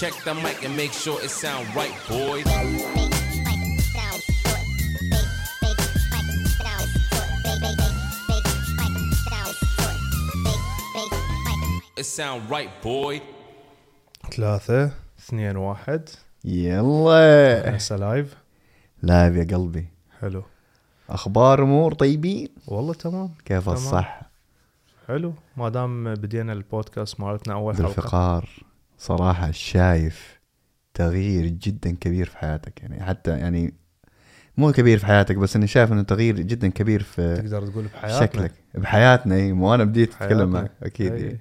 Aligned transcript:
Check 0.00 0.14
the 0.24 0.34
mic 0.34 0.58
and 0.66 0.74
make 0.82 0.92
sure 0.92 1.18
it 1.26 1.30
sound 1.30 1.66
right, 1.80 1.96
boys. 2.08 2.46
It 12.00 12.06
sound 12.18 12.42
right, 12.50 12.72
boy. 12.82 13.20
ثلاثة 14.30 14.90
اثنين 15.18 15.56
واحد. 15.56 16.08
يلا. 16.44 17.76
هسه 17.76 17.96
live 17.96 18.34
live 19.02 19.34
يا 19.36 19.56
قلبي. 19.56 19.88
حلو. 20.20 20.42
أخبار 21.10 21.62
أمور 21.62 21.94
طيبين؟ 21.94 22.48
والله 22.66 22.94
تمام. 22.94 23.34
كيف 23.44 23.64
تمام. 23.64 23.76
الصح 23.76 24.22
حلو. 25.08 25.34
ما 25.56 25.68
دام 25.68 26.14
بدينا 26.14 26.52
البودكاست 26.52 27.20
مالتنا 27.20 27.54
أول 27.54 27.74
حلقة. 27.74 27.82
ذوالفقار 27.82 28.48
صراحة 28.98 29.50
شايف 29.50 30.40
تغيير 30.94 31.46
جدا 31.46 31.90
كبير 31.90 32.26
في 32.26 32.36
حياتك 32.38 32.82
يعني 32.82 33.02
حتى 33.04 33.38
يعني 33.38 33.74
مو 34.56 34.72
كبير 34.72 34.98
في 34.98 35.06
حياتك 35.06 35.36
بس 35.36 35.56
إني 35.56 35.66
شايف 35.66 35.92
إنه 35.92 36.02
تغيير 36.02 36.40
جدا 36.40 36.68
كبير 36.68 37.02
في 37.02 37.36
تقدر 37.36 37.66
تقول 37.66 37.84
بحياتنا 37.84 38.20
شكلك 38.20 38.52
بحياتنا 38.74 39.34
إي 39.34 39.52
مو 39.52 39.74
أنا 39.74 39.84
بديت 39.84 40.14
أتكلم. 40.14 40.50
معك 40.50 40.72
أكيد 40.82 41.12
أي. 41.12 41.30
إي. 41.30 41.38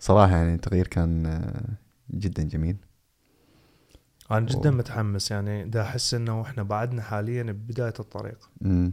صراحة 0.00 0.36
يعني 0.36 0.54
التغيير 0.54 0.86
كان 0.86 1.26
آه، 1.26 2.16
جدا 2.16 2.42
جميل 2.42 2.76
أنا 4.30 4.46
جدا 4.46 4.68
أوه. 4.68 4.78
متحمس 4.78 5.30
يعني 5.30 5.64
دا 5.64 5.82
أحس 5.82 6.14
إنه 6.14 6.42
إحنا 6.42 6.62
بعدنا 6.62 7.02
حاليا 7.02 7.42
ببداية 7.42 7.94
الطريق 8.00 8.50
امم 8.64 8.92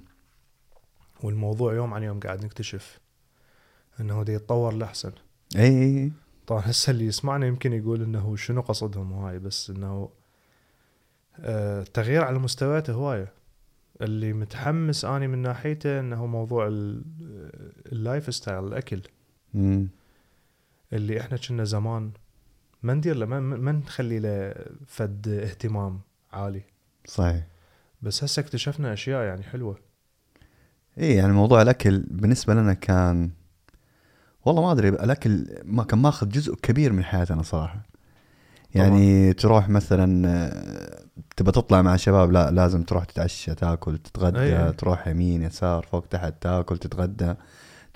والموضوع 1.23 1.73
يوم 1.73 1.93
عن 1.93 2.03
يوم 2.03 2.19
قاعد 2.19 2.45
نكتشف 2.45 2.99
إنه 3.99 4.23
دا 4.23 4.33
يتطور 4.33 4.73
لأحسن 4.73 5.11
إي 5.57 6.11
طبعا 6.49 6.61
هسه 6.65 6.91
اللي 6.91 7.05
يسمعنا 7.05 7.47
يمكن 7.47 7.73
يقول 7.73 8.01
إنه 8.01 8.35
شنو 8.35 8.61
قصدهم 8.61 9.13
هواي 9.13 9.39
بس 9.39 9.69
إنه 9.69 10.09
آه 11.39 11.83
تغيير 11.83 12.23
على 12.23 12.39
مستويات 12.39 12.89
هوايه 12.89 13.33
اللي 14.01 14.33
متحمس 14.33 15.05
أني 15.05 15.27
من 15.27 15.37
ناحيته 15.37 15.99
إنه 15.99 16.25
موضوع 16.25 16.67
ال- 16.67 17.03
ال 17.91 18.35
lifestyle 18.35 18.63
الأكل. 18.67 19.01
امم 19.55 19.87
اللي 20.93 21.19
إحنا 21.21 21.37
كنا 21.37 21.63
زمان 21.63 22.11
ما 22.83 22.93
ندير 22.93 23.15
له 23.15 23.25
ما, 23.25 23.39
ما 23.39 23.71
نخلي 23.71 24.19
له 24.19 24.55
فد 24.87 25.27
اهتمام 25.27 25.99
عالي. 26.33 26.61
صحيح. 27.05 27.43
بس 28.01 28.23
هسه 28.23 28.39
اكتشفنا 28.39 28.93
أشياء 28.93 29.23
يعني 29.23 29.43
حلوة. 29.43 29.77
اي 30.99 31.15
يعني 31.15 31.33
موضوع 31.33 31.61
الأكل 31.61 31.99
بالنسبة 31.99 32.53
لنا 32.53 32.73
كان 32.73 33.29
والله 34.49 34.61
ما 34.61 34.71
أدري 34.71 34.89
الأكل 34.89 35.45
ما 35.63 35.83
كان 35.83 35.99
ماخذ 35.99 36.29
جزء 36.29 36.55
كبير 36.55 36.93
من 36.93 37.03
حياتنا 37.03 37.43
صراحة. 37.43 37.79
يعني 38.75 39.33
تروح 39.33 39.69
مثلا 39.69 40.51
تبى 41.37 41.51
تطلع 41.51 41.81
مع 41.81 41.95
شباب 41.95 42.31
لا 42.31 42.51
لازم 42.51 42.83
تروح 42.83 43.03
تتعشى 43.03 43.55
تاكل 43.55 43.97
تتغدى 43.97 44.39
أي. 44.39 44.73
تروح 44.73 45.07
يمين 45.07 45.43
يسار 45.43 45.87
فوق 45.91 46.05
تحت 46.05 46.33
تاكل 46.41 46.77
تتغدى. 46.77 47.33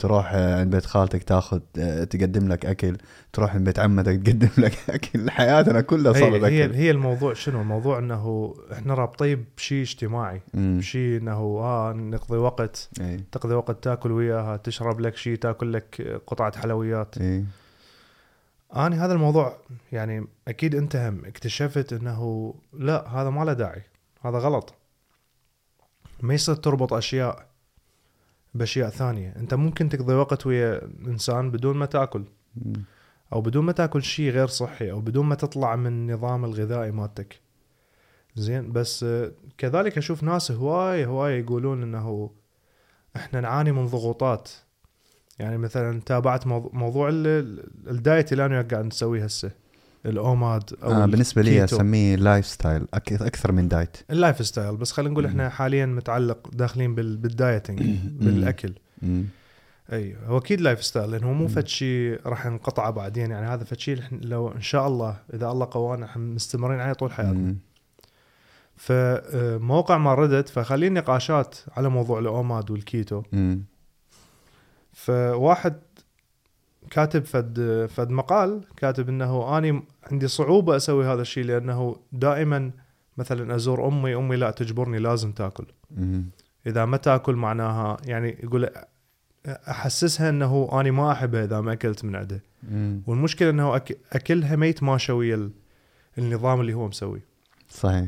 تروح 0.03 0.31
آه، 0.33 0.59
عند 0.59 0.75
بيت 0.75 0.85
خالتك 0.85 1.23
تاخذ 1.23 1.59
آه، 1.77 2.03
تقدم 2.03 2.47
لك 2.47 2.65
أكل 2.65 2.97
تروح 3.33 3.55
عند 3.55 3.65
بيت 3.65 3.79
عمتك 3.79 4.21
تقدم 4.25 4.49
لك 4.57 4.77
أكل. 4.89 5.31
حياتنا 5.31 5.81
كلها 5.81 6.13
صارت 6.13 6.43
هي, 6.43 6.51
هي 6.51 6.65
أكل. 6.65 6.73
هي 6.73 6.91
الموضوع 6.91 7.33
شنو؟ 7.33 7.61
الموضوع 7.61 7.99
إنه 7.99 8.53
إحنا 8.73 8.93
رابطين 8.93 9.45
بشيء 9.57 9.81
اجتماعي. 9.81 10.41
بشيء 10.53 11.17
إنه 11.21 11.31
آه 11.59 11.93
نقضي 11.93 12.37
وقت 12.37 12.89
إي. 13.01 13.23
تقضي 13.31 13.53
وقت 13.53 13.83
تاكل 13.83 14.11
وياها 14.11 14.57
تشرب 14.57 14.99
لك 14.99 15.15
شيء 15.17 15.35
تاكل 15.37 15.73
لك 15.73 16.21
قطعة 16.27 16.57
حلويات. 16.59 17.17
إي. 17.17 17.45
أنا 18.75 19.05
هذا 19.05 19.13
الموضوع 19.13 19.57
يعني 19.91 20.27
أكيد 20.47 20.75
أنت 20.75 20.95
هم 20.95 21.25
اكتشفت 21.25 21.93
إنه 21.93 22.53
لا 22.73 23.07
هذا 23.07 23.29
ما 23.29 23.43
له 23.45 23.53
داعي. 23.53 23.81
هذا 24.21 24.37
غلط. 24.37 24.73
ما 26.21 26.33
يصير 26.33 26.55
تربط 26.55 26.93
أشياء 26.93 27.52
بأشياء 28.55 28.89
ثانية. 28.89 29.33
أنت 29.37 29.53
ممكن 29.53 29.89
تقضي 29.89 30.13
وقت 30.13 30.45
ويا 30.45 30.81
إنسان 31.07 31.51
بدون 31.51 31.77
ما 31.77 31.85
تأكل. 31.85 32.23
أو 33.33 33.41
بدون 33.41 33.65
ما 33.65 33.71
تأكل 33.71 34.03
شيء 34.03 34.31
غير 34.31 34.47
صحي. 34.47 34.91
أو 34.91 35.01
بدون 35.01 35.25
ما 35.25 35.35
تطلع 35.35 35.75
من 35.75 35.87
النظام 35.87 36.45
الغذائي 36.45 36.91
مالتك. 36.91 37.39
زين 38.35 38.71
بس 38.71 39.05
كذلك 39.57 39.97
أشوف 39.97 40.23
ناس 40.23 40.51
هواي 40.51 41.05
هواي 41.05 41.39
يقولون 41.39 41.83
إنه 41.83 42.29
إحنا 43.15 43.41
نعاني 43.41 43.71
من 43.71 43.85
ضغوطات. 43.85 44.49
يعني 45.39 45.57
مثلا 45.57 46.01
تابعت 46.01 46.47
موضوع, 46.47 46.71
موضوع 46.73 47.09
ال- 47.09 47.27
ال- 47.27 47.89
ال 47.89 47.98
diet 47.98 48.31
اللي 48.31 48.45
أنا 48.45 48.61
قاعد 48.61 48.85
نسويه 48.85 49.23
هسه. 49.23 49.51
ال 50.05 50.17
OMAD 50.17 50.63
أو 50.83 50.91
آه 50.91 51.05
بالنسبة 51.05 51.41
لي. 51.41 51.63
أسميه 51.63 52.15
lifestyle 52.15 52.87
أكثر 52.93 53.51
من 53.51 53.67
diet 53.67 53.97
ال 54.11 54.45
lifestyle 54.45 54.77
بس 54.77 54.91
خلينا 54.91 55.11
نقول 55.11 55.25
إحنا 55.25 55.49
حاليا 55.49 55.85
متعلق 55.85 56.49
داخلين 56.53 56.95
بال- 56.95 57.17
بال 57.17 57.31
dieting 57.31 57.81
بالأكل. 58.05 58.73
أمم، 59.03 59.25
أي 59.93 60.15
هو 60.25 60.37
أكيد 60.37 60.61
lifestyle 60.61 61.11
لأنه 61.11 61.33
مو. 61.33 61.47
فد 61.47 61.67
شيء 61.67 62.19
راح 62.25 62.45
ينقطع 62.45 62.89
بعدين 62.89 63.31
يعني 63.31 63.47
هذا 63.47 63.63
فد 63.63 63.79
شيء 63.79 63.99
لو 64.11 64.47
إن 64.51 64.61
شاء 64.61 64.87
الله 64.87 65.17
إذا 65.33 65.47
الله 65.51 65.67
قوانا 65.71 66.05
إحنا 66.05 66.23
مستمرين 66.23 66.79
عليه 66.79 66.93
طول 66.93 67.11
حياتنا. 67.11 67.55
فموقع 68.75 69.97
ما 69.97 70.13
ردت 70.13 70.49
فخلي 70.49 70.89
نقاشات 70.89 71.55
على 71.77 71.89
موضوع 71.89 72.19
ال 72.19 72.30
OMAD 72.30 72.71
وال 72.71 72.86
keto. 72.86 73.23
فواحد 74.93 75.73
كاتب 76.89 77.25
فد 77.25 77.85
فد 77.89 78.09
مقال 78.09 78.61
كاتب 78.77 79.09
إنه 79.09 79.57
أني 79.57 79.83
عندي 80.11 80.27
صعوبة 80.27 80.75
أسوي 80.75 81.05
هذا 81.05 81.21
الشيء 81.21 81.45
لأنه 81.45 81.95
دائما 82.11 82.71
مثلا 83.17 83.55
أزور 83.55 83.87
أمي 83.87 84.15
أمي 84.15 84.35
لا 84.35 84.51
تجبرني 84.51 84.99
لازم 84.99 85.31
تأكل 85.31 85.65
إذا 86.67 86.85
ما 86.85 86.97
تأكل 86.97 87.35
معناها 87.35 87.97
يعني 88.05 88.37
يقول 88.43 88.69
أحسسها 89.47 90.29
إنه 90.29 90.69
أني 90.73 90.91
ما 90.91 91.11
أحبها 91.11 91.43
إذا 91.43 91.61
ما 91.61 91.73
أكلت 91.73 92.05
من 92.05 92.15
عنده. 92.15 92.41
والمشكلة 93.07 93.49
إنه. 93.49 93.75
أكلها 94.13 94.55
ما 94.55 94.65
يتماشى 94.65 95.11
ويا 95.11 95.35
ال- 95.35 95.51
النظام 96.17 96.61
اللي 96.61 96.73
هو 96.73 96.87
مسوي 96.87 97.21
صحيح. 97.69 98.05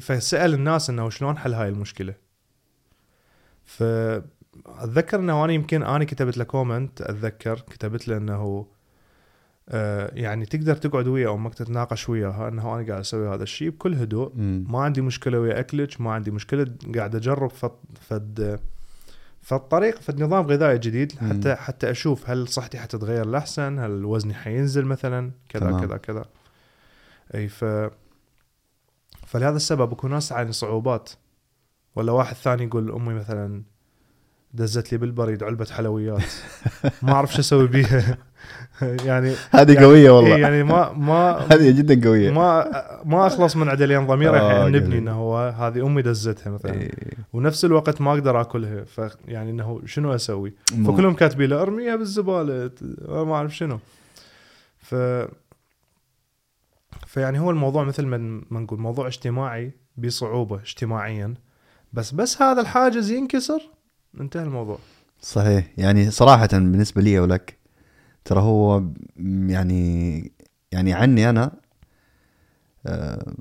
فسأل 0.00 0.54
الناس 0.54 0.90
إنه 0.90 1.10
شلون 1.10 1.38
حل 1.38 1.54
هاي 1.54 1.68
المشكلة 1.68 2.14
فاتذكر 4.64 5.20
إنه 5.20 5.44
أنا 5.44 5.52
يمكن 5.52 5.82
أنا 5.82 6.04
كتبت 6.04 6.38
له 6.38 6.44
كومنت 6.44 7.02
أتذكر 7.02 7.60
كتبت 7.60 8.08
له 8.08 8.16
إنه 8.16 8.66
آه 9.68 10.10
يعني 10.14 10.46
تقدر 10.46 10.76
تقعد 10.76 11.08
ويا 11.08 11.34
أمك 11.34 11.54
تتناقش 11.54 12.08
وياها 12.08 12.48
إنه 12.48 12.62
أنا 12.62 12.86
قاعد 12.86 13.00
أسوي 13.00 13.28
هذا 13.28 13.42
الشيء 13.42 13.70
بكل 13.70 13.94
هدوء. 13.94 14.32
ما 14.36 14.80
عندي 14.80 15.00
مشكلة 15.00 15.40
ويا 15.40 15.60
اكلك 15.60 16.00
ما 16.00 16.12
عندي 16.12 16.30
مشكلة 16.30 16.66
قاعد 16.96 17.16
أجرب 17.16 17.50
فد 17.50 17.72
فد 18.00 18.60
فالطريق 19.42 20.00
فد 20.00 20.22
نظام 20.22 20.46
غذائي 20.46 20.78
جديد. 20.78 21.12
مم. 21.22 21.28
حتى 21.28 21.54
حتى 21.54 21.90
أشوف 21.90 22.30
هل 22.30 22.48
صحتي 22.48 22.78
حتتغير 22.78 23.26
لأحسن 23.26 23.78
هل 23.78 24.04
وزني 24.04 24.34
حينزل 24.34 24.84
مثلا 24.84 25.30
كذا 25.48 25.70
تمام. 25.70 25.86
كذا 25.86 25.96
كذا. 25.96 26.24
أي 27.34 27.48
ف 27.48 27.64
فلهذا 29.26 29.56
السبب 29.56 29.92
اكو 29.92 30.08
ناس 30.08 30.28
تعاني 30.28 30.52
صعوبات 30.52 31.10
ولا 31.96 32.12
واحد 32.12 32.36
ثاني 32.36 32.64
يقول 32.64 32.90
أمي 32.90 33.14
مثلا 33.14 33.62
دزت 34.54 34.92
لي 34.92 34.98
بالبريد 34.98 35.42
علبة 35.42 35.64
حلويات. 35.64 36.22
ما 37.02 37.12
أعرف 37.12 37.32
شو 37.32 37.40
أسوي 37.40 37.66
بيها. 37.66 38.18
يعني 39.08 39.34
هذه 39.50 39.72
يعني- 39.72 39.86
قوية 39.86 40.02
إيه 40.04 40.10
والله 40.10 40.36
يعني 40.38 40.62
ما 40.62 40.92
ما 40.92 41.30
هذه 41.52 41.70
جدا 41.70 42.08
قوية. 42.08 42.30
ما 42.30 42.66
ما 43.04 43.26
أخلص 43.26 43.56
من 43.56 43.68
عدل 43.68 43.88
لين 43.88 44.06
ضميري 44.06 44.38
آه، 44.38 44.62
يحنبني 44.62 44.80
قوي. 44.84 44.98
إنه 44.98 45.12
هو 45.12 45.38
هذه 45.38 45.86
أمي 45.86 46.02
دزتها 46.02 46.50
مثلا. 46.50 46.72
إيه. 46.74 46.90
ونفس 47.32 47.64
الوقت 47.64 48.00
ما 48.00 48.12
أقدر 48.12 48.40
آكلها. 48.40 48.84
فيعني 48.84 49.50
إنه 49.50 49.80
شنو 49.86 50.14
أسوي؟ 50.14 50.54
فكلهم 50.86 51.14
كاتبين 51.14 51.50
له 51.50 51.62
ارميها 51.62 51.96
بالزبالة. 51.96 52.70
ما 53.08 53.34
أعرف 53.34 53.56
شنو. 53.56 53.78
ف 54.78 54.94
فيعني 57.06 57.38
هو 57.40 57.50
الموضوع 57.50 57.84
مثل 57.84 58.06
ما 58.06 58.42
ما 58.50 58.60
نقول 58.60 58.78
موضوع 58.80 59.06
اجتماعي 59.06 59.72
بصعوبة 59.96 60.56
اجتماعيا. 60.56 61.34
بس 61.92 62.12
بس 62.12 62.42
هذا 62.42 62.60
الحاجز 62.60 63.10
ينكسر. 63.10 63.60
انتهى 64.20 64.42
الموضوع. 64.42 64.78
صحيح. 65.20 65.72
يعني 65.78 66.10
صراحة 66.10 66.48
بالنسبة 66.52 67.02
لي 67.02 67.18
ولك 67.18 67.56
ترى 68.24 68.40
هو 68.40 68.82
يعني 69.46 70.32
يعني 70.72 70.92
عني 70.92 71.30
أنا 71.30 71.52
آه، 72.86 73.32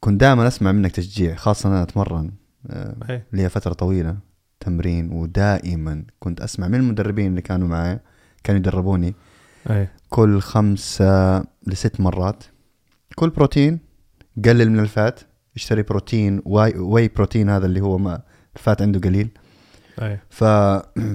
كنت 0.00 0.20
دائما 0.20 0.46
أسمع 0.46 0.72
منك 0.72 0.90
تشجيع 0.90 1.34
خاصة 1.34 1.68
أنا 1.68 1.82
أتمرن 1.82 2.30
آه، 2.66 2.96
اي 3.10 3.22
لي 3.32 3.48
فترة 3.48 3.72
طويلة 3.72 4.16
تمرين 4.60 5.12
ودائما 5.12 6.04
كنت 6.18 6.40
أسمع 6.40 6.68
من 6.68 6.74
المدربين 6.74 7.26
اللي 7.26 7.42
كانوا 7.42 7.68
معي 7.68 7.98
كانوا 8.44 8.60
يدربوني 8.60 9.14
اي 9.70 9.88
كل 10.08 10.40
خمسة 10.40 11.44
لست 11.66 12.00
مرات. 12.00 12.44
كل 13.14 13.30
بروتين 13.30 13.78
قلل 14.44 14.70
من 14.70 14.78
ال 14.78 14.88
fat 14.88 15.20
اشتري 15.56 15.82
بروتين 15.82 16.42
واي, 16.44 16.78
واي 16.78 17.08
بروتين 17.08 17.50
هذا 17.50 17.66
اللي 17.66 17.80
هو 17.80 17.98
ما 17.98 18.22
ال 18.56 18.62
fat 18.62 18.82
عنده 18.82 19.00
قليل. 19.00 19.30
ف... 20.30 20.44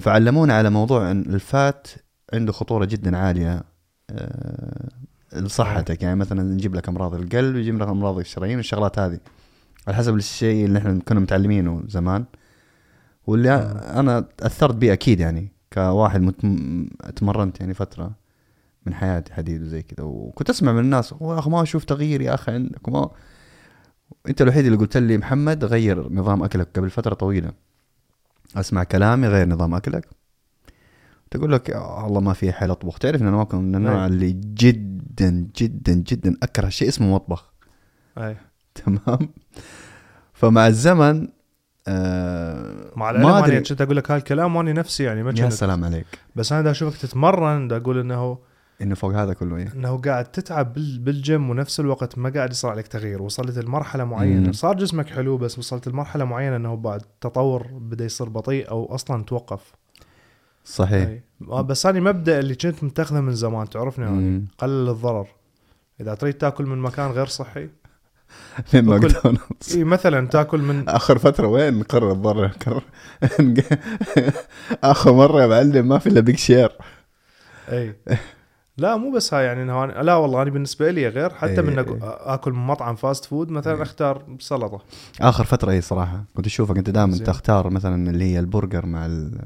فعلمونا 0.01 0.53
على 0.53 0.69
موضوع 0.69 1.11
إن 1.11 1.21
الفات 1.21 1.87
عنده 2.33 2.51
خطورة 2.51 2.85
جدا 2.85 3.17
عالية 3.17 3.63
آه، 4.09 4.89
لصحتك. 5.33 6.03
يعني 6.03 6.15
مثلا 6.15 6.43
نجيب 6.43 6.75
لك 6.75 6.89
أمراض 6.89 7.13
القلب 7.13 7.55
يجيب 7.55 7.81
لك 7.81 7.87
أمراض 7.87 8.19
الشرايين 8.19 8.57
والشغلات 8.57 8.99
هذه. 8.99 9.19
على 9.87 9.97
حسب 9.97 10.15
الشيء 10.15 10.65
اللي 10.65 10.79
إحنا 10.79 10.99
كنا 11.07 11.19
متعلمينه 11.19 11.83
زمان. 11.87 12.25
واللي 13.27 13.51
أنا 13.95 14.25
تاثرت 14.37 14.75
به 14.75 14.93
أكيد 14.93 15.19
يعني 15.19 15.51
كواحد 15.73 16.21
مت... 16.21 16.45
تمرنت 17.15 17.59
يعني 17.59 17.73
فترة 17.73 18.11
من 18.85 18.93
حياتي 18.93 19.33
حديد 19.33 19.61
وزي 19.61 19.81
كذا. 19.81 20.05
وكنت 20.05 20.49
أسمع 20.49 20.71
من 20.71 20.79
الناس 20.79 21.11
يا 21.21 21.39
أخي 21.39 21.49
ما 21.49 21.61
أشوف 21.61 21.83
تغيير 21.83 22.21
يا 22.21 22.33
أخي 22.33 22.51
عندك. 22.51 22.87
وما 22.87 23.09
أنت 24.29 24.41
الوحيد 24.41 24.65
اللي 24.65 24.77
قلت 24.77 24.97
لي 24.97 25.17
محمد 25.17 25.65
غير 25.65 26.13
نظام 26.13 26.43
أكلك 26.43 26.67
قبل 26.75 26.89
فترة 26.89 27.13
طويلة. 27.13 27.51
أسمع 28.55 28.83
كلامي 28.83 29.27
غير 29.27 29.47
نظام 29.49 29.75
أكلك. 29.75 30.07
تقول 31.31 31.51
لك 31.51 31.69
يا 31.69 32.07
الله 32.07 32.21
ما 32.21 32.33
في 32.33 32.53
حيل 32.53 32.71
أطبخ. 32.71 32.99
تعرف 32.99 33.21
إن 33.21 33.27
أنا 33.27 33.37
ما 33.37 33.43
كنت 33.43 33.61
من 33.61 33.75
النوع 33.75 34.01
أي. 34.03 34.07
اللي 34.07 34.31
جدا 34.31 35.47
جدا 35.57 35.93
جدا 35.93 36.37
أكره 36.43 36.69
شيء 36.69 36.87
اسمه 36.87 37.13
مطبخ. 37.13 37.53
أي. 38.17 38.37
تمام؟ 38.75 39.29
فمع 40.33 40.67
الزمن 40.67 41.27
آه 41.87 42.91
مع 42.95 43.11
ما 43.11 43.39
أدري. 43.39 43.61
كنت 43.61 43.81
أقول 43.81 43.97
لك 43.97 44.11
هالكلام 44.11 44.55
وأني 44.55 44.73
نفسي 44.73 45.03
يعني 45.03 45.23
ما 45.23 45.33
يا 45.37 45.49
سلام 45.49 45.83
عليك. 45.83 46.05
بس 46.35 46.51
أنا 46.51 46.61
دا 46.61 46.71
أشوفك 46.71 47.01
تتمرن 47.01 47.67
دا 47.67 47.77
أقول 47.77 47.99
إنه 47.99 48.37
إنه 48.81 48.95
فوق 48.95 49.13
هذا 49.13 49.33
كله 49.33 49.57
إيه. 49.57 49.73
إنه 49.75 49.97
قاعد 49.97 50.25
تتعب 50.25 50.73
بال- 50.73 50.99
بالجيم 50.99 51.49
ونفس 51.49 51.79
الوقت 51.79 52.17
ما 52.17 52.29
قاعد 52.29 52.51
يصير 52.51 52.69
عليك 52.69 52.87
تغيير. 52.87 53.21
وصلت 53.21 53.57
لمرحلة 53.59 54.03
معينة. 54.03 54.45
مم. 54.47 54.51
صار 54.53 54.75
جسمك 54.75 55.09
حلو 55.09 55.37
بس 55.37 55.59
وصلت 55.59 55.87
لمرحلة 55.87 56.25
معينة 56.25 56.55
إنه 56.55 56.75
بعد 56.75 57.01
تطور 57.21 57.67
بدا 57.67 58.05
يصير 58.05 58.29
بطيء 58.29 58.69
أو 58.71 58.95
أصلا 58.95 59.23
توقف. 59.23 59.73
صحيح. 60.65 61.07
أي. 61.07 61.23
آه، 61.49 61.61
بس 61.61 61.85
أنا 61.85 61.99
مبدأ 61.99 62.39
اللي 62.39 62.55
كنت 62.55 62.83
متخذه 62.83 63.21
من 63.21 63.33
زمان 63.35 63.69
تعرفني 63.69 64.05
يعني 64.05 64.17
مم. 64.17 64.47
قلل 64.57 64.89
الضرر. 64.89 65.27
إذا 66.01 66.13
تريد 66.15 66.33
تاكل 66.33 66.65
من 66.65 66.77
مكان 66.77 67.11
غير 67.11 67.25
صحي 67.25 67.69
من 68.73 68.85
ماكدونالدز. 68.85 69.75
إي 69.75 69.83
مثلا 69.83 70.27
تاكل 70.27 70.61
من 70.61 70.89
آخر 70.89 71.17
فترة 71.17 71.47
وين 71.47 71.83
قلل 71.83 72.11
الضرر 72.11 72.47
قلل 72.47 72.83
آخر 74.83 75.13
مرة 75.13 75.41
يا 75.41 75.47
معلم 75.47 75.87
ما 75.87 75.97
في 75.99 76.09
إلا 76.09 76.19
big 76.19 76.37
share 76.37 76.71
إي. 77.69 77.95
لا 78.77 78.97
مو 78.97 79.11
بس 79.11 79.33
هاي 79.33 79.45
يعني 79.45 79.63
إنه 79.63 79.85
لا 79.85 80.15
والله 80.15 80.41
أنا 80.41 80.49
بالنسبة 80.49 80.91
لي 80.91 81.07
غير 81.07 81.29
حتى 81.33 81.51
إيه. 81.51 81.61
من 81.61 81.85
أكو- 81.85 81.97
أكل 82.03 82.51
من 82.51 82.67
مطعم 82.67 82.95
fast 82.95 83.25
food 83.25 83.49
مثلا 83.49 83.75
إيه. 83.75 83.81
أختار 83.81 84.23
سلطة 84.39 84.81
آخر 85.21 85.43
فترة 85.43 85.71
اي 85.71 85.81
صراحة 85.81 86.23
كنت 86.35 86.45
أشوفك 86.45 86.77
أنت 86.77 86.89
دائما. 86.89 87.17
تختار 87.17 87.69
مثلا 87.69 88.09
اللي 88.09 88.25
هي 88.33 88.39
البرجر 88.39 88.85
مع 88.85 89.05
ال- 89.05 89.41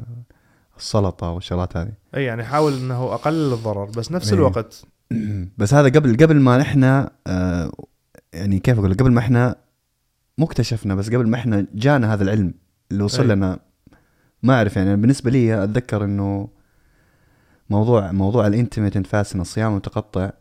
السلطة 0.77 1.29
والشغلات 1.31 1.77
هذه 1.77 1.91
إي 2.15 2.23
يعني 2.23 2.43
حاول 2.43 2.73
إنه 2.73 3.13
أقلل 3.13 3.53
الضرر 3.53 3.85
بس 3.85 4.11
نفس 4.11 4.27
إيه. 4.27 4.35
الوقت 4.39 4.83
بس 5.57 5.73
هذا 5.73 5.89
قبل 5.99 6.17
قبل 6.17 6.35
ما 6.39 6.57
نحن 6.57 6.83
آه 7.27 7.71
يعني 8.33 8.59
كيف 8.59 8.79
أقول؟ 8.79 8.93
قبل 8.93 9.11
ما 9.11 9.19
إحنا 9.19 9.55
مو 10.37 10.45
اكتشفنا 10.45 10.95
بس 10.95 11.07
قبل 11.09 11.27
ما 11.27 11.35
إحنا 11.37 11.65
جانا 11.73 12.13
هذا 12.13 12.23
العلم 12.23 12.53
اللي 12.91 13.03
وصل 13.03 13.21
أي. 13.29 13.35
لنا 13.35 13.59
ما 14.43 14.53
أعرف 14.55 14.75
يعني 14.77 14.95
بالنسبة 14.95 15.31
لي 15.31 15.63
أتذكر 15.63 16.03
إنه 16.03 16.47
موضوع 17.69 18.12
موضوع 18.12 18.48
ال 18.47 18.52
intermittent 18.52 19.07
fasting 19.07 19.41
الصيام 19.42 19.71
المتقطع 19.71 20.31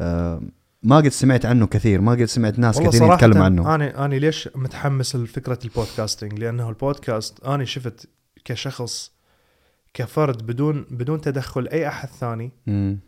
آه 0.00 0.42
ما 0.82 0.96
قد 0.96 1.08
سمعت 1.08 1.46
عنه 1.46 1.66
كثير 1.66 2.00
ما 2.00 2.12
قد 2.12 2.24
سمعت 2.24 2.58
ناس 2.58 2.76
صراحة 2.76 3.14
يتكلموا 3.14 3.44
عنه. 3.44 3.74
أنا 3.74 4.04
أنا 4.04 4.14
ليش 4.14 4.48
متحمس 4.54 5.16
لفكرة 5.16 5.58
ال 5.64 5.71
podcasting 5.71 6.38
لأنه 6.38 6.68
البودكاست 6.68 7.44
أنا 7.44 7.64
شفت 7.64 8.08
كشخص 8.44 9.12
كفرد 9.94 10.46
بدون 10.46 10.86
بدون 10.90 11.20
تدخل 11.20 11.68
أي 11.68 11.88
أحد 11.88 12.08
ثاني 12.08 12.52
مم. 12.66 12.98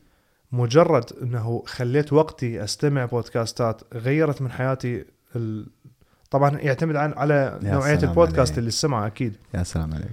مجرد 0.52 1.04
إنه 1.22 1.62
خليت 1.66 2.12
وقتي 2.12 2.64
أستمع 2.64 3.04
بودكاستات 3.04 3.82
غيرت 3.94 4.42
من 4.42 4.50
حياتي 4.50 5.04
ال... 5.36 5.66
طبعا 6.30 6.58
يعتمد 6.58 6.96
عن 6.96 7.12
على 7.12 7.58
نوعية 7.62 7.98
البودكاست 8.02 8.50
عليك. 8.52 8.58
اللي 8.58 8.70
سمعه 8.70 9.06
أكيد. 9.06 9.36
يا 9.54 9.62
سلام 9.62 9.94
عليك. 9.94 10.10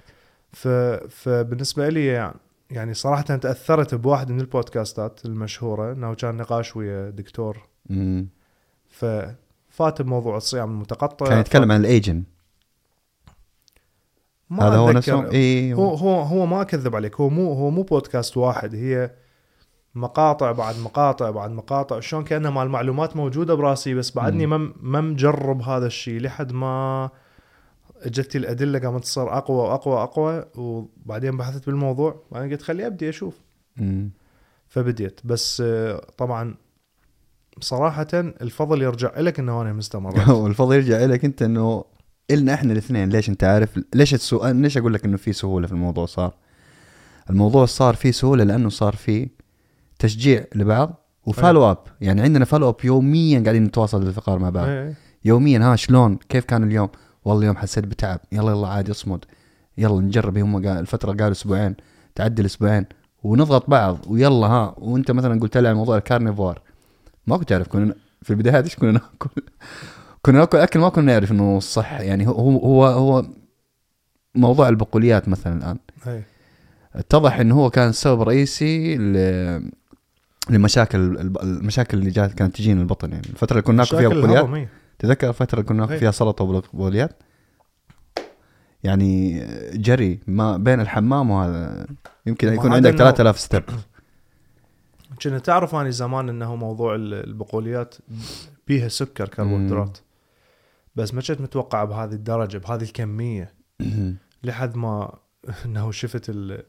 ف... 0.54 0.68
فبالنسبة 1.10 1.90
لي 1.90 2.06
يعني 2.06 2.36
يعني 2.72 2.94
صراحة 2.94 3.22
تأثرت 3.22 3.96
بواحد 3.96 4.32
من 4.32 4.42
البودكاستات 4.42 5.26
المشهورة 5.26 5.92
إنه 5.92 6.14
كان 6.14 6.38
نقاش 6.38 6.76
ويا 6.76 7.10
دكتور. 7.10 7.68
مم. 7.90 8.28
ففات 8.90 10.02
بموضوع 10.02 10.38
الصيام 10.38 10.72
المتقطع 10.72 11.26
كان 11.26 11.40
يتكلم 11.40 11.72
عن 11.72 11.80
الايجن 11.80 12.24
ما 14.50 14.68
هذا 14.68 14.76
هو. 14.76 14.92
نفسه؟ 14.92 15.32
اي 15.32 15.74
هو. 15.74 15.96
هو 15.96 16.22
هو 16.22 16.46
ما 16.46 16.62
أكذب 16.62 16.96
عليك 16.96 17.16
هو 17.16 17.30
مو 17.30 17.54
هو 17.54 17.70
مو 17.70 17.84
بودكاست 17.84 18.38
واحد 18.38 18.76
هي 18.76 19.12
مقاطع 19.96 20.52
بعد 20.52 20.80
مقاطع 20.80 21.30
بعد 21.30 21.52
مقاطع 21.52 22.00
شلون 22.00 22.24
كأنه 22.24 22.50
مال 22.50 22.70
معلومات 22.70 23.16
موجودة 23.16 23.54
براسي 23.54 23.94
بس 23.94 24.12
بعدني 24.12 24.46
ما 24.46 24.74
ما 24.82 25.02
مجرب 25.02 25.62
هذا 25.62 25.88
الشيء 25.88 26.22
لحد 26.22 26.52
ما 26.52 27.10
اجتي 28.06 28.38
الأدلة 28.38 28.80
قامت 28.80 29.04
تصير 29.04 29.38
أقوى 29.38 29.58
وأقوى 29.58 29.94
وأقوى 29.94 30.46
وبعدين 30.56 31.38
بحثت 31.38 31.66
بالموضوع. 31.66 32.24
بعدين 32.32 32.52
قلت 32.52 32.62
خلي 32.62 32.88
أبدي 32.88 33.10
أشوف. 33.10 33.42
مم. 33.78 34.10
فبديت. 34.68 35.20
بس 35.24 35.62
آه، 35.66 36.08
طبعا 36.18 36.56
صراحة 37.62 38.08
الفضل 38.14 38.82
يرجع 38.82 39.20
لك 39.20 39.40
إنه 39.40 39.62
أنا 39.62 39.74
مستمر. 39.74 40.32
والفضل 40.42 40.76
يرجع 40.76 41.06
لك 41.06 41.26
أنت 41.26 41.42
إنه 41.42 41.86
إلنا 42.32 42.54
إحنا 42.54 42.72
الاثنين 42.72 43.10
ليش 43.10 43.30
أنت 43.30 43.44
عارف؟ 43.44 43.80
ليش 43.96 44.14
السؤال 44.14 44.56
ليش 44.56 44.78
أقول 44.78 44.94
لك 44.94 45.06
إنه 45.06 45.18
في 45.18 45.34
سهولة 45.34 45.68
في 45.68 45.74
الموضوع 45.74 46.06
صار؟ 46.06 46.34
الموضوع 47.30 47.66
صار 47.66 47.96
فيه 47.96 48.12
سهولة 48.12 48.44
لأنه 48.44 48.70
صار 48.70 48.96
فيه 48.96 49.28
تشجيع 50.00 50.46
لبعض 50.56 51.06
وفالو 51.26 51.72
أب. 51.72 51.78
يعني 52.02 52.22
عندنا 52.22 52.46
فالو 52.46 52.70
أب 52.70 52.76
يوميا 52.84 53.40
قاعدين 53.40 53.64
نتواصل 53.64 54.06
بالفقار 54.06 54.40
مع 54.40 54.50
بعض. 54.50 54.68
إيه. 54.68 54.94
يوميا 55.26 55.60
ها 55.60 55.76
شلون؟ 55.76 56.18
كيف 56.30 56.46
كان 56.46 56.64
اليوم؟ 56.64 56.90
والله 57.26 57.42
اليوم 57.42 57.58
حسيت 57.58 57.84
بتعب. 57.84 58.20
يلا 58.32 58.52
يلا 58.52 58.68
عادي 58.68 58.92
اصمد. 58.92 59.26
يلا 59.78 60.02
نجرب. 60.02 60.38
هم 60.38 60.56
قال 60.56 60.78
الفترة 60.80 61.12
قالوا 61.12 61.32
أسبوعين. 61.32 61.76
تعدل 62.16 62.46
أسبوعين 62.46 62.86
ونضغط 63.24 63.70
بعض. 63.70 63.98
ويلا 64.08 64.48
ها. 64.48 64.76
وأنت 64.78 65.12
مثلا 65.12 65.40
قلت 65.40 65.58
لي 65.58 65.68
عن 65.68 65.76
موضوع 65.76 65.98
الكارنيفور 65.98 66.60
ما 67.28 67.38
كنت 67.38 67.52
اعرف 67.52 67.68
كنا 67.68 67.96
في 68.22 68.30
البدايات 68.30 68.64
إيش 68.64 68.76
كنا 68.76 68.92
ناكل؟ 68.92 69.30
كنا 70.24 70.40
ناكل 70.40 70.58
أكل 70.58 70.80
ما 70.80 70.90
كنا 70.90 71.14
نعرف 71.14 71.32
إنه 71.32 71.60
صح. 71.60 71.92
يعني 72.00 72.28
هو 72.28 72.58
هو 72.60 72.86
هو 72.86 73.26
موضوع 74.36 74.70
البقوليات 74.70 75.30
مثلا 75.30 75.58
الآن. 75.58 75.78
إيه. 76.08 76.24
اتضح 76.96 77.40
إنه 77.40 77.56
هو 77.56 77.70
كان 77.70 77.90
السبب 77.90 78.22
الرئيسي 78.22 78.98
ل 78.98 79.14
لمشاكل 80.50 81.18
المشاكل 81.44 81.98
اللي 81.98 82.10
جات 82.10 82.34
كانت 82.34 82.56
تجينا 82.56 82.82
البطن. 82.82 83.12
يعني 83.12 83.28
الفترة 83.30 83.52
اللي 83.52 83.62
كنا 83.62 83.78
ناكل 83.78 83.98
فيها 83.98 84.10
بقوليات. 84.10 84.68
تذكر 85.00 85.30
الفترة 85.30 85.60
اللي 85.60 85.70
كنا 85.70 85.80
ناكل 85.80 85.92
إيه. 85.94 86.00
فيها 86.00 86.12
سلطة 86.12 86.44
وبقوليات 86.44 87.24
يعني 88.84 89.40
جري 89.74 90.20
ما 90.28 90.58
بين 90.58 90.80
الحمام 90.80 91.30
وهذا. 91.32 91.88
يمكن 92.26 92.54
يكون 92.54 92.74
عندك 92.74 92.94
إنه- 92.94 92.98
3000 92.98 93.40
ستيب. 93.40 93.64
كنا 95.24 95.40
تعرف 95.40 95.76
أني 95.76 95.92
زمان 95.92 96.30
إنه 96.30 96.56
موضوع 96.56 96.96
ال- 96.96 97.14
البقوليات 97.14 97.96
بيها 98.68 98.88
سكر 98.88 99.28
كربوهيدرات. 99.28 99.98
بس 100.96 101.14
ما 101.14 101.22
كنت 101.22 101.42
متوقع 101.42 101.84
بهذه 101.84 102.12
الدرجة 102.14 102.58
بهذه 102.58 102.84
الكمية. 102.84 103.54
لحد 104.44 104.76
ما 104.78 105.18
إنه 105.66 105.92
شفت 105.92 106.30
ال 106.30 106.64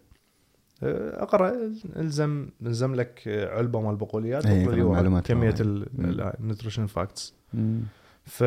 أقرأ 0.83 1.53
الزم 1.97 2.49
الزم 2.67 2.95
لك 2.95 3.23
علبة 3.53 3.81
مال 3.81 3.97
بقوليات 3.97 4.47
إيه، 4.47 5.21
كمية. 5.21 5.55
النيوتريشن 5.61 6.87
فاكتس. 6.87 7.35
ف 8.27 8.45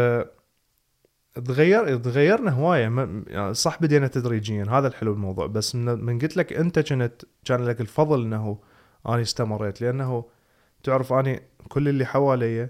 تغير 1.46 1.98
تغيرنا 1.98 2.52
هواية. 2.52 2.82
يعني 3.28 3.54
صح 3.54 3.82
بدينا 3.82 4.08
تدريجيا. 4.08 4.66
هذا 4.70 4.88
الحلو 4.88 5.14
الموضوع 5.14 5.48
بس 5.48 5.76
من, 5.76 6.20
قلت 6.20 6.38
لك 6.38 6.54
أنت 6.54 6.80
كنت 6.80 7.26
كان 7.46 7.66
لك 7.66 7.82
الفضل 7.82 8.22
إنه 8.22 8.60
أني 9.10 9.22
استمريت. 9.22 9.82
لأنه 9.82 10.26
تعرف 10.84 11.14
أني 11.14 11.42
كل 11.70 11.88
اللي 11.88 12.06
حواليا 12.06 12.70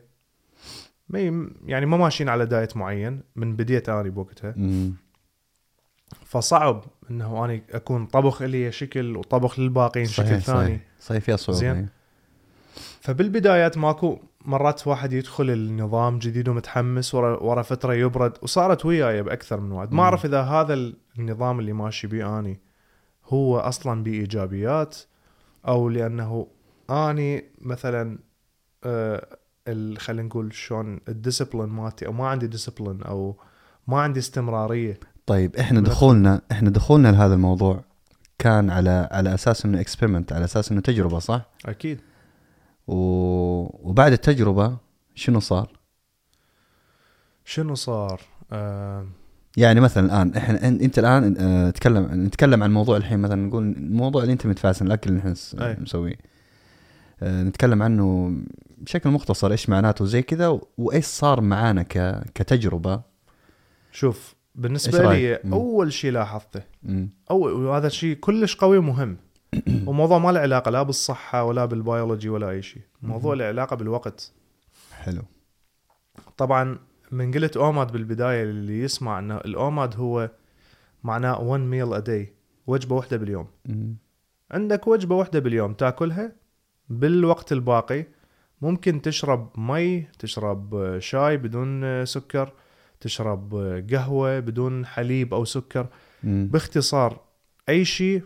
ما 1.10 1.50
يعني 1.66 1.86
ما 1.86 1.98
ماشيين 1.98 2.30
على 2.30 2.46
دايت 2.46 2.78
معين 2.78 3.22
من 3.36 3.56
بديت 3.56 3.90
أني 3.90 4.10
بوقتها. 4.10 4.56
فصعب 6.26 6.86
إنه 7.12 7.46
أني 7.46 7.64
أكون 7.72 8.06
طبخ 8.06 8.42
لي 8.42 8.72
شكل 8.72 9.18
وطبخ 9.18 9.60
للباقيين 9.60 10.06
شكل 10.06 10.42
ثاني 10.42 10.42
صحيح. 10.42 10.82
صحيح 11.00 11.24
فيها 11.24 11.36
صعوبه 11.36 11.60
زين. 11.60 11.90
فبالبدايات 13.02 13.78
ماكو 13.78 14.20
مرات 14.50 14.88
واحد 14.88 15.14
يدخل 15.14 15.50
النظام 15.50 16.20
جديد 16.20 16.50
ومتحمس 16.50 17.16
ورا 17.16 17.44
ورا 17.44 17.62
فترة 17.62 17.94
يبرد 17.94 18.34
وصارت 18.42 18.86
وياي 18.86 19.24
بأكثر 19.24 19.60
من 19.60 19.72
وقت 19.72 19.94
ما. 19.94 20.04
أعرف 20.04 20.26
إذا 20.26 20.42
هذا 20.42 20.94
النظام 21.18 21.60
اللي 21.60 21.74
ماشي 21.74 22.08
بيه 22.08 22.40
أني 22.40 22.60
هو 23.26 23.60
أصلا 23.60 24.04
بايجابيات 24.04 24.98
أو 25.68 25.90
لأنه 25.90 26.48
أني 26.90 27.44
مثلا 27.62 28.20
آه 28.84 29.28
خلينا 29.98 30.28
نقول 30.28 30.54
شلون 30.54 31.00
ال 31.10 31.15
discipline 31.15 31.70
مالتي 31.70 32.06
أو 32.06 32.12
ما 32.12 32.28
عندي 32.28 32.48
discipline 32.48 33.04
أو 33.04 33.36
ما 33.88 34.02
عندي 34.02 34.20
استمرارية 34.20 35.00
طيب 35.26 35.56
إحنا 35.56 35.82
دخولنا 35.82 36.42
إحنا 36.52 36.70
دخولنا 36.70 37.12
لهذا 37.12 37.34
الموضوع 37.34 37.84
كان 38.40 38.70
على 38.70 39.10
على 39.12 39.34
أساس 39.34 39.66
إنه 39.66 39.82
اكسبيرمنت 39.82 40.34
على 40.34 40.44
أساس 40.44 40.72
إنه 40.72 40.82
تجربة 40.82 41.20
صح؟ 41.20 41.42
أكيد. 41.66 42.00
وبعد 42.90 44.12
التجربة 44.12 44.78
شنو 45.16 45.40
صار؟ 45.40 45.80
شنو 47.46 47.76
صار؟ 47.76 48.22
آه 48.52 49.08
يعني 49.58 49.80
مثلا 49.80 50.06
الآن 50.06 50.36
إحنا 50.36 50.68
أنت 50.68 51.00
الآن 51.00 51.36
آه، 51.40 51.70
نتكلم 51.70 52.26
نتكلم 52.26 52.64
عن 52.64 52.74
موضوع 52.74 52.98
الحين 52.98 53.20
مثلا 53.20 53.48
نقول 53.48 53.64
الموضوع 53.64 54.22
اللي 54.22 54.34
أنت 54.34 54.48
متفاسن 54.48 54.88
الأكل 54.88 55.10
اللي 55.10 55.20
إحنا. 55.20 55.36
مسويه 55.80 56.16
آه، 57.22 57.44
نتكلم 57.44 57.84
عنه 57.84 58.36
بشكل 58.78 59.10
مختصر 59.10 59.52
إيش 59.52 59.70
معناته 59.70 60.06
زي 60.06 60.22
كذا 60.22 60.60
وإيش 60.78 61.06
صار 61.06 61.42
معانا 61.42 61.84
ك... 61.84 62.24
كتجربة 62.36 63.02
شوف 63.92 64.36
بالنسبة 64.56 65.14
لي. 65.14 65.36
أول 65.36 65.94
شيء 65.94 66.12
لاحظته. 66.12 66.62
اول 67.32 67.52
وهذا 67.52 67.90
شيء 67.90 68.16
كلش 68.16 68.56
قوي 68.56 68.78
ومهم 68.78 69.18
وموضوع 69.88 70.18
ما 70.18 70.32
له 70.32 70.40
علاقة 70.40 70.72
لا 70.72 70.84
بالصحة 70.84 71.44
ولا 71.44 71.66
بالبيولوجي 71.66 72.30
ولا 72.30 72.50
أي 72.50 72.62
شيء. 72.62 72.82
موضوع 73.02 73.34
له 73.34 73.46
علاقة 73.46 73.76
بالوقت. 73.76 74.32
حلو. 74.92 75.22
طبعا 76.38 76.80
من 77.12 77.32
قلت 77.32 77.58
OMAD 77.58 77.92
بالبداية 77.92 78.44
اللي 78.44 78.80
يسمع 78.82 79.20
إنه 79.20 79.38
ال 79.38 79.50
OMAD 79.50 79.96
هو 79.96 80.32
معناه 81.04 81.42
1 81.42 81.62
meal 81.62 81.94
a 81.94 82.00
day 82.00 82.34
وجبة 82.68 82.96
واحدة 82.96 83.18
باليوم. 83.18 83.48
عندك 84.52 84.88
وجبة 84.88 85.16
واحدة 85.16 85.40
باليوم 85.40 85.74
تاكلها 85.74 86.32
بالوقت 86.90 87.52
الباقي. 87.52 88.06
ممكن 88.62 89.02
تشرب 89.02 89.60
مي 89.60 90.02
تشرب 90.20 91.00
شاي 91.00 91.38
بدون 91.38 92.06
سكر 92.06 92.54
تشرب 93.00 93.56
قهوة 93.92 94.40
بدون 94.40 94.86
حليب 94.86 95.34
أو 95.34 95.46
سكر. 95.46 95.88
باختصار 96.24 97.20
أي 97.70 97.86
شيء 97.86 98.24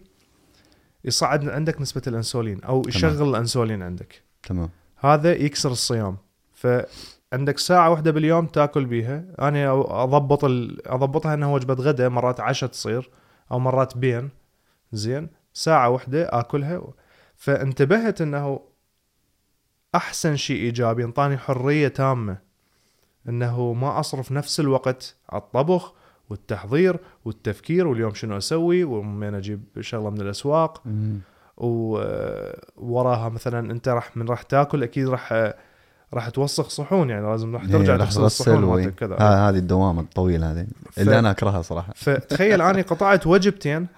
يصعد 1.06 1.50
عندك 1.50 1.82
نسبة 1.82 2.02
الأنسولين 2.08 2.64
أو 2.64 2.84
يشغل 2.88 3.30
الأنسولين 3.30 3.82
عندك. 3.82 4.24
تمام. 4.44 4.70
هذا 4.98 5.34
يكسر 5.34 5.72
الصيام. 5.72 6.18
فعندك 6.54 7.60
ساعة 7.60 7.90
واحدة 7.90 8.12
باليوم 8.12 8.46
تاكل 8.46 8.86
بيها. 8.86 9.26
أنا 9.40 9.72
أضبط 10.04 10.46
ال... 10.46 10.88
أضبطها 10.88 11.34
انها 11.34 11.48
وجبة 11.48 11.74
غدا 11.74 12.10
مرات 12.10 12.40
عشاء 12.40 12.70
تصير 12.70 13.10
أو 13.52 13.60
مرات 13.60 13.98
بين. 13.98 14.30
زين. 14.92 15.30
ساعة 15.54 15.90
واحدة 15.90 16.40
آكلها. 16.40 16.82
فانتبهت 17.36 18.22
إنه 18.22 18.60
أحسن 19.96 20.36
شيء 20.36 20.62
إيجابي 20.62 21.04
أنطاني 21.04 21.38
حرية 21.38 21.88
تامة 21.88 22.38
إنه 23.30 23.74
ما 23.74 24.00
أصرف 24.00 24.32
نفس 24.32 24.60
الوقت 24.60 25.16
على 25.30 25.42
الطبخ 25.42 25.94
والتحضير 26.30 27.00
والتفكير 27.26 27.88
واليوم 27.88 28.14
شنو 28.14 28.38
أسوي 28.38 28.84
ومن 28.84 29.36
أجيب 29.36 29.64
شغله 29.80 30.10
من 30.10 30.22
الأسواق. 30.22 30.84
ووراها 31.58 33.30
مثلا 33.30 33.72
أنت 33.72 33.88
راح 33.88 34.18
من 34.18 34.28
راح 34.28 34.42
تاكل 34.42 34.84
أكيد 34.84 35.08
راح 35.10 35.54
راح 36.14 36.30
توسخ 36.30 36.70
صحون 36.70 37.10
يعني 37.10 37.28
لازم 37.28 37.56
راح 37.56 37.66
ترجع 37.66 37.94
إيه، 37.94 38.00
راح 38.00 38.08
تغسل 38.10 38.24
الصحون 38.24 38.66
مالتك 38.66 38.96
كذا 38.96 39.16
هذه 39.16 39.58
الدوامه 39.58 40.02
الطويلة 40.02 40.52
هذه 40.52 40.68
اللي 40.98 41.20
أنا 41.20 41.32
أكرهها 41.32 41.62
صراحة 41.62 41.94
فتخيل 41.96 42.62
أني 42.62 42.82
قطعت 42.82 43.28
وجبتين 43.28 43.88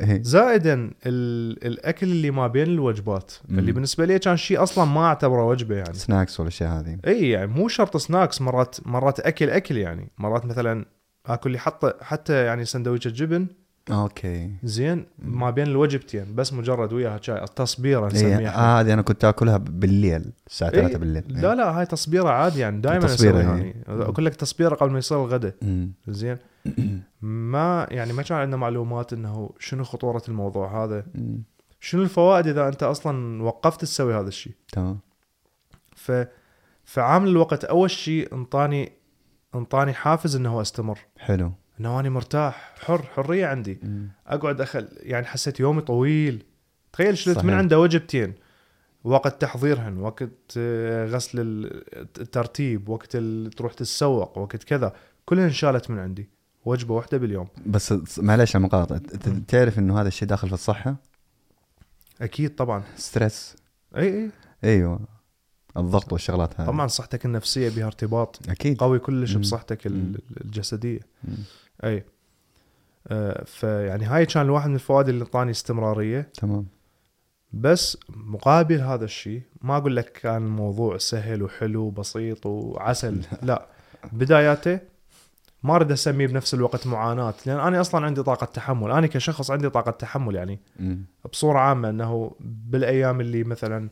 إيه. 0.00 0.22
زائدا 0.22 0.90
ال... 1.06 1.66
الأكل 1.66 2.06
اللي 2.06 2.30
ما 2.30 2.46
بين 2.46 2.66
الوجبات 2.66 3.32
مم. 3.48 3.58
اللي 3.58 3.72
بالنسبة 3.72 4.04
لي 4.04 4.18
كان 4.18 4.36
شيء 4.36 4.62
أصلا 4.62 4.84
ما 4.84 5.06
أعتبره 5.06 5.46
وجبة 5.46 5.76
يعني 5.76 5.94
snacks 5.94 6.40
والاشياء 6.40 6.70
هذه 6.70 6.98
اي 7.06 7.30
يعني 7.30 7.46
مو 7.46 7.68
شرط 7.68 7.96
snacks 7.96 8.40
مرات 8.40 8.76
مرات 8.86 9.20
أكل 9.20 9.50
أكل 9.50 9.76
يعني 9.76 10.10
مرات 10.18 10.46
مثلا 10.46 10.84
اكل 11.26 11.50
لي 11.50 11.58
حتى 11.58 11.92
حتى 12.00 12.44
يعني 12.44 12.64
سندويشه 12.64 13.08
جبن 13.08 13.46
okay 13.90 14.50
زين 14.62 15.06
ما 15.18 15.50
بين 15.50 15.66
الوجبتين 15.66 16.34
بس 16.34 16.52
مجرد 16.52 16.92
وياها 16.92 17.18
شاي 17.22 17.46
تصبيره 17.56 18.06
إيه 18.06 18.12
نسميها 18.12 18.48
إحنا. 18.48 18.78
آه، 18.78 18.80
هذه 18.80 18.92
أنا 18.92 19.02
كنت 19.02 19.24
آكلها 19.24 19.56
بالليل 19.56 20.32
الساعة 20.46 20.70
إيه، 20.70 20.80
3 20.80 20.98
بالليل 20.98 21.24
إيه. 21.30 21.42
لا 21.42 21.54
لا 21.54 21.78
هاي 21.78 21.86
تصبيرة 21.86 22.28
عادي 22.28 22.60
يعني 22.60 22.80
دائما 22.80 23.06
تصبيرة، 23.06 23.40
أسويها 23.40 23.56
إيه. 23.56 23.60
يعني 23.60 23.84
أقول 23.88 24.26
لك 24.26 24.34
تصبيرة 24.34 24.74
قبل 24.74 24.92
ما 24.92 24.98
يصير 24.98 25.24
الغداء. 25.24 25.54
زين 26.08 26.36
ما 27.52 27.86
يعني 27.90 28.12
ما 28.12 28.22
كان 28.22 28.38
عندنا 28.38 28.56
معلومات 28.56 29.12
إنه 29.12 29.50
شنو 29.58 29.84
خطورة 29.84 30.22
الموضوع 30.28 30.84
هذا 30.84 31.06
مم. 31.14 31.42
شنو 31.80 32.02
الفوائد 32.02 32.46
إذا 32.46 32.68
أنت 32.68 32.82
أصلا 32.82 33.42
وقفت 33.42 33.80
تسوي 33.80 34.14
هذا 34.14 34.28
الشيء 34.28 34.52
تمام 34.72 34.98
ف 35.96 36.12
فعامل 36.84 37.28
الوقت 37.28 37.64
أول 37.64 37.90
شيء 37.90 38.34
انطاني 38.34 38.92
أنطاني 39.54 39.92
حافز 39.92 40.36
إنه 40.36 40.60
أستمر. 40.60 40.98
حلو. 41.18 41.52
إنه 41.80 42.00
أنا 42.00 42.08
مرتاح 42.10 42.74
حر 42.80 43.02
حرية 43.02 43.46
عندي. 43.46 43.78
مم. 43.82 44.08
أقعد 44.26 44.60
أخل 44.60 44.88
يعني 45.00 45.26
حسيت 45.26 45.60
يومي 45.60 45.80
طويل. 45.80 46.44
تخيل 46.92 47.18
شلت 47.18 47.44
من. 47.44 47.54
عنده 47.54 47.80
وجبتين. 47.80 48.34
وقت 49.04 49.42
تحضيرهن 49.42 49.98
وقت 49.98 50.28
آه، 50.56 51.06
غسل 51.06 51.40
ال- 51.40 51.84
الترتيب 52.20 52.88
وقت 52.88 53.16
تروح 53.56 53.72
تتسوق 53.72 54.38
وقت 54.38 54.64
كذا 54.64 54.92
كلهن 55.24 55.50
شالت 55.50 55.90
من 55.90 55.98
عندي. 55.98 56.28
وجبة 56.64 56.94
واحدة 56.94 57.18
باليوم. 57.18 57.48
بس 57.66 58.18
معليش 58.18 58.56
على 58.56 58.64
انت 59.14 59.50
تعرف 59.50 59.78
إنه 59.78 60.00
هذا 60.00 60.08
الشيء 60.08 60.28
داخل 60.28 60.48
في 60.48 60.54
الصحة؟ 60.54 60.96
أكيد 62.20 62.54
طبعا. 62.54 62.82
stress. 62.96 63.56
إي 63.96 64.08
إي. 64.24 64.30
أيوه. 64.64 65.00
الضغط 65.76 66.12
والشغلات 66.12 66.60
هذه. 66.60 66.66
طبعا 66.66 66.86
صحتك 66.86 67.24
النفسية 67.26 67.68
بها 67.68 67.86
ارتباط 67.86 68.38
أكيد. 68.48 68.78
قوي 68.78 68.98
كلش. 68.98 69.34
بصحتك. 69.34 69.86
الجسدية. 69.86 71.00
مم. 71.24 71.34
أي. 71.84 72.04
آه، 73.08 73.44
فيعني 73.44 74.04
هاي 74.04 74.26
كان 74.26 74.44
الواحد 74.44 74.68
من 74.68 74.74
الفوائد 74.74 75.08
اللي 75.08 75.24
أعطاني 75.24 75.50
استمرارية. 75.50 76.28
تمام. 76.34 76.66
بس 77.52 77.98
مقابل 78.08 78.80
هذا 78.80 79.04
الشيء 79.04 79.42
ما 79.62 79.76
أقول 79.76 79.96
لك 79.96 80.12
كان 80.12 80.36
الموضوع 80.46 80.98
سهل 80.98 81.42
وحلو 81.42 81.82
وبسيط 81.82 82.46
وعسل. 82.46 83.20
لا. 83.42 83.66
بداياته 84.12 84.78
ما 85.62 85.76
أريد 85.76 85.92
أسميه 85.92 86.26
بنفس 86.26 86.54
الوقت 86.54 86.86
معاناة 86.86 87.34
لأن 87.46 87.58
أنا 87.58 87.80
أصلا 87.80 88.06
عندي 88.06 88.22
طاقة 88.22 88.44
تحمل. 88.44 88.90
أنا 88.90 89.06
كشخص 89.06 89.50
عندي 89.50 89.70
طاقة 89.70 89.90
تحمل 89.90 90.34
يعني. 90.34 90.60
بصورة 91.32 91.58
عامة 91.58 91.90
إنه 91.90 92.34
بالأيام 92.40 93.20
اللي 93.20 93.44
مثلا 93.44 93.88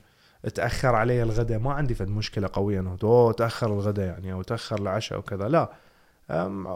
تأخر 0.55 0.95
علي 0.95 1.23
الغداء. 1.23 1.59
ما 1.59 1.73
عندي 1.73 1.95
فد 1.95 2.09
مشكلة 2.09 2.51
قوية 2.53 2.81
إنه 2.81 2.99
اوه 3.03 3.33
تأخر 3.33 3.67
الغداء 3.67 4.07
يعني 4.07 4.33
أو 4.33 4.43
تأخر 4.43 4.79
العشاء 4.79 5.19
وكذا 5.19 5.49
لا 5.49 5.73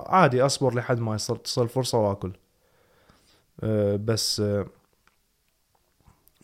عادي 0.06 0.42
أصبر 0.42 0.74
لحد 0.74 1.00
ما 1.00 1.14
يصير 1.14 1.36
تصير 1.36 1.64
الفرصه 1.64 1.98
وآكل. 1.98 2.32
أه، 3.62 3.96
بس 3.96 4.42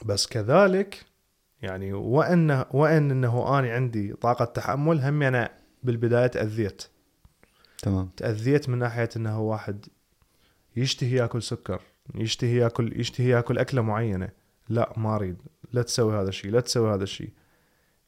بس 0.05 0.27
كذلك 0.27 1.07
يعني 1.63 1.93
وإن 1.93 2.65
وإن 2.71 3.11
إنه 3.11 3.59
اني 3.59 3.71
عندي 3.71 4.13
طاقة 4.13 4.45
تحمل 4.45 5.01
هم 5.01 5.23
أنا 5.23 5.51
بالبداية 5.83 6.27
تأذيت. 6.27 6.83
تمام. 7.79 8.11
تأذيت 8.17 8.69
من 8.69 8.79
ناحية 8.79 9.09
إنه 9.17 9.41
واحد 9.41 9.87
يشتهي 10.77 11.17
يأكل 11.17 11.43
سكر 11.43 11.83
يشتهي 12.15 12.57
يأكل 12.57 13.01
يشتهي 13.01 13.29
يأكل 13.29 13.59
أكلة 13.59 13.83
معينة. 13.83 14.29
لا 14.69 14.93
ما 14.97 15.17
أريد. 15.17 15.37
لا 15.73 15.83
تسوي 15.83 16.21
هذا 16.21 16.29
الشيء 16.29 16.51
لا 16.51 16.61
تسوي 16.61 16.95
هذا 16.95 17.03
الشيء. 17.03 17.31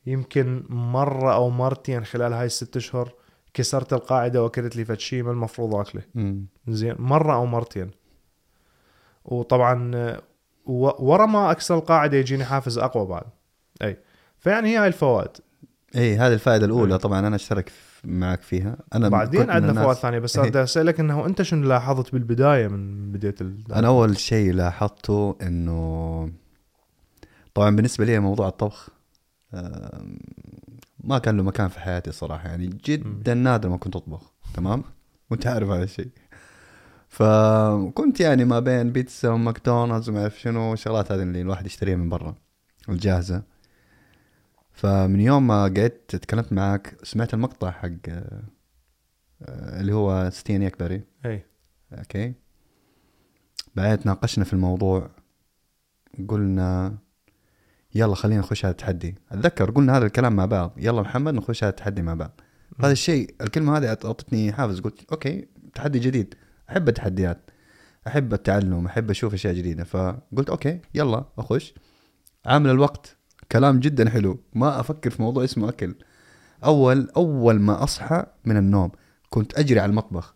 يمكن 0.07 0.65
مرة 0.69 1.35
أو 1.35 1.51
مرتين 1.51 2.05
خلال 2.05 2.33
هاي 2.33 2.47
الست 2.47 2.77
أشهر 2.77 3.13
كسرت 3.55 3.93
القاعدة 3.93 4.43
وأكلت 4.43 4.77
لي 4.77 4.85
فد 4.85 4.99
شيء 4.99 5.23
ما 5.23 5.31
المفروض 5.31 5.75
أكله. 5.75 6.03
مم. 6.15 6.47
زين 6.69 6.95
مرة 6.99 7.35
أو 7.35 7.47
مرتين. 7.47 7.91
وطبعا 9.25 9.91
ورا 10.67 11.27
ما 11.27 11.51
أكسر 11.51 11.75
القاعدة 11.75 12.17
يجيني 12.17 12.45
حافز 12.45 12.79
أقوى 12.79 13.07
بعد. 13.07 13.25
أي. 13.83 13.97
فيعني 14.39 14.69
هي 14.69 14.77
هاي 14.77 14.87
الفوائد. 14.87 15.31
إي 15.97 16.17
هذه 16.17 16.33
الفائدة 16.33 16.67
الأولى 16.67 16.95
إيه. 16.95 17.01
طبعا 17.01 17.19
أنا 17.19 17.37
أشترك 17.37 17.73
معك 18.05 18.43
فيها. 18.43 18.77
أنا 18.95 19.09
بعدين 19.09 19.51
عندنا 19.51 19.71
الناس- 19.71 19.85
فوائد 19.85 19.99
ثانية 19.99 20.19
بس. 20.19 20.39
بدي 20.39 20.63
أسألك 20.63 21.01
إنه 21.01 21.27
أنت 21.27 21.43
شنو 21.43 21.69
لاحظت 21.69 22.13
بالبداية 22.13 22.69
من 22.69 23.13
بداية 23.13 23.35
ال... 23.41 23.73
أنا 23.73 23.89
أول 23.89 24.17
شيء 24.19 24.53
لاحظته 24.53 25.37
إنه 25.43 26.31
طبعا 27.55 27.77
بالنسبة 27.77 28.05
لي 28.05 28.19
موضوع 28.19 28.49
الطبخ 28.49 28.91
ما 31.05 31.19
كان 31.19 31.37
له 31.37 31.43
مكان 31.43 31.69
في 31.69 31.81
حياتي 31.81 32.13
صراحة 32.13 32.49
يعني 32.49 32.67
جدا 32.67 33.35
نادر 33.35 33.69
ما 33.69 33.77
كنت 33.77 33.97
أطبخ 33.97 34.33
تمام؟ 34.55 34.85
وانت 35.31 35.47
عارف 35.47 35.69
هذا 35.69 35.85
الشيء. 35.85 36.09
فكنت 37.09 38.21
يعني 38.21 38.45
ما 38.45 38.61
بين 38.61 38.93
بيتزا 38.93 39.31
وماكدونالدز 39.31 40.09
وما 40.09 40.21
أعرف 40.21 40.41
شنو 40.41 40.73
الشغلات 40.73 41.13
هذه 41.13 41.23
اللي 41.23 41.41
الواحد 41.41 41.67
يشتريها 41.67 41.97
من 41.97 42.09
برا 42.09 42.35
الجاهزة. 42.89 43.43
فمن 44.73 45.21
يوم 45.21 45.47
ما 45.47 45.63
قعدت 45.63 46.17
تكلمت 46.17 46.53
معك 46.53 46.97
سمعت 47.03 47.35
المقطع 47.35 47.71
حق 47.71 47.89
آه، 48.09 48.43
آه، 49.43 49.81
اللي 49.81 49.93
هو 49.93 50.31
Sten 50.31 50.63
Ekberg. 50.63 51.03
اي 51.27 51.45
أوكي. 51.93 52.35
بعدين 53.75 54.01
تناقشنا 54.01 54.45
في 54.45 54.53
الموضوع 54.53 55.11
قلنا 56.29 56.99
يلا 57.95 58.15
خلينا 58.15 58.41
نخش 58.41 58.65
هذا 58.65 58.73
التحدي. 58.73 59.15
أتذكر 59.33 59.71
قلنا 59.71 59.97
هذا 59.97 60.07
الكلام 60.07 60.37
مع 60.37 60.45
بعض. 60.45 60.73
يلا 60.77 61.03
محمد 61.03 61.35
نخش 61.35 61.65
هذا 61.65 61.71
التحدي 61.71 62.03
مع 62.03 62.15
بعض. 62.15 62.41
هذا 62.81 62.93
الشيء 62.93 63.35
الكلمة 63.41 63.79
هذه 63.79 63.89
أعطتني 63.89 64.53
حافز. 64.53 64.81
قلت 64.81 65.11
أوكي 65.13 65.49
تحدي 65.75 65.99
جديد. 65.99 66.35
أحب 66.71 66.89
التحديات. 66.89 67.51
أحب 68.07 68.35
التعلم. 68.35 68.87
أحب 68.87 69.11
أشوف 69.11 69.35
أشياء 69.35 69.55
جديدة. 69.55 69.85
فقلت 69.85 70.51
أوكي 70.51 70.81
يلا 70.95 71.25
أخش. 71.39 71.75
عامل 72.47 72.71
الوقت. 72.71 73.17
كلام 73.53 73.81
جدا 73.81 74.11
حلو. 74.11 74.41
ما 74.55 74.81
أفكر 74.81 75.11
في 75.11 75.23
موضوع 75.23 75.45
اسمه 75.45 75.69
أكل. 75.69 75.95
أول 76.65 77.09
أول 77.17 77.61
ما 77.61 77.83
أصحى 77.83 78.27
من 78.45 78.57
النوم 78.57 78.91
كنت 79.31 79.59
أجري 79.59 79.81
على 79.81 79.91
المطبخ. 79.91 80.35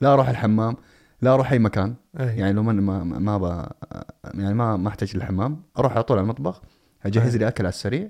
لا 0.00 0.12
أروح 0.12 0.28
الحمام 0.28 0.76
لا 1.22 1.34
أروح 1.34 1.52
أي 1.52 1.58
مكان. 1.58 1.94
أي. 2.20 2.38
يعني 2.38 2.52
لو 2.52 2.62
ما 2.62 2.72
ما 2.72 3.38
ما. 3.38 3.72
يعني 4.34 4.54
ما 4.54 4.76
ما 4.76 4.88
أحتاج 4.88 5.16
للحمام 5.16 5.62
أروح 5.78 5.92
على 5.92 6.02
طول 6.02 6.18
على 6.18 6.24
المطبخ. 6.24 6.62
أجهز. 7.06 7.36
لي 7.36 7.48
أكل 7.48 7.64
على 7.64 7.72
السريع 7.72 8.08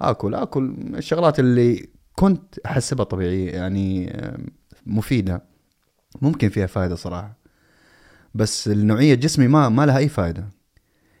آكل 0.00 0.34
آكل. 0.34 0.74
الشغلات 0.94 1.40
اللي 1.40 1.88
كنت 2.12 2.58
أحسبها 2.58 3.04
طبيعية 3.04 3.50
يعني 3.50 4.16
مفيدة. 4.86 5.42
ممكن 6.22 6.48
فيها 6.48 6.66
فائده 6.66 6.94
صراحة. 6.94 7.38
بس 8.34 8.68
النوعية 8.68 9.14
جسمي 9.14 9.48
ما 9.48 9.68
ما 9.68 9.86
لها 9.86 9.98
أي 9.98 10.08
فائده 10.08 10.48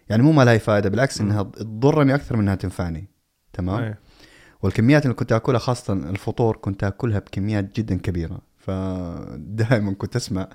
يعني 0.08 0.22
مو 0.22 0.32
ما 0.32 0.42
لها 0.44 0.52
أي 0.52 0.58
فائده 0.58 0.88
بالعكس 0.88 1.20
إنها 1.20 1.42
تضرني 1.42 2.14
أكثر 2.14 2.36
من 2.36 2.42
إنها 2.42 2.54
تنفعني. 2.54 3.08
تمام؟ 3.52 3.82
أي. 3.82 3.94
والكميات 4.62 5.02
اللي 5.02 5.14
كنت 5.14 5.32
آكلها 5.32 5.58
خاصة 5.58 5.92
الفطور 5.92 6.56
كنت 6.56 6.84
آكلها 6.84 7.18
بكميات 7.18 7.76
جدا 7.76 7.98
كبيرة. 7.98 8.40
فدائما 8.56 9.92
كنت 9.92 10.16
أسمع 10.16 10.48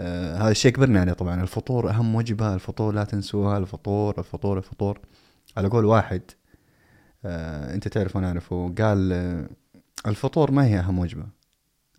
آه 0.00 0.36
هذا 0.36 0.50
الشيء 0.50 0.72
كبرنا 0.72 1.00
عليه 1.00 1.12
طبعا. 1.12 1.42
الفطور 1.42 1.90
أهم 1.90 2.14
وجبة 2.14 2.54
الفطور 2.54 2.94
لا 2.94 3.04
تنسوها. 3.04 3.58
الفطور 3.58 4.18
الفطور 4.18 4.58
الفطور. 4.58 5.00
على 5.56 5.68
قول 5.68 5.84
واحد 5.84 6.22
آه 7.24 7.74
أنت 7.74 7.88
تعرف 7.88 8.16
وأنا 8.16 8.26
اعرفه 8.28 8.74
قال 8.78 9.12
آه 9.12 9.48
الفطور 10.06 10.50
ما 10.50 10.66
هي 10.66 10.78
أهم 10.78 10.98
وجبة. 10.98 11.26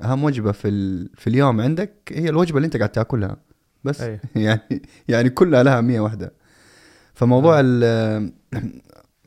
أهم 0.01 0.23
وجبة 0.23 0.51
في 0.51 0.67
ال... 0.67 1.09
في 1.15 1.27
اليوم 1.27 1.61
عندك 1.61 1.93
هي 2.11 2.29
الوجبة 2.29 2.57
اللي 2.57 2.65
أنت 2.65 2.77
قاعد 2.77 2.89
تأكلها. 2.89 3.37
بس. 3.83 4.01
أي. 4.01 4.19
يعني 4.35 4.81
يعني 5.07 5.29
كلها 5.29 5.63
لها 5.63 5.81
مية 5.81 5.99
واحدة. 5.99 6.33
فموضوع 7.13 7.59
ال 7.63 8.31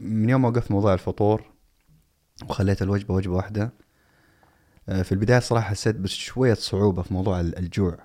من 0.01 0.29
يوم 0.29 0.43
ما 0.43 0.49
وقفت 0.49 0.71
موضوع 0.71 0.95
الفطور 0.95 1.43
وخليت 2.49 2.83
الوجبة 2.83 3.15
وجبة 3.15 3.35
واحدة 3.35 3.73
آه، 4.89 5.03
في 5.03 5.13
البداية 5.13 5.39
صراحة 5.39 5.71
حسيت 5.71 5.97
بشوية 5.97 6.55
صعوبة 6.55 7.03
في 7.03 7.15
موضوع 7.15 7.41
ال- 7.41 7.59
الجوع. 7.59 7.99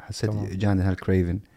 حسيت. 0.00 0.30
جاني 0.30 0.82
هالكريفن 0.82 1.34
آه، 1.34 1.49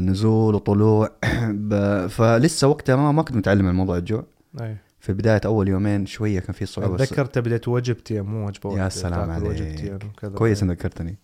نزول 0.00 0.54
وطلوع 0.54 1.10
فلسه 2.16 2.68
وقتها 2.68 2.96
ما, 2.96 3.12
ما 3.12 3.22
كنت 3.22 3.36
متعلم 3.36 3.66
عن 3.66 3.74
موضوع 3.74 3.96
الجوع 3.96 4.24
أي. 4.60 4.76
في 5.00 5.12
بداية 5.12 5.40
أول 5.44 5.68
يومين 5.68 6.06
شوية 6.06 6.40
كان 6.40 6.52
في 6.52 6.66
صعوبة 6.66 6.94
اتذكر 6.94 7.24
تبديت 7.24 7.68
وجبتين 7.68 8.22
مو 8.22 8.46
وجبة 8.46 8.78
يا 8.78 8.88
سلام 8.88 9.30
عليك. 9.30 10.02
كويس. 10.34 10.62
إنك 10.62 10.78
ذكرتني 10.78 11.18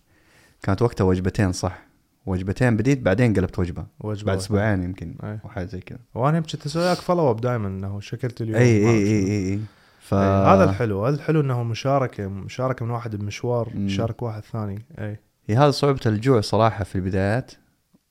كانت 0.63 0.81
وقتها 0.81 1.05
وجبتين 1.05 1.51
صح 1.51 1.87
وجبتين 2.25 2.77
بديت 2.77 3.01
بعدين 3.01 3.33
قلبت 3.33 3.59
وجبة 3.59 3.85
وجبة 3.99 4.27
بعد. 4.27 4.37
أسبوعين 4.37 4.83
يمكن 4.83 5.15
أي. 5.23 5.39
أو 5.43 5.49
حاجة 5.49 5.65
زي 5.65 5.79
كذا 5.79 5.99
وأنا 6.15 6.39
كنت 6.39 6.65
أسوي 6.65 6.91
لك 6.91 6.97
follow 6.97 7.31
up 7.31 7.41
دائما 7.41 7.67
إنه 7.67 7.99
شأكلت 7.99 8.41
اليوم 8.41 8.57
أي 8.57 8.77
أي 8.77 8.89
أي. 8.89 9.27
أي 9.27 9.53
أي 9.53 9.59
ف 9.99 10.13
هذا 10.13 10.63
الحلو 10.63 11.05
هذا 11.05 11.15
الحلو 11.15 11.41
إنه 11.41 11.63
مشاركة 11.63 12.27
مشاركة 12.27 12.85
من 12.85 12.91
واحد 12.91 13.15
بمشوار. 13.15 13.71
يشارك 13.75 14.21
واحد 14.21 14.43
ثاني 14.43 14.85
أي 14.99 15.19
هي 15.47 15.57
هذا 15.57 15.71
صعوبة 15.71 15.99
الجوع 16.05 16.41
صراحة 16.41 16.83
في 16.83 16.95
البدايات 16.95 17.51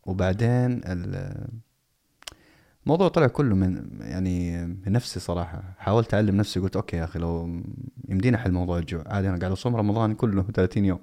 وبعدين 0.06 0.80
ال- 0.84 1.46
الموضوع 2.84 3.08
طلع 3.08 3.26
كله 3.26 3.54
من 3.54 3.88
يعني 4.00 4.66
من 4.66 4.92
نفسي 4.92 5.20
صراحة. 5.20 5.62
حاولت 5.78 6.14
أعلم 6.14 6.36
نفسي 6.36 6.60
قلت 6.60 6.76
أوكي 6.76 6.96
يا 6.96 7.04
أخي 7.04 7.18
لو 7.18 7.60
يمدينا 8.08 8.36
أحل 8.36 8.52
موضوع 8.52 8.78
الجوع. 8.78 9.02
عادي 9.06 9.28
أنا 9.28 9.38
قاعد 9.38 9.52
أصوم 9.52 9.76
رمضان 9.76 10.14
كله 10.14 10.42
30 10.54 10.84
يوم. 10.84 10.98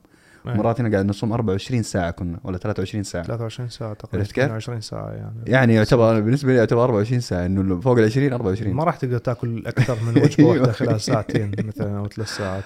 أي. 0.47 0.53
مرات 0.53 0.79
هنا 0.79 0.91
قاعد 0.91 1.05
نصوم 1.05 1.31
24 1.33 1.83
ساعة 1.83 2.11
كنا 2.11 2.39
ولا 2.43 2.57
23 2.57 3.03
ساعة. 3.03 3.23
23 3.23 3.69
ساعة 3.69 3.93
تقريبا 3.93 4.17
عرفت 4.17 4.31
كيف؟ 4.31 4.43
22 4.43 4.81
ساعة 4.81 5.09
يعني. 5.11 5.35
يعني 5.47 5.73
يعتبر 5.73 6.19
بالنسبة 6.19 6.51
لي 6.51 6.57
يعتبر 6.57 6.83
24 6.83 7.19
ساعة 7.19 7.45
إنه 7.45 7.79
فوق 7.79 7.97
ال 7.97 8.03
20 8.05 8.33
24 8.33 8.73
ما 8.73 8.83
راح 8.83 8.95
تقدر 8.97 9.17
تأكل 9.17 9.63
أكثر 9.67 9.97
من 10.03 10.21
وجبة 10.23 10.45
واحدة 10.49 10.71
خلال 10.71 11.01
ساعتين 11.01 11.51
مثلا 11.63 11.97
أو 11.97 12.07
ثلاث 12.07 12.27
ساعات. 12.37 12.63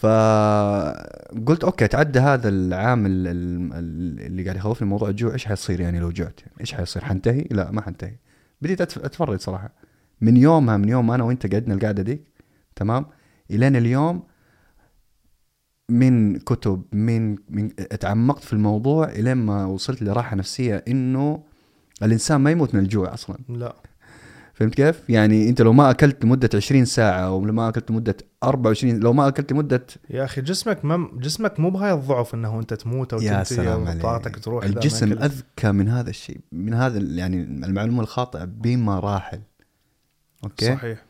فقلت 0.00 1.64
أوكي 1.64 1.88
تعدى 1.88 2.18
هذا 2.18 2.48
العامل 2.48 3.10
ال- 3.10 3.26
ال- 3.72 4.26
اللي 4.26 4.42
قاعد 4.44 4.56
يخوفني 4.56 4.88
موضوع 4.88 5.08
الجوع 5.08 5.32
إيش 5.32 5.44
حيصير 5.46 5.80
يعني 5.80 6.00
لو 6.00 6.10
جعت 6.10 6.40
يعني 6.40 6.60
إيش 6.60 6.74
حيصير؟ 6.74 7.04
حنتهي؟ 7.04 7.44
لا 7.50 7.70
ما 7.70 7.82
حنتهي. 7.82 8.14
بديت 8.62 8.80
أتفرج 8.80 9.40
صراحة. 9.40 9.70
من 10.20 10.36
يومها 10.36 10.76
من 10.76 10.88
يوم 10.88 11.10
أنا 11.10 11.24
وأنت 11.24 11.52
قعدنا 11.54 11.74
القعدة 11.74 12.02
ديك 12.02 12.22
تمام؟ 12.76 13.06
إلين 13.50 13.76
اليوم 13.76 14.22
من 15.90 16.38
كتب 16.38 16.82
من 16.92 17.36
من 17.50 17.70
اتعمقت 17.78 18.44
في 18.44 18.52
الموضوع 18.52 19.08
إلين 19.08 19.36
ما 19.36 19.64
وصلت 19.66 20.02
لراحة 20.02 20.36
نفسية 20.36 20.84
إنه 20.88 21.42
الإنسان 22.02 22.40
ما 22.40 22.50
يموت 22.50 22.74
من 22.74 22.80
الجوع 22.80 23.14
أصلا. 23.14 23.38
لا. 23.48 23.76
فهمت 24.54 24.74
كيف؟ 24.74 25.10
يعني 25.10 25.48
أنت 25.48 25.62
لو 25.62 25.72
ما 25.72 25.90
أكلت 25.90 26.24
لمدة 26.24 26.50
20 26.54 26.84
ساعة 26.84 27.20
أو 27.20 27.46
لو 27.46 27.52
ما 27.52 27.68
أكلت 27.68 27.90
لمدة 27.90 28.16
24 28.44 29.00
لو 29.00 29.12
ما 29.12 29.28
أكلت 29.28 29.52
لمده 29.52 29.86
يا 30.10 30.24
أخي 30.24 30.40
جسمك 30.40 30.84
ما 30.84 31.10
جسمك 31.14 31.60
مو 31.60 31.70
بهاي 31.70 31.92
الضعف 31.92 32.34
إنه 32.34 32.58
أنت 32.58 32.74
تموت 32.74 33.12
أو 33.12 33.20
يا 33.20 33.28
تنتهي 33.28 33.44
سلام 33.44 34.00
طاقتك 34.00 34.38
تروح 34.38 34.64
الجسم. 34.64 35.12
أذكى 35.12 35.72
من 35.72 35.88
هذا 35.88 36.10
الشيء 36.10 36.40
من 36.52 36.74
هذا 36.74 36.98
يعني 36.98 37.42
المعلومة 37.42 38.00
الخاطئة 38.00 38.44
بمراحل. 38.44 39.40
أوكي؟ 40.44 40.74
صحيح. 40.74 41.04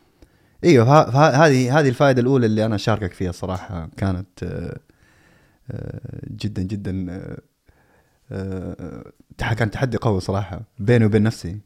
إيوه 0.64 1.08
هذه 1.46 1.78
هذه 1.78 1.88
الفائدة 1.88 2.20
الأولى 2.20 2.46
اللي 2.46 2.66
أنا 2.66 2.74
أشاركك 2.74 3.12
فيها 3.12 3.32
صراحة 3.32 3.88
كانت 3.96 4.42
آه، 4.42 4.78
آه، 5.70 6.20
جدا 6.30 6.62
جدا 6.62 7.22
آه، 8.32 9.04
كان 9.38 9.70
تحدي 9.70 9.96
قوي 9.96 10.20
صراحة 10.20 10.60
بيني 10.78 11.04
وبين 11.04 11.22
نفسي. 11.22 11.58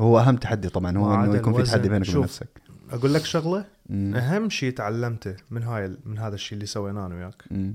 هو 0.00 0.18
أهم 0.18 0.36
تحدي 0.36 0.68
طبعا 0.68 0.98
هو 0.98 1.14
إنه 1.14 1.36
يكون 1.36 1.54
في. 1.54 1.62
تحدي 1.62 1.88
بينك 1.88 2.08
وبين. 2.08 2.22
نفسك. 2.22 2.48
أقول 2.90 3.14
لك 3.14 3.24
شغلة؟ 3.24 3.75
مم. 3.90 4.14
أهم 4.14 4.50
شيء 4.50 4.72
تعلمته 4.72 5.36
من 5.50 5.62
هاي 5.62 5.96
من 6.04 6.18
هذا 6.18 6.34
الشيء 6.34 6.54
اللي 6.56 6.66
سويناه 6.66 7.06
أنا 7.06 7.14
وياك 7.14 7.42
مم. 7.50 7.74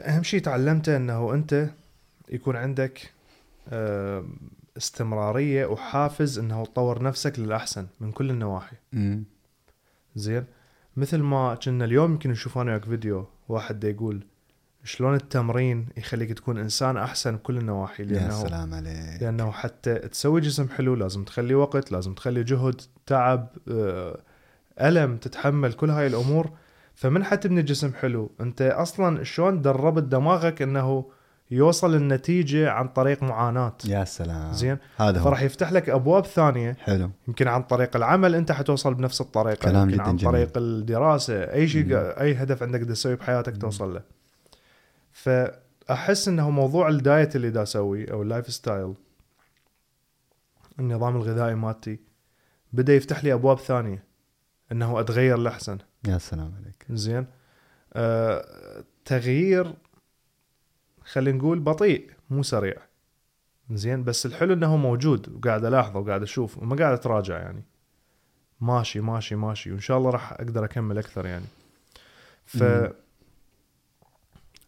أهم 0.00 0.22
شيء 0.22 0.40
تعلمته 0.40 0.96
إنه 0.96 1.34
أنت 1.34 1.68
يكون 2.28 2.56
عندك 2.56 3.10
استمرارية 4.76 5.66
وحافز 5.66 6.38
إنه 6.38 6.64
تطور 6.64 7.02
نفسك 7.02 7.38
للأحسن 7.38 7.86
من 8.00 8.12
كل 8.12 8.30
النواحي 8.30 8.76
مم. 8.92 9.24
زين 10.16 10.44
مثل 10.96 11.18
ما 11.18 11.54
كنا 11.54 11.84
اليوم 11.84 12.12
يمكن 12.12 12.30
نشوف 12.30 12.58
أنا 12.58 12.70
وياك 12.70 12.84
فيديو 12.84 13.26
واحد 13.48 13.80
دا 13.80 13.88
يقول 13.88 14.22
شلون 14.84 15.14
التمرين 15.14 15.86
يخليك 15.96 16.32
تكون 16.32 16.58
إنسان 16.58 16.96
أحسن 16.96 17.36
بكل 17.36 17.58
النواحي 17.58 18.02
يا 18.02 18.08
لأنه 18.08 18.42
سلام 18.42 18.74
عليك 18.74 19.22
لأنه 19.22 19.50
حتى 19.50 19.94
تسوي 19.94 20.40
جسم 20.40 20.68
حلو 20.68 20.94
لازم 20.94 21.24
تخلي 21.24 21.54
وقت 21.54 21.92
لازم 21.92 22.14
تخلي 22.14 22.42
جهد 22.44 22.80
تعب 23.06 23.48
آه، 23.68 24.20
ألم 24.80 25.16
تتحمل 25.16 25.72
كل 25.72 25.90
هاي 25.90 26.06
الأمور؟ 26.06 26.50
فمن 26.94 27.24
حتبني 27.24 27.62
جسم 27.62 27.92
حلو. 27.94 28.30
أنت 28.40 28.62
أصلا 28.62 29.24
شلون 29.24 29.62
دربت 29.62 30.02
دماغك 30.02 30.62
إنه 30.62 31.04
يوصل 31.50 31.94
النتيجة 31.94 32.70
عن 32.70 32.88
طريق 32.88 33.22
معاناة؟ 33.22 33.76
يا 33.84 34.04
سلام. 34.04 34.52
زين؟ 34.52 34.78
هذا 34.96 35.20
هو. 35.20 35.24
فراح 35.24 35.42
يفتح 35.42 35.72
لك 35.72 35.90
أبواب 35.90 36.26
ثانية. 36.26 36.76
حلو. 36.80 37.10
يمكن 37.28 37.48
عن 37.48 37.62
طريق 37.62 37.96
العمل 37.96 38.34
أنت 38.34 38.52
حتوصل 38.52 38.94
بنفس 38.94 39.20
الطريقة. 39.20 39.62
كلام 39.62 39.90
يمكن 39.90 39.94
جداً 39.94 40.02
عن 40.02 40.16
جميل. 40.16 40.32
طريق 40.32 40.52
الدراسة. 40.56 41.34
أي 41.34 41.68
شيء 41.68 41.84
مم. 41.84 42.12
أي 42.20 42.34
هدف 42.34 42.62
عندك 42.62 42.80
تسويه 42.80 43.14
بحياتك 43.14 43.56
توصل 43.56 43.94
له. 43.94 44.02
فأحس 45.12 46.28
إنه 46.28 46.50
موضوع 46.50 46.88
ال 46.88 46.98
diet 46.98 47.36
اللي 47.36 47.50
دا 47.50 47.62
اسويه 47.62 48.12
أو 48.12 48.22
ال 48.22 48.52
lifestyle 48.52 48.94
النظام 50.78 51.16
الغذائي 51.16 51.54
مالتي 51.54 51.98
بدأ 52.72 52.94
يفتح 52.94 53.24
لي 53.24 53.32
أبواب 53.32 53.58
ثانية. 53.58 54.09
أنه 54.72 55.00
أتغير 55.00 55.36
لاحسن 55.36 55.78
يا 56.08 56.18
سلام 56.18 56.54
عليك. 56.62 56.86
زين. 56.90 57.26
آه 57.92 58.84
تغيير 59.04 59.74
خلينا 61.04 61.38
نقول 61.38 61.60
بطيء 61.60 62.10
مو 62.30 62.42
سريع. 62.42 62.76
زين. 63.70 64.04
بس 64.04 64.26
الحلو 64.26 64.54
إنه 64.54 64.76
موجود 64.76 65.28
وقاعد 65.28 65.64
ألاحظه 65.64 65.98
وقاعد 65.98 66.22
أشوف 66.22 66.58
وما 66.58 66.76
قاعد 66.76 66.92
أتراجع 66.92 67.38
يعني. 67.38 67.64
ماشي 68.60 69.00
ماشي 69.00 69.34
ماشي. 69.34 69.72
وإن 69.72 69.80
شاء 69.80 69.98
الله 69.98 70.10
راح 70.10 70.32
أقدر 70.32 70.64
أكمل 70.64 70.98
أكثر 70.98 71.26
يعني. 71.26 71.46
ف. 72.46 72.64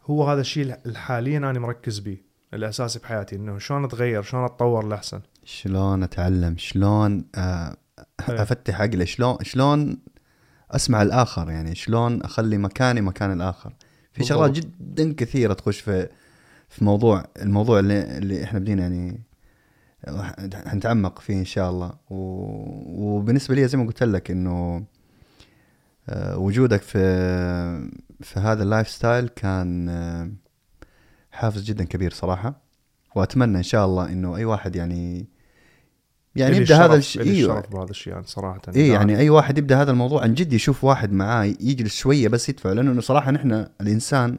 هو 0.05 0.29
هذا 0.29 0.41
الشيء 0.41 0.77
الحاليا 0.87 1.39
أنا 1.39 1.59
مركز 1.59 1.99
به. 1.99 2.19
الاساسي 2.55 2.99
بحياتي 2.99 3.37
إنه 3.37 3.59
شلون 3.59 3.85
أتغير 3.85 4.23
شلون 4.23 4.45
أتطور 4.45 4.87
لاحسن 4.87 5.21
شلون 5.45 6.03
أتعلم 6.03 6.57
شلون 6.57 7.25
آه،. 7.35 7.77
أفتح 8.21 8.81
عقلي 8.81 9.07
شلون 9.07 9.37
شلون 9.43 9.99
أسمع 10.71 11.03
الآخر؟ 11.03 11.51
يعني 11.51 11.75
شلون 11.75 12.23
أخلي 12.23 12.59
مكاني 12.59 13.01
مكان 13.01 13.33
الآخر؟ 13.33 13.73
في. 14.13 14.25
شغلات 14.25 14.51
جدا 14.51 15.13
كثيرة 15.13 15.53
تخش 15.55 15.81
في 15.81 16.09
في 16.69 16.85
موضوع 16.85 17.25
الموضوع 17.43 17.79
اللي 17.79 18.19
اللي 18.19 18.45
إحنا 18.45 18.59
بدينا 18.59 18.83
يعني 18.83 19.21
حنتعمق 20.67 21.19
فيه 21.19 21.35
إن 21.35 21.45
شاء 21.45 21.71
الله. 21.71 21.93
و... 22.11 22.17
وبالنسبة 22.87 23.55
لي 23.55 23.69
زي 23.69 23.79
ما 23.79 23.87
قلت 23.87 24.03
لك 24.03 24.31
إنه 24.31 24.85
آه، 26.09 26.39
وجودك 26.39 26.83
في 26.83 26.99
في 28.21 28.41
هذا 28.41 28.63
ال 28.63 28.89
lifestyle 28.89 29.29
كان 29.29 29.89
آه، 29.89 30.31
حافز 31.33 31.63
جدا 31.63 31.85
كبير 31.85 32.13
صراحة. 32.13 32.63
وأتمنى 33.15 33.59
إن 33.59 33.63
شاء 33.63 33.87
الله 33.87 34.13
إنه 34.13 34.37
أي 34.37 34.45
واحد 34.45 34.77
يعني 34.77 35.27
يعني 36.37 36.57
يبدأ 36.57 36.85
هذا 36.85 36.95
الشيء 36.95 37.23
إيوه. 37.23 37.59
الشرف 37.59 37.73
بهذا 37.73 37.91
الشيء 37.91 38.13
يعني 38.13 38.27
صراحة. 38.27 38.61
اي 38.77 38.89
يعني 38.89 39.19
أي 39.19 39.31
واحد 39.31 39.59
يبدأ 39.59 39.83
هذا 39.83 39.91
الموضوع 39.91 40.23
عن 40.23 40.35
جد 40.35 40.53
يشوف 40.53 40.85
واحد 40.85 41.13
معاه 41.13 41.45
يجلس 41.45 41.95
شوية 41.95 42.29
بس 42.29 42.49
يدفع 42.49 42.73
لأنه 42.73 43.01
صراحة 43.01 43.31
نحن 43.31 43.67
الانسان 43.81 44.39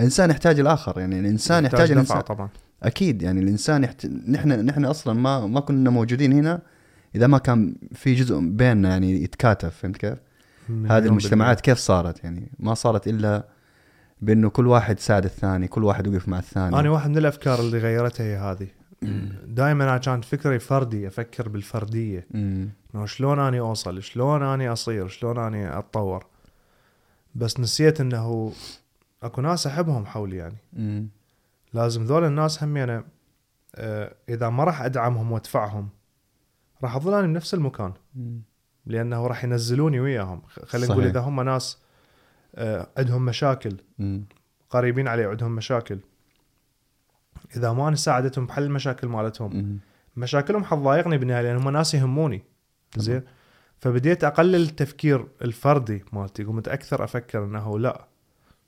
الإنسان 0.00 0.30
يحتاج 0.30 0.60
الآخر 0.60 1.00
يعني 1.00 1.20
الإنسان 1.20 1.64
يحتاج 1.64 1.80
دفعه 1.80 1.92
الانسان 1.92 2.20
طبعا. 2.20 2.48
أكيد 2.82 3.22
يعني 3.22 3.40
الإنسان 3.40 3.84
يحت... 3.84 4.06
نحن 4.06 4.66
نحن 4.66 4.84
أصلا 4.84 5.14
ما 5.14 5.46
ما 5.46 5.60
كنا 5.60 5.90
موجودين 5.90 6.32
هنا 6.32 6.60
إذا 7.14 7.26
ما 7.26 7.38
كان 7.38 7.74
في 7.94 8.14
جزء 8.14 8.38
بيننا 8.38 8.88
يعني 8.88 9.22
يتكاتف 9.22 9.76
فهمت 9.76 9.96
كيف؟ 9.96 10.18
هذه. 10.86 11.06
المجتمعات 11.06 11.60
كيف 11.60 11.78
صارت؟ 11.78 12.24
يعني 12.24 12.50
ما 12.58 12.74
صارت 12.74 13.08
إلا 13.08 13.48
بأنه 14.22 14.50
كل 14.50 14.66
واحد 14.66 14.98
ساعد 15.00 15.24
الثاني 15.24 15.68
كل 15.68 15.84
واحد 15.84 16.08
وقف 16.08 16.28
مع 16.28 16.38
الثاني. 16.38 16.80
أنا 16.80 16.90
واحد 16.90 17.10
من 17.10 17.18
الأفكار 17.18 17.60
اللي 17.60 17.78
غيرتها 17.78 18.24
هي 18.24 18.36
هذه. 18.36 18.66
دائما 19.46 19.84
أنا 19.84 19.98
كان 19.98 20.20
فكري 20.20 20.58
فردي 20.58 21.06
أفكر 21.08 21.48
بالفردية. 21.48 22.26
إنه 22.94 23.06
شلون 23.06 23.38
أني 23.38 23.60
أوصل 23.60 24.02
شلون 24.02 24.42
أني 24.42 24.72
أصير 24.72 25.08
شلون 25.08 25.38
أني 25.38 25.78
أتطور 25.78 26.26
بس 27.34 27.60
نسيت 27.60 28.00
إنه 28.00 28.52
أكو 29.22 29.40
ناس 29.40 29.66
أحبهم 29.66 30.06
حولي 30.06 30.36
يعني. 30.36 30.56
لازم 31.74 32.04
ذول 32.04 32.24
الناس 32.24 32.62
هم 32.62 32.76
يعني 32.76 33.04
آه، 33.74 34.14
إذا 34.28 34.48
ما 34.48 34.64
راح 34.64 34.82
أدعمهم 34.82 35.32
وأدفعهم 35.32 35.88
راح 36.82 36.96
أظل 36.96 37.14
أنا 37.14 37.26
بنفس 37.26 37.54
المكان. 37.54 37.92
لأنه 38.86 39.26
راح 39.26 39.44
ينزلوني 39.44 40.00
وياهم 40.00 40.42
خلينا 40.46 40.92
نقول. 40.92 41.04
إذا 41.04 41.20
هم 41.20 41.40
ناس 41.40 41.78
آه، 42.54 42.88
عندهم 42.96 43.24
مشاكل. 43.24 43.76
قريبين 44.70 45.08
علي 45.08 45.24
عندهم 45.24 45.52
مشاكل 45.52 45.98
إذا 47.56 47.72
ما 47.72 47.88
أنا 47.88 47.96
ساعدتهم 47.96 48.46
بحل 48.46 48.62
المشاكل 48.62 49.08
مالتهم. 49.08 49.78
مشاكلهم 50.16 50.64
حتضايقني 50.64 51.18
بالنهاية 51.18 51.42
لأن 51.42 51.56
هم 51.56 51.68
ناس 51.68 51.94
يهموني. 51.94 52.42
زين؟ 52.96 53.22
فبديت 53.78 54.24
أقلل 54.24 54.62
التفكير 54.62 55.26
الفردي 55.42 56.04
مالتي. 56.12 56.44
قمت 56.44 56.68
أكثر 56.68 57.04
أفكر 57.04 57.44
إنه 57.44 57.78
لا. 57.78 58.06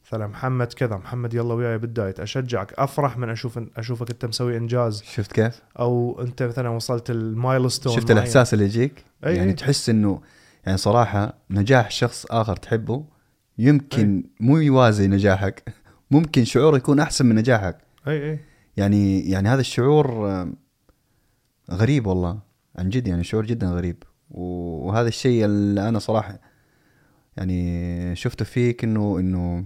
مثلا 0.06 0.26
محمد 0.26 0.72
كذا 0.72 0.96
محمد 0.96 1.34
يلا 1.34 1.54
وياي 1.54 1.78
بال 1.78 1.92
diet 1.92 2.20
أشجعك 2.20 2.72
أفرح 2.72 3.18
من 3.18 3.30
أشوف 3.30 3.60
أشوفك 3.76 4.10
أنت 4.10 4.24
مسوي 4.24 4.56
إنجاز. 4.56 5.02
شفت 5.02 5.32
كيف؟ 5.32 5.62
أو 5.78 6.20
أنت 6.22 6.42
مثلا 6.42 6.68
وصلت 6.68 7.10
ال 7.10 7.19
milestone 7.19 7.96
شفت 7.96 8.10
الإحساس 8.10 8.54
اللي 8.54 8.64
يجيك؟ 8.64 9.04
أي 9.26 9.36
يعني 9.36 9.50
أي. 9.50 9.54
تحس 9.54 9.88
إنه 9.88 10.20
يعني 10.66 10.78
صراحة 10.78 11.34
نجاح 11.50 11.90
شخص 11.90 12.26
آخر 12.30 12.56
تحبه 12.56 13.04
يمكن 13.58 14.24
مو 14.40 14.58
يوازي 14.58 15.06
نجاحك 15.06 15.74
ممكن 16.10 16.44
شعور 16.44 16.76
يكون 16.76 17.00
أحسن 17.00 17.26
من 17.26 17.34
نجاحك. 17.34 17.78
إي 18.08 18.30
إي. 18.30 18.40
يعني 18.76 19.30
يعني 19.30 19.48
هذا 19.48 19.60
الشعور 19.60 20.30
آم، 20.42 20.56
غريب 21.70 22.06
والله 22.06 22.38
عن 22.76 22.88
جد 22.88 23.08
يعني 23.08 23.24
شعور 23.24 23.46
جدا 23.46 23.66
غريب. 23.66 24.02
وهذا 24.30 25.08
الشيء 25.08 25.44
اللي 25.44 25.88
أنا 25.88 25.98
صراحة 25.98 26.40
يعني 27.37 28.16
شفته 28.16 28.44
فيك 28.44 28.84
إنه 28.84 29.18
إنه 29.18 29.64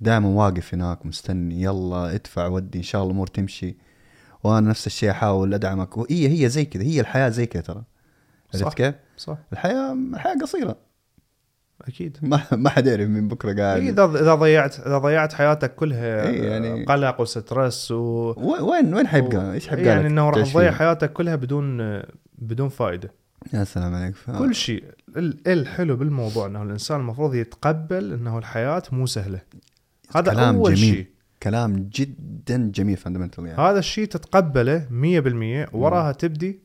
دائما 0.00 0.28
واقف 0.28 0.74
هناك 0.74 1.06
مستني 1.06 1.62
يلا 1.62 2.14
ادفع 2.14 2.46
ودي 2.46 2.78
إن 2.78 2.82
شاء 2.82 3.00
الله 3.00 3.10
الأمور 3.10 3.26
تمشي. 3.26 3.76
وأنا 4.44 4.70
نفس 4.70 4.86
الشيء 4.86 5.10
أحاول 5.10 5.54
أدعمك. 5.54 5.96
وهي 5.96 6.28
هي 6.44 6.48
زي 6.48 6.64
كذا 6.64 6.82
هي 6.82 7.00
الحياة 7.00 7.28
زي 7.28 7.46
كذا 7.46 7.62
ترى. 7.62 7.84
عرفت 8.54 8.76
كيف؟ 8.76 8.94
صح. 9.16 9.38
الحياة 9.52 9.92
الحياة 9.92 10.36
قصيرة. 10.42 10.85
أكيد. 11.82 12.18
ما 12.22 12.42
ما 12.52 12.70
حد 12.70 12.86
يعرف 12.86 13.08
من 13.08 13.28
بكرة 13.28 13.52
قاعد. 13.62 13.80
إيه، 13.80 13.90
إذا 13.90 14.04
إذا 14.04 14.34
ضيعت 14.34 14.80
إذا 14.86 14.98
ضيعت 14.98 15.32
حياتك 15.32 15.74
كلها 15.74 16.28
إيه، 16.28 16.42
يعني- 16.42 16.84
قلق 16.84 17.20
وسترس 17.20 17.90
و 17.90 17.94
و- 17.96 18.70
وين 18.70 18.94
وين 18.94 19.06
حيبقى؟ 19.06 19.52
إيش 19.52 19.68
حيبقى 19.68 19.84
يعني 19.84 20.06
إنه 20.06 20.30
راح 20.30 20.52
تضيع؟ 20.52 20.70
حياتك 20.72 21.12
كلها 21.12 21.36
بدون 21.36 22.02
بدون 22.38 22.68
فائده 22.68 23.12
يا 23.54 23.64
سلام 23.64 23.94
عليك. 23.94 24.14
ف... 24.16 24.30
كل 24.30 24.54
شيء. 24.54 24.84
ال- 25.16 25.48
الحلو 25.48 25.96
بالموضوع 25.96 26.46
إنه 26.46 26.62
الإنسان 26.62 27.00
المفروض 27.00 27.34
يتقبل 27.34 28.12
إنه 28.12 28.38
الحياة 28.38 28.82
مو 28.92 29.06
سهلة. 29.06 29.40
هذا 30.16 30.32
كلام 30.32 30.54
أول. 30.56 30.78
شيء. 30.78 31.06
كلام 31.42 31.88
جدا 31.94 32.70
جميل 32.74 32.96
فاندمنتال 32.96 33.46
يعني. 33.46 33.62
هذا 33.62 33.78
الشيء 33.78 34.04
تتقبله 34.06 34.86
100% 34.90 35.74
وراها 35.74 36.12
تبدي 36.12 36.60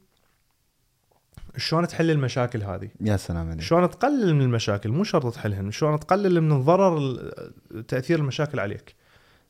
شلون 1.58 1.88
تحل 1.88 2.12
المشاكل 2.12 2.64
هذه؟ 2.64 2.90
يا 3.02 3.18
سلام 3.18 3.50
عليك. 3.50 3.62
شلون 3.62 3.90
تقلل 3.90 4.36
من 4.36 4.42
المشاكل؟ 4.42 4.90
مو 4.92 5.04
شرط 5.04 5.34
تحلهن 5.34 5.72
شلون 5.72 6.00
تقلل 6.00 6.42
من 6.42 6.62
ضرر 6.64 6.98
ال- 6.98 7.86
تأثير 7.88 8.20
المشاكل 8.20 8.60
عليك. 8.60 8.96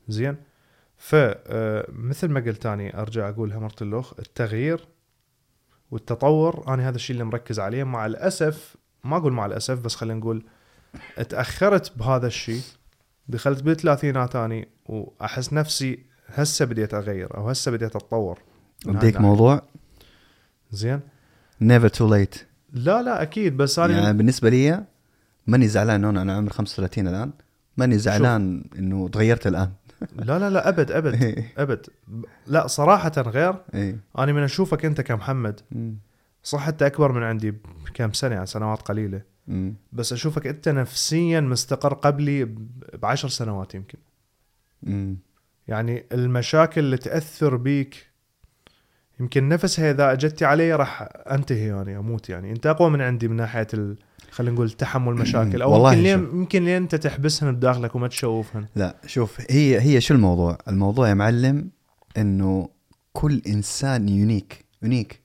زين؟ 0.08 0.36
فمثل 0.98 2.28
ما 2.30 2.40
قلت 2.40 2.66
اني 2.66 3.00
أرجع 3.02 3.30
اقولها 3.30 3.60
مره 3.60 3.76
الاخ 3.82 4.14
التغيير 4.20 4.88
والتطور 5.92 6.74
أنا 6.74 6.90
هذا 6.90 6.96
الشيء 6.96 7.14
اللي 7.14 7.24
مركز 7.24 7.60
عليه. 7.60 7.84
مع 7.84 8.06
الأسف 8.06 8.76
ما 9.04 9.18
أقول 9.18 9.34
مع 9.34 9.46
الأسف 9.46 9.80
بس 9.80 9.96
خلينا 9.96 10.20
نقول 10.20 10.44
تأخرت 11.30 11.98
بهذا 11.98 12.28
الشيء 12.28 12.62
دخلت 13.28 13.64
بالثلاثينات 13.64 14.36
اني 14.36 14.68
وأحس 14.86 15.54
نفسي 15.54 16.06
هسه 16.28 16.66
بديت 16.66 16.94
أغير 16.94 17.38
أو 17.38 17.50
هسه 17.50 17.72
بديت 17.72 17.96
أتطور. 17.96 18.40
هاي 18.88 18.92
اديك 18.98 19.04
الناحية. 19.16 19.20
موضوع؟ 19.20 19.62
زين؟ 20.72 21.00
never 21.62 21.88
too 21.88 22.16
late 22.16 22.36
لا 22.74 23.02
لا 23.02 23.22
أكيد 23.22 23.58
بس 23.58 23.80
أنا 23.80 24.00
يعني 24.00 24.18
بالنسبة 24.18 24.50
لي 24.50 24.84
ماني 25.48 25.68
زعلان 25.68 26.06
انه 26.06 26.22
أنا 26.22 26.34
عمري 26.34 26.54
35 26.54 27.08
الآن. 27.08 27.32
ماني 27.78 27.98
زعلان 27.98 28.64
إنه 28.80 29.10
تغيرت 29.10 29.48
الآن. 29.48 29.72
لا 30.16 30.40
لا 30.40 30.50
لا 30.50 30.70
أبد 30.70 30.92
أبد 30.92 31.24
إيه. 31.24 31.54
أبد. 31.58 31.86
لا 32.48 32.68
صراحة 32.68 33.12
غير. 33.18 33.56
اي 33.76 33.98
أنا 34.18 34.34
من 34.34 34.44
أشوفك 34.44 34.86
أنت 34.86 35.02
كمحمد. 35.02 35.60
صح 36.44 36.68
انت 36.68 36.84
أكبر 36.84 37.12
من 37.12 37.24
عندي 37.24 37.52
بكم 37.52 38.14
سنة 38.14 38.34
يعني 38.34 38.46
سنوات 38.46 38.82
قليلة. 38.82 39.22
بس 39.94 40.14
أشوفك 40.14 40.48
أنت 40.48 40.70
نفسيا 40.70 41.42
مستقر 41.42 41.94
قبلي 41.94 42.56
بعشر 42.94 43.30
سنوات 43.30 43.76
يمكن. 43.76 43.98
يعني 45.68 46.06
المشاكل 46.12 46.82
اللي 46.82 46.98
تأثر 46.98 47.56
بيك 47.56 48.11
يمكن 49.22 49.50
نفسها 49.50 49.92
اذا 49.92 50.12
اجتي 50.12 50.46
علي 50.46 50.76
راح 50.76 51.10
أنتهي 51.32 51.68
يعني 51.68 51.98
أموت 51.98 52.30
يعني 52.30 52.52
أنت 52.52 52.66
أقوى 52.66 52.90
من 52.90 53.02
عندي 53.02 53.28
من 53.28 53.36
ناحية 53.36 53.68
ال... 53.74 53.98
خلينا 54.32 54.56
نقول 54.56 54.72
تحمل 54.72 55.14
مشاكل 55.14 55.62
أو 55.62 55.72
والله 55.74 55.94
يمكن 55.94 56.04
لين. 56.04 56.20
يمكن 56.20 56.66
لين 56.66 56.82
أنت 56.82 56.96
تحبسهن 56.96 57.56
بداخلك 57.56 57.96
وما 57.96 58.08
تشوفهن 58.08 58.66
لا 58.76 58.96
شوف 59.06 59.42
هي 59.50 59.82
هي 59.82 60.02
شو 60.02 60.14
الموضوع 60.14 60.58
الموضوع 60.68 61.10
يا 61.10 61.14
معلم 61.14 61.70
إنه 62.18 62.70
كل 63.14 63.42
إنسان 63.48 64.10
unique 64.10 64.66
unique 64.84 65.22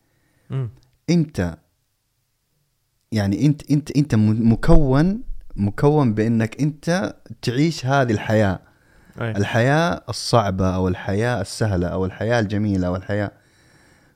مم. 0.50 0.68
أنت 1.10 1.56
يعني 3.12 3.46
أنت 3.46 3.70
أنت 3.70 3.96
أنت 3.96 4.14
م- 4.14 4.52
مكون 4.52 5.22
مكون 5.56 6.14
بإنك 6.14 6.60
أنت 6.60 7.16
تعيش 7.42 7.86
هذه 7.86 8.12
الحياة 8.12 8.58
أي. 9.20 9.30
الحياة 9.30 10.02
الصعبة 10.08 10.74
أو 10.74 10.88
الحياة 10.88 11.40
السهلة 11.40 11.86
أو 11.86 12.04
الحياة 12.06 12.40
الجميلة 12.40 12.86
أو 12.86 12.96
الحياة 12.96 13.30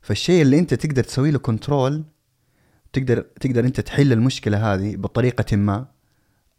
فالشيء 0.02 0.42
اللي 0.42 0.58
انت 0.58 0.74
تقدر 0.74 1.04
تسوي 1.04 1.30
له 1.30 1.38
control 1.38 2.04
تقدر 2.92 3.20
تقدر 3.20 3.64
انت 3.64 3.80
تحل 3.80 4.12
المشكلة 4.12 4.74
هذه 4.74 4.96
بطريقة 4.96 5.56
ما. 5.56 5.86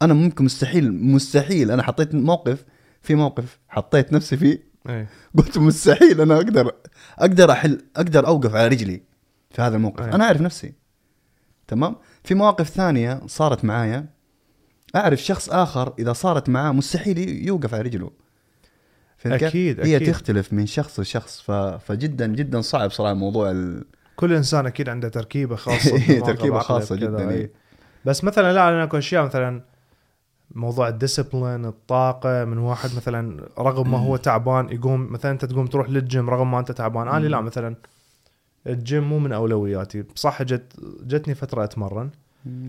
أنا 0.02 0.14
ممكن 0.14 0.46
مستحيل 0.46 0.94
مستحيل. 0.94 1.72
أنا 1.72 1.84
حطيت 1.84 2.16
موقف 2.16 2.66
في 3.02 3.16
موقف 3.16 3.60
حطيت 3.70 4.14
نفسي 4.14 4.38
فيه. 4.38 4.64
أي. 4.90 5.08
قلت 5.38 5.58
مستحيل 5.58 6.22
أنا 6.22 6.36
أقدر 6.36 6.72
أقدر 7.20 7.52
احل 7.52 7.82
أقدر 7.96 8.28
أوقف 8.28 8.56
على 8.56 8.68
رجلي 8.68 9.02
في 9.52 9.62
هذا 9.62 9.76
الموقف. 9.76 10.06
أي. 10.06 10.14
أنا 10.14 10.24
أعرف 10.24 10.42
نفسي. 10.42 10.74
تمام؟ 11.68 11.96
في 12.24 12.36
مواقف 12.36 12.70
ثانية 12.70 13.22
صارت 13.28 13.66
معايا. 13.66 14.10
أعرف 14.96 15.20
شخص 15.24 15.50
آخر 15.50 15.94
إذا 16.00 16.14
صارت 16.14 16.50
معاه 16.50 16.72
مستحيل 16.72 17.48
يوقف 17.48 17.74
على 17.74 17.84
رجله. 17.84 18.12
فهمت؟ 19.22 19.44
أكيد، 19.44 19.80
هي 19.80 19.96
أكيد. 19.96 20.12
تختلف 20.12 20.54
من 20.54 20.66
شخص 20.66 21.00
لشخص 21.00 21.42
ف... 21.42 21.52
فجدا 21.52 22.28
جدا 22.28 22.62
صعب 22.62 22.92
صراحة 22.92 23.14
موضوع 23.14 23.52
ال... 23.52 23.84
كل 24.16 24.34
إنسان 24.34 24.66
أكيد 24.66 24.90
عنده 24.90 25.10
تركيبة 25.10 25.56
خاصة 25.66 25.96
إيه، 25.96 26.60
خاصة 26.60 26.96
بكذا، 26.96 27.08
جداً، 27.08 27.30
إيه. 27.30 27.38
إيه. 27.38 27.52
بس 28.06 28.24
مثلا 28.24 28.54
لا 28.54 28.70
أنا 28.70 28.84
اكو 28.84 28.98
أشياء 28.98 29.26
مثلا 29.26 29.62
موضوع 30.56 30.88
ال 30.88 30.95
discipline 30.95 31.66
الطاقة 31.66 32.46
من 32.46 32.58
واحد 32.58 32.90
مثلا 32.96 33.48
رغم 33.60 33.92
ما 33.92 33.98
هو 33.98 34.18
تعبان 34.18 34.70
يقوم 34.70 35.14
مثلا 35.14 35.32
أنت 35.32 35.46
تقوم 35.46 35.68
تروح 35.68 35.90
للجيم 35.90 36.30
رغم 36.30 36.52
ما 36.52 36.60
أنت 36.60 36.72
تعبان 36.72 37.08
أنا 37.08 37.28
لا 37.28 37.42
مثلا 37.42 37.76
الجيم 38.68 39.04
مو 39.04 39.20
من 39.20 39.32
أولوياتي 39.32 40.04
صح 40.16 40.44
جت 40.44 40.74
جتني 41.04 41.36
فترة 41.36 41.64
أتمرن 41.64 42.10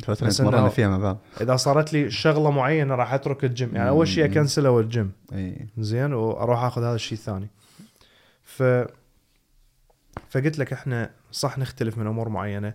تمرنا 0.06 0.68
إنه- 0.68 0.72
فيها 0.72 0.88
مع 0.88 0.98
بعض. 0.98 1.18
إذا 1.40 1.56
صارت 1.56 1.92
لي 1.92 2.11
شغلة 2.11 2.50
معينة 2.50 2.94
راح 2.94 3.14
أترك 3.14 3.44
الجيم. 3.44 3.76
يعني 3.76 3.88
أول 3.88 4.08
شيء. 4.08 4.24
ا 4.24 4.31
cancel 4.31 4.66
هو 4.66 4.80
الجيم 4.80 5.12
إي. 5.32 5.66
زين 5.78 6.12
وأروح 6.12 6.62
آخذ 6.62 6.82
هذا 6.82 6.94
الشيء 6.94 7.18
الثاني. 7.18 7.48
ف 8.42 8.62
فقلت 10.30 10.58
لك 10.58 10.72
إحنا 10.72 11.11
صح 11.32 11.58
نختلف 11.58 11.98
من 11.98 12.06
أمور 12.06 12.28
معينة. 12.28 12.74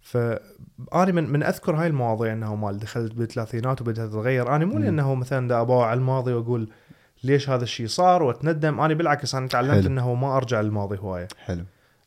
فاني 0.00 1.12
من 1.12 1.30
من 1.30 1.42
أذكر 1.42 1.76
هاي 1.76 1.86
المواضيع 1.86 2.32
إنه 2.32 2.54
مال 2.54 2.78
دخلت 2.78 3.14
بالثلاثينات 3.14 3.80
وبدأت 3.80 4.08
أتغير. 4.08 4.56
أنا 4.56 4.64
مو. 4.64 4.78
لأنه 4.78 5.14
مثلا 5.14 5.48
دا 5.48 5.60
ابوع 5.60 5.86
على 5.86 5.98
الماضي 5.98 6.32
وأقول 6.32 6.68
ليش 7.24 7.50
هذا 7.50 7.62
الشيء 7.64 7.86
صار 7.86 8.22
وأتندم. 8.22 8.80
أنا 8.80 8.94
بالعكس 8.94 9.34
أنا 9.34 9.48
تعلمت 9.48 9.74
حلو. 9.74 9.86
إنه 9.86 10.14
ما 10.14 10.36
أرجع 10.36 10.60
للماضي 10.60 10.98
هواية. 10.98 11.28
حلو. 11.44 11.64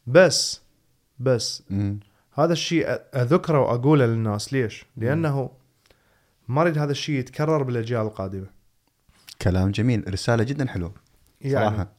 بس 0.08 0.62
بس 1.20 1.64
مم. 1.70 2.00
هذا 2.34 2.54
الشيء 2.54 2.88
أذكره 3.16 3.60
وأقوله 3.60 4.06
للناس 4.06 4.54
ليش؟ 4.54 4.86
لأنه 4.98 5.52
ما 6.48 6.62
أريد 6.62 6.78
هذا 6.78 6.92
الشيء 6.92 7.16
يتكرر 7.16 7.64
بالأجيال 7.64 8.02
القادمة 8.02 8.48
كلام 9.42 9.72
جميل 9.72 10.14
رسالة 10.14 10.44
جدا 10.44 10.68
حلوة 10.68 10.94
يعني 11.42 11.70
صراحة 11.70 11.92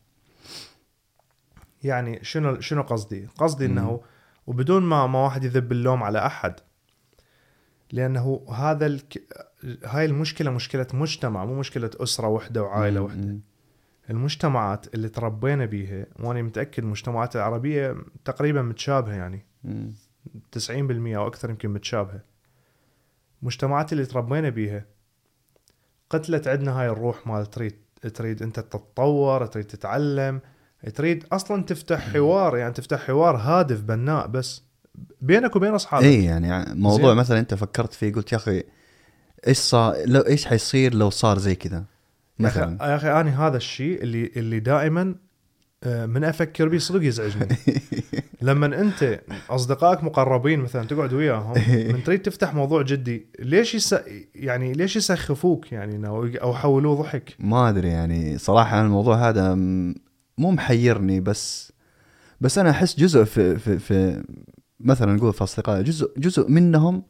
يعني 1.83 2.25
شنو 2.25 2.61
شنو 2.61 2.83
قصدي؟ 2.83 3.29
قصدي 3.39 3.67
إنه 3.67 4.01
وبدون 4.47 4.83
ما 4.83 5.07
ما 5.07 5.25
واحد 5.25 5.45
يذب 5.45 5.73
اللوم 5.73 6.03
على 6.03 6.27
أحد 6.27 6.55
لأنه 7.93 8.47
هذا 8.51 8.87
الك... 8.87 9.23
هاي 9.85 10.05
المشكلة 10.05 10.51
مشكلة 10.51 10.87
مجتمع 10.95 11.45
مو 11.45 11.59
مشكلة 11.59 11.91
أسرة 12.01 12.29
وحدة 12.29 12.63
وعائلة 12.63 13.07
مم. 13.07 13.15
مم. 13.15 13.41
المجتمعات 14.11 14.95
اللي 14.95 15.09
تربينا 15.09 15.65
بيها 15.65 16.07
وأنا 16.21 16.43
متأكد 16.43 16.83
المجتمعات 16.83 17.37
العربية 17.37 17.97
تقريبا 18.25 18.63
متشابهة 18.63 19.15
يعني 19.15 19.47
مم. 19.65 19.95
90% 20.53 20.71
أو 21.17 21.27
أكثر 21.27 21.51
يمكن 21.51 21.71
متشابهة. 21.71 22.21
المجتمعات 23.43 23.93
اللي 23.93 24.07
تربينا 24.07 24.49
بيها 24.49 24.85
قتلت 26.11 26.49
عندنا 26.49 26.81
هاي 26.81 26.89
الروح 26.89 27.27
مال 27.27 27.47
تريد 27.47 27.77
تريد 28.15 28.43
أنت 28.43 28.61
تتطور 28.61 29.47
تريد 29.47 29.67
تتعلم 29.67 30.41
تريد 30.95 31.27
أصلا 31.33 31.63
تفتح 31.63 32.13
حوار 32.13 32.57
يعني 32.57 32.73
تفتح 32.73 33.07
حوار 33.07 33.37
هادف 33.37 33.81
بناء 33.81 34.27
بس 34.27 34.63
بينك 35.21 35.57
وبين 35.57 35.75
أصحابك. 35.75 36.05
اي 36.05 36.25
يعني 36.25 36.75
موضوع 36.75 37.09
زين. 37.09 37.17
مثلا 37.17 37.39
أنت 37.39 37.55
فكرت 37.55 37.93
فيه 37.93 38.13
قلت 38.13 38.33
يا 38.33 38.37
أخي 38.37 38.63
إيش 39.47 39.59
صار 39.59 39.97
لو 40.07 40.21
إيش 40.21 40.47
حيصير 40.47 40.95
لو 40.95 41.11
صار 41.11 41.39
زي 41.39 41.55
كذا؟ 41.55 41.85
مثلا. 42.39 42.91
يا 42.91 42.97
أخي 42.97 43.11
أنا 43.21 43.47
هذا 43.47 43.57
الشيء 43.57 44.03
اللي 44.03 44.33
اللي 44.37 44.61
دائما 44.61 45.15
من 45.87 46.25
أفكر 46.25 46.69
به 46.69 46.79
صدق 46.79 47.05
يزعجني. 47.05 47.49
لما 48.43 48.81
أنت 48.81 49.21
أصدقائك 49.51 50.05
مقربين 50.05 50.61
مثلا 50.61 50.87
تقعد 50.87 51.13
وياهم 51.13 51.55
من 51.69 52.05
تريد 52.05 52.23
تفتح 52.23 52.55
موضوع 52.55 52.83
جدي 52.83 53.27
ليش 53.39 53.75
يس... 53.75 53.95
يعني 54.35 54.73
ليش 54.73 54.97
يسخفوك 54.97 55.73
يعني 55.73 56.09
أو 56.09 56.27
يحولوه 56.27 57.03
ضحك؟ 57.03 57.37
ما 57.39 57.69
أدري 57.69 57.89
يعني 57.89 58.39
صراحة 58.39 58.81
الموضوع 58.81 59.29
هذا 59.29 59.55
مو 60.39 60.51
محيرني 60.51 61.21
بس 61.21 61.73
بس 62.41 62.59
أنا 62.59 62.71
أحس 62.71 62.99
جزء 62.99 63.25
في 63.25 63.59
في, 63.59 63.79
في 63.79 64.25
مثلا 64.81 65.13
نقول 65.13 65.33
في 65.33 65.45
أصدقائي 65.45 65.83
جزء 65.83 66.13
جزء 66.19 66.51
منهم. 66.51 67.03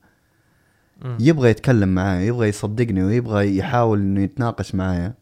يبغى 1.20 1.50
يتكلم 1.50 1.88
معايا 1.88 2.20
يبغى 2.20 2.48
يصدقني 2.48 3.04
ويبغى 3.04 3.56
يحاول 3.56 4.00
إنه 4.00 4.20
يتناقش 4.20 4.74
معايا. 4.74 5.14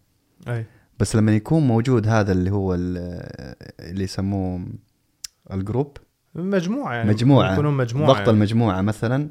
أي. 0.48 0.64
بس 1.02 1.16
لما 1.16 1.32
يكون 1.36 1.66
موجود 1.66 2.08
هذا 2.08 2.32
اللي 2.32 2.50
هو 2.50 2.74
ال- 2.74 2.96
اللي 3.80 4.04
يسموه 4.04 4.66
الجروب 5.52 5.96
مجموعة 6.34 6.94
يعني 6.94 7.08
مجموعة. 7.10 7.52
يكونون 7.52 7.76
مجموعة 7.76 8.08
ضغط 8.08 8.18
يعني. 8.18 8.30
المجموعة 8.30 8.80
مثلا 8.80 9.28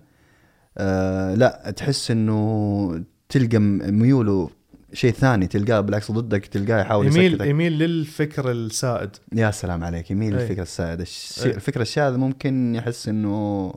آه 0.78 1.36
لا 1.36 1.74
تحس 1.78 2.12
إنه 2.12 3.04
تلقى 3.30 3.58
ميوله 3.60 4.50
شيء 4.94 5.12
ثاني 5.12 5.48
تلقاه 5.48 5.80
بالعكس 5.80 6.12
ضدك 6.12 6.46
تلقاه 6.46 6.80
يحاول 6.82 7.06
يميل 7.08 7.32
يسكتك 7.34 7.48
يميل 7.48 7.72
للفكر 7.80 8.52
السائد 8.52 9.10
يا 9.34 9.52
سلام 9.52 9.84
عليك 9.84 10.12
يميل 10.12 10.38
أي. 10.38 10.44
الفكرة 10.44 10.62
السائدة 10.64 11.02
الش- 11.04 11.46
أي. 11.46 11.52
الفكرة 11.52 11.82
الشاذة 11.82 12.18
ممكن 12.18 12.76
يحس 12.76 13.08
إنه 13.08 13.74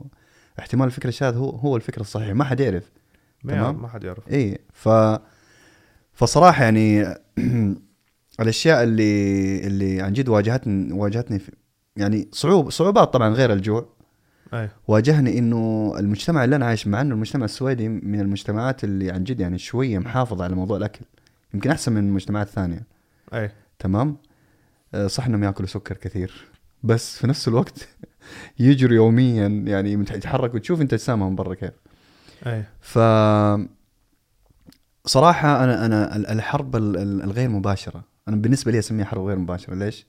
احتمال 0.59 0.85
الفكرة 0.87 1.09
الشاذ 1.09 1.35
هو 1.37 1.49
هو 1.49 1.75
الفكرة 1.75 2.01
الصحيحة 2.01 2.33
ما 2.33 2.43
حد 2.43 2.59
يعرف 2.59 2.91
ما 3.43 3.53
تمام. 3.53 3.81
ما 3.81 3.87
حد 3.87 4.03
يعرف 4.03 4.29
اي 4.31 4.59
ف 4.73 4.89
فصراحة 6.13 6.63
يعني 6.63 7.15
الاشياء 8.41 8.83
اللي 8.83 9.67
اللي 9.67 10.01
عن 10.01 10.13
جد 10.13 10.29
واجهتني 10.29 10.93
واجهتني 10.93 11.39
في 11.39 11.51
يعني 11.97 12.27
صعوب 12.31 12.69
صعوبات 12.69 13.13
طبعا 13.13 13.29
غير 13.29 13.53
الجوع. 13.53 13.89
أي. 14.53 14.69
واجهني 14.87 15.37
إنه 15.39 15.93
المجتمع 15.99 16.43
اللي 16.43 16.55
أنا 16.55 16.65
عايش 16.65 16.87
معاه 16.87 17.01
إنه 17.01 17.13
المجتمع 17.15 17.45
السويدي 17.45 17.89
من 17.89 18.19
المجتمعات 18.19 18.83
اللي 18.83 19.11
عن 19.11 19.23
جد 19.23 19.39
يعني 19.39 19.57
شوية 19.57 19.99
محافظة 19.99 20.43
على 20.43 20.55
موضوع 20.55 20.77
الأكل 20.77 21.05
يمكن 21.53 21.71
أحسن 21.71 21.91
من 21.91 22.07
المجتمعات 22.07 22.47
الثانية. 22.47 22.83
أي. 23.33 23.51
تمام؟ 23.79 24.17
آه، 24.93 25.07
صح 25.07 25.25
إنهم 25.25 25.43
يأكلوا 25.43 25.67
سكر 25.67 25.97
كثير 25.97 26.45
بس 26.83 27.17
في 27.17 27.27
نفس 27.27 27.47
الوقت 27.47 27.87
يجروا 28.59 28.95
يوميا 28.95 29.47
يعني 29.47 29.93
يتحركوا. 29.93 30.59
تشوف 30.59 30.81
أنت 30.81 30.93
اجسامهم 30.93 31.35
برا 31.35 31.53
كيف. 31.53 31.73
أي. 32.47 32.63
ف 32.81 32.97
صراحة 35.05 35.63
أنا 35.63 35.85
أنا 35.85 36.15
ال- 36.15 36.27
الحرب 36.27 36.75
ال- 36.75 36.97
ال- 36.97 37.21
الغير 37.21 37.49
مباشرة 37.49 38.03
أنا 38.27 38.35
بالنسبة 38.35 38.71
لي 38.71 38.79
أسميها 38.79 39.05
حرب 39.05 39.25
غير 39.25 39.37
مباشرة 39.37 39.75
ليش؟ 39.75 40.05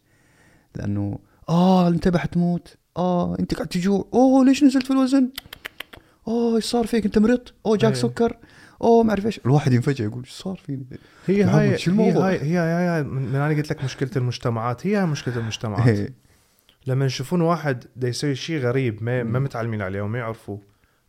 لأنه 0.75 1.19
آه 1.49 1.89
انتبه 1.89 2.19
حتموت 2.19 2.77
آه 2.97 3.39
أنت 3.41 3.55
قاعد 3.55 3.69
تجوع 3.69 4.09
أوه 4.15 4.45
ليش 4.45 4.65
نزلت 4.65 4.87
في 4.87 4.91
الوزن؟ 4.91 5.29
أوه 6.29 6.57
إيش 6.57 6.65
صار 6.65 6.87
فيك 6.87 7.05
أنت 7.05 7.19
مرضت؟ 7.19 7.55
أوه 7.67 7.77
جاك 7.77 7.93
إيه. 7.95 8.01
سكر؟ 8.01 8.37
أوه 8.83 9.03
ما 9.05 9.11
أعرف 9.11 9.27
إيش 9.27 9.41
الواحد 9.47 9.73
ينفجع 9.73 10.05
يقول 10.05 10.23
إيش 10.23 10.33
صار 10.33 10.57
فيني؟ 10.67 10.87
هي 11.27 11.43
هاي 11.43 11.79
شو 11.79 11.91
هي 11.91 11.97
الموضوع؟ 11.97 12.29
هاي 12.29 12.43
هي 12.43 12.59
هاي, 12.59 12.89
هاي 12.89 13.03
من 13.03 13.23
من 13.23 13.35
أنا 13.35 13.49
قلت 13.57 13.71
لك 13.71 13.85
مشكلة 13.85 14.11
المجتمعات 14.17 14.87
هي 14.87 14.97
هاي 14.97 15.07
مشكلة 15.07 15.37
المجتمعات 15.37 15.89
إيه. 15.89 16.15
لما 16.87 17.07
يشوفون 17.07 17.41
واحد 17.41 17.85
دا 17.97 18.09
يسوي 18.09 18.35
شيء 18.35 18.61
غريب 18.61 19.03
ما, 19.03 19.23
ما 19.23 19.39
متعلمين 19.39 19.83
عليه 19.83 20.01
وما 20.01 20.19
يعرفوه 20.19 20.61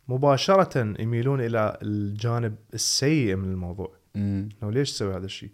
مباشرة 0.08 0.94
يميلون 1.02 1.40
إلى 1.40 1.78
الجانب 1.82 2.54
السيء 2.74 3.36
من 3.36 3.50
الموضوع. 3.50 3.92
إنه 4.16 4.70
ليش 4.70 4.92
تسوي 4.92 5.16
هذا 5.16 5.26
الشيء 5.26 5.50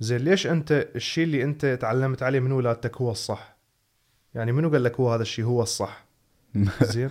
زين 0.00 0.18
ليش 0.18 0.46
أنت 0.46 0.88
الشيء 0.96 1.24
اللي 1.24 1.44
أنت 1.44 1.78
تعلمت 1.80 2.22
عليه 2.22 2.40
من 2.40 2.52
ولادتك 2.52 2.96
هو 2.96 3.10
الصح 3.10 3.56
يعني 4.34 4.52
منو 4.52 4.70
قال 4.70 4.84
لك 4.84 5.00
هو 5.00 5.12
هذا 5.12 5.22
الشيء 5.22 5.44
هو 5.44 5.62
الصح 5.62 6.06
زين 6.82 7.10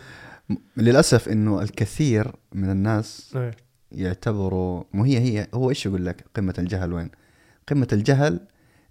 للأسف 0.77 1.29
إنه 1.29 1.61
الكثير 1.61 2.31
من 2.53 2.69
الناس 2.69 3.33
إيه. 3.35 3.51
يعتبروا 3.91 4.83
مو 4.93 5.03
هي 5.03 5.19
هي 5.19 5.47
هو 5.53 5.69
إيش 5.69 5.85
يقول 5.85 6.05
لك 6.05 6.25
قمة 6.35 6.53
الجهل 6.57 6.93
وين؟ 6.93 7.09
قمة 7.67 7.87
الجهل 7.93 8.39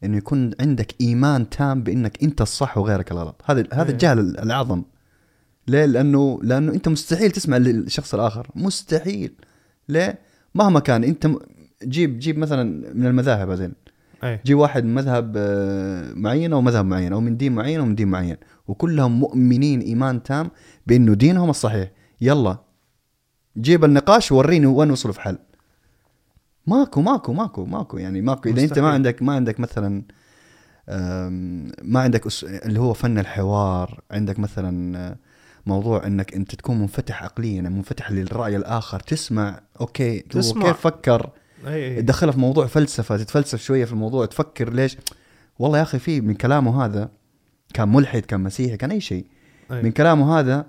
إنه 0.04 0.16
يكون 0.16 0.50
عندك 0.60 0.94
إيمان 1.00 1.50
تام 1.50 1.82
بإنك 1.82 2.22
أنت 2.22 2.40
الصح 2.40 2.78
وغيرك 2.78 3.12
الغلط، 3.12 3.42
هذا 3.44 3.64
هذا 3.72 3.82
إيه. 3.82 3.90
الجهل 3.90 4.18
الاعظم. 4.18 4.82
ليه؟ 5.68 5.84
لأنه 5.84 6.40
لأنه 6.42 6.72
أنت 6.72 6.88
مستحيل 6.88 7.30
تسمع 7.30 7.56
للشخص 7.56 8.14
الآخر، 8.14 8.48
مستحيل. 8.54 9.32
ليه؟ 9.88 10.18
مهما 10.54 10.80
كان 10.80 11.04
أنت 11.04 11.30
جيب 11.82 12.18
جيب 12.18 12.38
مثلا 12.38 12.92
من 12.94 13.06
المذاهب 13.06 13.50
هذين، 13.50 13.72
أي. 14.24 14.40
جيب 14.44 14.58
واحد 14.58 14.84
من 14.84 14.94
مذهب 14.94 15.34
آه، 15.36 16.12
معين 16.14 16.52
أو 16.52 16.60
مذهب 16.60 16.84
معين 16.84 17.12
أو 17.12 17.20
من 17.20 17.36
دين 17.36 17.52
معين 17.52 17.80
أو 17.80 17.86
من 17.86 17.94
دين 17.94 18.08
معين، 18.08 18.36
وكلهم 18.68 19.20
مؤمنين 19.20 19.80
إيمان 19.80 20.22
تام 20.22 20.50
بأنه 20.86 21.14
دينهم 21.14 21.50
الصحيح، 21.50 21.90
يلا. 22.20 22.58
جيب 23.58 23.84
النقاش 23.84 24.32
ووريني 24.32 24.66
وين 24.66 24.90
وصلوا 24.90 25.14
في 25.14 25.20
حل. 25.20 25.38
ماكو 26.66 27.00
ماكو 27.00 27.32
ماكو 27.32 27.64
ماكو. 27.64 27.98
يعني 27.98 28.20
ماكو. 28.20 28.48
إذا 28.48 28.62
أنت. 28.62 28.78
ما 28.78 28.88
عندك 28.88 29.22
ما 29.22 29.32
عندك 29.32 29.60
مثلا 29.60 30.02
ما 31.82 32.00
عندك 32.00 32.26
أس... 32.26 32.44
اللي 32.44 32.80
هو 32.80 32.92
فن 32.92 33.18
الحوار. 33.18 34.00
عندك 34.10 34.38
مثلا 34.38 34.98
آه، 34.98 35.16
موضوع 35.66 36.06
إنك 36.06 36.34
أنت 36.34 36.54
تكون 36.54 36.78
منفتح 36.78 37.22
عقليا 37.22 37.54
يعني 37.54 37.70
منفتح 37.70 38.10
للرأي 38.10 38.56
الآخر 38.56 39.00
تسمع 39.00 39.60
أوكي 39.80 40.18
هو 40.18 40.40
تسمع. 40.40 40.66
كيف 40.66 40.80
فكر؟ 40.80 41.30
تدخلها 41.98 42.32
في 42.32 42.40
موضوع 42.40 42.66
فلسفة 42.66 43.16
تتفلسف 43.16 43.62
شوية 43.62 43.84
في 43.84 43.92
الموضوع 43.92 44.26
تفكر 44.26 44.72
ليش؟ 44.72 44.96
والله 45.58 45.78
يا 45.78 45.82
أخي 45.82 45.98
في 45.98 46.20
من 46.20 46.34
كلامه 46.34 46.84
هذا 46.84 47.10
كان 47.74 47.88
ملحد 47.88 48.22
كان 48.22 48.40
مسيحي 48.40 48.76
كان 48.76 48.90
أي 48.90 49.00
شيء. 49.00 49.26
أي. 49.72 49.82
من 49.82 49.92
كلامه 49.92 50.38
هذا 50.38 50.66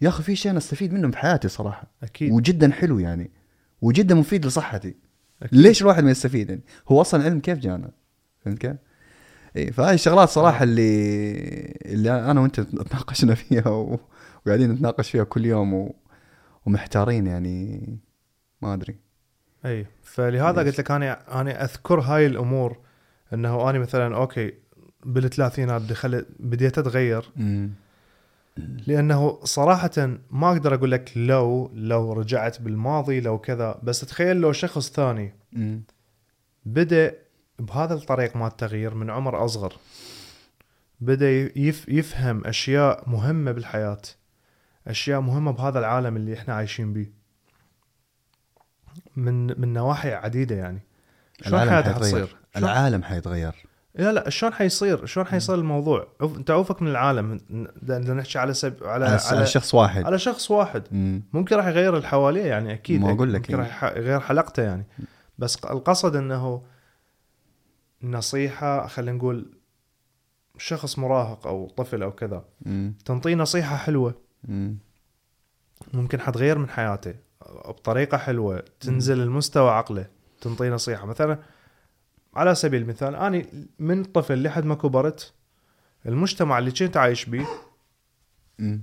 يا 0.00 0.08
أخي 0.08 0.22
في 0.22 0.36
شيء 0.36 0.50
أنا 0.50 0.58
أستفيد 0.58 0.92
منه 0.92 1.08
بحياتي 1.08 1.48
صراحة. 1.48 1.90
أكيد. 2.02 2.32
وجدا 2.32 2.72
حلو 2.72 2.98
يعني. 2.98 3.30
وجدا 3.82 4.14
مفيد 4.14 4.46
لصحتي. 4.46 4.94
أكيد. 5.42 5.58
ليش 5.60 5.82
الواحد 5.82 6.04
ما 6.04 6.10
يستفيد؟ 6.10 6.50
يعني 6.50 6.62
هو 6.88 7.00
أصلا 7.00 7.24
علم 7.24 7.40
كيف 7.40 7.58
جانا؟ 7.58 7.90
فهمت 8.44 8.58
كيف؟ 8.58 8.76
اي 9.56 9.72
فهاي 9.72 9.94
الشغلات 9.94 10.28
صراحة 10.28 10.62
اللي 10.62 10.92
اللي 11.86 12.30
أنا 12.30 12.40
وأنت 12.40 12.60
تناقشنا 12.60 13.34
فيها 13.34 13.68
و... 13.68 14.00
وقاعدين 14.46 14.70
نتناقش 14.70 15.10
فيها 15.10 15.24
كل 15.24 15.46
يوم 15.46 15.74
و... 15.74 15.94
ومحتارين 16.66 17.26
يعني. 17.26 17.98
ما 18.62 18.74
أدري. 18.74 18.96
أي 19.64 19.86
فلهذا 20.02 20.62
ليش؟ 20.62 20.68
قلت 20.68 20.80
لك 20.80 20.90
أنا 20.90 21.40
أنا 21.40 21.64
أذكر 21.64 22.00
هاي 22.00 22.26
الأمور 22.26 22.78
إنه 23.32 23.70
أنا 23.70 23.78
مثلا 23.78 24.16
أوكي 24.16 24.54
بالثلاثينات 25.04 25.82
دخلت 25.82 26.26
بديت 26.38 26.78
أتغير. 26.78 27.30
لأنه 28.86 29.38
صراحة 29.44 29.90
ما 30.30 30.50
أقدر 30.52 30.74
أقول 30.74 30.90
لك 30.90 31.12
لو 31.16 31.70
لو 31.74 32.12
رجعت 32.12 32.60
بالماضي 32.60 33.20
لو 33.20 33.38
كذا. 33.38 33.80
بس 33.82 34.00
تخيل 34.00 34.36
لو 34.36 34.52
شخص 34.52 34.92
ثاني 34.92 35.34
أمم. 35.56 35.82
بدأ 36.64 37.14
بهذا 37.58 37.94
الطريق 37.94 38.36
مال 38.36 38.46
التغيير 38.46 38.94
من 38.94 39.10
عمر 39.10 39.44
أصغر 39.44 39.76
بدأ 41.00 41.30
يف 41.58 41.88
يفهم 41.88 42.46
أشياء 42.46 43.08
مهمة 43.10 43.52
بالحياة. 43.52 44.02
أشياء 44.86 45.20
مهمة 45.20 45.50
بهذا 45.50 45.78
العالم 45.78 46.16
اللي 46.16 46.34
إحنا 46.34 46.54
عايشين 46.54 46.92
به 46.92 47.06
من 49.16 49.60
من 49.60 49.72
نواحي 49.72 50.12
عديدة 50.12 50.54
يعني. 50.56 50.80
شلون 51.42 51.60
حيتغير. 51.60 51.94
حتصير؟ 51.94 52.36
العالم 52.56 53.02
حيتغير. 53.02 53.54
لا 53.94 54.12
لا 54.12 54.30
شلون 54.30 54.52
حيصير؟ 54.52 55.06
شلون 55.06 55.26
حيصير 55.26 55.54
الموضوع؟ 55.54 56.08
أنت 56.22 56.50
عوفك 56.50 56.82
من 56.82 56.88
العالم. 56.88 57.40
بدنا 57.82 58.14
نحكي 58.14 58.38
على 58.38 58.54
سب... 58.54 58.84
على 58.84 59.04
على, 59.04 59.46
شخص 59.46 59.74
واحد. 59.74 60.04
على 60.04 60.18
شخص 60.18 60.50
واحد. 60.50 60.82
مم. 60.90 61.22
ممكن 61.32 61.56
راح 61.56 61.66
يغير 61.66 61.96
اللي 61.96 62.08
حواليه 62.08 62.44
يعني 62.44 62.72
أكيد. 62.72 63.00
ما 63.00 63.12
أقول 63.12 63.32
لك 63.32 63.40
ممكن 63.40 63.54
إيه. 63.54 63.60
راح 63.60 63.84
يغير 63.84 64.20
حلقته 64.20 64.62
يعني. 64.62 64.86
بس 65.38 65.56
القصد 65.64 66.16
إنه 66.16 66.62
نصيحة 68.02 68.86
خلينا 68.86 69.18
نقول 69.18 69.52
شخص 70.58 70.98
مراهق 70.98 71.46
أو 71.46 71.68
طفل 71.68 72.02
أو 72.02 72.12
كذا. 72.12 72.44
تنطيه 73.04 73.34
نصيحة 73.34 73.76
حلوة. 73.76 74.21
مم. 74.44 74.76
ممكن 75.94 76.20
حتغير 76.20 76.58
من 76.58 76.68
حياته 76.68 77.14
بطريقة 77.68 78.18
حلوة 78.18 78.64
تنزل 78.80 79.20
المستوى 79.20 79.70
عقله 79.70 80.06
تنطيه 80.40 80.70
نصيحة 80.70 81.06
مثلا 81.06 81.38
على 82.34 82.54
سبيل 82.54 82.82
المثال 82.82 83.16
اني 83.16 83.46
من 83.78 84.04
طفل 84.04 84.42
لحد 84.42 84.64
ما 84.64 84.74
كبرت 84.74 85.32
المجتمع 86.06 86.58
اللي 86.58 86.70
كنت 86.70 86.96
عايش 86.96 87.24
بيه 87.24 87.46
مم. 88.58 88.80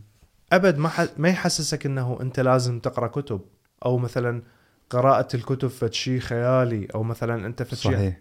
أبد 0.54 0.78
ما 0.78 0.90
ح... 0.90 1.06
ما 1.18 1.30
يحسسك 1.30 1.86
إنه 1.86 2.18
أنت 2.22 2.40
لازم 2.40 2.80
تقرأ 2.80 3.08
كتب 3.08 3.42
أو 3.86 3.98
مثلا 3.98 4.42
قراءة 4.90 5.36
الكتب 5.36 5.68
فد 5.68 5.94
شيء 5.94 6.20
خيالي 6.20 6.88
أو 6.96 7.04
مثلا 7.04 7.46
أنت 7.46 7.64
فد 7.64 7.78
شيء 7.78 7.92
صحيح 7.92 8.20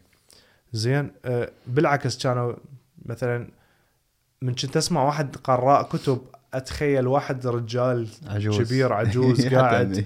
زين 0.73 1.11
آه، 1.25 1.51
بالعكس 1.67 2.19
كانوا 2.19 2.55
مثلا 3.07 3.51
من 4.43 4.55
كنت 4.55 4.77
أسمع 4.77 5.05
واحد 5.05 5.37
قراء 5.37 5.83
كتب 5.83 6.21
أتخيل 6.55 7.07
واحد 7.07 7.47
رجال 7.47 8.09
عجوز. 8.27 8.63
كبير 8.63 8.93
عجوز 9.01 9.47
قاعد. 9.47 10.05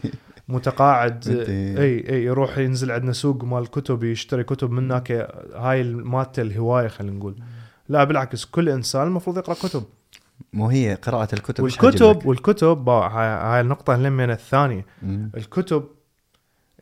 متقاعد. 0.48 1.28
أي 1.78 2.10
أي 2.10 2.24
يروح 2.24 2.58
ينزل 2.58 2.90
عندنا 2.90 3.12
سوق 3.12 3.44
مال 3.44 3.70
كتب 3.70 4.04
يشتري 4.04 4.44
كتب 4.44 4.70
من 4.70 4.84
هناك. 4.84 5.12
هاي 5.54 5.82
مالته 5.84 6.42
الهواية 6.42 6.88
خلينا 6.88 7.16
نقول. 7.16 7.36
لا 7.88 8.04
بالعكس 8.04 8.44
كل 8.44 8.68
إنسان 8.68 9.06
المفروض 9.06 9.38
يقرأ 9.38 9.54
كتب. 9.54 9.84
مو 10.52 10.68
هي 10.68 10.94
قراءة 10.94 11.28
الكتب 11.34 11.64
والكتب 11.64 12.06
لك؟ 12.18 12.26
والكتب 12.26 12.88
هاي 12.88 13.60
النقطة 13.60 13.96
من 13.96 14.30
الثانية. 14.30 14.86
مم. 15.02 15.30
الكتب 15.36 15.84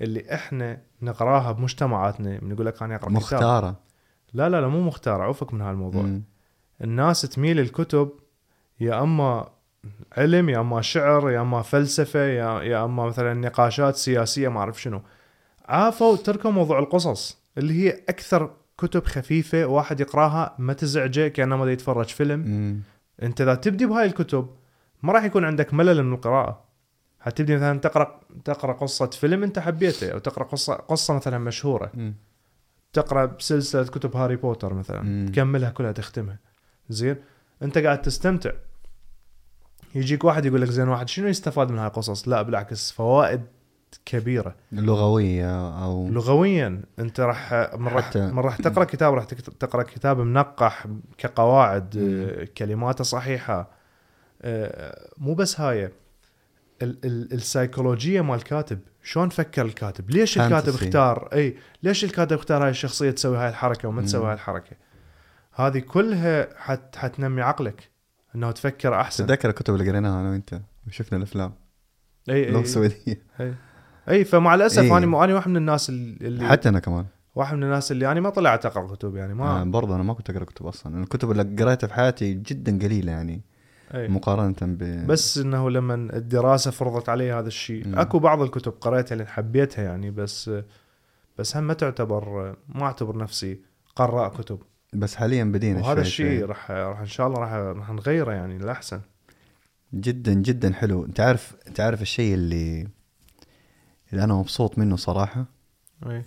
اللي 0.01 0.35
إحنا 0.35 0.79
نقراها 1.03 1.53
بمجتمعاتنا 1.53 2.39
من 2.43 2.51
يقول 2.51 2.67
لك 2.67 2.83
أنا 2.83 2.95
أقرأ 2.95 3.09
كتاب. 3.09 3.17
مختارة. 3.17 3.77
لا 4.35 4.49
لا 4.49 4.61
لا 4.61 4.69
مو 4.69 4.81
مختار 4.81 5.21
عوفك 5.23 5.55
من 5.55 5.61
هالموضوع. 5.61 6.19
الناس 6.85 7.21
تميل 7.23 7.61
الكتب 7.61 8.11
يا 8.81 9.03
أما 9.03 9.49
علم 10.17 10.49
يا 10.49 10.61
أما 10.61 10.81
شعر 10.81 11.31
يا 11.31 11.41
أما 11.41 11.63
فلسفة 11.63 12.21
يا 12.21 12.63
يا 12.63 12.85
أما 12.85 13.07
مثلا 13.07 13.35
نقاشات 13.35 13.97
سياسية 13.97 14.49
ما 14.49 14.61
أعرف 14.61 14.83
شنو. 14.83 15.03
عافوا 15.69 16.17
تركوا 16.17 16.51
موضوع 16.51 16.79
القصص 16.79 17.39
اللي 17.59 17.75
هي 17.75 17.91
أكثر 18.09 18.51
كتب 18.79 19.05
خفيفة 19.05 19.65
واحد 19.67 20.01
يقراها 20.01 20.55
ما 20.59 20.73
تزعجه 20.73 21.29
كأنه 21.29 21.57
ما 21.57 21.73
يتفرج 21.73 22.07
فيلم. 22.07 22.41
مم. 22.41 22.81
أنت 23.23 23.41
إذا 23.41 23.55
تبدي 23.55 23.87
بهاي 23.87 24.07
الكتب 24.07 24.51
ما 25.03 25.13
راح 25.13 25.25
يكون 25.25 25.45
عندك 25.45 25.75
ملل 25.75 26.03
من 26.03 26.13
القراءة. 26.13 26.65
حتبدي 27.21 27.57
مثلا 27.57 27.79
تقرا 27.79 28.21
تقرأ 28.45 28.73
قصة 28.73 29.07
فيلم 29.07 29.43
أنت 29.43 29.59
حبيته 29.59 30.13
أو 30.13 30.19
تقرأ 30.19 30.45
قصه 30.45 30.75
قصة 30.75 31.15
مثلا 31.15 31.39
مشهورة. 31.39 31.91
مم. 31.95 32.15
تقرأ 32.93 33.37
سلسله 33.39 33.85
كتب 33.85 34.17
هاري 34.17 34.37
بوتر 34.37 34.75
مثلا 34.75 35.03
مم. 35.03 35.27
تكملها 35.33 35.71
كلها 35.71 35.93
تختمها. 35.93 36.39
زين؟ 36.89 37.17
أنت 37.63 37.79
قاعد 37.79 38.03
تستمتع. 38.03 38.51
يجيك 39.95 40.25
واحد 40.25 40.47
يقول 40.47 40.63
لك 40.63 40.69
زين 40.71 40.89
واحد 40.89 41.09
شنو 41.09 41.29
يستفاد 41.29 41.71
من 41.73 41.79
هاي 41.79 41.87
القصص؟ 41.87 42.29
لا 42.29 42.43
بالعكس 42.43 42.91
فوائد 42.93 43.43
كبيرة. 44.05 44.55
لغوية 44.73 45.85
أو 45.85 46.09
لغويا 46.09 46.83
أنت 46.99 47.21
راح 47.21 47.53
من 47.79 47.89
راح 47.89 48.11
حتى- 48.13 48.17
من 48.17 48.39
راح 48.39 48.57
تقرأ 48.57 48.85
كتاب 48.85 49.15
راح 49.15 49.25
تقرأ 49.61 49.83
كتاب 49.83 50.19
منقح 50.21 50.87
كقواعد 51.19 51.97
كلماته 52.59 53.05
صحيحة. 53.05 53.71
آه، 54.43 55.09
مو 55.19 55.35
بس 55.35 55.61
هاي 55.61 55.85
ال- 55.85 55.93
ال- 57.05 57.33
السيكولوجية 57.33 58.21
مال 58.21 58.35
الكاتب. 58.35 58.79
شلون 59.03 59.29
فكر 59.29 59.65
الكاتب؟ 59.67 60.11
ليش 60.11 60.39
الكاتب. 60.39 60.69
اختار؟ 60.75 61.29
إي 61.33 61.57
ليش 61.83 62.05
الكاتب 62.05 62.37
اختار 62.39 62.65
هاي 62.65 62.71
الشخصية 62.71 63.11
تسوي 63.11 63.39
هاي 63.39 63.49
الحركة 63.49 63.89
وما 63.89 64.03
تسوي. 64.03 64.27
هاي 64.27 64.35
الحركة؟ 64.35 64.77
هذه 65.55 65.79
كلها 65.79 66.49
حت 66.57 66.97
حتنمي 66.97 67.43
عقلك. 67.43 67.90
إنه 68.35 68.51
تفكر 68.51 68.95
أحسن. 69.01 69.27
تتذكر 69.27 69.49
الكتب 69.49 69.75
اللي 69.75 69.91
قريناها 69.91 70.21
أنا 70.21 70.31
وأنت؟ 70.31 70.61
وشفنا 70.87 71.19
الأفلام. 71.19 71.53
أي 72.29 72.57
أي. 72.57 72.95
أي, 73.41 73.55
أي 74.09 74.25
فمع 74.25 74.55
الأسف 74.55 74.83
إي. 74.83 74.97
أنا 74.97 75.25
أنا 75.25 75.35
واحد 75.35 75.49
من 75.49 75.57
الناس 75.57 75.91
اللي 75.91 76.49
حتى 76.49 76.69
أنا 76.69 76.79
كمان. 76.79 77.07
واحد 77.35 77.57
من 77.57 77.63
الناس 77.63 77.93
اللي 77.93 78.13
أنا 78.13 78.21
ما 78.21 78.31
طلعت 78.31 78.67
أقرأ 78.67 78.95
كتب 78.95 79.17
يعني 79.17 79.35
ما 79.35 79.61
آه 79.61 79.65
برضه 79.65 79.95
أنا 79.95 80.03
ما 80.03 80.15
كنت 80.15 80.31
أقرأ 80.31 80.45
كتب 80.45 80.67
أصلا. 80.67 81.03
الكتب 81.03 81.31
اللي 81.31 81.65
قريتها 81.65 81.87
في 81.87 81.95
حياتي 81.95 82.35
جدا 82.35 82.79
قليلة 82.87 83.13
يعني 83.13 83.43
أي. 83.95 84.09
مقارنة 84.09 84.55
ب 84.63 85.07
بس 85.07 85.39
إنه 85.39 85.71
لما 85.71 85.95
الدراسة 85.95 86.71
فرضت 86.71 87.09
علي 87.09 87.33
هذا 87.33 87.49
الشيء. 87.49 88.01
أكو 88.01 88.19
بعض 88.19 88.43
الكتب 88.43 88.73
قريتها 88.81 89.13
اللي 89.13 89.27
حبيتها 89.27 89.85
يعني 89.85 90.11
بس 90.11 90.51
بس 91.39 91.57
هم 91.57 91.65
ما 91.65 91.75
تعتبر 91.75 92.57
ما 92.69 92.83
أعتبر 92.83 93.17
نفسي 93.17 93.61
قراء 93.97 94.29
كتب. 94.29 94.59
بس 94.93 95.15
حاليا 95.17 95.45
بدينا 95.45 95.81
وهذا 95.81 96.01
الشيء. 96.01 96.45
راح 96.45 96.71
راح 96.71 96.99
إن 97.01 97.07
شاء 97.07 97.27
الله 97.27 97.39
راح 97.39 97.53
راح 97.53 97.91
نغيره 97.91 98.33
يعني 98.33 98.59
للأحسن. 98.59 99.01
جدا 99.95 100.33
جدا 100.35 100.73
حلو. 100.73 101.05
انت 101.05 101.21
عارف 101.21 101.55
انت 101.69 101.81
عارف 101.81 102.03
الشيء 102.03 102.35
اللي 102.35 102.89
اللي 104.13 104.25
أنا 104.25 104.35
مبسوط 104.35 104.79
منه 104.79 104.97
صراحة؟ 104.97 105.45
اي 106.07 106.25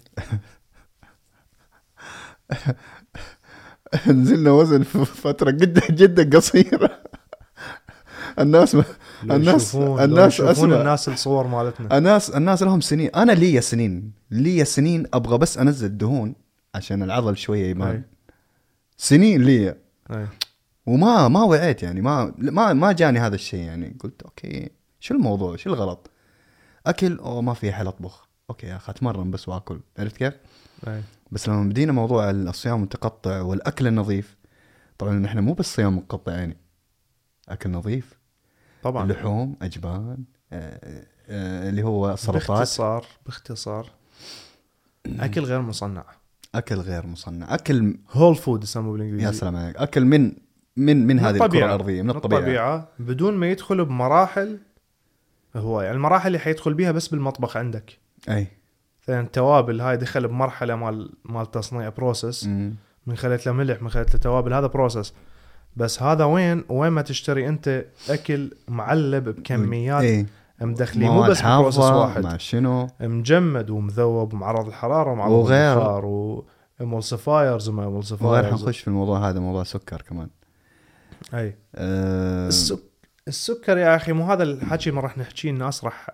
نزلنا 4.07 4.51
وزن 4.51 4.83
في 4.83 5.05
فترة 5.05 5.51
جدا 5.51 5.81
جدا 5.91 6.37
قصيرة. 6.37 7.03
الناس 8.39 8.75
ما 8.75 8.83
لو 9.23 9.35
الناس- 9.35 9.75
لو 9.75 9.99
الناس 10.03 10.41
أسمع. 10.41 10.79
الناس 10.81 11.09
الصور 11.09 11.47
مالتنا. 11.47 11.97
الناس 11.97 12.29
الناس 12.29 12.63
لهم 12.63 12.81
سنين. 12.81 13.09
أنا 13.15 13.31
لي 13.31 13.61
سنين. 13.61 14.11
لي 14.31 14.65
سنين 14.65 15.05
أبغى 15.13 15.37
بس 15.37 15.57
أنزل 15.57 15.97
دهون 15.97 16.35
عشان 16.75 17.03
العضل 17.03 17.37
شوية 17.37 17.67
يبان. 17.69 17.87
أي. 17.91 18.03
سنين 19.03 19.43
لي. 19.43 19.75
اي 20.11 20.27
وما 20.85 21.27
ما 21.27 21.43
وعيت 21.43 21.83
يعني 21.83 22.01
ما 22.01 22.33
ما 22.37 22.73
ما 22.73 22.91
جاني 22.91 23.19
هذا 23.19 23.35
الشيء 23.35 23.59
يعني. 23.59 23.97
قلت 23.99 24.21
أوكي 24.21 24.69
شو 24.99 25.13
الموضوع؟ 25.13 25.55
شو 25.55 25.69
الغلط؟ 25.69 26.09
أكل؟ 26.85 27.17
أو 27.17 27.41
ما 27.41 27.53
في 27.53 27.71
حل 27.71 27.87
اطبخ 27.87 28.27
أوكي 28.49 28.67
يا 28.67 28.75
أخي 28.75 28.91
أتمرن 28.91 29.31
بس 29.31 29.49
وآكل. 29.49 29.79
عرفت 29.99 30.17
كيف؟ 30.17 30.33
اي 30.87 31.03
بس 31.31 31.49
لما 31.49 31.69
بدينا 31.69 31.91
موضوع 31.91 32.29
الصيام 32.29 32.75
المتقطع 32.75 33.41
والأكل 33.41 33.87
النظيف 33.87 34.37
طبعا 34.97 35.13
نحن 35.13 35.39
مو 35.39 35.53
بس 35.53 35.75
صيام 35.75 35.97
متقطع 35.97 36.31
يعني. 36.31 36.57
أكل 37.49 37.71
نظيف. 37.71 38.19
طبعا. 38.83 39.03
اللحوم 39.03 39.55
أجبان 39.61 40.23
آه، 40.53 41.05
آه، 41.27 41.69
اللي 41.69 41.83
هو 41.83 42.15
سلطات 42.15 42.47
باختصار 42.47 43.05
باختصار 43.25 43.91
أكل 45.05 45.41
غير 45.41 45.61
مصنع. 45.61 46.05
أكل 46.55 46.75
غير 46.75 47.07
مصنع. 47.07 47.55
أكل 47.55 47.97
whole 48.11 48.35
food 48.35 48.63
يسموه 48.63 48.93
بالإنجليزي. 48.93 49.25
يا 49.25 49.31
سلام 49.31 49.55
عليك. 49.55 49.77
أكل 49.77 50.05
من 50.05 50.31
من 50.77 51.07
من 51.07 51.19
هذه 51.19 51.45
الكرة. 51.45 51.65
الأرضية 51.65 52.01
من 52.01 52.07
من 52.07 52.15
الطبيعة. 52.15 52.39
الطبيعة. 52.39 52.87
بدون 52.99 53.33
ما 53.33 53.51
يدخل 53.51 53.85
بمراحل 53.85 54.59
هو 55.55 55.81
يعني 55.81 55.95
المراحل 55.95 56.27
اللي 56.27 56.39
حيدخل 56.39 56.73
بيها 56.73 56.91
بس 56.91 57.07
بالمطبخ 57.07 57.57
عندك. 57.57 57.97
أي. 58.29 58.47
مثلا 59.03 59.21
التوابل 59.21 59.81
هاي 59.81 59.97
دخل 59.97 60.27
بمرحلة 60.27 60.75
مال 60.75 61.09
مال 61.25 61.51
تصنيع 61.51 61.89
process. 61.89 62.47
من 63.07 63.15
خلت 63.15 63.45
له 63.45 63.51
ملح 63.51 63.81
من 63.81 63.89
خلت 63.89 64.13
له 64.13 64.19
توابل 64.19 64.53
هذا 64.53 64.67
process 64.67 65.13
بس 65.75 66.03
هذا 66.03 66.23
وين؟ 66.23 66.63
وين 66.69 66.91
ما 66.91 67.01
تشتري 67.01 67.47
أنت 67.47 67.85
أكل 68.09 68.51
معلب 68.67 69.29
بكميات 69.29 70.03
اي 70.03 70.25
مدخلين 70.61 71.11
مو 71.11 71.23
بس 71.23 71.41
process 71.41 71.77
واحد. 71.77 72.23
مع 72.23 72.37
شنو؟ 72.37 72.87
مجمد 72.99 73.69
ومذوب 73.69 74.33
ومعرض 74.33 74.67
الحرارة 74.67 75.11
ومعرض 75.11 75.31
وغيره. 75.31 76.45
و 76.79 76.87
emulsifiers 76.87 77.69
وما 77.69 77.81
وغير 77.81 77.91
emulsifiers 77.91 78.61
حنخش 78.61 78.79
في 78.79 78.87
الموضوع 78.87 79.29
هذا 79.29 79.39
موضوع 79.39 79.63
سكر 79.63 80.01
كمان. 80.01 80.29
أي. 81.33 81.57
أه 81.75 82.47
السك... 82.47 82.79
السكر 83.27 83.77
يا 83.77 83.95
أخي 83.95 84.13
مو 84.13 84.25
هذا 84.25 84.43
الحكي 84.43 84.91
ما 84.91 85.01
راح 85.01 85.17
نحكيه 85.17 85.49
الناس 85.49 85.83
راح 85.83 86.09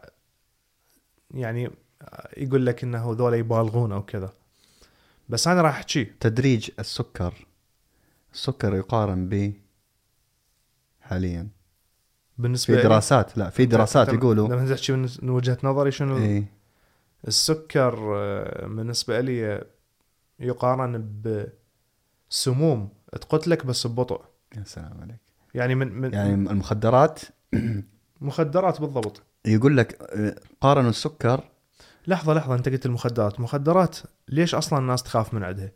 يعني 1.31 1.71
يقول 2.37 2.65
لك 2.65 2.83
إنه 2.83 3.11
ذولا 3.17 3.37
يبالغون 3.37 3.91
أو 3.91 4.01
كذا. 4.05 4.33
بس 5.29 5.47
أنا 5.47 5.61
راح 5.61 5.77
احكيه 5.77 6.15
تدريج 6.19 6.69
السكر 6.79 7.33
السكر 8.33 8.75
يقارن 8.75 9.29
ب 9.29 9.53
حاليا. 11.01 11.47
بالنسبة 12.39 12.75
في 12.75 12.83
دراسات 12.83 13.37
لا 13.37 13.49
في 13.49 13.65
دراسات 13.65 14.13
يقولوا. 14.13 14.47
لما 14.47 14.75
تحكي 14.75 14.91
من 14.91 15.29
وجهة 15.29 15.57
نظري 15.63 15.91
شنو؟ 15.91 16.17
إي. 16.17 16.45
السكر 17.27 18.15
آه، 18.17 18.67
بالنسبة 18.67 19.21
لي 19.21 19.63
يقارن 20.39 21.09
بسموم. 22.31 22.89
تقتلك 23.11 23.65
بس 23.65 23.87
ببطء. 23.87 24.21
يا 24.57 24.63
سلام 24.65 25.01
عليك. 25.01 25.19
يعني 25.53 25.75
من, 25.75 25.93
من 26.01 26.13
يعني 26.13 26.33
المخدرات 26.33 27.19
مخدرات 28.21 28.81
بالضبط. 28.81 29.21
يقول 29.45 29.77
لك 29.77 30.01
آه، 30.01 30.35
قارنوا 30.61 30.89
السكر. 30.89 31.43
لحظة 32.07 32.33
لحظة 32.33 32.55
أنت 32.55 32.69
قلت 32.69 32.85
المخدرات. 32.85 33.39
مخدرات 33.39 33.97
ليش 34.27 34.55
أصلا 34.55 34.79
الناس 34.79 35.03
تخاف 35.03 35.33
من 35.33 35.43
عندها 35.43 35.71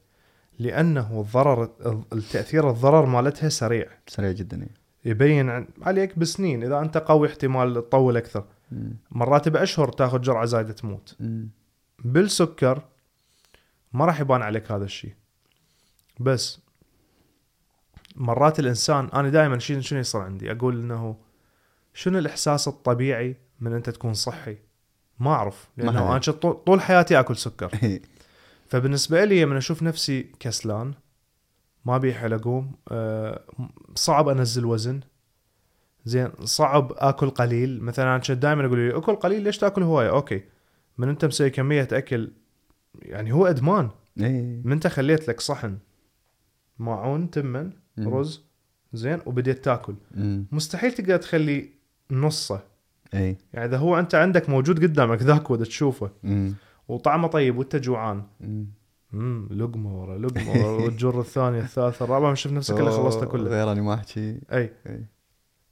لأنه 0.59 1.21
الضرر 1.21 1.69
التأثير 2.13 2.69
الضرر 2.69 3.05
مالتها 3.05 3.49
سريع. 3.49 3.87
سريع 4.07 4.31
جدا 4.31 4.61
إيه. 4.63 4.82
يبين 5.05 5.67
عليك 5.81 6.19
بسنين. 6.19 6.63
إذا 6.63 6.79
أنت 6.79 6.97
قوي 6.97 7.27
احتمال 7.27 7.73
تطول 7.73 8.17
أكثر. 8.17 8.45
مم. 8.71 8.97
مرات 9.11 9.49
بأشهر 9.49 9.91
تاخذ 9.91 10.21
جرعة 10.21 10.45
زايدة 10.45 10.73
تموت. 10.73 11.15
مم. 11.19 11.49
بالسكر 11.99 12.81
ما 13.93 14.05
راح 14.05 14.19
يبان 14.19 14.41
عليك 14.41 14.71
هذا 14.71 14.85
الشيء. 14.85 15.13
بس 16.19 16.59
مرات 18.15 18.59
الإنسان 18.59 19.09
أنا 19.13 19.29
دائما 19.29 19.59
شنو 19.59 19.81
شنو 19.81 19.99
يصير 19.99 20.21
عندي؟ 20.21 20.51
أقول 20.51 20.81
إنه 20.81 21.17
شنو 21.93 22.19
الإحساس 22.19 22.67
الطبيعي 22.67 23.37
من 23.59 23.73
أنت 23.73 23.89
تكون 23.89 24.13
صحي؟ 24.13 24.57
ما 25.19 25.31
أعرف 25.31 25.69
لأنه 25.77 26.11
أنا 26.11 26.19
طول 26.41 26.81
حياتي 26.81 27.19
آكل 27.19 27.37
سكر. 27.37 27.71
فبالنسبة 28.69 29.25
لي 29.25 29.43
لما 29.43 29.57
أشوف 29.57 29.83
نفسي 29.83 30.31
كسلان 30.39 30.93
ما 31.85 31.97
بي 31.97 32.13
حيل 32.13 32.33
اقوم 32.33 32.71
أه 32.91 33.41
صعب 33.95 34.27
أنزل 34.27 34.65
وزن. 34.65 34.99
زين 36.05 36.29
صعب 36.43 36.93
آكل 36.95 37.29
قليل. 37.29 37.83
مثلا 37.83 38.05
أنا 38.05 38.17
كنت 38.17 38.31
دائما 38.31 38.65
أقول 38.65 38.79
لي 38.79 38.97
أكل 38.97 39.15
قليل 39.15 39.41
ليش 39.41 39.57
تأكل 39.57 39.83
هواية؟ 39.83 40.09
أوكي. 40.09 40.43
من 40.97 41.09
أنت 41.09 41.25
مسوي 41.25 41.49
كمية 41.49 41.87
أكل 41.91 42.31
يعني 43.01 43.31
هو 43.31 43.47
أدمان. 43.47 43.89
إيه. 44.19 44.61
من 44.63 44.71
أنت 44.71 44.87
خليت 44.87 45.27
لك 45.27 45.41
صحن 45.41 45.77
معون 46.79 47.29
تمن. 47.29 47.71
رز 47.99 48.43
زين 48.93 49.19
وبديت 49.25 49.65
تأكل. 49.65 49.95
مستحيل 50.51 50.91
تقدر 50.91 51.17
تخلي 51.17 51.69
نصه. 52.11 52.61
اي 53.13 53.37
يعني 53.53 53.65
إذا 53.65 53.77
هو 53.77 53.99
أنت 53.99 54.15
عندك 54.15 54.49
موجود 54.49 54.83
قدامك 54.83 55.21
ذاك 55.21 55.51
ودا 55.51 55.63
تشوفه. 55.63 56.11
وطعمه 56.87 57.27
طيب 57.27 57.57
وانت 57.57 57.75
جوعان. 57.75 58.23
امم 59.13 59.47
لقمة 59.51 60.01
ورا 60.01 60.17
لقمة 60.17 60.49
ورا 60.51 60.83
والجر 60.85 61.19
الثانية 61.19 61.59
الثالثه 61.61 62.05
الرابعه 62.05 62.33
شفت 62.33 62.53
نفسك 62.53 62.79
اللي 62.79 62.91
خلصته 62.91 63.25
كله. 63.25 63.49
غير 63.49 63.71
أني 63.71 63.81
ما 63.81 63.93
أحكي. 63.93 64.39
أي. 64.51 64.73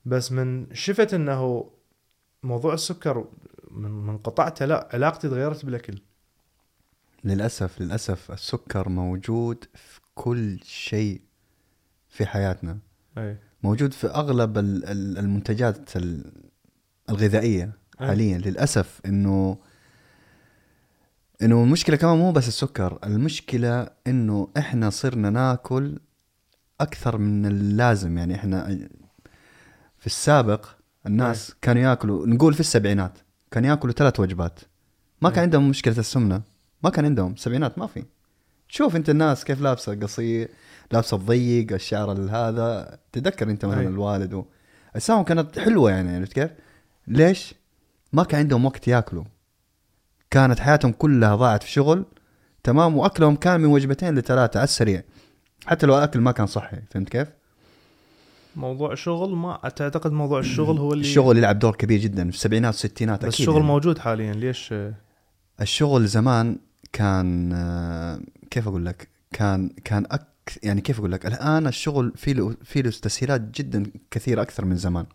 بس 0.06 0.32
من 0.32 0.74
شفت 0.76 1.14
إنه 1.14 1.70
موضوع 2.44 2.74
السكر 2.74 3.26
من 3.72 3.92
من 3.92 4.18
قطعته 4.18 4.66
لا 4.66 4.90
علاقتي 4.94 5.30
تغيرت 5.30 5.66
بالأكل. 5.66 6.00
للأسف 7.24 7.82
للأسف 7.82 8.32
السكر 8.32 8.90
موجود 8.90 9.66
في 9.74 10.00
كل 10.16 10.60
شيء 10.64 11.22
في 12.10 12.26
حياتنا. 12.26 12.78
أي. 13.18 13.38
موجود 13.64 13.94
في 13.94 14.08
أغلب 14.08 14.58
ال- 14.58 14.86
ال- 14.86 15.18
المنتجات 15.18 15.98
ال- 15.98 16.32
الغذائية 17.10 17.64
أي. 18.02 18.08
حاليا. 18.08 18.38
للأسف 18.38 19.02
إنه 19.06 19.58
إنه 21.44 21.64
المشكلة 21.64 21.96
كمان 21.96 22.18
مو 22.18 22.32
بس 22.32 22.48
السكر 22.48 23.00
المشكلة 23.04 23.88
إنه 24.08 24.48
إحنا 24.58 24.90
صرنا 24.90 25.30
ناكل 25.30 26.00
أكثر 26.82 27.18
من 27.18 27.46
اللازم 27.46 28.18
يعني 28.18 28.36
إحنا 28.36 28.68
في 30.00 30.06
السابق 30.08 30.66
الناس 31.08 31.54
كانوا 31.62 31.82
ياكلوا 31.82 32.28
نقول 32.28 32.54
في 32.54 32.60
السبعينات 32.60 33.18
كانوا 33.52 33.70
ياكلوا 33.70 33.94
ثلاث 33.94 34.20
وجبات 34.20 34.60
ما 35.22 35.30
كان. 35.30 35.44
عندهم 35.44 35.70
مشكلة 35.70 35.98
السمنة 35.98 36.42
ما 36.84 36.90
كان 36.90 37.06
عندهم 37.06 37.36
سبعينات 37.36 37.78
ما 37.80 37.88
في 37.88 38.04
شوف 38.68 38.96
أنت 38.96 39.10
الناس 39.10 39.44
كيف 39.46 39.62
لابسة 39.62 39.96
قصير 39.96 40.50
لابسة 40.92 41.18
ضيق 41.18 41.74
الشعر 41.74 42.12
هذا 42.12 43.00
تذكر 43.12 43.50
أنت 43.50 43.66
مثلا. 43.66 43.82
الوالد 43.82 44.34
و... 44.34 44.46
اجسامهم 44.96 45.24
كانت 45.24 45.60
حلوة 45.60 45.92
يعني 45.92 46.16
عرفت 46.16 46.34
كيف؟ 46.34 46.52
ليش؟ 47.08 47.54
ما 48.14 48.24
كان 48.24 48.40
عندهم 48.40 48.66
وقت 48.66 48.88
ياكلوا 48.88 49.24
كانت 50.32 50.60
حياتهم 50.60 50.92
كلها 50.92 51.36
ضاعت 51.36 51.64
في 51.64 51.72
شغل 51.72 52.06
تمام 52.64 52.98
وأكلهم 52.98 53.36
كان 53.36 53.62
من 53.62 53.66
وجبتين 53.66 54.16
لثلاثة 54.16 54.58
على 54.60 54.64
السريع 54.64 55.04
حتى 55.66 55.86
لو 55.86 55.98
الأكل 55.98 56.20
ما 56.20 56.32
كان 56.32 56.46
صحي 56.48 56.78
فهمت 56.92 57.10
كيف؟ 57.10 57.28
موضوع 58.56 58.96
شغل 58.96 59.36
ما 59.36 59.70
تعتقد 59.76 60.12
موضوع 60.12 60.40
الشغل 60.40 60.78
هو 60.78 60.94
اللي 60.94 61.02
الشغل 61.02 61.38
يلعب 61.38 61.60
دور 61.60 61.76
كبير 61.76 62.00
جدا 62.00 62.24
في 62.30 62.36
السبعينات 62.36 62.74
والستينات 62.74 63.20
بس 63.26 63.34
أكيد 63.34 63.40
الشغل 63.40 63.56
يعني. 63.56 63.68
موجود 63.68 63.98
حاليا 63.98 64.34
ليش 64.34 64.74
الشغل 65.62 66.08
زمان 66.08 66.58
كان 66.94 67.54
آه، 67.54 68.20
كيف 68.52 68.68
أقول 68.68 68.86
لك 68.86 69.08
كان 69.34 69.70
كان 69.86 70.06
أك 70.12 70.28
يعني 70.64 70.82
كيف 70.82 71.00
أقول 71.00 71.12
لك 71.12 71.26
الآن 71.26 71.68
الشغل 71.68 72.14
في 72.16 72.34
له 72.34 72.56
في 72.64 72.82
له 72.82 72.90
تسهيلات 72.92 73.42
جدا 73.42 73.84
كثيره 74.12 74.42
أكثر 74.42 74.66
من 74.66 74.76
زمان 74.76 75.06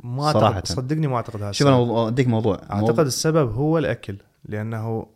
ما 0.00 0.32
صراحة. 0.32 0.54
اعتقد 0.54 0.66
صدقني 0.66 1.06
ما 1.06 1.16
أعتقد 1.16 1.42
هذا 1.42 1.52
شوف 1.52 1.66
أنا. 1.66 1.76
موضوع- 1.76 2.08
أديك 2.08 2.28
موضوع 2.28 2.60
أعتقد 2.70 3.06
السبب 3.06 3.52
هو 3.52 3.78
الأكل 3.78 4.16
لأنه 4.44 5.06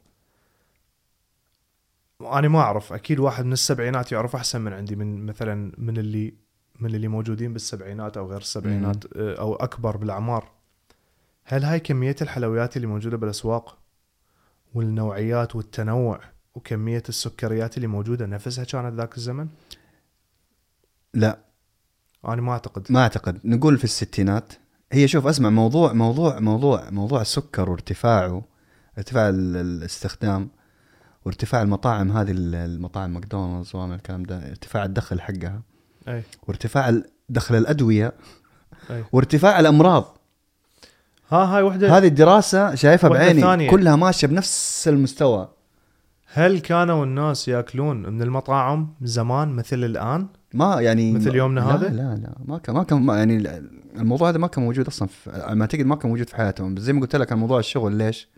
أنا 2.20 2.48
ما 2.48 2.60
أعرف 2.60 2.92
أكيد 2.92 3.18
واحد 3.18 3.44
من 3.44 3.52
السبعينات 3.52 4.12
يعرف 4.12 4.36
أحسن 4.36 4.60
من 4.60 4.72
عندي 4.72 4.96
من 4.96 5.26
مثلا 5.26 5.72
من 5.78 5.96
اللي 5.98 6.34
من 6.80 6.94
اللي 6.94 7.08
موجودين 7.08 7.52
بالسبعينات 7.52 8.16
أو 8.16 8.30
غير 8.30 8.40
السبعينات 8.40 9.16
آه، 9.16 9.40
أو 9.40 9.54
أكبر 9.54 9.96
بالأعمار. 9.96 10.50
هل 11.44 11.64
هاي 11.64 11.80
كمية 11.80 12.16
الحلويات 12.22 12.76
اللي 12.76 12.86
موجودة 12.86 13.16
بالأسواق 13.16 13.78
والنوعيات 14.74 15.56
والتنوع 15.56 16.20
وكمية 16.54 17.02
السكريات 17.08 17.76
اللي 17.76 17.86
موجودة 17.86 18.26
نفسها 18.26 18.64
كانت 18.64 18.94
ذاك 18.94 19.16
الزمن؟ 19.16 19.48
لا. 21.14 21.38
أنا 22.24 22.42
ما 22.42 22.52
أعتقد. 22.52 22.92
ما 22.92 23.00
أعتقد. 23.00 23.40
نقول 23.44 23.78
في 23.78 23.84
الستينات. 23.84 24.52
هي 24.92 25.08
شوف 25.08 25.26
أسمع 25.26 25.50
موضوع 25.50 25.92
موضوع 25.92 26.38
موضوع 26.38 26.90
موضوع 26.90 27.20
السكر 27.20 27.70
وارتفاعه 27.70 28.44
ارتفاع 28.98 29.28
ال- 29.28 29.56
الاستخدام 29.56 30.48
وارتفاع 31.24 31.62
المطاعم 31.62 32.12
هذه 32.12 32.30
ال- 32.30 32.54
المطاعم 32.54 33.14
ماكدونالدز 33.14 33.70
وما 33.74 33.94
الكلام 33.94 34.22
ده 34.22 34.48
ارتفاع 34.50 34.84
الدخل 34.84 35.20
حقها. 35.20 35.62
أي. 36.08 36.22
وارتفاع 36.48 37.00
دخل 37.28 37.54
الأدوية. 37.54 38.12
أي. 38.90 39.04
وارتفاع 39.12 39.60
الأمراض. 39.60 40.18
ها 41.30 41.36
هاي 41.56 41.62
وحده 41.62 41.98
هذه 41.98 42.06
الدراسة 42.06 42.74
شايفها 42.74 43.10
بعيني. 43.10 43.40
ثانية. 43.40 43.70
كلها 43.70 43.96
ماشية 43.96 44.26
بنفس 44.26 44.88
المستوى. 44.88 45.48
هل 46.32 46.58
كانوا 46.60 47.04
الناس 47.04 47.48
يأكلون 47.48 47.96
من 48.08 48.22
المطاعم 48.22 48.94
زمان 49.02 49.48
مثل 49.48 49.84
الآن؟ 49.84 50.26
ما 50.54 50.80
يعني 50.80 51.12
مثل 51.12 51.34
يومنا 51.34 51.60
لا 51.60 51.74
هذا؟ 51.74 51.88
لا 51.88 52.14
لا. 52.16 52.32
ما 52.44 52.58
كان 52.58 52.74
ما 52.74 52.82
كان 52.84 53.08
يعني 53.08 53.62
الموضوع 53.96 54.28
هذا 54.28 54.38
ما 54.38 54.46
كان 54.46 54.64
موجود 54.64 54.86
أصلا 54.86 55.08
في 55.08 55.30
ما 55.54 55.60
أعتقد 55.60 55.80
ما 55.80 55.96
كان 55.96 56.10
موجود 56.10 56.28
في 56.28 56.36
حياتهم. 56.36 56.74
بس 56.74 56.82
زي 56.82 56.92
ما 56.92 57.00
قلت 57.00 57.16
لك 57.16 57.32
عن 57.32 57.38
موضوع 57.38 57.58
الشغل 57.58 57.92
ليش؟ 57.92 58.28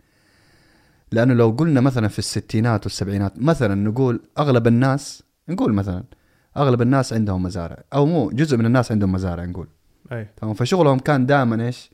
لأنه 1.11 1.33
لو 1.33 1.49
قلنا 1.49 1.81
مثلا 1.81 2.07
في 2.07 2.19
الستينات 2.19 2.83
والسبعينات 2.83 3.33
مثلا 3.39 3.75
نقول 3.75 4.21
أغلب 4.39 4.67
الناس 4.67 5.23
نقول 5.49 5.73
مثلا 5.73 6.03
أغلب 6.57 6.81
الناس 6.81 7.13
عندهم 7.13 7.43
مزارع 7.43 7.77
أو 7.93 8.05
مو 8.05 8.29
جزء 8.29 8.57
من 8.57 8.65
الناس 8.65 8.91
عندهم 8.91 9.11
مزارع 9.11 9.45
نقول. 9.45 9.67
أي. 10.11 10.27
تمام 10.37 10.53
فشغلهم 10.53 10.99
كان 10.99 11.25
دائما 11.25 11.65
إيش؟ 11.65 11.91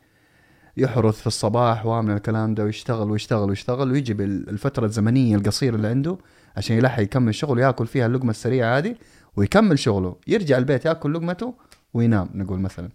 يحرث 0.78 1.20
في 1.20 1.28
الصباح 1.28 1.86
وامن 1.86 2.12
الكلام 2.12 2.56
ده 2.56 2.64
ويشتغل 2.64 3.12
ويشتغل 3.12 3.50
ويشتغل 3.50 3.92
ويجي 3.92 4.14
بالفترة 4.14 4.86
الزمنية 4.86 5.36
القصيرة 5.36 5.76
اللي 5.76 5.88
عنده 5.88 6.18
عشان 6.58 6.78
يلحق 6.78 7.02
يكمل 7.02 7.36
شغله 7.36 7.62
يأكل 7.62 7.88
فيها 7.88 8.06
اللقمة 8.06 8.30
السريعة 8.30 8.78
هذه 8.78 8.96
ويكمل 9.36 9.80
شغله. 9.80 10.16
يرجع 10.28 10.58
البيت 10.58 10.86
يأكل 10.86 11.14
لقمته 11.14 11.54
وينام 11.94 12.30
نقول 12.36 12.60
مثلا. 12.60 12.90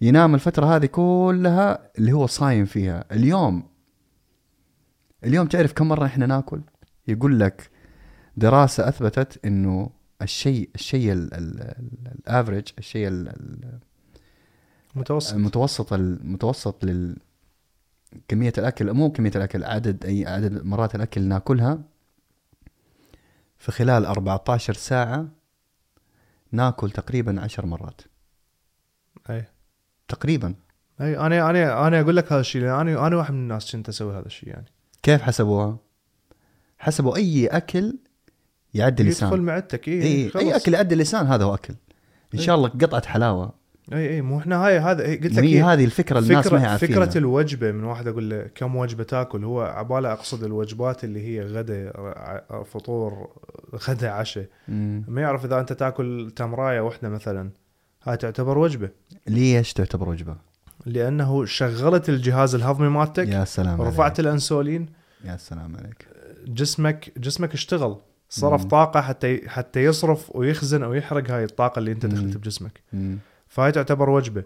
ينام 0.00 0.34
الفترة 0.34 0.76
هذه 0.76 0.86
كلها 0.86 1.78
اللي 1.98 2.12
هو 2.12 2.26
صايم 2.26 2.64
فيها. 2.64 3.04
اليوم 3.12 3.62
اليوم 5.24 5.46
تعرف 5.46 5.72
كم 5.72 5.88
مرة 5.88 6.06
إحنا 6.06 6.26
ناكل؟ 6.26 6.60
يقول 7.08 7.40
لك 7.40 7.70
دراسة 8.36 8.88
أثبتت 8.88 9.44
إنه 9.46 9.90
الشيء 10.22 10.70
الشيء 10.74 11.12
الافريج 11.12 12.68
الشيء 12.78 13.08
ال- 13.08 13.28
ال- 13.28 13.78
متوسط. 14.94 15.34
المتوسط 15.34 15.92
المتوسط 15.92 16.84
لل 16.84 17.16
كمية 18.28 18.52
الأكل 18.58 18.92
مو 18.92 19.12
كمية 19.12 19.30
الأكل 19.36 19.64
عدد 19.64 20.04
أي 20.04 20.26
عدد 20.26 20.64
مرات 20.64 20.94
الأكل 20.94 21.20
اللي 21.20 21.28
ناكلها. 21.34 21.78
في 23.58 23.72
خلال 23.72 24.06
14 24.06 24.72
ساعة 24.74 25.28
ناكل 26.52 26.90
تقريبا 26.90 27.40
10 27.40 27.66
مرات. 27.66 28.00
أي. 29.30 29.44
تقريبا. 30.08 30.54
أي 31.00 31.18
أنا 31.18 31.50
أنا 31.50 31.86
أنا 31.86 32.00
أقول 32.00 32.16
لك 32.16 32.32
هذا 32.32 32.40
الشيء 32.40 32.62
لأن 32.62 32.88
أنا 32.88 33.06
أنا 33.06 33.16
واحد 33.16 33.32
من 33.34 33.38
الناس 33.40 33.72
كنت 33.72 33.88
أسوي 33.88 34.14
هذا 34.18 34.26
الشيء 34.26 34.48
يعني. 34.48 34.66
كيف 35.04 35.22
حسبوها؟ 35.22 35.78
حسبوا 36.78 37.16
أي 37.16 37.46
أكل 37.46 37.98
يعدي 38.74 39.02
يدخل 39.02 39.26
اللسان 39.26 39.40
معدتك. 39.40 39.88
اي 39.88 40.02
إيه. 40.02 40.30
أي 40.36 40.56
أكل 40.56 40.74
يعدي 40.74 40.94
اللسان 40.94 41.26
هذا 41.26 41.44
هو 41.44 41.54
أكل. 41.54 41.74
إن 42.34 42.38
شاء 42.38 42.56
الله 42.56 42.68
قطعة 42.68 43.06
حلاوة. 43.06 43.52
اي 43.92 44.14
اي 44.14 44.22
مو 44.22 44.38
إحنا 44.38 44.66
هاي 44.66 44.78
هذا 44.78 45.02
إيه، 45.02 45.20
قلت 45.20 45.32
لك 45.32 45.44
هي 45.44 45.48
إيه، 45.48 45.72
هذه 45.72 45.84
الفكرة 45.84 46.18
اللي 46.18 46.28
الناس 46.30 46.52
ما 46.52 46.74
هي 46.74 46.78
فكرة 46.78 47.18
الوجبة. 47.18 47.72
من 47.72 47.84
واحد 47.84 48.08
أقول 48.08 48.30
له 48.30 48.50
كم 48.54 48.76
وجبة 48.76 49.04
تأكل؟ 49.04 49.44
هو 49.44 49.60
عبالة 49.60 50.12
أقصد 50.12 50.44
الوجبات 50.44 51.04
اللي 51.04 51.26
هي 51.26 51.42
غدا 51.42 51.92
فطور 52.62 53.28
غدا 53.88 54.10
عشاء. 54.10 54.46
ما 55.08 55.20
يعرف 55.20 55.44
إذا 55.44 55.60
أنت 55.60 55.72
تأكل 55.72 56.32
تمراية 56.36 56.80
واحدة 56.80 57.08
مثلا. 57.08 57.50
هاي 58.02 58.16
تعتبر 58.16 58.58
وجبة. 58.58 58.90
ليش 59.26 59.72
تعتبر 59.72 60.08
وجبة؟ 60.08 60.36
لأنه 60.86 61.44
شغلت 61.44 62.08
الجهاز 62.08 62.54
الهضمي 62.54 62.88
مالتك 62.88 63.28
يا 63.28 63.44
سلام 63.44 63.82
رفعت 63.82 64.00
عليك. 64.10 64.20
الأنسولين 64.20 64.86
يا 65.24 65.36
سلام 65.36 65.76
عليك 65.76 66.06
جسمك 66.46 67.12
جسمك 67.18 67.54
اشتغل 67.54 67.96
صرف 68.28 68.62
مم. 68.62 68.68
طاقة 68.68 69.00
حتى 69.00 69.48
حتى 69.48 69.84
يصرف 69.84 70.36
ويخزن 70.36 70.82
أو 70.82 70.94
يحرق 70.94 71.30
هاي 71.30 71.44
الطاقة 71.44 71.78
اللي 71.78 71.92
أنت. 71.92 72.06
دخلت 72.06 72.36
بجسمك 72.36 72.80
مم. 72.92 73.18
فهاي 73.48 73.72
تعتبر 73.72 74.10
وجبة 74.10 74.44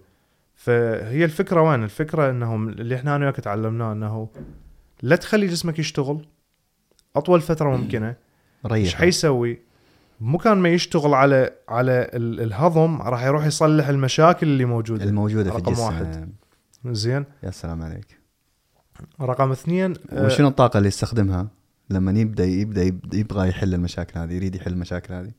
فهي 0.54 1.24
الفكرة 1.24 1.62
وين 1.62 1.84
الفكرة 1.84 2.30
انه 2.30 2.54
اللي 2.56 2.94
إحنا 2.94 3.16
أنا 3.16 3.24
وياك 3.24 3.36
تعلمناه 3.36 3.92
إنه 3.92 4.28
لا 5.02 5.16
تخلي 5.16 5.46
جسمك 5.46 5.78
يشتغل 5.78 6.26
أطول 7.16 7.40
فترة 7.40 7.76
ممكنة 7.76 8.08
إيش 8.08 8.72
ريح 8.72 8.94
حيسوي 9.00 9.58
مكان 10.20 10.58
ما 10.58 10.68
يشتغل 10.68 11.14
على 11.14 11.50
على 11.68 12.10
ال- 12.14 12.40
الهضم 12.40 13.02
راح 13.02 13.24
يروح 13.24 13.46
يصلح 13.46 13.88
المشاكل 13.88 14.46
اللي 14.46 14.64
موجودة. 14.64 15.04
الموجودة 15.04 15.50
في 15.50 15.56
رقم 15.58 15.68
الجسم. 15.68 15.82
واحد. 15.84 16.28
زين. 16.86 17.24
يا 17.42 17.50
سلام 17.50 17.82
عليك. 17.82 18.18
رقم 19.20 19.50
اثنين 19.52 19.94
آه، 20.10 20.26
وشنو 20.26 20.48
الطاقة 20.48 20.78
اللي 20.78 20.88
يستخدمها 20.88 21.48
لما 21.90 22.12
يبدأ 22.20 22.44
يبدأ 22.44 22.82
يبغى 23.12 23.48
يحل 23.48 23.74
المشاكل 23.74 24.18
هذه 24.20 24.32
يريد 24.32 24.54
يحل 24.54 24.72
المشاكل 24.72 25.14
هذه؟ 25.14 25.30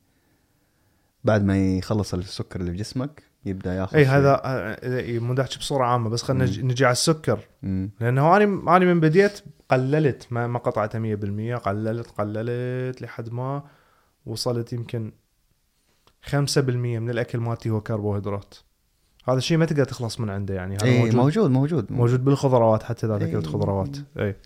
بعد 1.24 1.44
ما 1.44 1.58
يخلص 1.76 2.14
السكر 2.14 2.60
اللي 2.60 2.70
في 2.70 2.76
جسمك 2.76 3.22
يبدأ 3.44 3.74
ياخذ 3.74 3.96
إي. 3.96 4.04
هذا 4.04 4.40
آه، 4.44 5.18
مو 5.18 5.34
بصورة 5.34 5.84
عامة 5.84 6.10
بس 6.10 6.22
خلينا 6.22 6.44
نجي- 6.44 6.84
على 6.84 6.92
السكر. 6.92 7.38
مم. 7.62 7.90
لأنه 8.00 8.36
أنا 8.36 8.76
أنا 8.76 8.84
من 8.94 9.00
بديت 9.00 9.40
قللت 9.70 10.26
ما 10.30 10.46
ما 10.46 10.58
قطعتها 10.58 10.98
100% 10.98 11.56
قللت 11.56 12.06
قللت 12.10 13.02
لحد 13.02 13.32
ما 13.32 13.62
وصلت 14.26 14.72
يمكن 14.72 15.12
5% 16.30 16.58
من 16.58 17.10
الأكل 17.10 17.38
مالتي 17.38 17.70
هو 17.70 17.80
كربوهيدرات. 17.80 18.54
هذا 19.28 19.38
الشيء 19.38 19.58
ما 19.58 19.66
تقدر 19.66 19.84
تخلص 19.84 20.20
من 20.20 20.30
عنده 20.30 20.54
يعني 20.54 20.76
هذا 20.76 20.84
اي 20.84 20.98
موجود. 20.98 21.14
موجود 21.14 21.50
موجود. 21.50 21.92
موجود 21.92 22.24
بالخضروات 22.24 22.82
حتى 22.82 23.06
إذا 23.06 23.24
إي. 23.24 23.30
أكلت 23.30 23.46
خضروات. 23.46 23.96
اي 24.18 24.36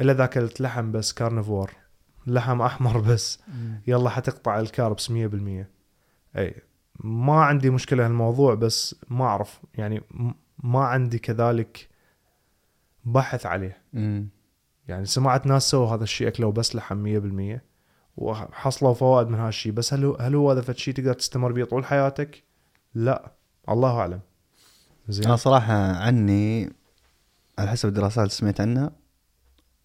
إلا 0.00 0.12
اذا 0.12 0.24
اكلت 0.24 0.60
لحم 0.60 0.92
بس 0.92 1.12
carnivore 1.12 1.70
لحم 2.26 2.62
أحمر 2.62 3.00
بس. 3.00 3.38
يلا 3.86 4.10
حتقطع 4.10 4.60
الكاربس 4.60 5.10
100% 5.10 5.12
اي 6.36 6.54
ما 7.04 7.44
عندي 7.44 7.70
مشكلة 7.70 8.06
هالموضوع 8.06 8.54
بس 8.54 8.94
ما 9.08 9.24
أعرف. 9.24 9.60
يعني 9.74 10.02
ما 10.58 10.80
عندي 10.84 11.18
كذلك 11.18 11.88
بحث 13.04 13.46
عليه. 13.46 13.82
مم. 13.92 14.28
يعني 14.88 15.04
سمعت 15.04 15.46
ناس 15.46 15.70
سووا 15.70 15.94
هذا 15.94 16.04
الشيء 16.04 16.28
أكلوا 16.28 16.52
بس 16.52 16.76
لحم 16.76 17.04
100% 17.56 17.60
وحصلوا 18.18 18.94
فوائد 18.94 19.28
من 19.28 19.38
هالشيء 19.38 19.72
بس 19.72 19.94
هل 19.94 20.04
هو 20.04 20.14
هل 20.20 20.34
هو 20.34 20.50
هذا 20.50 20.60
فد 20.60 20.76
شيء 20.76 20.94
تقدر 20.94 21.12
تستمر 21.12 21.52
به 21.52 21.64
طول 21.64 21.84
حياتك؟ 21.84 22.42
لا. 22.94 23.32
الله 23.68 23.98
أعلم. 24.00 24.20
زين. 25.08 25.24
أنا 25.26 25.36
صراحة 25.36 25.74
عني 25.92 26.72
على 27.58 27.68
حسب 27.70 27.88
الدراسات 27.88 28.18
اللي 28.18 28.30
سمعت 28.30 28.60
عنها 28.60 28.90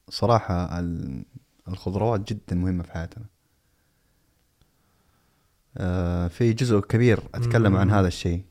صراحة 0.10 0.80
ال- 0.80 1.26
الخضروات 1.68 2.34
جدا 2.34 2.56
مهمة 2.56 2.84
في 2.84 2.92
حياتنا. 2.92 3.26
آه، 5.78 6.28
في 6.28 6.54
جزء 6.54 6.80
كبير 6.80 7.20
أتكلم 7.36 7.76
عن. 7.76 7.92
هذا 7.92 8.08
الشيء. 8.08 8.42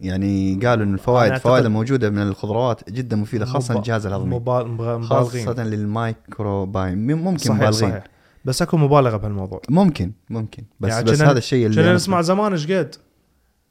يعني 0.00 0.54
قالوا 0.54 0.84
إن 0.84 0.94
الفوائد 0.94 1.32
أعتقد- 1.38 1.46
الموجوده 1.46 2.10
من 2.10 2.22
الخضروات 2.22 2.90
جدا 2.90 3.16
مفيدة 3.16 3.44
خاصة 3.44 3.74
للجهاز 3.74 4.06
الهضمي. 4.06 4.34
مبال- 4.36 4.68
مبا- 4.68 4.96
مبالغين. 4.96 5.46
خاصة 5.46 5.64
للمايكروبايم 5.64 6.98
ممكن 7.06 7.38
صحيح 7.38 7.56
مبالغين. 7.56 7.90
صحيح. 7.90 8.04
بس 8.44 8.62
اكو 8.62 8.76
مبالغة 8.76 9.16
بهالموضوع. 9.16 9.60
ممكن 9.68 10.12
ممكن. 10.30 10.64
بس 10.80 10.90
يعني 10.90 11.04
بس 11.04 11.22
هذا 11.22 11.38
الشيء 11.38 11.66
اللي 11.66 11.82
كنا 11.82 11.94
نسمع 11.94 12.20
زمان 12.22 12.52
إيش 12.52 12.72
قد؟ 12.72 12.94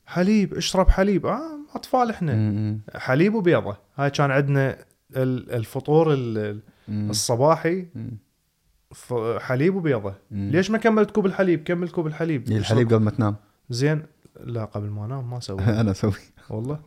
حليب 0.05 0.53
اشرب 0.53 0.89
حليب. 0.89 1.26
آه 1.26 1.41
أطفال 1.76 2.09
إحنا. 2.09 2.34
مم، 2.36 2.82
حليب 2.95 3.34
وبيضة. 3.36 3.78
هاي 3.95 4.09
كان 4.09 4.32
عندنا 4.32 4.78
ال- 5.15 5.51
الفطور 5.51 6.17
الصباحي. 6.89 7.86
حليب 9.39 9.76
وبيضة. 9.76 10.13
ليش 10.32 10.72
ما 10.72 10.78
كملت 10.78 11.11
كوب 11.11 11.26
الحليب؟ 11.26 11.63
كمل 11.63 11.89
كوب 11.89 12.07
الحليب. 12.07 12.51
الحليب 12.51 12.93
قبل 12.93 13.03
ما 13.03 13.11
تنام. 13.11 13.36
زين. 13.69 14.03
لا 14.43 14.65
قبل 14.65 14.89
ما 14.89 15.05
أنام 15.05 15.30
ما 15.30 15.38
أسوي. 15.38 15.59
أنا 15.82 15.91
أسوي. 15.91 16.11
والله؟ 16.49 16.80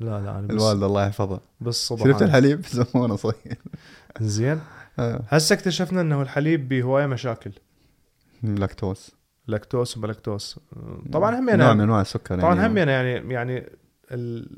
لا 0.00 0.20
لا 0.20 0.38
أنا 0.38 0.46
بس 0.46 0.50
الوالده 0.54 0.86
الله 0.86 1.06
يحفظها 1.06 1.40
بالصبح 1.60 2.02
أنا. 2.02 2.20
الحليب؟ 2.24 2.66
زمان 2.94 3.16
صغير. 3.16 3.58
زين. 4.20 4.60
هسه 4.98 5.54
اكتشفنا 5.54 6.00
إنه 6.00 6.22
الحليب 6.22 6.68
به 6.68 6.82
هوايه 6.82 7.06
مشاكل. 7.06 7.52
لاكتوز. 8.42 9.10
لاكتوز 9.46 9.98
وبلاكتوز 9.98 10.58
طبعا 11.12 11.38
هم 11.38 11.50
نوع 11.50 11.54
من 11.54 11.60
يعني 11.60 11.82
أنواع 11.82 12.00
السكر 12.00 12.40
طبعا 12.40 12.54
يعني. 12.54 12.66
هم 12.66 12.78
يعني 12.78 13.34
يعني 13.34 13.66
ال... 14.10 14.50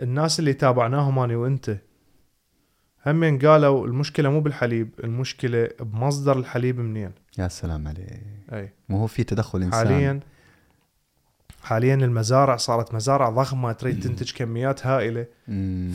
الناس 0.00 0.38
اللي 0.38 0.52
تابعناهم 0.52 1.18
أنا 1.18 1.36
وأنت 1.36 1.76
هم 3.06 3.38
قالوا 3.38 3.86
المشكلة 3.86 4.30
مو 4.30 4.40
بالحليب 4.40 4.90
المشكلة 5.04 5.68
بمصدر 5.80 6.38
الحليب 6.38 6.80
منين؟ 6.80 7.12
يا 7.38 7.48
سلام 7.48 7.88
عليك. 7.88 8.22
أي. 8.52 8.72
مو 8.88 8.98
هو 8.98 9.06
في 9.06 9.24
تدخل 9.24 9.62
إنسان. 9.62 9.88
حاليا 9.88 10.20
حاليا 11.62 11.94
المزارع 11.94 12.56
صارت 12.56 12.94
مزارع 12.94 13.30
ضخمة 13.30 13.72
تريد 13.72 14.00
تنتج 14.00 14.32
كميات 14.32 14.86
هائلة. 14.86 15.26
مم. 15.48 15.92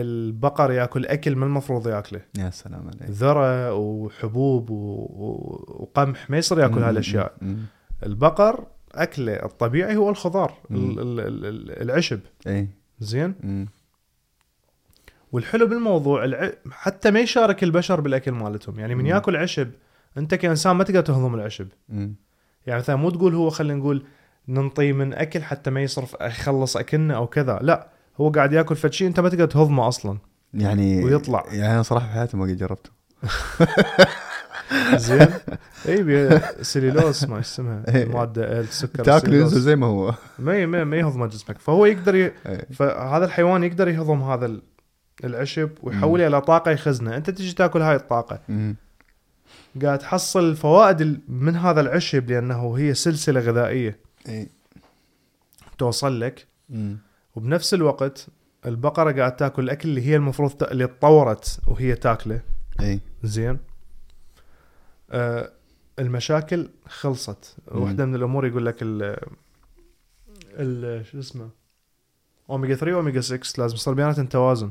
فالبقر 0.00 0.72
ياكل 0.72 1.06
أكل 1.06 1.36
ما 1.36 1.46
المفروض 1.46 1.88
ياكله 1.88 2.20
يا 2.38 2.50
سلام 2.50 2.80
عليك 2.88 3.10
ذرة 3.10 3.74
وحبوب. 3.74 4.70
وقمح 4.70 6.30
ما 6.30 6.38
يصير 6.38 6.58
ياكل. 6.60 6.82
هالأشياء. 6.82 7.36
البقر 8.02 8.64
أكله 8.94 9.32
الطبيعي 9.32 9.96
هو 9.96 10.10
الخضار 10.10 10.52
مم. 10.70 10.90
ال... 10.90 11.00
ال... 11.00 11.20
ال- 11.44 11.82
العشب 11.82 12.20
اي 12.46 12.68
زين 13.00 13.34
مم. 13.42 13.66
والحلو 15.32 15.66
بالموضوع 15.66 16.24
الع... 16.24 16.52
حتى 16.70 17.10
ما 17.10 17.20
يشارك 17.20 17.62
البشر 17.64 18.00
بالأكل 18.00 18.32
مالتهم 18.32 18.78
يعني 18.78 18.94
من 18.94 19.04
مم. 19.04 19.10
ياكل 19.10 19.36
عشب 19.36 19.70
أنت 20.18 20.34
كإنسان 20.34 20.76
ما 20.76 20.84
تقدر 20.84 21.00
تهضم 21.00 21.34
العشب 21.34 21.68
مم. 21.88 22.14
يعني 22.66 22.80
مثلا 22.80 22.96
مو 22.96 23.10
تقول 23.10 23.34
هو 23.34 23.50
خلينا 23.50 23.74
نقول 23.74 24.04
ننطي 24.48 24.92
من 24.92 25.14
أكل 25.14 25.42
حتى 25.42 25.70
ما 25.70 25.80
يصرف 25.82 26.16
يخلص 26.20 26.76
أكلنا 26.76 27.16
أو 27.16 27.26
كذا 27.26 27.58
لا 27.62 27.88
هو 28.20 28.30
قاعد 28.30 28.52
ياكل 28.52 28.76
فد 28.76 28.92
شيء 28.92 29.06
انت 29.08 29.20
ما 29.20 29.28
تقدر 29.28 29.46
تهضمه 29.46 29.88
أصلا 29.88 30.18
يعني 30.54 31.04
ويطلع. 31.04 31.44
يعني 31.50 31.74
أنا 31.74 31.82
صراحة 31.82 32.06
في 32.06 32.12
حياتي 32.12 32.36
ما 32.36 32.44
قد 32.44 32.56
جربته 32.56 32.90
زين 34.96 35.28
اي 35.88 36.02
بي- 36.02 36.40
سليلوز 36.64 37.24
ما 37.24 37.40
اسمها 37.40 37.82
إيه. 37.88 38.02
الماده 38.02 38.60
السكر 38.60 39.04
تاكله 39.04 39.16
السليلوز. 39.16 39.42
ينزل 39.52 39.60
زي 39.60 39.76
ما 39.76 39.86
هو 39.86 40.14
ما 40.38 40.66
ما 40.84 40.96
يهضمه 40.96 41.26
جسمك 41.26 41.58
فهو 41.58 41.86
يقدر 41.86 42.14
ي... 42.14 42.32
إيه. 42.46 42.66
فهذا 42.74 43.24
الحيوان 43.24 43.64
يقدر 43.64 43.88
يهضم 43.88 44.22
هذا 44.22 44.46
ال- 44.46 44.62
العشب 45.24 45.70
ويحوله 45.82 46.26
إلى 46.26 46.40
طاقة 46.40 46.70
يخزنه 46.70 47.16
أنت 47.16 47.30
تجي 47.30 47.52
تاكل 47.52 47.82
هاي 47.82 47.96
الطاقة. 47.96 48.40
قاعد 49.82 49.98
تحصل 49.98 50.44
الفوائد 50.44 51.00
ال- 51.00 51.20
من 51.28 51.56
هذا 51.56 51.80
العشب 51.80 52.30
لأنه 52.30 52.74
هي 52.78 52.94
سلسلة 52.94 53.40
غذائية 53.40 53.98
اي 54.28 54.48
توصل 55.78 56.20
لك 56.20 56.46
مم. 56.68 56.98
وبنفس 57.36 57.74
الوقت 57.74 58.26
البقرة 58.66 59.12
قاعد 59.12 59.36
تاكل 59.36 59.64
الأكل 59.64 59.88
اللي 59.88 60.06
هي 60.06 60.16
المفروض 60.16 60.50
ت... 60.50 60.62
اللي 60.62 60.86
تطورت 60.86 61.58
وهي 61.66 61.94
تاكله. 61.94 62.40
أي. 62.80 63.00
زين. 63.22 63.58
آه 65.10 65.50
المشاكل 65.98 66.68
خلصت. 66.88 67.56
واحدة 67.68 68.06
من 68.06 68.14
الأمور 68.14 68.46
يقول 68.46 68.66
لك 68.66 68.76
ال 68.82 69.16
ال 70.52 71.06
شو 71.06 71.18
اسمه؟ 71.18 71.48
اوميجا 72.50 72.74
3 72.74 72.94
واوميجا 72.96 73.20
6 73.20 73.38
لازم 73.62 73.74
يصير 73.74 73.94
بيناتهم 73.94 74.26
توازن. 74.26 74.70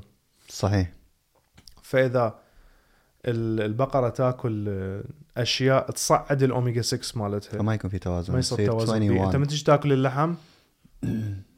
صحيح. 0.49 0.91
فإذا 1.83 2.39
ال- 3.25 3.61
البقرة 3.61 4.09
تاكل 4.09 4.65
آه، 4.69 5.03
أشياء 5.37 5.91
تصعد 5.91 6.43
الاوميجا 6.43 6.81
6 6.81 7.17
مالتها. 7.19 7.57
فما 7.59 7.73
يكون 7.73 7.89
في 7.89 7.99
توازن. 7.99 8.33
ما 8.33 8.39
يصير 8.39 8.57
توازن. 8.67 8.93
أنت 8.95 9.11
21. 9.11 9.41
من 9.41 9.47
تجي 9.47 9.63
تاكل 9.63 9.93
اللحم؟ 9.93 10.33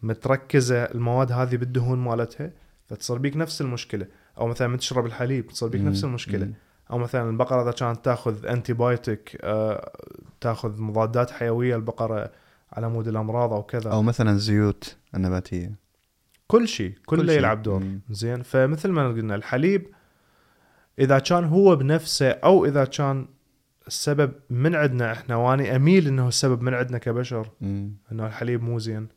متركزة 0.02 0.84
المواد 0.84 1.32
هذه 1.32 1.56
بالدهون 1.56 2.00
مالتها 2.00 2.52
فتصير 2.86 3.18
بيك 3.18 3.38
نفس 3.38 3.62
المشكلة 3.62 4.08
أو 4.38 4.48
مثلا 4.48 4.68
من 4.68 4.78
تشرب 4.78 5.06
الحليب 5.06 5.48
تصير 5.48 5.70
بيك. 5.70 5.82
نفس 5.82 6.04
المشكلة. 6.04 6.52
أو 6.92 6.98
مثلا 6.98 7.30
البقرة 7.30 7.64
إذا 7.64 7.72
كانت 7.72 8.06
تأخذ 8.06 8.46
antibiotic 8.46 9.38
آه، 9.44 9.92
تأخذ 10.42 10.82
مضادات 10.82 11.32
حيوية 11.32 11.76
البقرة 11.76 12.32
على 12.74 12.90
مود 12.90 13.08
الأمراض 13.08 13.54
أو 13.54 13.64
كذا 13.64 13.92
أو 13.92 14.04
مثلا 14.04 14.32
الزيوت 14.32 14.96
النباتية 15.16 15.76
كل 16.48 16.68
شيء 16.68 16.94
كله 17.06 17.22
كل 17.22 17.28
شيء. 17.28 17.38
يلعب 17.38 17.62
دور 17.64 17.80
مم. 17.80 18.02
زين 18.10 18.44
فمثل 18.44 18.92
ما 18.92 19.08
قلنا 19.08 19.36
الحليب 19.36 19.88
إذا 21.00 21.20
كان 21.20 21.44
هو 21.44 21.76
بنفسه 21.76 22.30
أو 22.30 22.66
إذا 22.66 22.86
كان 22.86 23.28
السبب 23.88 24.32
من 24.50 24.76
عندنا 24.76 25.12
إحنا 25.12 25.36
واني 25.36 25.76
أميل 25.76 26.08
إنه 26.08 26.28
السبب 26.28 26.62
من 26.62 26.74
عندنا 26.74 26.98
كبشر 26.98 27.50
مم. 27.62 27.94
إنه 28.12 28.28
الحليب 28.28 28.64
مو 28.64 28.80
زين 28.80 29.08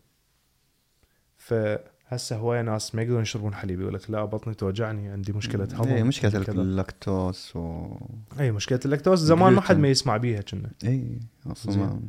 فهسه 1.51 2.37
هواي 2.37 2.63
ناس 2.63 2.95
ما 2.95 3.03
يقدرون 3.03 3.23
يشربون 3.23 3.55
حليب 3.55 3.81
يقول 3.81 3.95
لك 3.95 4.11
لا 4.11 4.25
بطني 4.25 4.55
توجعني 4.55 5.09
عندي 5.09 5.33
مشكلة 5.33 5.65
هضم 5.65 5.89
اي 5.93 6.03
مشكله. 6.03 6.45
اللاكتوز 6.49 7.53
و 7.55 7.95
إي 8.41 8.53
مشكلة 8.53 8.81
اللاكتوز 8.85 9.25
زمان 9.25 9.53
ما 9.53 9.61
حد. 9.61 9.77
ما 9.79 9.89
يسمع 9.89 10.17
بيها 10.17 10.41
كنا 10.41 10.71
إي 10.85 11.21
أصلا. 11.47 11.77
ما- 11.77 12.01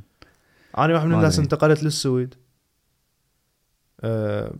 أنا 0.78 0.94
واحد 0.94 1.06
من 1.06 1.14
الناس. 1.14 1.40
انتقلت 1.40 1.84
للسويد 1.84 2.36
أه، 4.04 4.54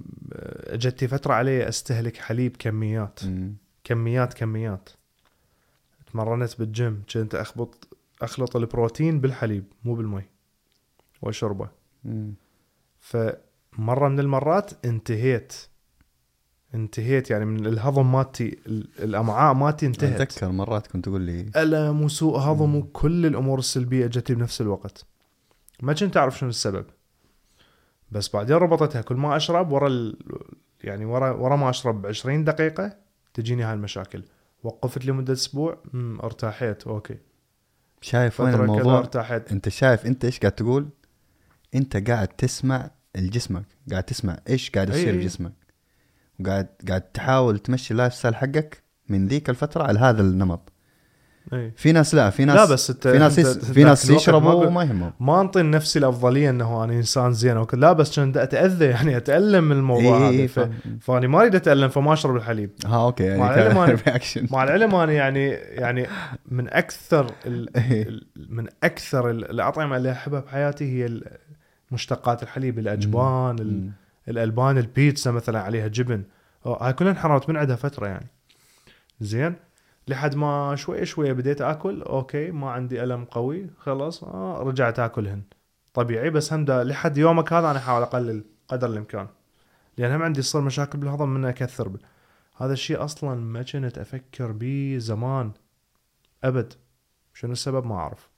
اجتي 0.68 1.08
فترة 1.08 1.34
علي 1.34 1.70
أستهلك 1.70 2.18
حليب 2.18 2.56
كميات 2.60 3.26
مم. 3.26 3.54
كميات 3.84 4.34
كميات 4.34 4.90
تمرنت 6.12 6.60
بالجيم 6.60 7.04
كنت 7.14 7.36
أخبط 7.36 7.88
أخلط 8.22 8.56
البروتين 8.56 9.22
بالحليب 9.22 9.64
مو 9.86 9.96
بالمي 9.96 10.24
وأشربه 11.22 11.70
مم. 12.04 12.34
فمره 13.72 14.08
من 14.08 14.20
المرات 14.20 14.86
انتهيت. 14.86 15.54
انتهيت 16.76 17.30
يعني 17.32 17.46
من 17.46 17.66
الهضم 17.66 18.12
مالتي 18.12 18.60
ال- 18.68 18.90
الأمعاء 19.04 19.54
مالتي 19.54 19.86
انتهت. 19.86 20.22
أتذكر 20.22 20.52
مرات 20.52 20.88
كنت 20.88 21.06
تقول 21.06 21.22
لي 21.22 21.52
ألم 21.56 22.02
وسوء 22.02 22.38
هضم 22.40 22.76
وكل 22.76 23.26
الأمور 23.26 23.60
السلبية 23.60 24.08
جتني 24.08 24.36
بنفس 24.36 24.62
الوقت. 24.62 25.06
ما 25.82 25.94
كنت 25.94 26.18
أعرف 26.18 26.40
شنو 26.40 26.50
السبب. 26.50 26.86
بس 28.12 28.30
بعدين 28.36 28.56
ربطتها 28.56 29.02
كل 29.02 29.16
ما 29.16 29.36
أشرب 29.36 29.72
ورا 29.72 29.88
ال... 29.88 30.18
يعني 30.84 31.06
ورا 31.06 31.32
ورا 31.32 31.56
ما 31.56 31.70
أشرب 31.70 32.06
20 32.06 32.44
دقيقة 32.44 32.98
تجيني 33.34 33.64
هاي 33.64 33.74
المشاكل. 33.74 34.24
وقفت 34.64 35.06
لمدة 35.06 35.34
أسبوع 35.34 35.78
ارتاحيت 36.24 36.88
أوكي. 36.88 37.18
شايف 38.02 38.40
وين 38.42 38.54
الموضوع؟ 38.54 38.98
ارتاحت 38.98 39.52
أنت 39.52 39.70
شايف 39.70 40.06
أنت 40.06 40.26
إيش 40.26 40.40
قاعد 40.40 40.52
تقول؟ 40.52 40.90
أنت 41.76 42.10
قاعد 42.10 42.28
تسمع 42.28 42.92
الجسمك 43.16 43.64
قاعد 43.92 44.04
تسمع 44.04 44.38
إيش 44.50 44.70
قاعد 44.70 44.90
يصير 44.90 45.14
أي. 45.14 45.18
بجسمك 45.18 45.54
وقاعد 46.40 46.68
قاعد 46.88 47.02
تحاول 47.02 47.60
تمشي 47.60 47.92
ال 47.92 48.14
lifestyle 48.14 48.36
حقك 48.36 48.84
من 49.10 49.28
ذيك 49.28 49.50
الفترة 49.50 49.84
على 49.84 50.00
هذا 50.00 50.22
النمط. 50.22 50.72
اي 51.54 51.72
في 51.76 51.92
ناس 51.92 52.16
لا 52.16 52.30
في 52.30 52.46
ناس 52.46 52.56
لا 52.56 52.66
بس 52.66 52.90
انت 52.90 53.08
في 53.08 53.18
ناس 53.18 53.40
في 53.40 53.84
ناس 53.84 54.10
يشربوا 54.10 54.54
وما 54.66 54.84
يهمهم. 54.84 55.14
ما 55.20 55.42
أنطي 55.42 55.62
لنفسي 55.64 56.00
الأفضلية 56.00 56.50
إنه 56.50 56.84
أنا 56.84 56.94
إنسان 56.94 57.34
زين 57.34 57.58
أو 57.58 57.68
لا 57.74 57.94
بس 57.94 58.20
كنت 58.20 58.38
أتأذى 58.38 58.86
يعني 58.86 59.18
أتألم 59.18 59.64
من 59.64 59.76
الموضوع 59.76 60.18
إي 60.18 60.24
إي 60.30 60.36
هذا. 60.36 60.42
إي 60.42 60.48
ف... 60.48 60.60
فأني 61.02 61.28
ما 61.28 61.42
أريد 61.42 61.56
أتألم 61.56 61.90
فما 61.90 62.14
أشرب 62.14 62.36
الحليب. 62.36 62.70
ها 62.86 63.06
أوكي 63.06 63.24
يعني 63.24 63.40
مع 63.40 63.54
العلم 63.56 63.78
reaction 64.08 64.48
مع 64.52 64.64
العلم 64.64 64.96
أنا 64.96 65.12
يعني 65.14 65.50
يعني 65.52 66.08
من 66.52 66.70
أكثر 66.74 67.32
ال... 67.46 67.78
إيه. 67.78 68.08
من 68.50 68.68
أكثر 68.84 69.30
ال- 69.30 69.50
الأطعمة 69.50 69.98
اللي 69.98 70.12
أحبها 70.12 70.40
بحياتي 70.40 70.86
هي 70.86 71.22
مشتقات 71.92 72.44
الحليب 72.44 72.80
الأجبان 72.80 73.60
ال... 73.60 73.82
مم. 73.82 73.92
الألبان 74.28 74.78
البيتزا 74.78 75.32
مثلا 75.32 75.62
عليها 75.62 75.88
جبن. 75.88 76.24
أو- 76.66 76.68
هاي 76.68 76.94
كلها 76.94 77.12
انحرمت 77.12 77.50
من 77.50 77.58
عندها 77.58 77.76
فترة 77.76 78.08
يعني. 78.08 78.28
زين؟ 79.20 79.56
لحد 80.08 80.36
ما 80.36 80.76
شوي 80.76 81.06
شوي 81.06 81.34
بديت 81.34 81.62
آكل 81.62 82.02
أوكي 82.02 82.52
ما 82.52 82.72
عندي 82.72 83.04
ألم 83.04 83.26
قوي 83.26 83.70
خلاص 83.78 84.24
آه 84.24 84.60
رجعت 84.64 85.00
آكلهن. 85.00 85.42
طبيعي 85.94 86.30
بس 86.30 86.54
هم 86.54 86.66
لحد 86.66 87.18
يومك 87.18 87.54
هذا 87.54 87.72
أنا 87.72 87.80
أحاول 87.80 88.02
أقلل 88.02 88.44
قدر 88.68 88.88
الإمكان. 88.90 89.28
لأن 89.98 90.12
هم 90.12 90.22
عندي 90.24 90.40
يصير 90.40 90.62
مشاكل 90.62 90.98
بالهضم 90.98 91.30
من 91.30 91.46
أكثر 91.46 91.88
ب- 91.88 91.98
هذا 92.58 92.74
الشيء 92.74 93.04
أصلا 93.04 93.36
ما 93.36 93.64
كنت 93.64 93.98
أفكر 93.98 94.52
به 94.52 94.96
زمان. 95.00 95.52
أبد. 96.44 96.74
شنو 97.34 97.52
السبب؟ 97.52 97.86
ما 97.86 97.96
أعرف. 97.96 98.30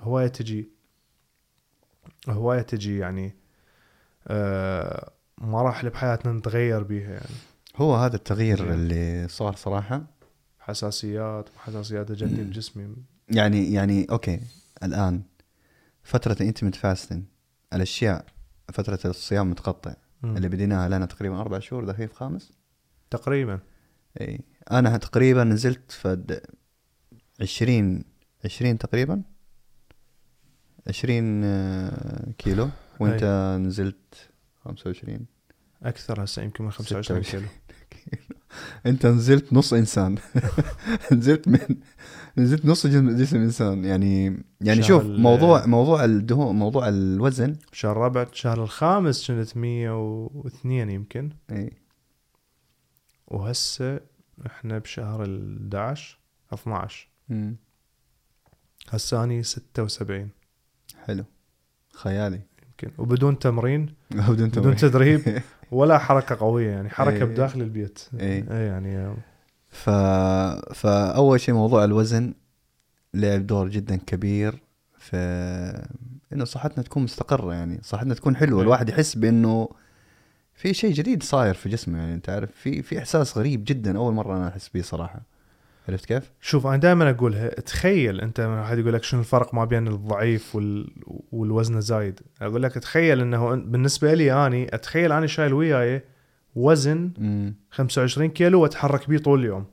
هواية 0.00 0.26
تجي. 0.26 0.70
هواية 2.28 2.62
تجي 2.62 2.98
يعني 2.98 3.34
آه 4.28 5.12
مراحل 5.38 5.90
بحياتنا 5.90 6.32
نتغير 6.32 6.82
بيها 6.82 7.10
يعني. 7.10 7.36
هو 7.76 7.96
هذا 7.96 8.16
التغيير 8.16 8.58
زين. 8.58 8.72
اللي 8.72 9.28
صار 9.28 9.56
صراحة. 9.56 10.06
حساسيات 10.60 11.48
حساسيات 11.56 12.12
جتني 12.12 12.44
بجسمي. 12.44 12.96
يعني 13.28 13.72
يعني 13.72 14.06
أوكي 14.10 14.40
الآن 14.82 15.22
فترة 16.02 16.36
انتمت 16.40 16.74
فاستن 16.74 17.24
الأشياء 17.72 18.24
فترة 18.72 18.98
الصيام 19.04 19.50
متقطع. 19.50 19.94
مم. 20.22 20.36
اللي 20.36 20.48
بديناها 20.48 20.88
لنا 20.88 21.06
تقريبا 21.06 21.40
أربع 21.40 21.58
شهور 21.58 21.92
في 21.92 22.06
خامس. 22.06 22.52
تقريبا. 23.10 23.60
إي 24.20 24.40
أنا 24.70 24.96
تقريبا 24.96 25.44
نزلت 25.44 25.92
فد 25.92 26.40
20 27.40 28.04
20 28.44 28.78
تقريبا. 28.78 29.22
20 30.88 31.44
آه، 31.44 32.32
كيلو 32.38 32.68
وانت 33.00 33.24
نزلت 33.60 34.30
25 34.64 35.26
أكثر 35.82 36.24
هسه 36.24 36.42
يمكن 36.42 36.64
من 36.64 36.70
25 36.70 37.02
26. 37.02 37.48
كيلو. 37.90 38.22
انت 38.86 39.06
نزلت 39.06 39.52
نص 39.52 39.72
إنسان. 39.72 40.18
نزلت 41.12 41.48
من 41.48 41.58
نزلت 42.38 42.66
نص 42.66 42.86
جسم, 42.86 43.36
إنسان. 43.36 43.84
يعني 43.84 44.42
يعني 44.60 44.82
شوف 44.82 45.04
موضوع 45.04 45.66
موضوع 45.66 46.04
الدهون 46.04 46.56
موضوع 46.56 46.88
الوزن. 46.88 47.56
شهر 47.72 47.96
رابع 47.96 48.26
شهر 48.32 48.62
الخامس 48.62 49.30
كنت 49.30 49.56
102 49.56 50.90
يمكن. 50.90 51.30
إي. 51.50 51.72
وهسه 53.26 54.00
إحنا 54.46 54.78
بشهر 54.78 55.22
ال 55.24 55.58
11 55.74 56.18
12 56.52 57.08
مم. 57.28 57.56
هسه 58.88 59.24
اني 59.24 59.42
76 59.42 60.30
حلو. 61.06 61.24
خيالي. 61.92 62.40
يمكن. 62.66 62.90
وبدون 62.98 63.38
تمرين 63.38 63.94
بدون 64.28 64.48
بدون 64.48 64.76
تدريب 64.76 65.42
ولا 65.70 65.98
حركة 65.98 66.34
قوية 66.34 66.70
يعني 66.70 66.90
حركة 66.90 67.16
إيه. 67.16 67.24
بداخل 67.24 67.60
البيت. 67.60 67.98
إيه. 68.20 68.44
اي 68.50 68.66
يعني 68.66 69.14
ف... 69.68 69.90
فأول 70.74 71.40
شيء 71.40 71.54
موضوع 71.54 71.84
الوزن 71.84 72.34
لعب 73.14 73.46
دور 73.46 73.68
جدا 73.68 73.96
كبير 73.96 74.62
في 74.98 75.16
إنه 76.32 76.44
صحتنا 76.44 76.84
تكون 76.84 77.02
مستقرة 77.02 77.54
يعني 77.54 77.80
صحتنا 77.82 78.14
تكون 78.14 78.36
حلوة. 78.36 78.58
إيه. 78.58 78.64
الواحد 78.64 78.88
يحس 78.88 79.14
بإنه 79.14 79.68
في 80.54 80.74
شيء 80.74 80.92
جديد 80.92 81.22
صاير 81.22 81.54
في 81.54 81.68
جسمه 81.68 81.98
يعني 81.98 82.14
أنت 82.14 82.28
عارف 82.28 82.50
في 82.52 82.82
في 82.82 82.98
إحساس 82.98 83.38
غريب 83.38 83.64
جدا 83.64 83.96
أول 83.96 84.14
مرة 84.14 84.36
أنا 84.36 84.48
أحس 84.48 84.68
به 84.68 84.82
صراحة. 84.82 85.35
عرفت 85.88 86.04
كيف؟ 86.06 86.32
شوف 86.40 86.66
أنا 86.66 86.76
دائما 86.76 87.10
أقولها 87.10 87.48
تخيل 87.48 88.20
أنت 88.20 88.40
واحد 88.40 88.78
يقول 88.78 88.92
لك 88.92 89.02
شنو 89.04 89.20
الفرق 89.20 89.54
ما 89.54 89.64
بين 89.64 89.88
الضعيف 89.88 90.56
وال... 90.56 90.90
والوزن 91.32 91.76
الزايد 91.76 92.20
أقول 92.42 92.62
لك 92.62 92.72
تخيل 92.72 93.20
إنه 93.20 93.54
بالنسبة 93.54 94.14
لي 94.14 94.46
أني 94.46 94.74
أتخيل 94.74 95.12
أني 95.12 95.28
شايل 95.28 95.52
وياي 95.52 96.02
وزن 96.54 97.10
مم. 97.18 97.54
25 97.70 98.28
كيلو 98.28 98.62
وأتحرك 98.62 99.08
بيه 99.08 99.18
طول 99.18 99.40
اليوم 99.40 99.64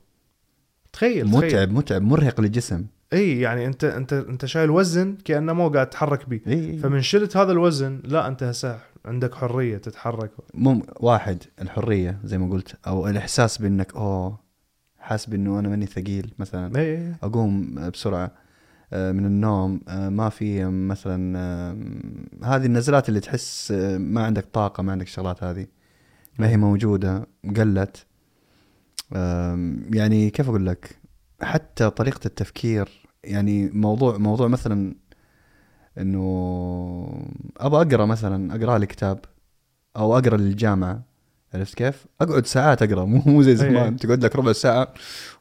تخيل 0.93 1.31
تخيل. 1.31 1.45
متعب 1.45 1.71
متعب 1.71 2.01
مرهق 2.01 2.41
للجسم 2.41 2.85
إي 3.13 3.39
يعني 3.39 3.65
أنت 3.65 3.83
أنت 3.83 4.13
أنت 4.13 4.45
شايل 4.45 4.69
وزن 4.69 5.17
كأنه 5.25 5.53
مو 5.53 5.69
قاعد 5.69 5.89
تتحرك 5.89 6.29
بيه 6.29 6.41
إي 6.47 6.77
فمن 6.77 7.01
شلت 7.01 7.37
هذا 7.37 7.51
الوزن 7.51 8.01
لا 8.03 8.27
أنت 8.27 8.43
هسه 8.43 8.79
عندك 9.05 9.35
حرية 9.35 9.77
تتحرك 9.77 10.31
مم 10.53 10.81
واحد 10.99 11.43
الحرية 11.61 12.19
زي 12.23 12.37
ما 12.37 12.49
قلت 12.49 12.75
أو 12.87 13.07
الإحساس 13.07 13.57
بأنك 13.57 13.95
أوه 13.95 14.42
حاسس 15.03 15.25
بانه 15.25 15.59
أنا 15.59 15.69
ماني 15.69 15.85
ثقيل 15.85 16.33
مثلا. 16.39 16.79
اي 16.79 16.97
اي 16.97 17.15
أقوم 17.23 17.75
بسرعة 17.89 18.31
آه، 18.93 19.11
من 19.11 19.25
النوم 19.25 19.81
آه، 19.87 20.09
ما 20.09 20.29
في 20.29 20.65
مثلا 20.65 21.39
آه، 21.39 21.77
هذه 22.43 22.65
النزلات 22.65 23.09
اللي 23.09 23.19
تحس 23.19 23.71
ما 23.97 24.25
عندك 24.25 24.45
طاقة 24.53 24.83
ما 24.83 24.91
عندك 24.91 25.05
الشغلات 25.05 25.43
هذه. 25.43 25.67
ما 26.39 26.49
هي 26.49 26.57
موجودة 26.57 27.27
قلت 27.57 28.05
يعني 29.93 30.29
كيف 30.29 30.49
أقول 30.49 30.65
لك؟ 30.65 30.97
حتى 31.41 31.89
طريقة 31.89 32.19
التفكير 32.25 33.07
يعني 33.23 33.69
موضوع 33.69 34.17
موضوع 34.17 34.47
مثلا 34.47 34.95
إنه 35.97 36.23
ابى 37.57 37.75
أقرأ 37.75 38.05
مثلا 38.05 38.55
أقرأ 38.55 38.77
لي 38.77 38.85
كتاب 38.85 39.19
أو 39.97 40.17
أقرأ 40.17 40.37
للجامعة. 40.37 41.03
عرفت 41.53 41.75
كيف؟ 41.75 42.05
أقعد 42.21 42.45
ساعات 42.45 42.83
أقرأ 42.83 43.05
مو 43.05 43.21
مو 43.25 43.41
زي 43.41 43.51
أي. 43.51 43.55
زمان 43.55 43.97
تقعد 43.97 44.25
لك 44.25 44.35
ربع 44.35 44.51
ساعة 44.51 44.93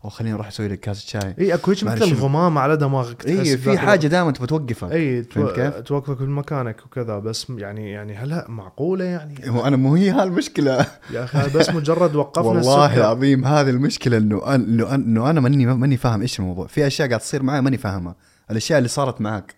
وخليني 0.03 0.35
أروح 0.35 0.47
أسوي 0.47 0.69
لك 0.69 0.81
كاسه 0.81 1.07
شاي 1.07 1.35
اي 1.39 1.55
أكو 1.55 1.71
هيك 1.71 1.85
مثل. 1.85 2.03
الغمام 2.05 2.59
على 2.59 2.77
دماغك 2.77 3.27
اي 3.27 3.57
في 3.57 3.79
حاجة 3.79 4.07
دائما 4.07 4.31
تبغى 4.31 4.47
توقفها 4.47 4.93
اي 4.93 5.23
تو... 5.23 5.53
كيف؟ 5.53 5.75
توقفك 5.75 6.19
في 6.19 6.25
مكانك 6.25 6.87
وكذا 6.87 7.19
بس 7.19 7.47
يعني 7.51 7.91
يعني 7.91 8.15
هلا 8.17 8.47
معقولة 8.49 9.05
يعني 9.05 9.51
هو 9.51 9.67
أنا 9.67 9.77
مو 9.77 9.95
هي 9.95 10.11
هالمشكلة 10.11 10.87
يا 11.11 11.25
أخي 11.25 11.59
بس 11.59 11.71
مجرد 11.71 12.15
وقفنا 12.15 12.49
والله. 12.49 12.97
العظيم 12.97 13.45
هذه 13.45 13.71
المشكلة 13.71 14.17
إنه 14.17 14.55
إنه 14.55 14.95
إنه 14.95 15.31
أنا 15.31 15.41
ماني 15.41 15.67
ماني 15.67 15.97
فاهم 15.97 16.21
إيش 16.23 16.41
الموضوع 16.41 16.67
في 16.67 16.87
أشياء 16.87 17.09
قاعد 17.09 17.21
تصير 17.21 17.43
معي 17.43 17.61
ماني 17.61 17.79
فاهمها 17.79 18.17
الأشياء 18.51 18.79
اللي 18.79 18.89
صارت 18.89 19.21
معك 19.21 19.55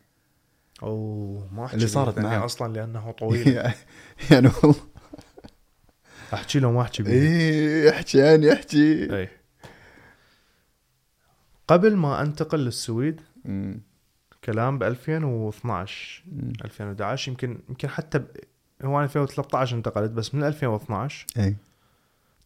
أوه 0.82 1.48
ما 1.52 1.68
اللي 1.74 1.86
صارت 1.86 2.16
لأني 2.16 2.28
معك. 2.28 2.42
أصلا 2.42 2.72
لأنه 2.72 3.10
طويل 3.10 3.48
يعني 4.30 4.50
والله 4.62 4.93
أحكي 6.34 6.58
له 6.58 6.70
ما 6.70 6.82
احكي 6.82 7.02
بيه 7.02 7.12
إيه 7.12 7.90
احكي 7.90 8.18
يعني 8.18 8.52
احكي 8.52 9.16
اي 9.16 9.28
قبل 11.68 11.96
ما 11.96 12.22
أنتقل 12.22 12.58
للسويد 12.58 13.20
أمم، 13.46 13.80
كلام 14.44 14.78
ب 14.78 14.82
2012 14.82 16.24
أمم. 16.32 16.52
2011 16.64 17.30
يمكن 17.30 17.58
يمكن 17.68 17.88
حتى 17.88 18.18
ب... 18.18 18.26
هو 18.82 18.96
أنا 18.96 19.04
2013 19.04 19.76
انتقلت 19.76 20.10
بس 20.10 20.34
من 20.34 20.44
2012 20.44 21.26
اي 21.38 21.56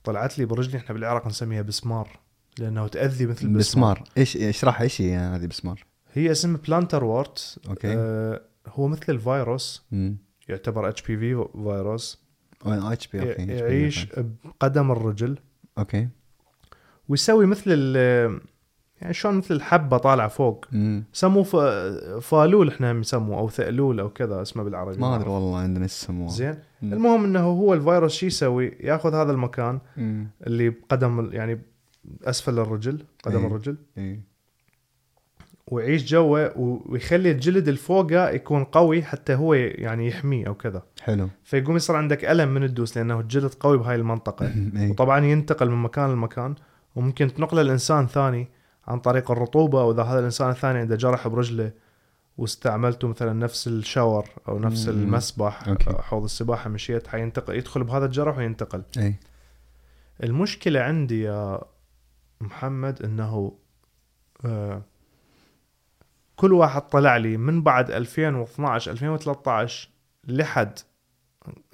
طلعت 0.05 0.39
لي 0.39 0.45
برجلي 0.45 0.79
إحنا 0.79 0.95
بالعراق 0.95 1.27
نسميها 1.27 1.63
بسمار 1.63 2.19
لأنه 2.59 2.89
تاذي 2.89 3.27
مثل 3.27 3.49
بسمار. 3.49 4.05
إيش 4.19 4.37
اشرح 4.37 4.81
إيش 4.81 5.01
هي 5.01 5.17
هذه 5.17 5.47
بسمار؟ 5.47 5.85
هي 6.13 6.31
اسم 6.31 6.57
plantar 6.57 7.05
wart 7.05 7.59
أوكي. 7.69 7.95
آه 7.97 8.41
هو 8.67 8.89
مثل 8.89 9.05
الفيروس 9.09 9.83
امم 9.93 10.17
يعتبر 10.49 10.89
HPV 10.89 11.49
فيروس 11.53 12.19
HP 12.67 13.21
أوكي 13.21 13.47
يعيش 13.47 14.07
بقدم 14.45 14.91
الرجل 14.91 15.39
أوكي 15.79 16.09
ويسوي 17.09 17.47
مثل 17.47 17.65
ال 17.67 18.41
يعني 19.01 19.15
شلون 19.15 19.35
مثل 19.35 19.55
الحبة 19.55 19.99
طالعة 19.99 20.29
فوق. 20.29 20.67
سموه 21.13 21.43
ف... 21.43 21.57
فالول 22.25 22.69
إحنا 22.69 22.93
نسموه 22.93 23.39
أو 23.39 23.49
ثألول 23.49 24.01
أو 24.01 24.09
كذا 24.09 24.43
اسمه 24.43 24.63
بالعربي 24.63 25.01
ما 25.01 25.17
أدري 25.17 25.29
والله 25.29 25.59
عندنا 25.59 25.85
إيش 25.85 25.93
يسموه 25.93 26.29
زين 26.29 26.55
مم. 26.83 26.93
المهم 26.93 27.25
إنه 27.25 27.41
هو 27.41 27.75
الفيروس 27.75 28.15
شو 28.15 28.27
يسوي 28.27 28.77
ياخذ 28.81 29.15
هذا 29.15 29.33
المكان 29.33 29.79
مم. 29.97 30.27
اللي 30.47 30.71
بقدم 30.71 31.33
يعني 31.33 31.61
أسفل 32.25 32.59
الرجل 32.59 33.05
قدم 33.23 33.39
إيه. 33.39 33.47
الرجل 33.47 33.77
إيه. 33.99 34.21
ويعيش 35.71 36.05
جوه 36.05 36.59
و- 36.59 36.81
ويخلي 36.87 37.31
الجلد 37.31 37.69
الفوقه 37.69 38.29
يكون 38.31 38.65
قوي 38.65 39.03
حتى 39.03 39.35
هو 39.35 39.55
يعني 39.55 40.07
يحميه 40.09 40.47
أو 40.47 40.55
كذا 40.55 40.83
حلو 41.03 41.29
فيقوم 41.45 41.77
يصير 41.77 41.97
عندك 41.97 42.25
ألم 42.25 42.49
من 42.49 42.65
الدوس 42.65 42.97
لأنه 42.99 43.21
الجلد 43.21 43.55
قوي 43.61 43.79
بهاي 43.79 43.95
المنطقة 43.97 44.47
إيه. 44.77 44.91
وطبعا 44.91 45.25
ينتقل 45.25 45.71
من 45.71 45.83
مكان 45.83 46.13
لمكان 46.13 46.55
وممكن 46.97 47.35
تنقله 47.35 47.63
لإنسان 47.63 48.07
ثاني 48.07 48.49
عن 48.89 48.99
طريق 48.99 49.31
الرطوبة 49.31 49.85
وإذا 49.85 50.03
هذا 50.03 50.19
الإنسان 50.19 50.51
الثاني 50.51 50.79
عنده 50.79 50.97
جرح 50.97 51.29
برجله 51.29 51.71
واستعملته 52.39 53.09
مثلا 53.09 53.33
نفس 53.33 53.69
الشاور 53.69 54.29
أو 54.49 54.59
نفس. 54.59 54.89
المسبح 54.89 55.69
أوكي. 55.69 55.91
أو 55.91 55.99
حوض 56.03 56.25
السباحة 56.25 56.71
مشيت 56.71 57.07
حينتقل 57.07 57.55
يدخل 57.57 57.85
بهذا 57.85 58.05
الجرح 58.07 58.39
وينتقل 58.39 58.83
اي 58.99 59.15
المشكلة 60.23 60.81
عندي 60.81 61.23
يا 61.23 61.61
محمد 62.41 63.03
إنه 63.03 63.53
آه 64.45 64.83
كل 66.39 66.53
واحد 66.53 66.83
طلع 66.83 67.17
لي 67.17 67.37
من 67.37 67.63
بعد 67.63 67.91
2012 67.91 68.91
2013 68.93 69.89
لحد 70.29 70.79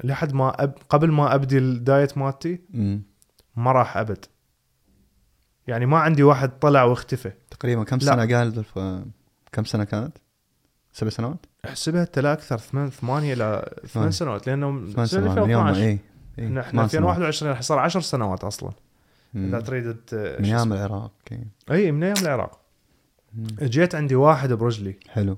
لحد 0.05 0.33
ما 0.33 0.62
أب 0.62 0.75
قبل 0.89 1.11
ما 1.12 1.35
أبدي 1.35 1.59
الدايت 1.59 2.19
مالتي. 2.19 2.61
ما 3.57 3.73
راح 3.73 3.97
أبد 3.97 4.25
يعني 5.67 5.87
ما 5.87 5.99
عندي 5.99 6.23
واحد 6.23 6.59
طلع 6.59 6.83
واختفى 6.83 7.33
تقريبا 7.51 7.85
كم 7.85 7.97
لا. 7.97 8.05
سنة 8.05 8.37
قال 8.37 8.59
الف... 8.59 8.79
كم 9.53 9.65
سنة 9.65 9.85
كانت؟ 9.85 10.19
سبع 10.93 11.11
سنوات؟ 11.11 11.47
أحسبها 11.65 12.05
تلا 12.05 12.33
أكثر 12.33 12.59
ثمان 12.59 12.91
ثمانية 12.91 13.33
إلى 13.33 13.71
ثمان 13.81 13.89
ثمان. 13.89 14.11
سنوات 14.11 14.47
لأنه 14.47 14.87
ثمان 14.91 15.07
سنة 15.07 15.21
سنوات 15.23 15.39
من 15.39 15.51
يوم 15.51 15.69
2012 15.69 15.81
اي 16.39 16.45
إحنا 16.47 16.62
ثمان 16.62 16.89
سنوات. 16.89 17.17
2021 17.17 17.51
راح 17.53 17.62
صار 17.62 17.79
10 17.79 18.01
سنوات 18.01 18.45
أصلا. 18.45 18.71
إذا 19.37 19.61
تريد 19.61 19.95
ت- 19.95 20.15
من 20.15 20.45
أيام. 20.45 20.73
العراق. 20.73 21.12
اي 21.71 21.93
من 21.93 22.03
أيام 22.03 22.17
العراق 22.23 22.61
مم. 23.37 23.47
جيت 23.62 23.95
عندي 23.95 24.14
واحد 24.14 24.53
برجلي. 24.53 24.97
حلو. 25.09 25.37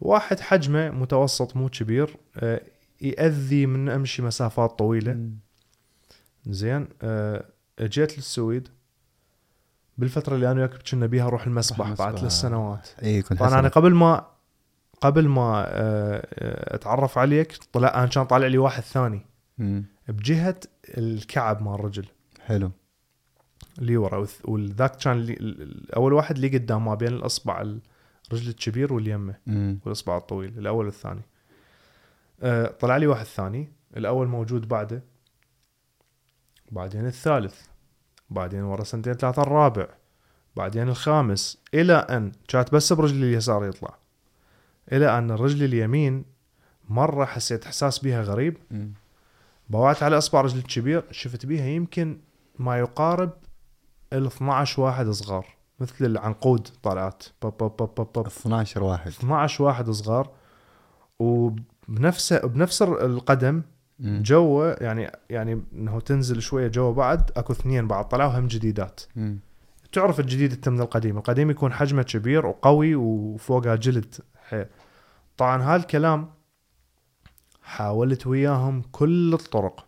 واحد 0.00 0.40
حجمه 0.40 0.90
متوسط 0.90 1.56
مو 1.56 1.68
كبير 1.68 2.16
آه، 2.36 2.60
يأذي 3.00 3.66
من 3.66 3.88
أمشي 3.88 4.22
مسافات 4.22 4.78
طويلة. 4.78 5.12
مم. 5.12 5.36
زين 6.46 6.88
آه، 7.02 7.44
جيت 7.80 8.16
للسويد. 8.16 8.68
بالفترة 9.98 10.34
اللي 10.34 10.50
أنا 10.50 10.60
وياك 10.60 10.90
كنا 10.90 11.06
بيها 11.06 11.26
أروح 11.26 11.46
المسبح 11.46 11.92
بعد. 11.92 12.18
ثلاث 12.18 12.32
سنوات 12.32 12.88
اي 13.02 13.22
كنت 13.22 13.38
طبعا 13.38 13.58
أنا 13.58 13.68
قبل 13.68 13.94
ما 13.94 14.26
قبل 15.00 15.28
ما 15.28 15.64
آه، 15.66 16.26
آه، 16.34 16.74
أتعرف 16.74 17.18
عليك 17.18 17.56
طلع 17.72 17.94
أنا 17.94 18.06
كان 18.06 18.24
طالع 18.24 18.46
لي 18.46 18.58
واحد 18.58 18.82
ثاني. 18.82 19.26
مم. 19.58 19.84
بجهة 20.08 20.56
الكعب 20.98 21.62
مال 21.62 21.74
الرجل 21.74 22.06
حلو. 22.40 22.70
اللي 23.78 23.96
ورا 23.96 24.26
والذاك 24.44 24.96
كان 24.96 25.36
أول 25.96 26.12
واحد 26.12 26.34
اللي 26.34 26.58
قدام 26.58 26.84
ما 26.84 26.94
بين 26.94 27.12
الأصبع 27.12 27.60
الرجل 27.60 28.48
الكبير 28.48 28.92
واليمة. 28.92 29.34
والأصبع 29.84 30.16
الطويل 30.16 30.58
الأول 30.58 30.84
والثاني. 30.86 31.22
آه، 32.42 32.66
طلع 32.66 32.96
لي 32.96 33.06
واحد 33.06 33.24
ثاني. 33.24 33.72
الأول 33.96 34.28
موجود 34.28 34.68
بعده. 34.68 35.02
بعدين 36.70 37.06
الثالث. 37.06 37.60
بعدين 38.30 38.62
ورا 38.62 38.84
سنتين 38.84 39.14
ثلاثة 39.14 39.42
الرابع. 39.42 39.86
بعدين 40.56 40.88
الخامس. 40.88 41.62
إلى 41.74 41.94
أن 41.94 42.32
كانت 42.48 42.74
بس 42.74 42.92
برجلي 42.92 43.26
اليسار 43.26 43.64
يطلع. 43.64 43.98
إلى 44.92 45.18
أن 45.18 45.30
الرجل 45.30 45.64
اليمين 45.64 46.24
مرة 46.88 47.24
حسيت 47.24 47.64
إحساس 47.66 47.98
بيها 47.98 48.22
غريب. 48.22 48.56
بوعت 49.68 50.02
على 50.02 50.18
إصبع 50.18 50.40
رجلي 50.40 50.58
الكبير 50.58 51.04
شفت 51.10 51.46
بيها 51.46 51.66
يمكن 51.66 52.18
ما 52.58 52.78
يقارب 52.78 53.30
ال 54.14 54.26
12 54.26 54.82
واحد 54.82 55.10
صغار 55.10 55.46
مثل 55.80 56.04
العنقود 56.04 56.68
طالعات 56.82 57.24
بب 57.42 57.52
بب 57.60 57.72
بب 57.80 57.90
بب 57.98 58.08
بب 58.14 58.26
12 58.26 58.82
واحد. 58.82 59.08
12 59.08 59.64
واحد 59.64 59.90
صغار. 59.90 60.30
وبنفس 61.18 62.32
بنفس 62.32 62.82
القدم 62.82 63.62
مم. 63.98 64.22
جوا 64.22 64.82
يعني 64.82 65.10
يعني 65.30 65.62
إنه 65.72 66.00
تنزل 66.00 66.42
شوية 66.42 66.68
جوا 66.68 66.92
بعد 66.92 67.30
أكو 67.36 67.52
اثنين 67.52 67.88
بعد 67.88 68.08
طلعوا 68.08 68.38
هم 68.38 68.46
جديدات. 68.46 69.00
مم. 69.16 69.38
تعرف 69.92 70.20
الجديد 70.20 70.52
انت 70.52 70.68
من 70.68 70.80
القديم؟ 70.80 71.18
القديم 71.18 71.50
يكون 71.50 71.72
حجمه 71.72 72.02
كبير 72.02 72.46
وقوي 72.46 72.94
وفوقها 72.94 73.76
جلد 73.76 74.14
حيل. 74.48 74.66
طبعا 75.36 75.62
هالكلام 75.62 76.30
حاولت 77.62 78.26
وياهم 78.26 78.82
كل 78.92 79.34
الطرق. 79.34 79.86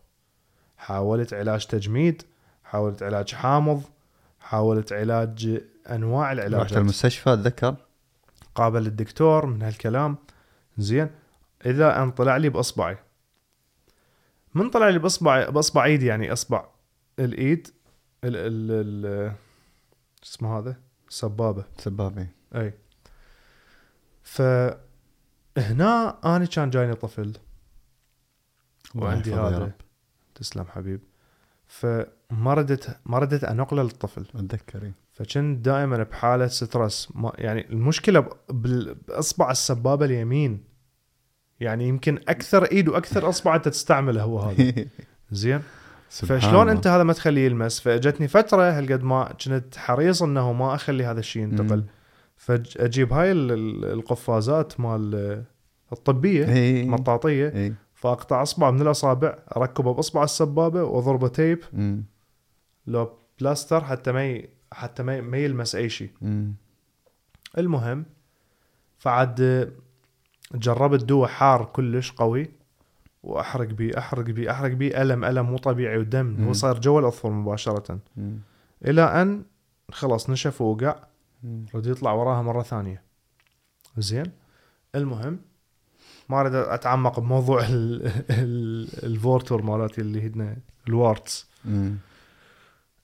حاولت 0.77 1.35
علاج 1.35 1.67
تجميد 1.67 2.23
حاولت 2.65 3.03
علاج 3.03 3.35
حامض 3.35 3.83
حاولت 4.47 4.93
علاج 4.93 5.63
أنواع 5.91 6.33
رحت 6.33 6.39
العلاجات 6.39 6.79
المستشفى 6.79 7.33
أتذكر. 7.33 7.77
قابل 8.55 8.87
الدكتور 8.87 9.47
من 9.47 9.63
هالكلام. 9.63 10.17
زين. 10.79 11.11
إذا 11.67 12.03
أن 12.03 12.11
طلع 12.11 12.37
لي 12.37 12.49
بإصبعي. 12.49 12.99
من 14.55 14.71
طلع 14.71 14.89
لي 14.89 14.99
باصبع 14.99 15.49
باصبع 15.49 15.85
إيدي 15.85 16.07
يعني 16.07 16.33
إصبع. 16.33 16.67
الإيد 17.19 17.69
ال 18.25 18.37
ال 18.37 18.71
ال 18.71 19.33
شو 20.23 20.35
اسمه 20.35 20.59
هذا؟ 20.59 20.77
سبابة. 21.09 21.65
سبابي 21.79 22.27
إي. 22.55 22.75
فهنا 24.23 26.19
أنا 26.25 26.45
كان 26.45 26.71
جايني 26.71 26.95
طفل. 26.95 27.33
وعندي 28.95 29.35
هذا. 29.35 29.73
تسلم 30.35 30.65
حبيب. 30.65 31.01
فما 32.31 32.55
ردت 32.55 32.97
ما 33.07 33.19
ردت 33.19 33.45
أنقلة 33.45 33.83
للطفل. 33.83 34.27
اتذكر. 34.35 34.91
فكنت 35.13 35.65
دائما 35.65 36.03
بحالة 36.03 36.47
سترس. 36.47 37.09
ما 37.15 37.33
يعني 37.39 37.71
المشكلة 37.71 38.27
باصبع 38.49 39.51
السبابة 39.51 40.05
اليمين. 40.05 40.65
يعني 41.61 41.89
يمكن 41.89 42.19
أكثر 42.29 42.65
إيد 42.65 42.89
وأكثر 42.89 43.29
اصبع 43.29 43.57
انت 43.57 43.69
تستعمله 43.69 44.23
هو 44.23 44.39
هذا. 44.41 44.75
زين؟ 45.31 45.61
فشلون. 46.11 46.69
أنت 46.69 46.87
هذا 46.87 47.03
ما 47.03 47.13
تخليه 47.13 47.47
يلمس؟ 47.47 47.81
فأجتني 47.81 48.29
فترة 48.29 48.63
هالقد 48.79 49.03
ما 49.03 49.33
كنت 49.45 49.77
حريص 49.77 50.23
إنه 50.23 50.53
ما 50.53 50.75
أخلي 50.75 51.05
هذا 51.05 51.21
الشيء 51.21 51.43
ينتقل. 51.43 51.85
فاجيب 52.37 53.13
هاي 53.13 53.33
ال- 53.33 53.53
ال- 53.53 53.85
القفازات 53.85 54.81
مال 54.81 55.45
الطبية 55.93 56.47
مطاطية. 56.91 57.49
فأقطع 57.95 58.43
أصبع 58.43 58.71
من 58.71 58.83
الأصابع 58.83 59.39
أركبه 59.57 59.95
بأصبع 59.95 60.25
السبابة 60.25 60.83
وأضربه 60.83 61.29
تيب. 61.29 61.59
لو 62.87 63.13
بلاستر 63.41 63.85
حتى 63.85 64.13
ما. 64.13 64.43
حتى 64.73 65.03
ما. 65.03 65.21
ما 65.21 65.37
يلمس 65.39 65.75
أي 65.75 65.89
شيء. 65.89 66.11
المهم 67.59 68.05
فعد 68.99 69.73
جربت 70.55 71.05
دواء 71.05 71.29
حار 71.29 71.65
كلش 71.65 72.13
قوي 72.13 72.51
وأحرق 73.23 73.67
بيه 73.69 73.99
أحرق 73.99 74.25
بيه 74.25 74.51
أحرق 74.51 74.71
بيه 74.73 75.03
ألم 75.03 75.25
ألم 75.25 75.47
مو 75.47 75.57
طبيعي 75.59 75.99
ودم. 75.99 76.45
هو 76.45 76.53
صار 76.53 76.81
جوا 76.81 77.01
الاظفر 77.01 77.31
مباشرة 77.31 77.99
مم. 78.17 78.39
إلى 78.85 79.03
أن 79.23 79.45
خلاص 79.93 80.31
نشف 80.31 80.61
ووقع. 80.61 80.97
رد 81.75 81.87
يطلع 81.87 82.13
وراها 82.13 82.43
مرة 82.43 82.63
ثانية 82.63 83.03
زين 83.99 84.33
المهم 84.95 85.39
ما 86.29 86.41
أريد 86.41 86.55
أتعمق 86.55 87.21
بموضوع 87.21 87.65
ال- 87.69 88.07
ال- 88.31 89.05
الفورتور 89.05 89.63
مالتي 89.63 90.01
اللي 90.01 90.27
هن 90.27 90.57
ال 90.89 90.99
warts 90.99 91.47
مم. 91.65 91.97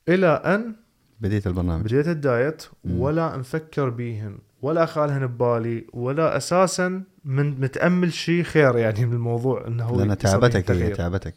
إلى 0.08 0.26
أن 0.26 0.74
بديت 1.20 1.46
البرنامج 1.46 1.84
بديت 1.84 2.08
ال 2.08 2.17
diet. 2.17 2.62
ولا 2.84 3.36
مفكر 3.36 3.88
بيهن 3.88 4.38
ولا 4.62 4.86
خالهن 4.86 5.26
ببالي 5.26 5.86
ولا 5.92 6.36
أساسا 6.36 7.02
من 7.24 7.60
متأمل 7.60 8.12
شيء 8.12 8.42
خير 8.42 8.78
يعني 8.78 9.06
من 9.06 9.12
الموضوع 9.12 9.66
إنه 9.66 9.84
هو 9.84 9.96
لأن 9.98 10.18
تعبتك 10.18 10.70
هي. 10.70 10.90
تعبتك 10.90 11.34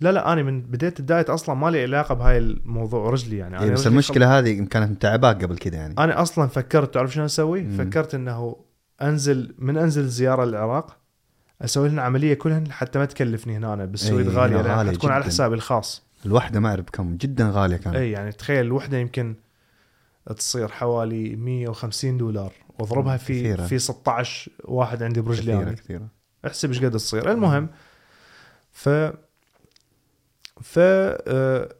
لا 0.00 0.12
لا 0.12 0.32
أنا 0.32 0.42
من 0.42 0.62
بديت 0.62 1.00
الدايت 1.00 1.30
أصلا 1.30 1.54
ما 1.54 1.70
لي 1.70 1.82
علاقة 1.82 2.14
بهاي 2.14 2.38
الموضوع 2.38 3.10
رجلي 3.10 3.36
يعني 3.36 3.58
إيه 3.58 3.64
أنا 3.64 3.72
بس 3.72 3.80
رجلي 3.80 3.92
المشكلة 3.92 4.38
هذه 4.38 4.64
كانت 4.64 4.90
متعباك 4.90 5.44
قبل 5.44 5.58
كذا 5.58 5.76
يعني 5.76 5.94
أنا 5.98 6.22
أصلا 6.22 6.48
فكرت 6.48 6.94
تعرف 6.94 7.12
شنو 7.12 7.24
أسوي؟ 7.24 7.62
مم. 7.62 7.76
فكرت 7.78 8.14
إنه 8.14 8.56
أنزل 9.02 9.54
من 9.58 9.76
أنزل 9.76 10.08
زيارة 10.08 10.44
للعراق 10.44 10.96
أسوي 11.62 11.88
لنا 11.88 12.02
عملية 12.02 12.34
كلهن 12.34 12.72
حتى 12.72 12.98
ما 12.98 13.04
تكلفني 13.04 13.56
هنا 13.56 13.74
أنا 13.74 13.84
بالسويد 13.84 14.28
إيه، 14.28 14.36
غالية 14.36 14.56
غالية 14.56 14.92
حتكون 14.92 15.10
على. 15.10 15.24
حسابي 15.24 15.54
الخاص 15.54 16.02
الوحدة 16.26 16.60
ما 16.60 16.68
أعرف 16.68 16.84
بكم 16.84 17.16
جدا 17.16 17.50
غالية 17.50 17.76
كانت. 17.76 17.96
إي 17.96 18.10
يعني 18.10 18.32
تخيل 18.32 18.66
الوحدة 18.66 18.98
يمكن 18.98 19.36
تصير 20.36 20.68
حوالي 20.68 21.36
150 21.36 22.16
دولار 22.16 22.52
واضربها 22.78 23.16
في 23.16 23.40
كثيرة. 23.40 23.66
في 23.66 23.78
16 23.78 24.52
واحد 24.64 25.02
عندي 25.02 25.20
برجلي 25.20 25.42
كثيرة 25.42 25.58
يعني 25.58 25.76
كثيرة. 25.76 26.08
احسب 26.46 26.68
إيش 26.68 26.84
قد 26.84 26.90
تصير. 26.90 27.32
المهم 27.32 27.68
ف 28.72 28.88
ف 30.62 30.78
آه، 30.78 31.74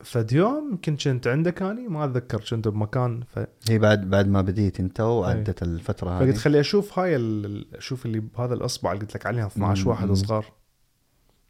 فد 0.00 0.32
يوم 0.32 0.70
يمكن 0.70 0.96
كنت 0.96 1.26
عندك 1.26 1.62
اني 1.62 1.88
ما 1.88 2.04
أتذكر 2.04 2.44
كنت 2.50 2.68
بمكان 2.68 3.22
ف... 3.34 3.38
هي 3.68 3.78
بعد 3.78 4.10
بعد 4.10 4.28
ما 4.28 4.42
بديت 4.42 4.80
أنت 4.80 5.00
وعدت 5.00 5.62
الفترة 5.62 6.10
هذه. 6.10 6.24
فقلت 6.24 6.36
خلي 6.36 6.60
أشوف 6.60 6.98
هاي 6.98 7.16
ال... 7.16 7.76
أشوف 7.76 8.06
اللي 8.06 8.20
بهذا 8.20 8.54
الأصبع 8.54 8.92
اللي 8.92 9.04
قلت 9.04 9.14
لك 9.14 9.26
عليها 9.26 9.46
12 9.46 9.82
مم. 9.82 9.88
واحد. 9.88 10.12
صغار 10.12 10.52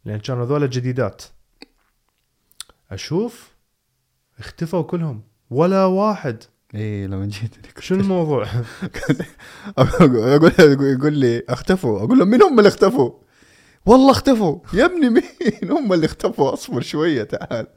لأن 0.05 0.19
كانوا 0.19 0.45
هذول 0.45 0.69
جديدات. 0.69 1.23
أشوف 2.91 3.55
اختفوا 4.39 4.81
كلهم 4.81 5.21
ولا 5.49 5.85
واحد 5.85 6.43
اي 6.75 7.07
لما 7.07 7.25
جيت 7.25 7.79
شنو 7.79 7.99
الموضوع؟ 7.99 8.45
أقول 9.77 10.53
يقول 10.81 11.13
لي 11.13 11.43
اختفوا 11.49 11.99
أقول 11.99 12.19
له 12.19 12.25
مين 12.25 12.41
هم 12.41 12.59
اللي 12.59 12.67
اختفوا؟ 12.67 13.11
والله 13.85 14.11
اختفوا 14.11 14.59
يا 14.73 14.85
ابني 14.85 15.09
مين 15.09 15.71
هم 15.77 15.93
اللي 15.93 16.05
اختفوا 16.05 16.53
أصبر 16.53 16.81
شوية 16.81 17.23
تعال 17.23 17.67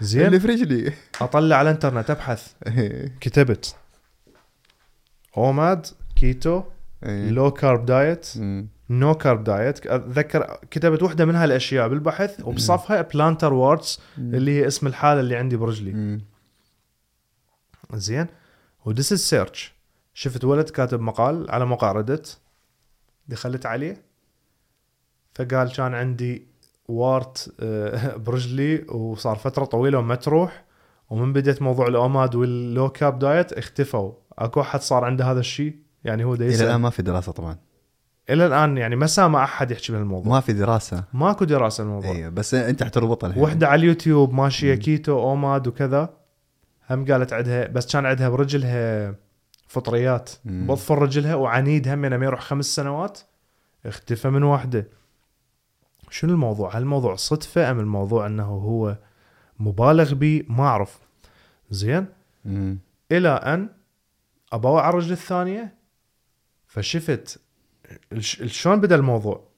زين 0.00 0.26
اللي 0.26 0.40
في 0.40 0.46
رجلي 0.46 0.92
أطلع 1.20 1.56
على 1.56 1.70
الإنترنت 1.70 2.10
أبحث 2.10 2.52
إيه. 2.66 3.18
كتبت 3.20 3.76
OMAD 5.36 5.86
keto. 6.16 6.62
low 7.06 7.50
carb 7.50 7.86
diet. 7.86 8.26
no 8.90 9.14
carb 9.14 9.44
diet 9.44 9.86
أتذكر 9.86 10.58
كتبت 10.70 11.02
واحدة 11.02 11.24
من 11.24 11.34
هالأشياء 11.34 11.88
بالبحث 11.88 12.40
وبصفها 12.44 13.02
plantar 13.02 13.52
warts 13.52 14.00
اللي 14.18 14.50
هي 14.50 14.66
اسم 14.66 14.86
الحالة 14.86 15.20
اللي 15.20 15.36
عندي 15.36 15.56
برجلي. 15.56 16.20
زين؟ 17.94 18.26
ودس 18.84 19.12
ال 19.12 19.21
search 19.21 19.74
شفت 20.14 20.44
ولد 20.44 20.70
كاتب 20.70 21.00
مقال 21.00 21.50
على 21.50 21.66
موقع 21.66 21.92
Reddit 21.92 22.38
دخلت 23.28 23.66
عليه. 23.66 24.02
فقال 25.34 25.72
كان 25.72 25.94
عندي 25.94 26.46
wart 26.88 27.54
آه، 27.60 28.16
برجلي 28.26 28.84
وصار 28.88 29.36
فترة 29.36 29.64
طويلة 29.64 29.98
وما 29.98 30.14
تروح. 30.14 30.64
ومن 31.10 31.32
بديت 31.32 31.62
موضوع 31.62 31.86
ال 31.86 31.96
OMAD 31.96 32.34
وال 32.34 32.56
low 32.56 32.88
carb 32.88 33.18
diet 33.18 33.52
اختفوا. 33.52 34.12
أكو 34.38 34.60
أحد 34.60 34.80
صار 34.80 35.04
عنده 35.04 35.24
هذا 35.24 35.40
الشيء؟ 35.40 35.76
يعني 36.04 36.24
هو 36.24 36.34
دا 36.34 36.46
إلى 36.46 36.64
الآن 36.64 36.80
ما 36.80 36.90
في 36.90 37.02
دراسة 37.02 37.32
طبعا. 37.32 37.58
إلى 38.30 38.46
الآن 38.46 38.78
يعني 38.78 38.96
ما 38.96 39.06
سامع 39.06 39.44
أحد 39.44 39.70
يحكي 39.70 39.92
بهالموضوع 39.92 40.32
ما 40.32 40.40
في 40.40 40.52
دراسة 40.52 41.04
ماكو 41.12 41.44
دراسة 41.44 41.84
الموضوع 41.84 42.10
أيوه 42.10 42.30
بس 42.30 42.54
أنت 42.54 42.82
حتربطها 42.82 43.28
الحين 43.28 43.42
وحدة 43.42 43.68
على 43.68 43.78
اليوتيوب 43.78 44.34
ماشية. 44.34 44.74
كيتو 44.74 45.18
أوماد 45.18 45.66
وكذا 45.66 46.10
هم 46.90 47.12
قالت 47.12 47.32
عندها 47.32 47.66
بس 47.66 47.92
كان 47.92 48.06
عندها 48.06 48.28
برجلها 48.28 49.14
فطريات. 49.68 50.30
بظفر 50.44 50.98
رجلها 50.98 51.34
وعنيد 51.34 51.88
هم 51.88 52.02
يعني 52.04 52.18
ما 52.18 52.24
يروح 52.26 52.40
خمس 52.40 52.64
سنوات 52.64 53.20
اختفى 53.86 54.30
من 54.30 54.42
واحدة 54.42 54.86
شنو 56.10 56.32
الموضوع؟ 56.32 56.76
هل 56.76 56.82
الموضوع 56.82 57.16
صدفة 57.16 57.70
أم 57.70 57.80
الموضوع 57.80 58.26
أنه 58.26 58.44
هو 58.44 58.96
مبالغ 59.60 60.14
به؟ 60.14 60.42
ما 60.48 60.64
أعرف 60.64 60.98
زين 61.70 62.06
مم. 62.44 62.78
إلى 63.12 63.28
أن 63.28 63.68
ابوع 64.52 64.82
على 64.82 64.90
الرجل 64.90 65.12
الثانية 65.12 65.74
فشفت 66.66 67.40
شلون 68.46 68.80
بدأ 68.80 68.94
الموضوع 68.94 69.48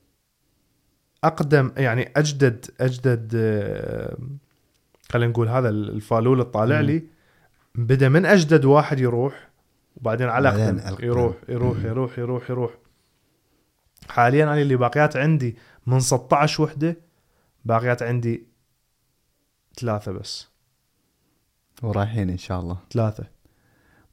أقدم 1.24 1.72
يعني 1.76 2.12
أجدد 2.16 2.66
أجدد 2.80 3.37
خلينا 5.11 5.30
نقول 5.32 5.49
هذا 5.49 5.68
الفالول 5.68 6.41
الطالع. 6.41 6.80
لي 6.80 7.03
بدأ 7.74 8.09
من 8.09 8.26
أجدد 8.26 8.64
واحد 8.64 9.01
يروح 9.01 9.49
وبعدين 9.97 10.28
على 10.28 10.49
أقدم. 10.49 11.05
يروح 11.05 11.37
يروح 11.49 11.76
مم. 11.78 11.87
يروح 11.87 12.18
يروح 12.18 12.51
يروح 12.51 12.72
حاليا 14.09 14.45
أنا 14.45 14.62
اللي 14.62 14.76
باقيات 14.76 15.16
عندي 15.16 15.57
من 15.87 16.01
16 16.01 16.62
وحدة 16.62 16.97
باقيات 17.64 18.03
عندي 18.03 18.47
ثلاثة 19.80 20.12
بس 20.12 20.49
ورايحين 21.82 22.30
إن 22.30 22.39
شاء 22.39 22.61
الله 22.61 22.78
ثلاثة 22.93 23.24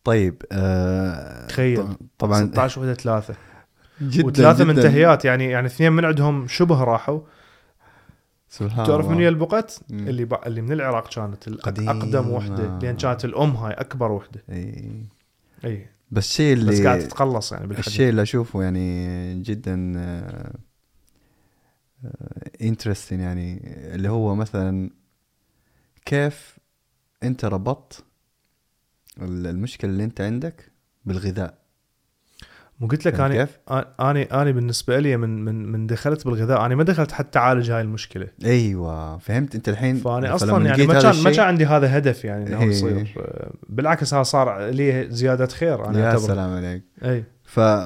طيب 0.03 0.43
آه 0.51 1.47
تخيل. 1.47 1.87
طبعا 2.17 2.45
16 2.45 2.81
وحدة 2.81 2.93
ثلاثة 2.93 3.35
جدا 4.01 4.27
وثلاثة 4.27 4.63
جداً 4.63 4.73
منتهيات 4.73 5.25
يعني 5.25 5.45
يعني 5.45 5.67
اثنين 5.67 5.91
من 5.91 6.05
عندهم 6.05 6.47
شبه 6.47 6.83
راحوا 6.83 7.19
سبحان 8.49 8.85
تعرف 8.85 9.07
من. 9.09 9.17
هي 9.17 9.27
البقت 9.27 9.81
مم. 9.89 10.07
اللي. 10.07 10.27
اللي 10.45 10.61
من 10.61 10.71
العراق 10.71 11.09
كانت 11.09 11.49
قديمة. 11.49 11.91
أقدم 11.91 12.29
وحدة 12.29 12.79
لأن 12.79 12.97
كانت 12.97 13.25
الأم 13.25 13.55
هاي 13.55 13.73
أكبر 13.73 14.11
وحدة 14.11 14.43
إي. 14.49 15.05
إي 15.65 15.87
بس 16.11 16.25
الشيء 16.29 16.53
اللي 16.53 16.71
بس 16.71 16.81
قاعد 16.81 16.99
تتقلص 16.99 17.51
يعني 17.51 17.67
بالحديث 17.67 17.87
الشيء 17.87 18.09
اللي 18.09 18.21
أشوفه 18.21 18.63
يعني 18.63 19.41
جدا 19.41 19.93
انترستين 22.61 23.19
يعني 23.19 23.61
اللي 23.95 24.09
هو 24.09 24.35
مثلا 24.35 24.89
كيف 26.05 26.57
أنت 27.23 27.45
ربطت 27.45 28.03
ال- 29.21 29.47
المشكلة 29.47 29.91
اللي 29.91 30.03
أنت 30.03 30.21
عندك 30.21 30.71
بالغذاء 31.05 31.57
وقلت 32.81 33.05
لك 33.07 33.19
أنا؟ 33.19 33.47
أنا 33.99 34.41
أنا 34.41 34.51
بالنسبة 34.51 34.99
لي 34.99 35.17
من 35.17 35.45
من 35.45 35.71
من 35.71 35.87
دخلت 35.87 36.25
بالغذاء 36.25 36.65
أنا 36.65 36.75
ما 36.75 36.83
دخلت 36.83 37.11
حتى 37.11 37.39
أعالج 37.39 37.71
هاي 37.71 37.81
المشكلة. 37.81 38.27
أيوه 38.45 39.17
فهمت. 39.17 39.55
أنت 39.55 39.69
الحين 39.69 39.95
فأنا 39.95 40.35
أصلا 40.35 40.65
يعني 40.65 40.87
ما 40.87 41.01
كان 41.01 41.23
ما 41.23 41.31
كان 41.31 41.45
عندي 41.45 41.65
هذا 41.65 41.97
هدف 41.97 42.25
يعني 42.25 42.47
إنه 42.47 42.61
إيه. 42.61 42.67
يصير 42.67 43.13
آه، 43.17 43.51
بالعكس 43.69 44.13
هذا 44.13 44.23
صار 44.23 44.65
لي 44.69 45.07
زيادة 45.09 45.47
خير 45.47 45.85
أنا 45.87 45.99
يا 45.99 46.05
أعتبر. 46.05 46.19
سلام 46.27 46.49
عليك. 46.55 46.83
اي. 47.03 47.23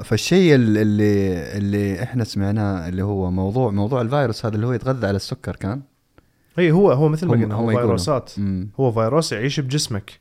فالشيء 0.04 0.56
ال- 0.56 0.78
اللي 0.78 1.34
اللي 1.58 2.04
إحنا 2.04 2.24
سمعناه 2.24 2.88
اللي 2.90 3.04
هو 3.04 3.32
موضوع 3.32 3.72
موضوع 3.72 4.02
الفيروس 4.02 4.46
هذا 4.46 4.56
اللي 4.56 4.68
هو 4.68 4.74
يتغذى 4.74 5.08
على 5.08 5.16
السكر 5.16 5.56
كان؟ 5.56 5.82
اي 6.60 6.72
هو 6.72 6.92
هو 6.92 7.10
مثل 7.10 7.26
ما 7.28 7.32
قلنا 7.34 7.56
هو. 7.56 7.70
فيروسات. 7.72 8.32
هو 8.80 8.92
فيروس 8.92 9.32
يعيش 9.32 9.60
بجسمك. 9.60 10.12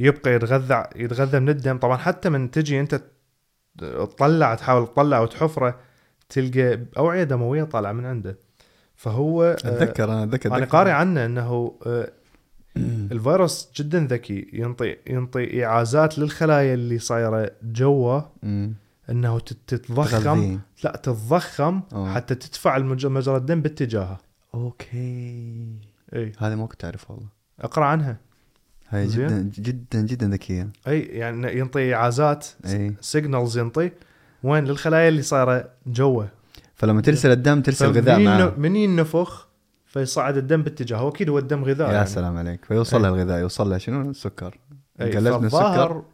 يبقى 0.00 0.34
يتغذى 0.34 0.84
يتغذى 0.96 1.40
من 1.40 1.48
الدم. 1.48 1.78
طبعا 1.78 1.96
حتى 1.96 2.28
من 2.30 2.50
تجي 2.50 2.80
أنت 2.80 3.00
تطلع 3.78 4.54
تحاول 4.54 4.86
تطلع 4.86 5.20
وتحفره 5.20 5.78
تلقى 6.28 6.80
أوعية 6.98 7.24
دموية 7.24 7.64
طالعة 7.64 7.92
من 7.92 8.06
عنده 8.06 8.38
فهو 8.96 9.42
آه، 9.44 9.54
أتذكر 9.54 10.04
أنا 10.04 10.24
أتذكر 10.24 10.56
أنا. 10.56 10.64
قارئ 10.66 10.90
عنه 10.90 11.24
إنه 11.24 11.74
آه، 11.86 12.12
الفيروس 13.12 13.70
جدا 13.76 14.06
ذكي 14.06 14.50
ينطي 14.52 14.96
ينطي 15.06 15.64
إعازات 15.66 16.18
للخلايا 16.18 16.74
اللي 16.74 16.98
صايرة 16.98 17.50
جوا. 17.62 18.20
إنه 19.10 19.38
تت- 19.38 19.58
تتضخم. 19.66 20.58
لا 20.84 21.00
تتضخم 21.02 21.80
أوه. 21.92 22.14
حتى 22.14 22.34
تدفع 22.34 22.78
مجرى 23.10 23.36
الدم 23.36 23.62
باتجاهها 23.62 24.18
أوكي 24.54 25.78
إي 26.14 26.32
هذه 26.38 26.54
ما 26.54 26.66
كنت 26.66 26.84
اعرف 26.84 27.10
والله 27.10 27.28
اقرأ 27.60 27.84
عنها 27.84 28.16
هاي. 28.88 29.06
جدا 29.06 29.50
جدا 29.58 30.00
جدا 30.00 30.28
ذكية. 30.28 30.68
أي 30.86 31.00
يعني 31.00 31.58
ينطي 31.58 31.94
إيعازات 31.94 32.46
أي. 32.66 32.94
signals 33.00 33.58
ينطي. 33.58 33.90
وين؟ 34.42 34.64
للخلايا 34.64 35.08
اللي 35.08 35.22
صايرة 35.22 35.70
جوا 35.86 36.24
فلما 36.74 37.00
ترسل 37.00 37.30
الدم 37.30 37.60
ترسل 37.60 37.86
غذاء 37.86 38.20
معاه 38.20 38.54
من 38.56 38.76
ينفخ 38.76 39.48
فيصعد 39.86 40.36
الدم 40.36 40.62
باتجاهه. 40.62 41.08
أكيد 41.08 41.28
هو 41.28 41.38
الدم 41.38 41.64
غذاء 41.64 41.88
يا 41.88 41.92
يعني. 41.92 42.06
سلام 42.06 42.36
عليك. 42.36 42.64
فيوصل. 42.64 43.02
لها 43.02 43.10
الغذاء 43.10 43.40
يوصل 43.40 43.70
لها 43.70 43.78
شنو؟ 43.78 44.10
السكر 44.10 44.58
من 45.00 45.44
السكر؟ 45.44 46.04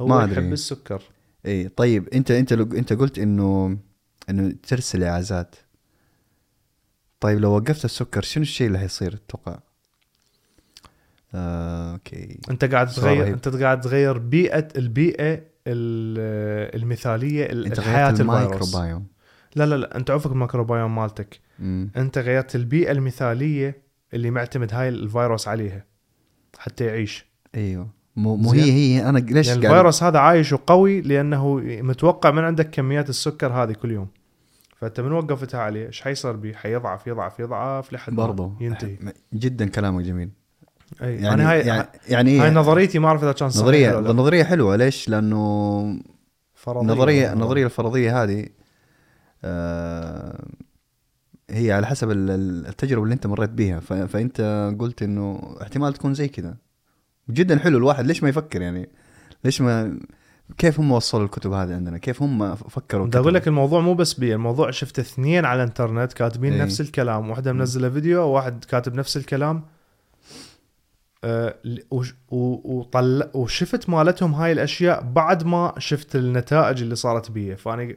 هو 0.00 0.06
ما 0.06 0.24
أدري. 0.24 0.32
يحب 0.32 0.52
السكر. 0.52 1.02
أي 1.46 1.68
طيب 1.68 2.08
أنت 2.08 2.30
أنت 2.30 2.52
أنت 2.52 2.92
قلت 2.92 3.18
إنه 3.18 3.78
إنه 4.30 4.54
ترسل 4.68 5.04
إيعازات. 5.04 5.56
طيب 7.20 7.38
لو 7.38 7.50
وقفت 7.50 7.84
السكر 7.84 8.22
شنو 8.22 8.42
الشيء 8.42 8.66
اللي 8.66 8.78
حيصير 8.78 9.16
تتوقع؟ 9.16 9.58
آه، 11.34 11.92
أوكي. 11.92 12.38
أنت 12.50 12.64
قاعد 12.64 12.86
تغير. 12.86 13.26
أنت 13.26 13.48
قاعد 13.48 13.80
تغير 13.80 14.18
بيئه 14.18 14.68
البيئة 14.76 15.34
ال- 15.66 16.76
المثالية 16.82 17.46
الفيروس. 17.52 18.20
المايكروبايوم 18.20 19.06
لا 19.56 19.66
لا 19.66 19.74
لا 19.74 19.96
أنت 19.96 20.10
عفك 20.10 20.30
الميكروبيوم 20.30 20.94
مالتك. 20.94 21.40
أمم. 21.60 21.90
أنت 21.96 22.18
غيرت 22.18 22.56
البيئة 22.56 22.90
المثالية 22.92 23.82
اللي 24.14 24.30
معتمد 24.30 24.74
هاي 24.74 24.88
الفيروس 24.88 25.48
عليها 25.48 25.84
حتى 26.58 26.84
يعيش. 26.84 27.26
أيوه. 27.54 27.88
مو 28.16 28.36
مو. 28.36 28.52
هي 28.52 28.72
هي 28.72 29.08
أنا 29.08 29.18
ليش 29.18 29.48
يعني 29.48 29.66
الفيروس 29.66 30.02
هذا 30.02 30.18
عايش 30.18 30.52
وقوي 30.52 31.00
لأنه 31.00 31.54
متوقع 31.60 32.30
من 32.30 32.44
عندك 32.44 32.70
كميات 32.70 33.08
السكر 33.08 33.52
هذه 33.52 33.72
كل 33.72 33.90
يوم. 33.90 34.08
فأنت 34.76 35.00
من 35.00 35.12
وقفتها 35.12 35.60
عليه 35.60 35.86
إيش 35.86 36.00
حيصير 36.02 36.32
بيه؟ 36.32 36.54
حيضعف 36.54 37.06
يضعف 37.06 37.40
يضعف 37.40 37.92
لحد 37.92 38.12
ما 38.12 38.26
برضو. 38.26 38.52
ينتهي. 38.60 38.96
جدا 39.34 39.68
كلامك 39.68 40.04
جميل. 40.04 40.30
يعني 41.00 41.22
يعني 41.22 41.42
هاي 41.42 41.60
يعني, 41.60 41.88
يعني 42.08 42.40
هاي 42.40 42.50
نظريتي 42.50 42.98
ما 42.98 43.08
أعرف 43.08 43.22
إذا 43.24 43.32
كان 43.32 43.46
نظريه. 43.48 43.98
نظرية 44.00 44.44
حلوة 44.44 44.76
ليش؟ 44.76 45.08
لأنه 45.08 46.00
فرضية 46.54 46.80
النظريه 46.80 47.20
والله. 47.20 47.32
النظريه 47.32 47.64
الفرضية 47.64 48.22
هذه 48.22 48.46
آه 49.44 50.44
هي 51.50 51.72
على 51.72 51.86
حسب 51.86 52.10
ال- 52.10 52.30
ال- 52.30 52.66
التجربة 52.66 53.02
اللي 53.04 53.14
أنت 53.14 53.26
مريت 53.26 53.50
بيها 53.50 53.80
فأنت 53.80 54.72
قلت 54.78 55.02
إنه 55.02 55.56
احتمال 55.62 55.92
تكون 55.92 56.14
زي 56.14 56.28
كذا 56.28 56.56
جدا 57.30 57.58
حلو 57.58 57.78
الواحد 57.78 58.06
ليش 58.06 58.22
ما 58.22 58.28
يفكر 58.28 58.62
يعني 58.62 58.88
ليش 59.44 59.60
ما 59.60 59.98
كيف 60.58 60.80
هم 60.80 60.92
وصلوا 60.92 61.24
الكتب 61.24 61.52
هذه 61.52 61.74
عندنا 61.74 61.98
كيف 61.98 62.22
هم 62.22 62.54
فكروا 62.54 63.06
بدي 63.06 63.18
أقول؟ 63.18 63.34
لك 63.34 63.48
الموضوع 63.48 63.80
مو 63.80 63.94
بس 63.94 64.14
بي 64.14 64.34
الموضوع 64.34 64.70
شفت 64.70 64.98
اثنين 64.98 65.44
على 65.44 65.62
الإنترنت 65.62 66.12
كاتبين 66.12 66.52
إي. 66.52 66.58
نفس 66.58 66.80
الكلام 66.80 67.30
واحدة 67.30 67.52
منزلة 67.52 67.90
فيديو 67.90 68.20
وواحد 68.22 68.64
كاتب 68.64 68.94
نفس 68.94 69.16
الكلام 69.16 69.62
وطل 72.30 73.30
وشفت 73.34 73.88
مالتهم 73.88 74.34
هاي 74.34 74.52
الأشياء 74.52 75.02
بعد 75.02 75.44
ما 75.44 75.74
شفت 75.78 76.16
النتائج 76.16 76.82
اللي 76.82 76.94
صارت 76.94 77.30
بي. 77.30 77.56
فأنا 77.56 77.94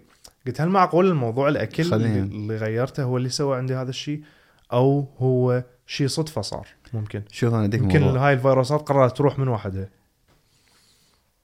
قلت 0.48 0.62
هل 0.62 0.70
معقول 0.70 1.08
الموضوع 1.08 1.50
الأكل 1.50 1.84
اللي, 1.84 1.92
خلينا. 1.92 2.24
اللي 2.24 2.58
غيرته 2.58 3.04
هو 3.04 3.18
اللي 3.18 3.30
سوى 3.30 3.58
عندي 3.58 3.76
هذا 3.76 3.90
الشيء؟ 3.90 4.22
أو 4.74 5.08
هو 5.18 5.64
شيء 5.86 6.08
صدفة 6.08 6.42
صار 6.42 6.68
ممكن. 6.94 7.24
شوف 7.32 7.54
أنا 7.54 7.76
يمكن 7.76 8.02
موضوع. 8.02 8.28
هاي 8.28 8.34
الفيروسات 8.34 8.82
قررت 8.82 9.18
تروح 9.18 9.40
من 9.40 9.48
وحدها 9.48 9.90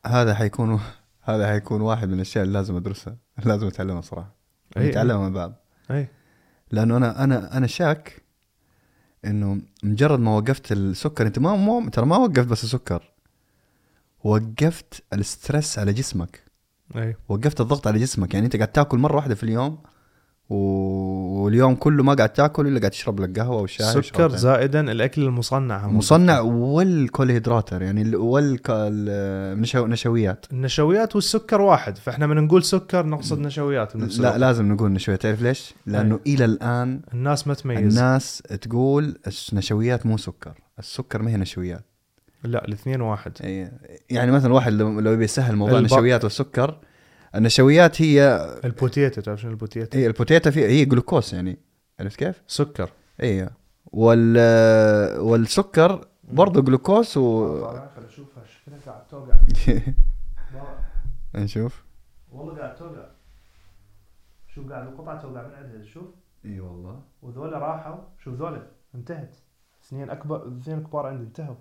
هذا 0.06 0.36
حيكون 0.36 0.80
هذا 1.30 1.48
حيكون 1.48 1.82
واحد 1.82 2.08
من 2.08 2.14
الأشياء 2.14 2.44
اللي 2.44 2.54
لازم 2.54 2.76
أدرسها. 2.76 3.18
لازم 3.46 3.68
أتعلمها 3.68 4.02
صراحة. 4.02 4.36
نتعلمها 4.78 5.30
مع 5.30 5.36
بعض. 5.36 5.54
اي 5.92 6.08
لأنه 6.72 6.98
أنا 6.98 7.24
أنا 7.24 7.58
أنا 7.58 7.68
شاك 7.68 8.25
إنه 9.26 9.62
مجرد 9.84 10.20
ما 10.20 10.38
وقفت 10.38 10.72
السكر 10.72 11.28
أنت 11.28 11.40
ما 11.40 11.56
مو 11.56 11.90
ترى 11.90 12.06
ما 12.06 12.18
وقفت 12.18 12.48
بس 12.48 12.64
السكر 12.64 13.12
وقفت 14.24 15.04
الستريس 15.14 15.80
على 15.80 15.94
جسمك 15.94 16.44
أي 16.96 17.16
وقفت 17.30 17.62
الضغط 17.62 17.88
على 17.88 18.00
جسمك 18.00 18.34
يعني 18.34 18.46
أنت 18.46 18.56
قاعد 18.56 18.72
تاكل 18.72 18.98
مرة 18.98 19.16
واحدة 19.16 19.36
في 19.36 19.44
اليوم. 19.44 19.78
واليوم 20.50 21.76
كله 21.76 22.04
ما 22.04 22.14
قاعد 22.14 22.30
تاكل 22.34 22.68
إلا 22.68 22.80
قاعد 22.80 22.92
تشرب 22.92 23.20
لك 23.20 23.40
قهوة 23.40 23.62
وشاي 23.62 24.02
سكر. 24.04 24.30
زائدا 24.30 24.92
الأكل 24.92 25.22
المصنع 25.24 25.86
هم. 25.86 25.98
مصنع 25.98 26.40
والكوليهيدراتر 26.40 27.82
يعني 27.82 28.02
ال- 28.02 28.16
والك... 28.16 28.66
النشو... 28.70 29.86
نشويات. 29.88 30.46
النشويات 30.52 31.16
والسكر 31.16 31.62
واحد 31.62 31.98
فإحنا 31.98 32.28
من 32.28 32.36
نقول 32.44 32.64
سكر 32.64 33.06
نقصد 33.06 33.40
نشويات 33.40 33.98
بنفس 33.98 34.20
لا. 34.20 34.38
لازم 34.38 34.72
نقول 34.72 34.92
نشويات. 34.92 35.22
تعرف 35.22 35.42
ليش؟ 35.42 35.74
لأنه 35.86 36.20
إلى 36.28 36.46
الآن 36.46 37.02
الناس 37.14 37.48
ما 37.48 37.54
تميز. 37.54 37.98
الناس 37.98 38.42
تقول 38.62 39.18
النشويات 39.54 40.06
مو 40.06 40.18
سكر 40.18 40.54
السكر 40.80 41.22
ما 41.22 41.32
هي 41.32 41.38
نشويات. 41.38 41.84
لا 42.44 42.66
الاثنين 42.66 43.02
واحد. 43.02 43.32
أي- 43.38 43.96
يعني 44.10 44.32
مثلا 44.32 44.54
واحد 44.54 44.74
لو 44.74 45.00
لو 45.00 45.12
يبي 45.12 45.24
يسهل 45.24 45.56
موضوع 45.56 45.78
الب- 45.80 45.86
النشويات 45.86 46.24
والسكر 46.24 46.78
النشويات 47.36 48.02
هي 48.02 48.46
ال 48.66 48.74
potato 48.74 49.22
تعرف 49.22 49.42
شنو 49.42 49.52
ال 49.52 49.57
potato؟ 49.58 49.98
هي 49.98 50.08
ال 50.08 50.14
potato 50.14 50.52
فيها 50.52 50.68
هي 50.68 50.86
جلوكوز 50.86 51.34
يعني 51.34 51.58
عرفت 52.00 52.20
كيف؟ 52.20 52.42
سكر. 52.48 52.90
اي 53.24 53.50
وال 53.86 54.38
والسكر 55.20 56.08
برضه 56.24 56.62
جلوكوز 56.62 57.18
و 57.18 57.66
اشوفها 57.66 58.44
شكلها 58.46 58.80
قاعد 58.86 59.08
توقع 59.08 59.34
نشوف 61.36 61.84
والله 62.32 62.58
قاعد 62.62 62.76
توقع 62.76 63.06
شوف 64.48 64.72
قاعد 64.72 64.88
القطعه 64.88 65.22
توقع 65.22 65.48
من 65.48 65.54
عندها 65.54 65.84
شوف 65.86 66.06
اي 66.46 66.60
والله 66.60 67.02
وذولا 67.22 67.58
راحوا 67.58 67.98
شوف 68.24 68.34
ذولا 68.34 68.68
انتهت 68.96 69.36
اثنين 69.88 70.10
أكبر 70.10 70.58
اثنين 70.62 70.84
كبار 70.84 71.06
عندي 71.08 71.24
انتهوا. 71.24 71.56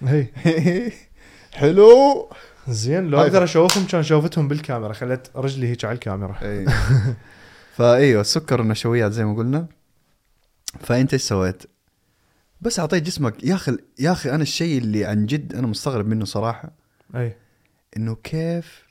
هي 0.00 0.92
حلو. 1.52 2.28
زين 2.68 3.06
لو 3.06 3.18
هاي 3.18 3.26
أقدر 3.26 3.44
أشوفهم 3.44 3.86
كان 3.86 4.02
شوفتهم 4.02 4.48
بالكاميرا 4.48 4.92
خليت 4.92 5.28
رجلي 5.36 5.68
هيك 5.68 5.84
على 5.84 5.94
الكاميرا. 5.94 6.38
اي 6.42 6.66
فايوه 7.74 8.20
السكر 8.20 8.60
والنشويات 8.60 9.12
زي 9.12 9.24
ما 9.24 9.34
قلنا. 9.34 9.66
فانت 10.80 11.12
إيش 11.12 11.22
سويت؟ 11.22 11.62
بس 12.60 12.78
أعطيت 12.78 13.02
جسمك. 13.02 13.44
يا 13.44 13.54
أخي 13.54 13.76
يا 13.98 14.12
أخي 14.12 14.30
أنا 14.30 14.42
الشيء 14.42 14.78
اللي 14.78 15.04
عن 15.04 15.26
جد 15.26 15.54
أنا 15.54 15.66
مستغرب 15.66 16.06
منه 16.06 16.24
صراحة. 16.24 16.72
أي. 17.14 17.36
إنه 17.96 18.14
كيف 18.14 18.86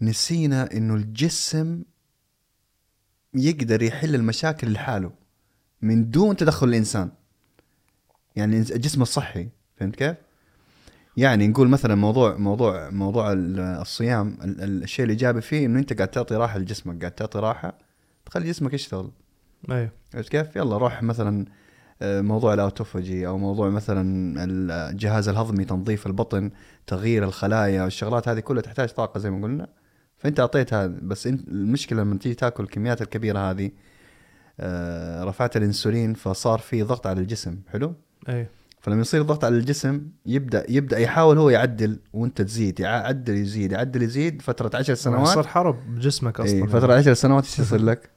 نسينا 0.00 0.72
إنه 0.72 0.94
الجسم 0.94 1.82
يقدر 3.34 3.82
يحل 3.82 4.14
المشاكل 4.14 4.72
لحاله 4.72 5.12
من 5.82 6.10
دون 6.10 6.36
تدخل 6.36 6.68
الإنسان. 6.68 7.10
يعني 8.36 8.56
الجسم 8.56 9.02
الصحي 9.02 9.48
فهمت 9.76 9.96
كيف؟ 9.96 10.16
يعني 11.18 11.48
نقول 11.48 11.68
مثلا 11.68 11.94
موضوع 11.94 12.36
موضوع 12.36 12.90
موضوع 12.90 13.32
ال- 13.32 13.60
الصيام 13.60 14.38
ال- 14.44 14.60
ال- 14.64 14.82
الشيء 14.82 15.04
الايجابي 15.04 15.40
فيه 15.40 15.66
إنه 15.66 15.78
أنت 15.78 15.92
قاعد 15.92 16.08
تعطي 16.08 16.34
راحة 16.34 16.58
لجسمك 16.58 17.00
قاعد 17.00 17.12
تعطي 17.12 17.38
راحة 17.38 17.78
تخلي 18.26 18.46
جسمك 18.48 18.74
يشتغل. 18.74 19.10
اي 19.70 19.90
عرفت 20.14 20.28
كيف؟ 20.28 20.56
يلا 20.56 20.76
روح 20.78 21.02
مثلا 21.02 21.44
آه، 22.02 22.20
موضوع 22.20 22.54
الأوتوفاجي 22.54 23.26
أو 23.26 23.38
موضوع 23.38 23.70
مثلا 23.70 24.02
الجهاز 24.44 25.28
الهضمي 25.28 25.64
تنظيف 25.64 26.06
البطن 26.06 26.50
تغيير 26.86 27.24
الخلايا 27.24 27.82
والشغلات 27.82 28.28
هذه 28.28 28.40
كلها 28.40 28.62
تحتاج 28.62 28.88
طاقة 28.88 29.18
زي 29.18 29.30
ما 29.30 29.42
قلنا. 29.42 29.66
فأنت 30.18 30.40
أعطيت 30.40 30.74
هذا 30.74 30.98
بس 31.02 31.26
انت 31.26 31.48
المشكلة 31.48 32.02
لما 32.02 32.18
تيجي 32.18 32.34
تأكل 32.34 32.64
الكميات 32.64 33.02
الكبيرة 33.02 33.38
هذه 33.50 33.70
آه، 34.60 35.24
رفعت 35.24 35.56
الإنسولين 35.56 36.14
فصار 36.14 36.58
في 36.58 36.82
ضغط 36.82 37.06
على 37.06 37.20
الجسم. 37.20 37.58
حلو؟ 37.72 37.94
اي 38.28 38.46
فلما 38.80 39.00
يصير 39.00 39.22
ضغط 39.22 39.44
على 39.44 39.56
الجسم 39.56 40.02
يبدا 40.26 40.64
يبدأ 40.68 40.98
يحاول 40.98 41.38
هو 41.38 41.50
يعدل 41.50 41.98
وانت 42.12 42.42
تزيد 42.42 42.80
يعدل 42.80 43.36
يزيد 43.36 43.72
يعدل 43.72 44.02
يزيد 44.02 44.42
فترة 44.42 44.70
عشر 44.74 44.94
سنوات. 44.94 45.26
صار 45.26 45.46
حرب 45.46 45.94
بجسمك 45.94 46.40
أصلا. 46.40 46.52
إيه 46.54 46.66
فترة 46.66 46.94
عشر 46.94 47.14
سنوات 47.14 47.44
إيش 47.44 47.58
يصير 47.58 47.82
لك؟ 47.82 48.10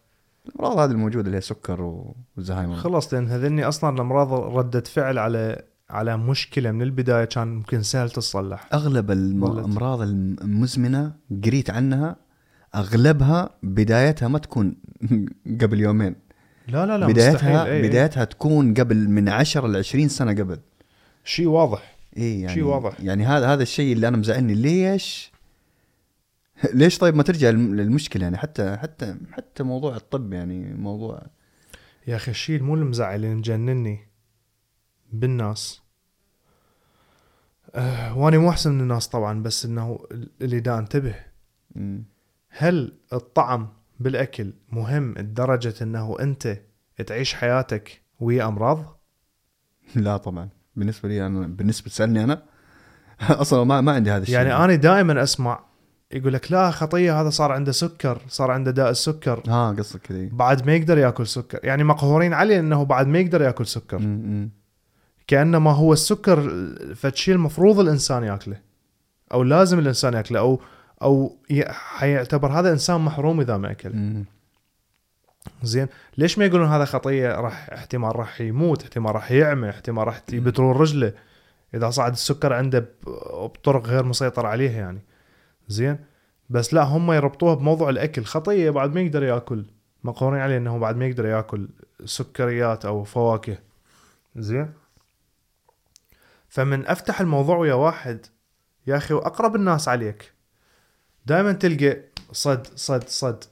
الأمراض 0.47 0.77
هذه 0.77 0.91
الموجودة 0.91 1.25
اللي 1.25 1.37
هي 1.37 1.41
سكر 1.41 2.03
والزهايمر 2.35 2.75
خلص 2.75 3.13
لأن 3.13 3.27
هذني 3.27 3.63
أصلا 3.63 3.95
الأمراض 3.95 4.33
ردة 4.33 4.81
فعل 4.81 5.17
على 5.17 5.61
على 5.89 6.17
مشكلة 6.17 6.71
من 6.71 6.81
البداية 6.81 7.25
كان 7.25 7.47
ممكن 7.47 7.81
سهل 7.81 8.09
تصلح 8.09 8.69
أغلب. 8.73 9.11
الأمراض 9.11 10.01
المزمنة 10.01 11.13
قريت 11.45 11.69
عنها 11.69 12.15
أغلبها 12.75 13.49
بدايتها 13.63 14.27
ما 14.27 14.39
تكون 14.39 14.75
قبل 15.61 15.79
يومين. 15.79 16.15
لا 16.71 16.85
لا 16.85 16.97
لا 16.97 17.07
بدايتها 17.07 17.33
مستحيل. 17.33 17.55
إيه، 17.55 17.65
إيه. 17.81 17.89
بدايتها 17.89 18.23
تكون 18.25 18.73
قبل 18.73 19.09
من 19.09 19.29
10 19.29 19.67
ل 19.67 19.77
20 19.77 20.07
سنة 20.07 20.31
قبل 20.31 20.59
شيء 21.23 21.47
واضح 21.47 21.95
اي 22.17 22.41
يعني 22.41 22.53
شيء 22.53 22.63
واضح. 22.63 22.99
يعني 22.99 23.25
هذا 23.25 23.47
هذا 23.53 23.63
الشيء 23.63 23.93
اللي 23.93 24.07
أنا 24.07 24.17
مزعلني 24.17 24.53
ليش 24.53 25.31
ليش 26.73 26.97
طيب 26.97 27.15
ما 27.15 27.23
ترجع 27.23 27.49
للم- 27.49 27.75
للمشكلة 27.75 28.23
يعني 28.23 28.37
حتى 28.37 28.77
حتى 28.77 29.15
حتى 29.31 29.63
موضوع 29.63 29.95
الطب 29.95 30.33
يعني 30.33 30.73
موضوع 30.73 31.21
يا 32.07 32.15
أخي 32.15 32.31
الشيء 32.31 32.63
مو 32.63 32.75
المزعل 32.75 33.15
اللي 33.15 33.35
مجنني 33.35 33.99
بالناس 35.13 35.81
أه 37.75 38.17
واني 38.17 38.37
مو 38.37 38.49
أحسن 38.49 38.71
من 38.71 38.81
الناس 38.81 39.07
طبعا 39.07 39.43
بس 39.43 39.65
إنه 39.65 39.99
اللي 40.41 40.59
دا 40.59 40.77
انتبه. 40.79 41.15
هل 42.49 42.93
الطعم 43.13 43.69
بالأكل 44.01 44.53
مهم 44.69 45.13
لدرجة 45.17 45.73
أنه 45.81 46.15
أنت 46.19 46.57
تعيش 47.07 47.33
حياتك 47.33 48.01
ويا 48.19 48.47
أمراض؟ 48.47 49.01
لا 49.95 50.17
طبعا. 50.17 50.49
بالنسبة 50.75 51.09
لي 51.09 51.25
أنا 51.25 51.47
بالنسبة 51.47 51.89
تسألني 51.89 52.23
أنا. 52.23 52.43
أصلا 53.21 53.63
ما 53.63 53.81
ما 53.81 53.91
عندي 53.91 54.11
هذا 54.11 54.21
الشيء. 54.21 54.35
يعني 54.35 54.55
أنا 54.55 54.75
دائما 54.75 55.23
أسمع 55.23 55.63
يقول 56.11 56.33
لك 56.33 56.51
لا 56.51 56.71
خطية 56.71 57.21
هذا 57.21 57.29
صار 57.29 57.51
عنده 57.51 57.71
سكر 57.71 58.21
صار 58.27 58.51
عنده 58.51 58.71
داء 58.71 58.89
السكر. 58.89 59.43
ها 59.47 59.71
قصدك 59.71 60.01
كذا 60.01 60.29
بعد 60.31 60.65
ما 60.65 60.75
يقدر 60.75 60.97
يأكل 60.97 61.27
سكر. 61.27 61.59
يعني 61.63 61.83
مقهورين 61.83 62.33
عليه 62.33 62.59
أنه 62.59 62.85
بعد 62.85 63.07
ما 63.07 63.19
يقدر 63.19 63.41
يأكل 63.41 63.65
سكر. 63.65 63.99
مم. 63.99 64.49
كانما 65.27 65.71
هو 65.71 65.93
السكر 65.93 66.49
فشي 66.95 67.31
المفروض 67.31 67.79
الإنسان 67.79 68.23
يأكله 68.23 68.57
أو 69.33 69.43
لازم 69.43 69.79
الإنسان 69.79 70.13
يأكله 70.13 70.39
أو 70.39 70.61
أو 71.01 71.37
حيعتبر 71.69 72.51
هذا 72.51 72.71
إنسان 72.71 73.01
محروم 73.01 73.41
إذا 73.41 73.57
ما 73.57 73.71
أكل. 73.71 74.23
زين 75.63 75.87
ليش 76.17 76.37
ما 76.37 76.45
يقولون 76.45 76.67
هذا 76.67 76.85
خطية 76.85 77.35
راح 77.35 77.69
احتمال 77.69 78.15
راح 78.15 78.41
يموت 78.41 78.83
احتمال 78.83 79.15
راح 79.15 79.31
يعمى 79.31 79.69
احتمال 79.69 80.07
راح 80.07 80.21
يبترون 80.31 80.77
رجله؟ 80.77 81.13
إذا 81.73 81.89
صعد 81.89 82.11
السكر 82.11 82.53
عنده 82.53 82.89
بطرق 83.43 83.87
غير 83.87 84.03
مسيطر 84.03 84.45
عليها 84.45 84.79
يعني. 84.79 84.99
زين 85.67 85.99
بس 86.49 86.73
لا 86.73 86.83
هم 86.83 87.11
يربطوها 87.11 87.53
بموضوع 87.53 87.89
الأكل. 87.89 88.23
خطية 88.23 88.69
بعد 88.69 88.93
ما 88.93 89.01
يقدر 89.01 89.23
يأكل. 89.23 89.65
مقهورين 90.03 90.41
عليه 90.41 90.57
إنه 90.57 90.77
بعد 90.77 90.95
ما 90.95 91.05
يقدر 91.05 91.25
يأكل 91.25 91.69
سكريات 92.05 92.85
أو 92.85 93.03
فواكه. 93.03 93.57
زين؟ 94.35 94.73
فمن 96.49 96.87
أفتح 96.87 97.21
الموضوع 97.21 97.57
ويا 97.57 97.73
واحد 97.73 98.25
يا 98.87 98.97
أخي 98.97 99.13
وأقرب 99.13 99.55
الناس 99.55 99.87
عليك. 99.87 100.33
دائما 101.25 101.51
تلقى 101.51 101.97
صد 102.31 102.67
صد 102.75 103.07
صد. 103.07 103.43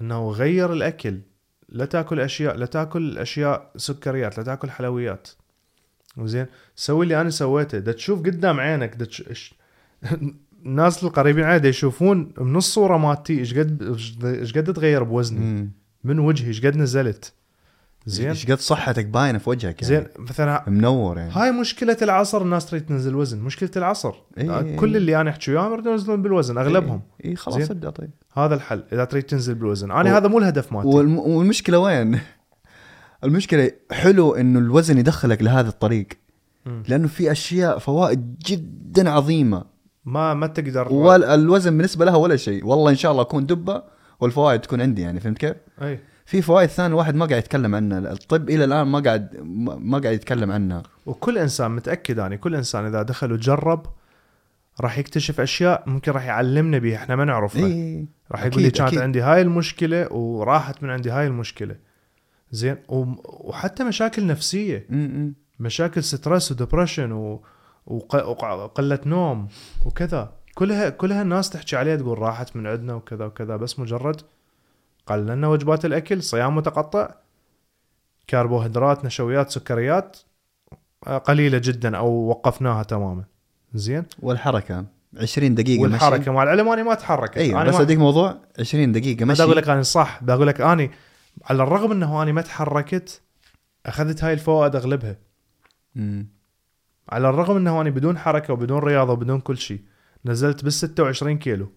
إنه 0.00 0.30
غير 0.30 0.72
الأكل. 0.72 1.20
لا 1.68 1.84
تأكل 1.84 2.20
أشياء 2.20 2.56
لا 2.56 2.66
تأكل 2.66 3.18
أشياء 3.18 3.70
سكريات 3.76 4.38
لا 4.38 4.44
تأكل 4.44 4.70
حلويات. 4.70 5.28
زين؟ 6.18 6.46
سوي 6.76 7.04
اللي 7.04 7.20
أنا 7.20 7.30
سويته. 7.30 7.78
دا 7.78 7.92
تشوف 7.92 8.18
قدام 8.20 8.60
عينك 8.60 8.94
دا 8.94 9.04
تش... 9.04 9.54
الناس 10.66 11.04
القريبين 11.04 11.44
علي 11.44 11.68
يشوفون 11.68 12.32
من 12.38 12.56
الصورة 12.56 12.96
مالتي 12.96 13.38
إيش 13.38 13.58
قد 13.58 13.82
إيش 14.24 14.58
قد 14.58 14.72
تغير 14.72 15.02
بوزني. 15.02 15.70
من 16.04 16.18
وجهي 16.18 16.48
إيش 16.48 16.66
قد 16.66 16.76
نزلت؟ 16.76 17.32
زين. 18.06 18.28
إيش 18.28 18.46
قد 18.50 18.58
صحتك 18.58 19.06
باينة 19.06 19.38
في 19.38 19.50
وجهك 19.50 19.82
يعني؟ 19.82 19.94
زين 19.94 20.06
مثلا 20.18 20.64
منور 20.68 21.18
يعني. 21.18 21.32
هاي 21.32 21.52
مشكلة 21.52 21.96
العصر 22.02 22.42
الناس 22.42 22.66
تريد 22.66 22.86
تنزل 22.86 23.14
وزن. 23.14 23.38
مشكلة 23.38 23.70
العصر. 23.76 24.14
إيه، 24.38 24.58
إيه، 24.60 24.76
كل 24.76 24.90
إيه. 24.90 24.96
اللي 24.96 25.20
أنا 25.20 25.30
أحكي 25.30 25.50
وياهم 25.50 25.72
يريدون 25.72 25.92
ينزلون 25.92 26.22
بالوزن 26.22 26.58
أغلبهم. 26.58 27.02
إي 27.24 27.36
خلاص 27.36 27.58
زين. 27.58 27.66
ابدأ 27.70 27.90
طيب. 27.90 28.10
هذا 28.32 28.54
الحل 28.54 28.84
إذا 28.92 29.04
تريد 29.04 29.22
تنزل 29.22 29.54
بالوزن. 29.54 29.90
أنا 29.90 30.12
و- 30.12 30.16
هذا 30.16 30.28
مو 30.28 30.38
الهدف 30.38 30.72
مالتي. 30.72 30.88
والم... 30.88 31.18
والمشكلة 31.18 31.78
وين؟ 31.78 32.20
المشكلة 33.24 33.70
حلو 33.92 34.34
إنه 34.34 34.58
الوزن 34.58 34.98
يدخلك 34.98 35.42
لهذا 35.42 35.68
الطريق. 35.68 36.08
مم. 36.66 36.82
لأنه 36.88 37.08
في 37.08 37.32
أشياء 37.32 37.78
فوائد 37.78 38.38
جدا 38.46 39.10
عظيمة. 39.10 39.64
ما 40.04 40.34
ما 40.34 40.46
تقدر 40.46 40.92
والوزن 40.92 41.70
بالنسبة 41.76 42.04
لها 42.04 42.16
ولا 42.16 42.36
شيء. 42.36 42.66
والله 42.66 42.90
إن 42.90 42.96
شاء 42.96 43.12
الله 43.12 43.22
أكون 43.22 43.46
دبة 43.46 43.82
والفوائد 44.20 44.60
تكون 44.60 44.80
عندي 44.80 45.02
يعني 45.02 45.20
فهمت 45.20 45.38
كيف؟ 45.38 45.56
إي. 45.82 46.00
في 46.28 46.42
فوائد 46.42 46.68
ثانية 46.68 46.88
الواحد 46.88 47.14
ما 47.14 47.26
قاعد 47.26 47.38
يتكلم 47.38 47.74
عنها. 47.74 47.98
الطب 47.98 48.50
إلى 48.50 48.64
الآن 48.64 48.86
ما 48.86 49.00
قاعد 49.00 49.36
ما 49.80 49.98
قاعد 49.98 50.14
يتكلم 50.14 50.50
عنها. 50.50 50.82
وكل 51.06 51.38
إنسان 51.38 51.70
متأكد 51.70 52.18
يعني 52.18 52.36
كل 52.36 52.54
إنسان 52.54 52.86
إذا 52.86 53.02
دخل 53.02 53.32
وجرب 53.32 53.86
راح 54.80 54.98
يكتشف 54.98 55.40
أشياء 55.40 55.82
ممكن 55.86 56.12
راح 56.12 56.24
يعلمنا 56.24 56.78
بها 56.78 56.96
إحنا 56.96 57.16
ما 57.16 57.24
نعرفها. 57.24 57.66
اي 57.66 58.06
راح 58.32 58.44
يقول 58.44 58.62
لي 58.62 58.70
كانت. 58.70 58.98
عندي 58.98 59.20
هاي 59.20 59.42
المشكلة 59.42 60.12
وراحت 60.12 60.82
من 60.82 60.90
عندي 60.90 61.10
هاي 61.10 61.26
المشكلة. 61.26 61.76
زين 62.50 62.76
وحتى 62.88 63.84
مشاكل 63.84 64.26
نفسية. 64.26 64.86
م- 64.90 65.32
مشاكل 65.60 66.02
stress 66.02 66.52
و 66.52 66.58
depression 66.58 67.12
و... 67.12 67.42
وق... 67.86 68.14
وقلة 68.14 68.98
نوم 69.06 69.48
وكذا. 69.86 70.32
كلها 70.54 70.88
كلها 70.88 71.22
الناس 71.22 71.50
تحكي 71.50 71.76
عليها 71.76 71.96
تقول 71.96 72.18
راحت 72.18 72.56
من 72.56 72.66
عندنا 72.66 72.94
وكذا 72.94 73.24
وكذا 73.24 73.56
بس 73.56 73.78
مجرد 73.78 74.20
قللنا 75.08 75.48
وجبات 75.48 75.84
الأكل 75.84 76.22
صيام 76.22 76.56
متقطع 76.56 77.14
كربوهيدرات 78.30 79.04
نشويات 79.04 79.50
سكريات 79.50 80.16
آه، 81.06 81.18
قليلة 81.18 81.58
جدا 81.58 81.96
أو 81.96 82.08
وقفناها 82.08 82.82
تماما. 82.82 83.24
زين؟ 83.74 84.04
والحركة. 84.22 84.84
20 85.20 85.54
دقيقة 85.54 85.82
والحركة 85.82 86.32
مع 86.32 86.42
العلم 86.42 86.68
أني 86.68 86.82
ما 86.82 86.92
أتحرك. 86.92 87.38
أيوه 87.38 87.62
أنا 87.62 87.70
بس 87.70 87.74
أديك 87.74 87.98
موضوع. 87.98 88.38
20 88.58 88.92
دقيقة 88.92 89.24
ما 89.24 89.32
مشي. 89.32 89.42
أقول 89.42 89.56
لك 89.56 89.68
أنا 89.68 89.82
صح. 89.82 90.24
بقول 90.24 90.46
لك 90.46 90.60
أني 90.60 90.90
على 91.44 91.62
الرغم 91.62 91.92
إنه 91.92 92.22
أني 92.22 92.32
ما 92.32 92.40
تحركت 92.40 93.22
أخذت 93.86 94.24
هاي 94.24 94.32
الفوائد 94.32 94.76
أغلبها. 94.76 95.16
م. 95.94 96.24
على 97.08 97.28
الرغم 97.28 97.56
إنه 97.56 97.80
أني 97.80 97.90
بدون 97.90 98.18
حركة 98.18 98.52
وبدون 98.52 98.78
رياضة 98.78 99.12
وبدون 99.12 99.40
كل 99.40 99.58
شيء 99.58 99.80
نزلت 100.24 100.64
بال 100.64 100.72
26 100.72 101.38
كيلو. 101.38 101.72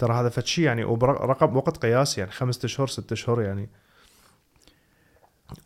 ترى 0.00 0.14
هذا 0.14 0.28
فد 0.28 0.46
شيء 0.46 0.64
يعني 0.64 0.84
رقم 1.02 1.56
وقت 1.56 1.76
قياسي 1.76 2.20
يعني 2.20 2.32
خمسة 2.32 2.60
اشهر 2.64 2.86
ست 2.86 3.12
اشهر 3.12 3.42
يعني. 3.42 3.68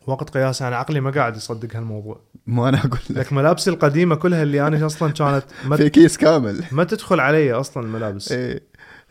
وقت 0.07 0.29
قياسي 0.29 0.67
أنا 0.67 0.75
عقلي 0.75 0.99
ما 0.99 1.11
قاعد 1.11 1.35
يصدق 1.35 1.75
هالموضوع. 1.75 2.19
مو 2.47 2.67
أنا 2.69 2.79
أقول 2.79 2.99
لك. 3.09 3.17
لك 3.17 3.33
ملابسي 3.33 3.69
القديمة 3.69 4.15
كلها 4.15 4.43
اللي 4.43 4.67
أنا 4.67 4.85
أصلا 4.85 5.11
كانت 5.13 5.43
ما, 5.65 5.77
في 5.77 5.89
كيس 5.89 6.17
كامل. 6.17 6.63
ما 6.71 6.83
تدخل 6.83 7.19
علي 7.19 7.51
أصلا 7.53 7.83
الملابس. 7.83 8.31
إيه. 8.31 8.63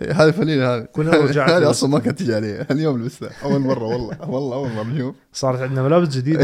إيه، 0.03 0.13
هذا 0.23 0.31
فلين 0.31 0.63
هذا 0.63 0.81
كلها 0.85 1.17
رجعت 1.17 1.51
هذه. 1.63 1.71
أصلا 1.71 1.91
ما 1.91 1.99
كانت 1.99 2.19
تجي 2.19 2.35
علي. 2.35 2.67
اليوم 2.71 3.03
لبستها. 3.03 3.31
أول 3.45 3.61
مرة 3.61 3.85
والله. 3.85 4.31
والله 4.31 4.57
أول 4.57 4.71
مرة 4.73 4.85
نشوف 4.85 5.15
صارت 5.33 5.61
عندنا 5.61 5.83
ملابس 5.83 6.09
جديدة. 6.17 6.43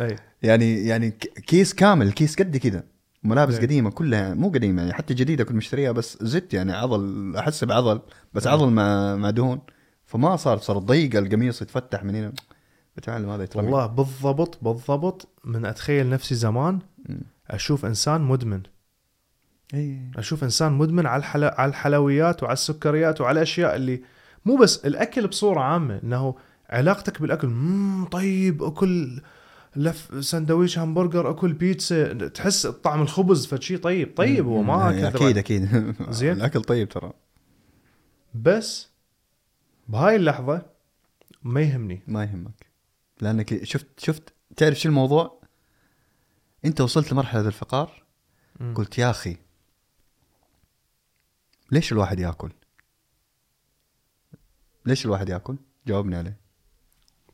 اي 0.00 0.16
يعني 0.42 0.86
يعني 0.86 1.10
ك- 1.10 1.40
كيس 1.46 1.74
كامل 1.74 2.12
كيس 2.12 2.36
قد 2.36 2.56
كذا 2.56 2.82
ملابس 3.24 3.54
إيه. 3.54 3.62
قديمة 3.62 3.90
كلها 3.90 4.34
مو 4.34 4.48
قديمة 4.48 4.82
يعني 4.82 4.94
حتى 4.94 5.14
جديدة 5.14 5.44
كنت 5.44 5.56
مشتريها 5.56 5.92
بس 5.92 6.18
زدت 6.20 6.54
يعني 6.54 6.72
عضل 6.72 7.32
احس 7.36 7.64
بعضل 7.64 8.00
بس 8.34 8.46
إيه. 8.46 8.52
عضل 8.52 8.70
مع 8.70 9.16
مع 9.16 9.30
دهون 9.30 9.60
فما 10.04 10.36
صار 10.36 10.58
صار 10.58 10.78
ضيقه 10.78 11.18
القميص 11.18 11.62
يتفتح 11.62 12.04
من 12.04 12.14
هنا 12.14 12.32
بتعلم 12.96 13.30
هذا 13.30 13.42
يترمي 13.42 13.66
والله 13.66 13.86
بالضبط 13.86 14.58
بالضبط 14.62 15.28
من 15.44 15.66
أتخيل 15.66 16.10
نفسي 16.10 16.34
زمان 16.34 16.78
مم. 17.08 17.20
أشوف 17.50 17.84
إنسان 17.84 18.20
مدمن 18.20 18.62
إي 19.74 19.98
أشوف 20.16 20.44
إنسان 20.44 20.72
مدمن 20.72 21.06
على 21.06 21.20
الحل... 21.20 21.44
على 21.44 21.68
الحلويات 21.68 22.42
وعلى 22.42 22.52
السكريات 22.52 23.20
وعلى 23.20 23.36
الأشياء 23.36 23.76
اللي 23.76 24.02
مو 24.44 24.56
بس 24.56 24.86
الأكل 24.86 25.26
بصورة 25.26 25.60
عامة 25.60 26.00
إنه 26.04 26.34
علاقتك 26.70 27.22
بالأكل 27.22 27.48
مم 27.48 28.04
طيب 28.04 28.62
أكل 28.62 29.20
لف 29.76 30.24
سندويش 30.24 30.78
همبرجر 30.78 31.30
أكل 31.30 31.52
بيتزا 31.52 32.28
تحس 32.28 32.66
طعم 32.66 33.02
الخبز 33.02 33.46
فشي 33.46 33.78
طيب. 33.78 34.16
طيب 34.16 34.46
هو 34.46 34.62
ما 34.62 34.90
إيه، 34.90 35.00
كذب 35.08 35.16
أكيد 35.16 35.38
أكيد. 35.38 35.94
زين. 36.10 36.32
الأكل 36.32 36.62
طيب 36.62 36.88
ترى. 36.88 37.12
بس 38.34 38.88
بهاي 39.88 40.16
اللحظة 40.16 40.62
ما 41.42 41.60
يهمني. 41.60 42.02
ما 42.06 42.24
يهمك. 42.24 42.66
لأنك 43.20 43.64
شفت 43.64 43.86
شفت 44.00 44.32
تعرف 44.56 44.78
شو 44.80 44.88
الموضوع؟ 44.88 45.40
أنت 46.64 46.80
وصلت 46.80 47.12
لمرحلة 47.12 47.46
الفقار 47.48 48.02
مم. 48.60 48.74
قلت 48.74 48.98
يا 48.98 49.10
أخي 49.10 49.36
ليش 51.72 51.92
الواحد 51.92 52.20
يأكل؟ 52.20 52.50
ليش 54.86 55.04
الواحد 55.06 55.28
يأكل؟ 55.28 55.56
جاوبني 55.86 56.16
عليه. 56.16 56.36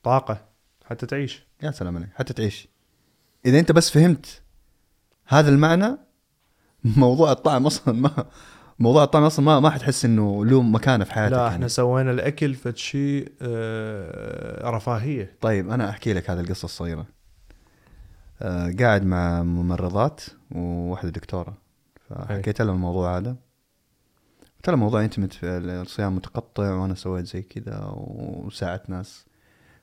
طاقة 0.02 0.48
حتى 0.84 1.06
تعيش. 1.06 1.46
يا 1.64 1.70
سلام 1.70 1.96
عليك. 1.96 2.08
حتى 2.14 2.32
تعيش. 2.32 2.68
إذا 3.46 3.58
أنت 3.58 3.72
بس 3.72 3.90
فهمت 3.90 4.42
هذا 5.26 5.50
المعنى 5.50 5.96
موضوع 6.84 7.32
الطعم 7.32 7.66
أصلا 7.66 7.94
ما 7.94 8.26
موضوع 8.78 9.04
الطعم 9.04 9.22
أصلا 9.22 9.44
ما 9.44 9.60
ما 9.60 9.70
حتحس 9.70 10.04
إنه 10.04 10.44
له 10.44 10.62
مكانة 10.62 11.04
في 11.04 11.12
حياتك 11.12 11.32
لا 11.32 11.38
يعني. 11.38 11.54
إحنا 11.54 11.68
سوينا 11.68 12.10
الأكل 12.10 12.54
فد 12.54 12.76
شيء 12.76 13.32
آه 13.42 14.70
رفاهية. 14.70 15.36
طيب 15.40 15.70
أنا 15.70 15.90
أحكي 15.90 16.12
لك 16.12 16.30
هذه 16.30 16.40
القصة 16.40 16.64
الصغيرة. 16.64 17.06
آه 18.42 18.74
قاعد 18.80 19.04
مع 19.04 19.42
ممرضات 19.42 20.20
وواحدة 20.50 21.10
دكتورة. 21.10 21.58
فحكيت 22.08 22.62
لها 22.62 22.74
الموضوع 22.74 23.16
هذا. 23.16 23.36
قلت 24.56 24.68
لها 24.68 24.76
موضوع 24.76 25.06
في 25.06 25.44
الصيام 25.44 26.16
متقطع 26.16 26.74
وأنا 26.74 26.94
سويت 26.94 27.26
زي 27.26 27.42
كذا 27.42 27.92
وساعدت 27.94 28.90
ناس 28.90 29.26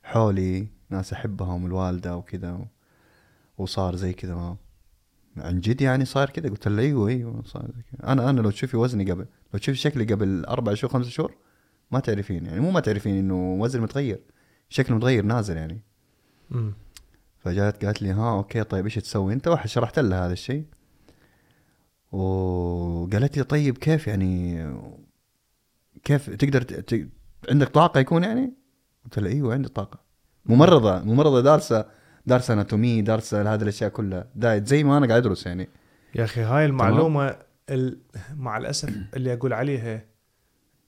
حولي. 0.03 0.67
ناس 0.91 1.13
أحبهم 1.13 1.65
الوالدة 1.65 2.17
وكذا 2.17 2.51
و- 2.51 2.67
وصار 3.57 3.95
زي 3.95 4.13
كذا. 4.13 4.57
عن 5.37 5.59
جد 5.59 5.81
يعني 5.81 6.05
صار 6.05 6.29
كذا؟ 6.29 6.49
قلت 6.49 6.67
لها 6.67 6.83
أيوه 6.83 7.07
أيوه 7.09 7.43
صار 7.45 7.65
زي 7.65 7.81
كذا. 7.91 8.11
أنا 8.11 8.29
أنا 8.29 8.41
لو 8.41 8.51
تشوفي 8.51 8.77
وزني 8.77 9.11
قبل 9.11 9.25
لو 9.53 9.59
تشوفي 9.59 9.77
شكلي 9.77 10.03
قبل 10.13 10.45
أربع 10.45 10.73
شهور 10.73 10.93
خمسة 10.93 11.09
شهور 11.09 11.35
ما 11.91 11.99
تعرفين. 11.99 12.45
يعني 12.45 12.59
مو 12.59 12.71
ما 12.71 12.79
تعرفين 12.79 13.17
إنه 13.17 13.53
وزني 13.53 13.81
متغير. 13.81 14.21
شكله 14.69 14.97
متغير 14.97 15.25
نازل 15.25 15.57
يعني. 15.57 15.81
مم. 16.49 16.73
فجات 17.39 17.85
قالت 17.85 18.01
لي 18.01 18.11
ها 18.11 18.31
أوكي 18.31 18.63
طيب 18.63 18.85
إيش 18.85 18.95
تسوي 18.95 19.33
أنت؟ 19.33 19.47
واحد 19.47 19.69
شرحت 19.69 19.99
لها 19.99 20.25
هذا 20.25 20.33
الشيء. 20.33 20.65
وقالت 22.11 23.37
لي 23.37 23.43
طيب 23.43 23.77
كيف 23.77 24.07
يعني 24.07 24.65
كيف 26.03 26.29
تقدر 26.29 26.61
ت... 26.61 26.73
ت... 26.73 27.09
عندك 27.49 27.67
طاقة 27.69 27.99
يكون 27.99 28.23
يعني؟ 28.23 28.53
قلت 29.03 29.19
لها 29.19 29.31
أيوه 29.31 29.53
عندي 29.53 29.69
طاقة. 29.69 29.99
ممرضة 30.45 30.99
ممرضة 30.99 31.41
دارسة 31.41 31.85
دارسة 32.25 32.53
anatomy 32.53 33.01
دارسة 33.01 33.53
هذه 33.53 33.61
الأشياء 33.61 33.89
كلها. 33.89 34.27
diet 34.35 34.67
زي 34.67 34.83
ما 34.83 34.97
أنا 34.97 35.07
قاعد 35.07 35.25
أدرس 35.25 35.45
يعني. 35.45 35.69
يا 36.15 36.23
أخي 36.23 36.41
هاي 36.41 36.65
المعلومة 36.65 37.35
ال... 37.69 37.97
مع 38.37 38.57
الأسف 38.57 38.89
اللي 39.15 39.33
أقول 39.33 39.53
عليها 39.53 40.05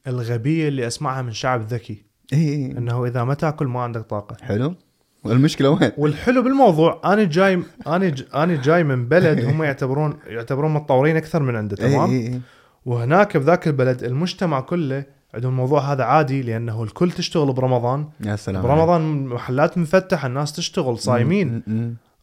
الغبية 0.08 0.68
اللي 0.68 0.88
أسمعها 0.88 1.22
من 1.22 1.32
شعب 1.32 1.62
ذكي. 1.62 2.06
اي 2.34 2.50
اي 2.50 2.78
إنه 2.78 3.06
إذا 3.06 3.24
ما 3.24 3.34
تأكل 3.34 3.68
ما 3.68 3.82
عندك 3.82 4.02
طاقة. 4.02 4.38
حلو. 4.42 4.76
والمشكلة 5.24 5.70
وين؟ 5.70 5.92
والحلو 5.98 6.42
بالموضوع 6.42 7.02
أنا 7.06 7.24
جاي 7.24 7.64
أنا 7.88 8.10
ج... 8.10 8.24
أنا 8.36 8.62
جاي 8.62 8.84
من 8.84 9.08
بلد 9.08 9.46
هم 9.46 9.64
يعتبرون 9.64 10.20
يعتبرون 10.28 10.74
متطورين 10.74 11.18
أكثر 11.18 11.44
من 11.44 11.56
عنده 11.56 11.86
اي 11.86 11.92
تمام؟ 11.92 12.42
وهناك 12.86 13.38
بذاك 13.38 13.68
البلد 13.68 14.04
المجتمع 14.04 14.60
كله 14.62 15.06
عندهم 15.34 15.52
الموضوع 15.52 15.94
هذا 15.94 16.04
عادي 16.04 16.42
لأنه 16.42 16.84
الكل 16.84 17.12
تشتغل 17.12 17.54
برمضان. 17.54 18.10
يا 18.20 18.36
سلام 18.36 18.64
برمضان 18.64 19.26
محلات 19.26 19.78
مفتحة 19.78 20.28
الناس 20.28 20.54
تشتغل 20.54 21.00
صايمين. 21.00 21.64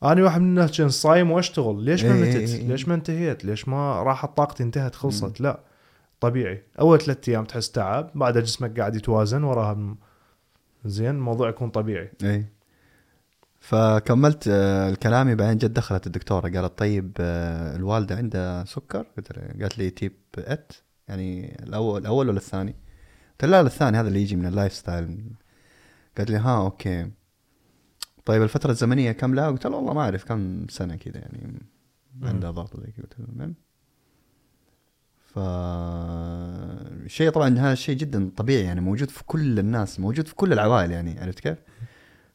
أنا 0.02 0.22
واحد 0.22 0.40
من 0.40 0.46
الناس 0.46 0.78
كان 0.78 0.88
صايم 0.88 1.30
وأشتغل. 1.30 1.82
ليش 1.82 2.04
ما 2.04 2.14
إيه 2.14 2.24
إيه 2.24 2.42
متت؟ 2.42 2.54
إيه. 2.54 2.68
ليش 2.68 2.88
ما 2.88 2.94
انتهيت؟ 2.94 3.44
ليش 3.44 3.68
ما 3.68 4.02
راحت 4.02 4.36
طاقتي 4.36 4.62
انتهت 4.62 4.94
خلصت؟ 4.94 5.40
لا. 5.40 5.60
طبيعي. 6.20 6.62
أول 6.80 7.00
ثلاثة 7.00 7.30
أيام 7.32 7.44
تحس 7.44 7.70
تعب 7.70 8.10
بعدها 8.14 8.42
جسمك 8.42 8.80
قاعد 8.80 8.96
يتوازن 8.96 9.44
وراها 9.44 9.96
زين 10.84 11.10
الموضوع 11.10 11.48
يكون 11.48 11.70
طبيعي. 11.70 12.10
اي 12.24 12.46
فكملت 13.60 14.44
آه، 14.48 14.94
كلامي 14.94 15.34
بعدين 15.34 15.58
جت 15.58 15.70
دخلت 15.70 16.06
الدكتورة. 16.06 16.48
قالت 16.48 16.78
طيب 16.78 17.16
آه، 17.20 17.76
الوالدة 17.76 18.16
عندها 18.16 18.64
سكر؟ 18.64 19.06
قلت 19.16 19.36
لها 19.36 19.52
قالت 19.60 19.78
لي 19.78 19.90
type 19.90 20.12
إيه. 20.38 20.72
يعني 21.08 21.58
الأول 21.62 22.00
الأول 22.00 22.28
ولا 22.28 22.36
الثاني؟ 22.36 22.76
لا 23.44 23.60
الثاني 23.60 23.98
هذا 23.98 24.08
اللي 24.08 24.22
يجي 24.22 24.36
من 24.36 24.46
ال 24.46 24.72
lifestyle. 24.72 25.20
قالت 26.18 26.30
لي 26.30 26.36
ها 26.36 26.58
أوكي. 26.58 27.10
طيب 28.24 28.42
الفترة 28.42 28.70
الزمنية 28.70 29.12
كم 29.12 29.34
لها؟ 29.34 29.50
قلت 29.50 29.66
لها 29.66 29.76
والله 29.76 29.92
ما 29.92 30.00
أعرف 30.00 30.24
كم 30.24 30.66
سنة 30.68 30.96
كذا 30.96 31.18
يعني 31.18 31.62
عندها 32.22 32.50
ضغط 32.50 32.80
زي 32.80 32.92
كذا. 32.92 33.04
قلت 33.04 33.14
المهم 33.18 33.54
ف 35.34 35.38
شيء 37.10 37.30
طبعا 37.30 37.48
هذا 37.48 37.72
الشيء 37.72 37.96
جدا 37.96 38.30
طبيعي 38.36 38.64
يعني 38.64 38.80
موجود 38.80 39.10
في 39.10 39.24
كل 39.24 39.58
الناس 39.58 40.00
موجود 40.00 40.28
في 40.28 40.34
كل 40.34 40.52
العوائل 40.52 40.90
يعني 40.90 41.20
عرفت 41.20 41.40
كيف؟ 41.40 41.58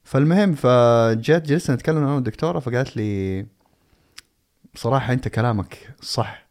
فالمهم 0.03 0.55
فجت 0.55 1.45
جلسنا 1.45 1.75
نتكلم 1.75 1.97
أنا 1.97 2.15
والدكتوره 2.15 2.59
فقالت 2.59 2.97
لي 2.97 3.45
بصراحه 4.73 5.13
أنت 5.13 5.27
كلامك 5.27 5.95
صح. 6.01 6.47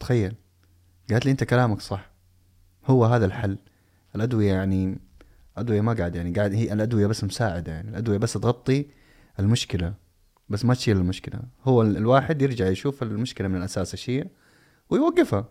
تخيل. 0.00 0.34
قالت 1.10 1.24
لي 1.24 1.30
أنت 1.30 1.44
كلامك 1.44 1.80
صح. 1.80 2.07
هو 2.88 3.04
هذا 3.04 3.26
الحل. 3.26 3.58
الأدوية 4.16 4.52
يعني 4.52 4.98
ادويه 5.56 5.80
ما 5.80 5.92
قاعد 5.92 6.16
يعني 6.16 6.32
قاعد 6.32 6.54
هي 6.54 6.72
الأدوية 6.72 7.06
بس 7.06 7.24
مساعدة 7.24 7.72
يعني 7.72 7.90
الأدوية 7.90 8.18
بس 8.18 8.32
تغطي 8.32 8.86
المشكلة 9.40 9.94
بس 10.48 10.64
ما 10.64 10.74
تشيل 10.74 10.96
المشكلة. 10.96 11.40
هو 11.64 11.82
ال- 11.82 11.96
الواحد 11.96 12.42
يرجع 12.42 12.66
يشوف 12.68 13.02
المشكلة 13.02 13.48
من 13.48 13.56
الأساس 13.56 13.94
إيش 13.94 14.10
هي 14.10 14.24
ويوقفها. 14.90 15.48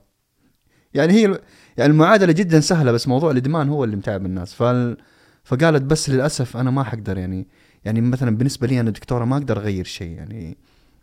يعني 0.93 1.13
هي 1.13 1.41
يعني 1.77 1.91
المعادلة 1.91 2.31
جدا 2.33 2.59
سهلة 2.59 2.91
بس 2.91 3.07
موضوع 3.07 3.31
الإدمان 3.31 3.69
هو 3.69 3.83
اللي 3.83 3.95
متعب 3.95 4.25
الناس. 4.25 4.53
فال 4.53 4.97
فقالت 5.43 5.81
بس 5.83 6.09
للأسف 6.09 6.57
أنا 6.57 6.71
ما 6.71 6.83
حقدر 6.83 7.17
يعني 7.17 7.47
يعني 7.85 8.01
مثلا 8.01 8.37
بالنسبة 8.37 8.67
لي 8.67 8.79
أنا 8.79 8.89
دكتورة 8.91 9.25
ما 9.25 9.37
أقدر 9.37 9.57
أغير 9.57 9.85
شيء 9.85 10.11
يعني 10.11 10.57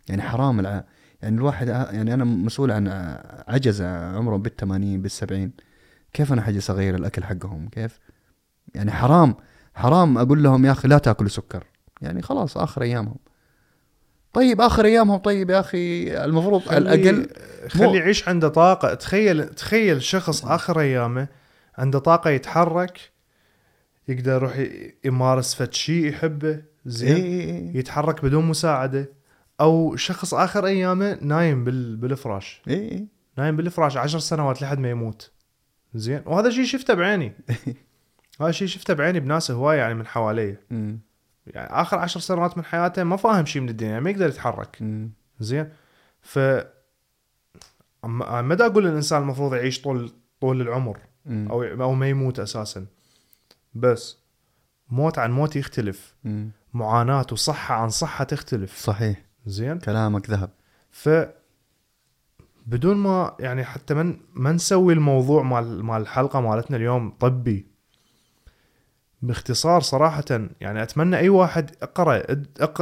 يعني 0.09 0.21
حرام 0.21 0.59
الع... 0.59 0.83
يعني 1.21 1.35
الواحد 1.37 1.67
يعني 1.67 2.13
أنا 2.13 2.23
مسؤول 2.23 2.71
عن 2.71 2.87
ع- 2.87 3.43
عجز 3.47 3.81
عمره 3.81 4.37
بال 4.37 4.55
80 4.55 5.01
بال 5.01 5.11
70 5.11 5.51
كيف 6.15 6.33
أنا 6.33 6.41
حجلس 6.41 6.69
اغير 6.69 6.95
الأكل 6.95 7.23
حقهم؟ 7.23 7.69
كيف؟ 7.69 7.99
يعني 8.75 8.91
حرام 8.91 9.35
حرام 9.75 10.17
أقول 10.17 10.43
لهم 10.43 10.65
يا 10.65 10.71
أخي 10.71 10.87
لا 10.87 10.97
تأكلوا 10.97 11.29
سكر. 11.29 11.63
يعني 12.01 12.21
خلاص 12.21 12.57
آخر 12.57 12.81
أيامهم. 12.81 13.17
طيب 14.33 14.61
آخر 14.61 14.85
أيامهم 14.85 15.17
طيب 15.17 15.49
يا 15.49 15.59
أخي 15.59 16.17
المفروض 16.25 16.69
على 16.69 16.77
الأقل 16.77 17.27
خلي 17.67 17.97
يعيش 17.97 18.29
عنده 18.29 18.47
طاقة. 18.47 18.93
تخيل 18.93 19.49
تخيل 19.49 20.03
شخص 20.03 20.45
آخر 20.45 20.79
أيامه 20.79 21.27
عنده 21.77 21.99
طاقة 21.99 22.29
يتحرك 22.29 22.99
يقدر 24.07 24.31
يروح 24.31 24.67
يمارس 25.05 25.55
فد 25.55 25.73
شيء 25.73 26.05
يحبه 26.05 26.47
إيه 26.49 26.65
زين 26.85 27.15
إيه 27.15 27.41
إيه. 27.41 27.77
يتحرك 27.77 28.25
بدون 28.25 28.45
مساعدة. 28.45 29.09
أو 29.61 29.95
شخص 29.95 30.33
آخر 30.33 30.65
أيامه 30.65 31.17
نايم 31.21 31.63
بال... 31.63 31.95
بالفراش. 31.95 32.61
إيه 32.67 32.91
إيه. 32.91 33.05
نايم 33.37 33.55
بالفراش 33.55 33.97
عشر 33.97 34.19
سنوات 34.19 34.61
لحد 34.61 34.79
ما 34.79 34.89
يموت. 34.89 35.34
زين. 35.95 36.21
وهذا 36.25 36.49
شيء 36.49 36.65
شفته 36.65 36.93
بعيني. 36.93 37.33
هذا 38.41 38.51
شيء 38.51 38.67
شفته 38.67 38.93
بعيني 38.93 39.19
بناس 39.19 39.51
هوايه 39.51 39.77
يعني 39.77 39.93
من 39.93 40.07
حواليه. 40.07 40.61
يعني 41.47 41.81
آخر 41.81 41.99
عشر 41.99 42.19
سنوات 42.19 42.57
من 42.57 42.65
حياته 42.65 43.03
ما 43.03 43.15
فاهم 43.15 43.45
شيء 43.45 43.61
من 43.61 43.69
الدنيا 43.69 43.91
يعني 43.91 44.03
ما 44.03 44.09
يقدر 44.09 44.27
يتحرك. 44.27 44.83
زين. 45.39 45.69
ف 46.21 46.39
ما 48.03 48.55
دا 48.55 48.65
أقول 48.65 48.87
الإنسان 48.87 49.21
المفروض 49.21 49.53
يعيش 49.53 49.81
طول 49.81 50.11
طول 50.41 50.61
العمر. 50.61 50.99
أو 51.27 51.63
أو 51.63 51.93
ما 51.93 52.09
يموت 52.09 52.39
أساسا. 52.39 52.85
بس 53.73 54.17
موت 54.89 55.19
عن 55.19 55.31
موت 55.31 55.55
يختلف. 55.55 56.15
مم. 56.23 56.49
معاناة 56.73 57.25
وصحة 57.31 57.75
عن 57.75 57.89
صحة 57.89 58.23
تختلف. 58.23 58.77
صحيح. 58.77 59.21
زين. 59.45 59.79
كلامك 59.79 60.29
ذهب. 60.29 60.49
ف 60.91 61.09
بدون 62.65 62.97
ما 62.97 63.35
يعني 63.39 63.63
حتى 63.63 63.93
من 63.93 64.17
ما 64.33 64.51
نسوي 64.51 64.93
الموضوع 64.93 65.43
مال 65.43 65.83
مال 65.85 66.01
الحلقة 66.01 66.41
مالتنا 66.41 66.77
اليوم 66.77 67.09
طبي. 67.19 67.65
باختصار 69.21 69.81
صراحة 69.81 70.23
يعني 70.61 70.83
أتمنى 70.83 71.17
أي 71.17 71.29
واحد 71.29 71.71
اقرأ 71.81 72.21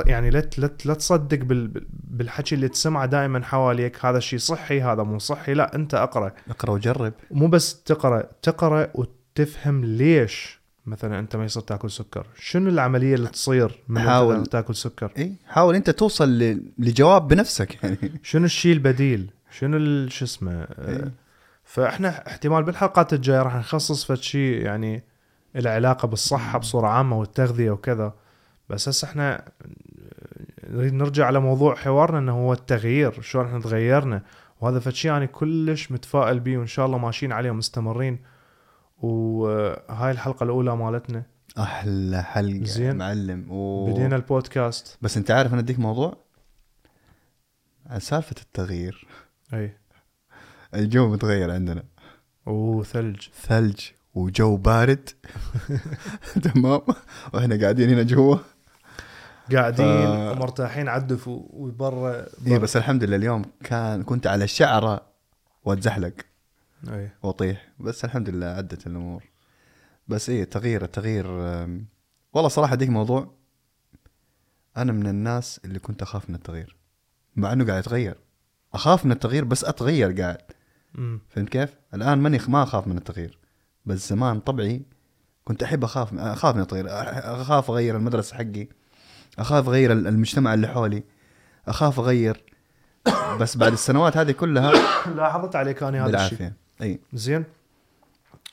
يعني 0.10 0.30
لا 0.30 0.50
لا 0.86 0.94
تصدق 0.94 1.38
بال 1.38 1.68
بال- 1.68 1.88
بالحكي 1.90 2.56
اللي 2.56 2.68
تسمعه 2.68 3.06
دائما 3.06 3.44
حواليك 3.44 4.06
هذا 4.06 4.18
الشيء 4.18 4.40
صحي 4.40 4.82
هذا 4.82 5.04
مو 5.04 5.20
صحي 5.20 5.54
لا 5.54 5.76
أنت 5.76 5.94
اقرأ. 5.94 6.32
اقرأ 6.50 6.72
وجرب. 6.72 7.14
مو 7.32 7.48
بس 7.48 7.84
تقرأ 7.84 8.24
تقرأ 8.42 8.88
وتفهم 8.96 9.86
ليش 9.86 10.60
مثلا 10.86 11.20
أنت 11.20 11.36
ما 11.36 11.46
يصير 11.46 11.64
تاكل 11.64 11.92
سكر. 11.92 12.28
شنو 12.36 12.70
العملية 12.70 13.16
اللي 13.16 13.28
تصير 13.30 13.84
من 13.88 14.02
حاول. 14.02 14.46
تاكل 14.46 14.76
سكر؟ 14.76 15.12
إي 15.18 15.34
حاول 15.48 15.76
أنت 15.76 15.90
توصل. 15.90 16.58
لجواب 16.80 17.28
بنفسك. 17.28 17.84
يعني 17.84 17.98
شنو 18.24 18.46
الشيء 18.46 18.74
البديل؟ 18.74 19.32
شنو 19.54 19.78
ال- 19.78 20.12
شو 20.12 20.26
اسمه 20.26 20.52
آه، 20.62 20.90
إيه. 20.90 21.12
فإحنا 21.64 22.28
احتمال 22.28 22.64
بالحلقات 22.64 23.14
الجاية 23.14 23.42
راح 23.42 23.56
نخصص 23.56 24.06
فد 24.06 24.16
شيء 24.16 24.62
يعني 24.66 25.04
العلاقة 25.56 26.08
بالصحة 26.08 26.60
بصورة 26.60 26.88
عامة 26.88 27.20
والتغذية 27.20 27.72
وكذا. 27.72 28.14
بس 28.70 28.90
هسه 28.90 29.08
إحنا 29.08 29.36
آه، 29.36 30.70
نريد 30.70 30.94
نرجع 30.94 31.26
على 31.26 31.40
موضوع 31.40 31.76
حوارنا 31.76 32.20
إنه 32.20 32.32
هو 32.32 32.54
التغيير 32.54 33.22
شلون 33.22 33.46
إحنا 33.46 33.60
تغيرنا. 33.60 34.22
وهذا 34.62 34.80
فد 34.80 34.92
شيء 34.92 35.12
يعني 35.12 35.28
كلش 35.28 35.92
متفائل 35.92 36.40
بيه 36.40 36.58
وإن 36.58 36.68
شاء 36.68 36.86
الله 36.86 36.98
ماشيين 36.98 37.32
عليه 37.32 37.52
ومستمرين. 37.52 38.20
وهاي 38.98 40.12
الحلقة 40.12 40.44
الأولى 40.44 40.76
مالتنا. 40.76 41.24
أحلى 41.60 42.24
حلقة 42.24 42.64
زين. 42.66 42.96
معلم. 42.98 43.52
و... 43.52 43.86
بدينا 43.94 44.16
البودكاست. 44.16 44.98
بس 45.02 45.18
أنت 45.18 45.32
عارف 45.32 45.54
أنا 45.54 45.62
أديك 45.62 45.80
موضوع؟ 45.80 46.18
عن 47.86 48.00
سالفة 48.00 48.36
التغيير. 48.42 49.08
أي. 49.54 49.78
الجو 50.74 51.10
متغير 51.14 51.52
عندنا. 51.52 51.84
وثلج 52.46 53.22
ثلج. 53.42 53.80
وجو 54.16 54.58
بارد. 54.58 55.10
تمام. 56.54 56.82
وإحنا 57.34 57.62
قاعدين 57.62 57.90
هنا 57.90 58.04
جوا. 58.04 58.38
قاعدين 59.52 59.86
ف- 59.86 60.32
ومرتاحين 60.32 60.88
عدف 60.90 61.28
وبرا 61.28 62.26
اي 62.48 62.60
بس 62.60 62.78
الحمد 62.78 63.04
لله 63.04 63.16
اليوم 63.16 63.42
كان 63.64 64.04
كنت 64.04 64.28
على 64.28 64.44
الشعرة 64.44 65.02
واتزحلق. 65.66 66.14
أي. 66.90 67.12
واطيح 67.24 67.68
بس 67.80 68.06
الحمد 68.06 68.30
لله 68.30 68.46
عدت 68.46 68.88
الأمور. 68.88 69.24
بس 70.08 70.30
إيه 70.30 70.44
تغيير 70.44 70.84
التغيير 70.84 71.28
والله 72.34 72.50
صراحة 72.50 72.76
ديك 72.76 72.90
موضوع 72.90 73.32
أنا 74.78 74.92
من 74.92 75.08
الناس 75.08 75.60
اللي 75.66 75.80
كنت 75.80 76.02
أخاف 76.02 76.30
من 76.30 76.36
التغيير. 76.36 76.76
مع 77.36 77.54
إنه 77.54 77.66
قاعد 77.66 77.80
يتغير. 77.80 78.16
أخاف 78.74 79.06
من 79.06 79.12
التغيير 79.12 79.46
بس 79.46 79.66
أتغير 79.66 80.22
قاعد. 80.22 80.38
فهمت 81.30 81.50
كيف؟ 81.50 81.76
الآن 81.94 82.18
ماني 82.18 82.40
ما 82.48 82.64
أخاف 82.64 82.88
من 82.88 82.98
التغيير 82.98 83.38
بس 83.86 84.10
زمان 84.10 84.40
طبعي 84.40 84.82
كنت 85.44 85.64
أحب 85.64 85.84
أخاف 85.84 86.14
أخاف 86.14 86.56
من 86.56 86.62
التغيير 86.62 86.86
أخاف 87.42 87.72
أغير 87.72 87.96
المدرسة 87.96 88.36
حقي 88.36 88.68
أخاف 89.40 89.68
أغير 89.68 89.92
المجتمع 89.92 90.54
اللي 90.54 90.68
حولي 90.68 91.04
أخاف 91.68 92.00
أغير 92.00 92.44
بس 93.42 93.58
بعد 93.58 93.72
السنوات 93.72 94.18
هذه 94.18 94.32
كلها 94.32 94.72
لاحظت 95.18 95.56
عليك 95.56 95.84
أنا 95.84 96.06
هذا 96.06 96.26
الشيء؟ 96.26 96.52
أي. 96.82 97.00
زين. 97.14 97.44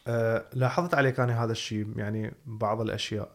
آه 0.07 0.45
لاحظت 0.53 0.95
عليك 0.95 1.21
أنا 1.21 1.45
هذا 1.45 1.53
الشيء 1.53 1.93
يعني 1.97 2.35
بعض 2.47 2.81
الأشياء. 2.81 3.31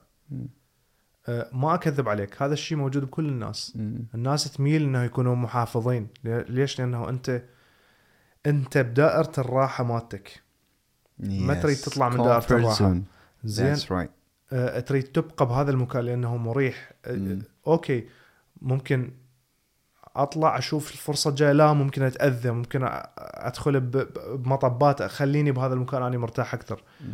ما 1.51 1.73
أكذب 1.75 2.09
عليك 2.09 2.41
هذا 2.41 2.53
الشيء 2.53 2.77
موجود 2.77 3.05
بكل 3.05 3.25
الناس 3.29 3.73
مم. 3.75 4.05
الناس 4.15 4.51
تميل 4.51 4.83
إنه 4.83 5.03
يكونوا 5.03 5.35
محافظين 5.35 6.07
لي- 6.23 6.45
ليش 6.49 6.79
لأنه 6.79 7.09
انت 7.09 7.41
أنت 8.45 8.77
بدائرة 8.77 9.31
الراحة 9.37 9.83
مالتك 9.83 10.41
ما 11.19 11.53
تريد 11.53 11.77
تطلع 11.77 12.09
من 12.09 12.19
الراحة. 12.19 12.39
zone. 12.75 12.97
زين 13.43 13.75
right. 13.75 14.07
آه، 14.53 14.79
تريد 14.79 15.03
تبقى 15.03 15.45
بهذا 15.45 15.71
المكان 15.71 16.03
لأنه 16.05 16.37
مريح 16.37 16.91
آه،. 17.05 17.37
أوكي 17.67 18.07
ممكن 18.61 19.11
أطلع 20.15 20.57
أشوف 20.57 20.91
الفرصة 20.91 21.29
الجاية 21.29 21.51
لا 21.51 21.73
ممكن 21.73 22.03
أتأذى 22.03 22.51
ممكن 22.51 22.89
أدخل 23.17 23.79
بمطبات 23.79 25.03
خليني 25.03 25.51
بهذا 25.51 25.73
المكان 25.73 26.03
أنا 26.03 26.17
مرتاح 26.17 26.53
أكثر 26.53 26.83
مم. 27.01 27.07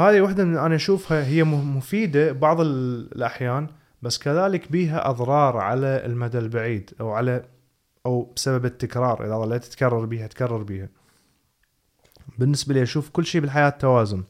هذه 0.00 0.20
واحدة 0.20 0.44
من 0.44 0.56
أنا 0.56 0.76
أشوفها 0.76 1.24
هي 1.26 1.44
مفيدة 1.44 2.32
بعض 2.32 2.60
ال- 2.60 3.12
الأحيان 3.16 3.66
بس 4.02 4.18
كذلك 4.18 4.72
بيها 4.72 5.10
أضرار 5.10 5.56
على 5.56 6.06
المدى 6.06 6.38
البعيد 6.38 6.90
أو 7.00 7.10
على 7.10 7.44
أو 8.06 8.32
بسبب 8.36 8.64
التكرار. 8.64 9.26
إذا 9.26 9.38
ظليت 9.38 9.64
تكرر 9.64 10.04
بيها 10.04 10.26
تكرر 10.26 10.62
بيها. 10.62 10.88
بالنسبة 12.38 12.74
لي 12.74 12.82
أشوف 12.82 13.10
كل 13.10 13.26
شيء 13.26 13.40
بالحياة 13.40 13.68
توازن. 13.68 14.24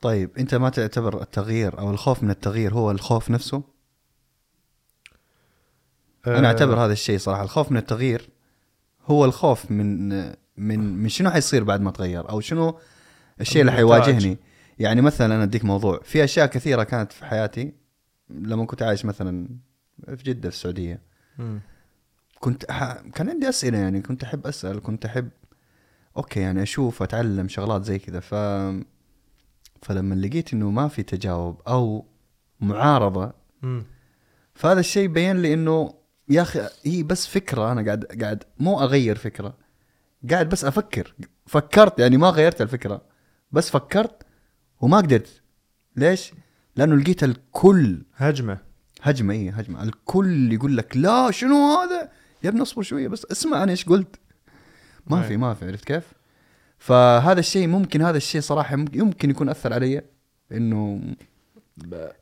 طيب 0.00 0.30
أنت 0.38 0.54
ما 0.54 0.68
تعتبر 0.68 1.22
التغيير 1.22 1.78
أو 1.78 1.90
الخوف 1.90 2.22
من 2.22 2.30
التغيير 2.30 2.74
هو 2.74 2.90
الخوف 2.90 3.30
نفسه؟ 3.30 3.62
أنا 6.26 6.48
آه، 6.48 6.52
اعتبر 6.52 6.84
هذا 6.84 6.92
الشيء 6.92 7.18
صراحة. 7.18 7.42
الخوف 7.42 7.70
من 7.70 7.76
التغيير 7.76 8.28
هو 9.06 9.24
الخوف 9.24 9.70
من 9.70 10.08
من 10.56 11.02
من 11.02 11.08
شنو 11.08 11.30
حيصير 11.30 11.64
بعد 11.64 11.80
ما 11.80 11.90
اتغير 11.90 12.30
أو 12.30 12.40
شنو 12.40 12.78
الشيء 13.40 13.60
اللي. 13.60 13.72
حيواجهني؟ 13.72 14.38
يعني 14.78 15.00
مثلا 15.00 15.34
أنا 15.34 15.42
أديك 15.42 15.64
موضوع 15.64 16.00
في 16.02 16.24
أشياء 16.24 16.46
كثيرة 16.46 16.82
كانت 16.82 17.12
في 17.12 17.24
حياتي 17.24 17.72
لما 18.30 18.66
كنت 18.66 18.82
عايش 18.82 19.04
مثلا 19.04 19.48
في 20.06 20.22
جدة 20.24 20.50
في 20.50 20.56
السعودية 20.56 21.00
مم. 21.38 21.60
كنت 22.40 22.64
أح... 22.64 22.92
كان 23.14 23.28
عندي 23.28 23.48
أسئلة 23.48 23.78
يعني 23.78 24.00
كنت 24.02 24.22
أحب 24.24 24.46
أسأل 24.46 24.82
كنت 24.82 25.04
أحب 25.04 25.28
أوكي 26.16 26.40
يعني 26.40 26.62
أشوف 26.62 27.02
أتعلم 27.02 27.48
شغلات 27.48 27.84
زي 27.84 27.98
كذا 27.98 28.20
ف 28.20 28.34
فلما 29.82 30.14
لقيت 30.14 30.52
إنه 30.52 30.70
ما 30.70 30.88
في 30.88 31.02
تجاوب 31.02 31.60
أو 31.68 32.06
معارضة 32.60 33.32
مم. 33.62 33.84
فهذا 34.54 34.80
الشيء 34.80 35.08
بين 35.08 35.36
لي 35.42 35.54
إنه 35.54 35.94
يا 36.28 36.42
أخي 36.42 36.68
هي 36.84 37.02
بس 37.02 37.26
فكرة 37.26 37.72
أنا 37.72 37.84
قاعد 37.84 38.04
قاعد 38.04 38.44
مو 38.58 38.80
أغير 38.80 39.16
فكرة 39.16 39.54
قاعد 40.30 40.48
بس 40.48 40.64
أفكر 40.64 41.14
فكرت 41.46 41.98
يعني 41.98 42.16
ما 42.16 42.30
غيرت 42.30 42.62
الفكرة 42.62 43.02
بس 43.52 43.70
فكرت 43.70 44.23
وما 44.84 44.96
قدرت 44.96 45.40
ليش؟ 45.96 46.32
لأنه 46.76 46.96
لقيت 46.96 47.24
الكل 47.24 48.02
هجمة 48.16 48.58
هجمة 49.02 49.34
اي 49.34 49.50
هجمة 49.50 49.82
الكل 49.82 50.52
يقول 50.52 50.76
لك 50.76 50.96
لا 50.96 51.30
شنو 51.30 51.56
هذا؟ 51.76 52.08
يا 52.44 52.48
ابني 52.48 52.62
اصبر 52.62 52.82
شوية 52.82 53.08
بس 53.08 53.26
اسمع 53.32 53.62
أنا 53.62 53.70
إيش 53.70 53.84
قلت 53.84 54.16
ما 55.06 55.22
أي. 55.22 55.28
في 55.28 55.36
ما 55.36 55.54
في 55.54 55.66
عرفت 55.66 55.84
كيف؟ 55.84 56.04
فهذا 56.78 57.40
الشيء 57.40 57.66
ممكن 57.66 58.02
هذا 58.02 58.16
الشيء 58.16 58.40
صراحة 58.40 58.74
يمكن 58.92 59.30
يكون 59.30 59.48
أثر 59.48 59.72
علي 59.72 60.02
إنه 60.52 61.00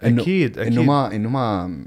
أكيد 0.02 0.58
أكيد 0.58 0.58
إنه 0.58 0.82
ما 0.82 1.14
إنه 1.16 1.28
ما 1.28 1.84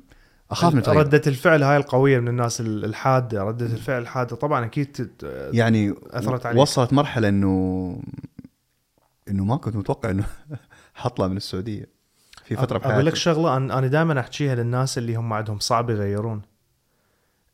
أخاف 0.51 0.73
من 0.75 0.81
ردة 0.81 1.21
الفعل 1.27 1.63
هاي 1.63 1.77
القوية 1.77 2.19
من 2.19 2.27
الناس 2.27 2.61
ال- 2.61 2.85
الحادة 2.85 3.43
ردة 3.43 3.65
الفعل 3.65 4.01
الحادة 4.01 4.35
طبعا 4.35 4.65
أكيد 4.65 5.11
يعني 5.53 5.93
أثرت 6.07 6.45
عليك. 6.45 6.61
وصلت 6.61 6.93
مرحلة 6.93 7.29
إنه 7.29 7.99
إنه 9.29 9.45
ما 9.45 9.57
كنت 9.57 9.75
متوقع 9.75 10.09
إنه 10.09 10.25
حطلع 10.93 11.27
من 11.27 11.37
السعودية 11.37 11.85
في 12.43 12.55
فترة 12.55 12.77
أقول 12.77 12.89
لك 12.89 12.93
بحياتي. 12.95 13.15
شغلة 13.15 13.57
أنا 13.57 13.87
دائما 13.87 14.19
أحكيها 14.19 14.55
للناس 14.55 14.97
اللي 14.97 15.15
هم 15.15 15.33
عندهم 15.33 15.59
صعب 15.59 15.89
يغيرون. 15.89 16.41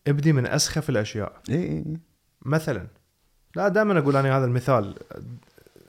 ابدي 0.08 0.34
من 0.34 0.48
أسخف 0.48 0.90
الأشياء. 0.90 1.42
اي 1.50 1.56
اي 1.64 1.86
مثلا. 2.42 2.88
لا 3.56 3.68
دائما 3.68 4.00
أقول 4.00 4.16
أنا 4.16 4.38
هذا 4.38 4.46
المثال 4.46 4.96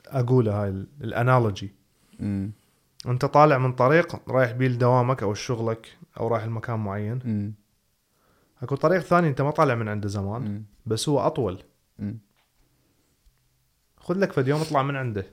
أقوله 0.07 0.63
هاي 0.63 0.69
ال- 0.69 0.87
ال 1.01 1.09
analogy. 1.09 1.73
أمم، 2.21 2.51
أنت 3.07 3.25
طالع 3.25 3.57
من 3.57 3.73
طريق 3.73 4.29
رايح 4.29 4.51
بيه 4.51 4.67
لدوامك 4.67 5.23
أو 5.23 5.33
شغلك 5.33 5.97
أو 6.19 6.27
رايح 6.27 6.43
لمكان 6.45 6.79
معين. 6.79 7.19
أمم، 7.25 7.53
أكو 8.61 8.75
طريق 8.75 8.99
ثاني 9.01 9.27
أنت 9.27 9.41
ما 9.41 9.51
طالع 9.51 9.75
من 9.75 9.87
عنده 9.87 10.07
زمان 10.07 10.45
أمم، 10.45 10.63
بس 10.85 11.09
هو 11.09 11.19
أطول. 11.19 11.63
خذ 13.97 14.19
لك 14.19 14.31
فد 14.31 14.47
يوم 14.47 14.61
اطلع 14.61 14.83
من 14.83 14.95
عنده. 14.95 15.25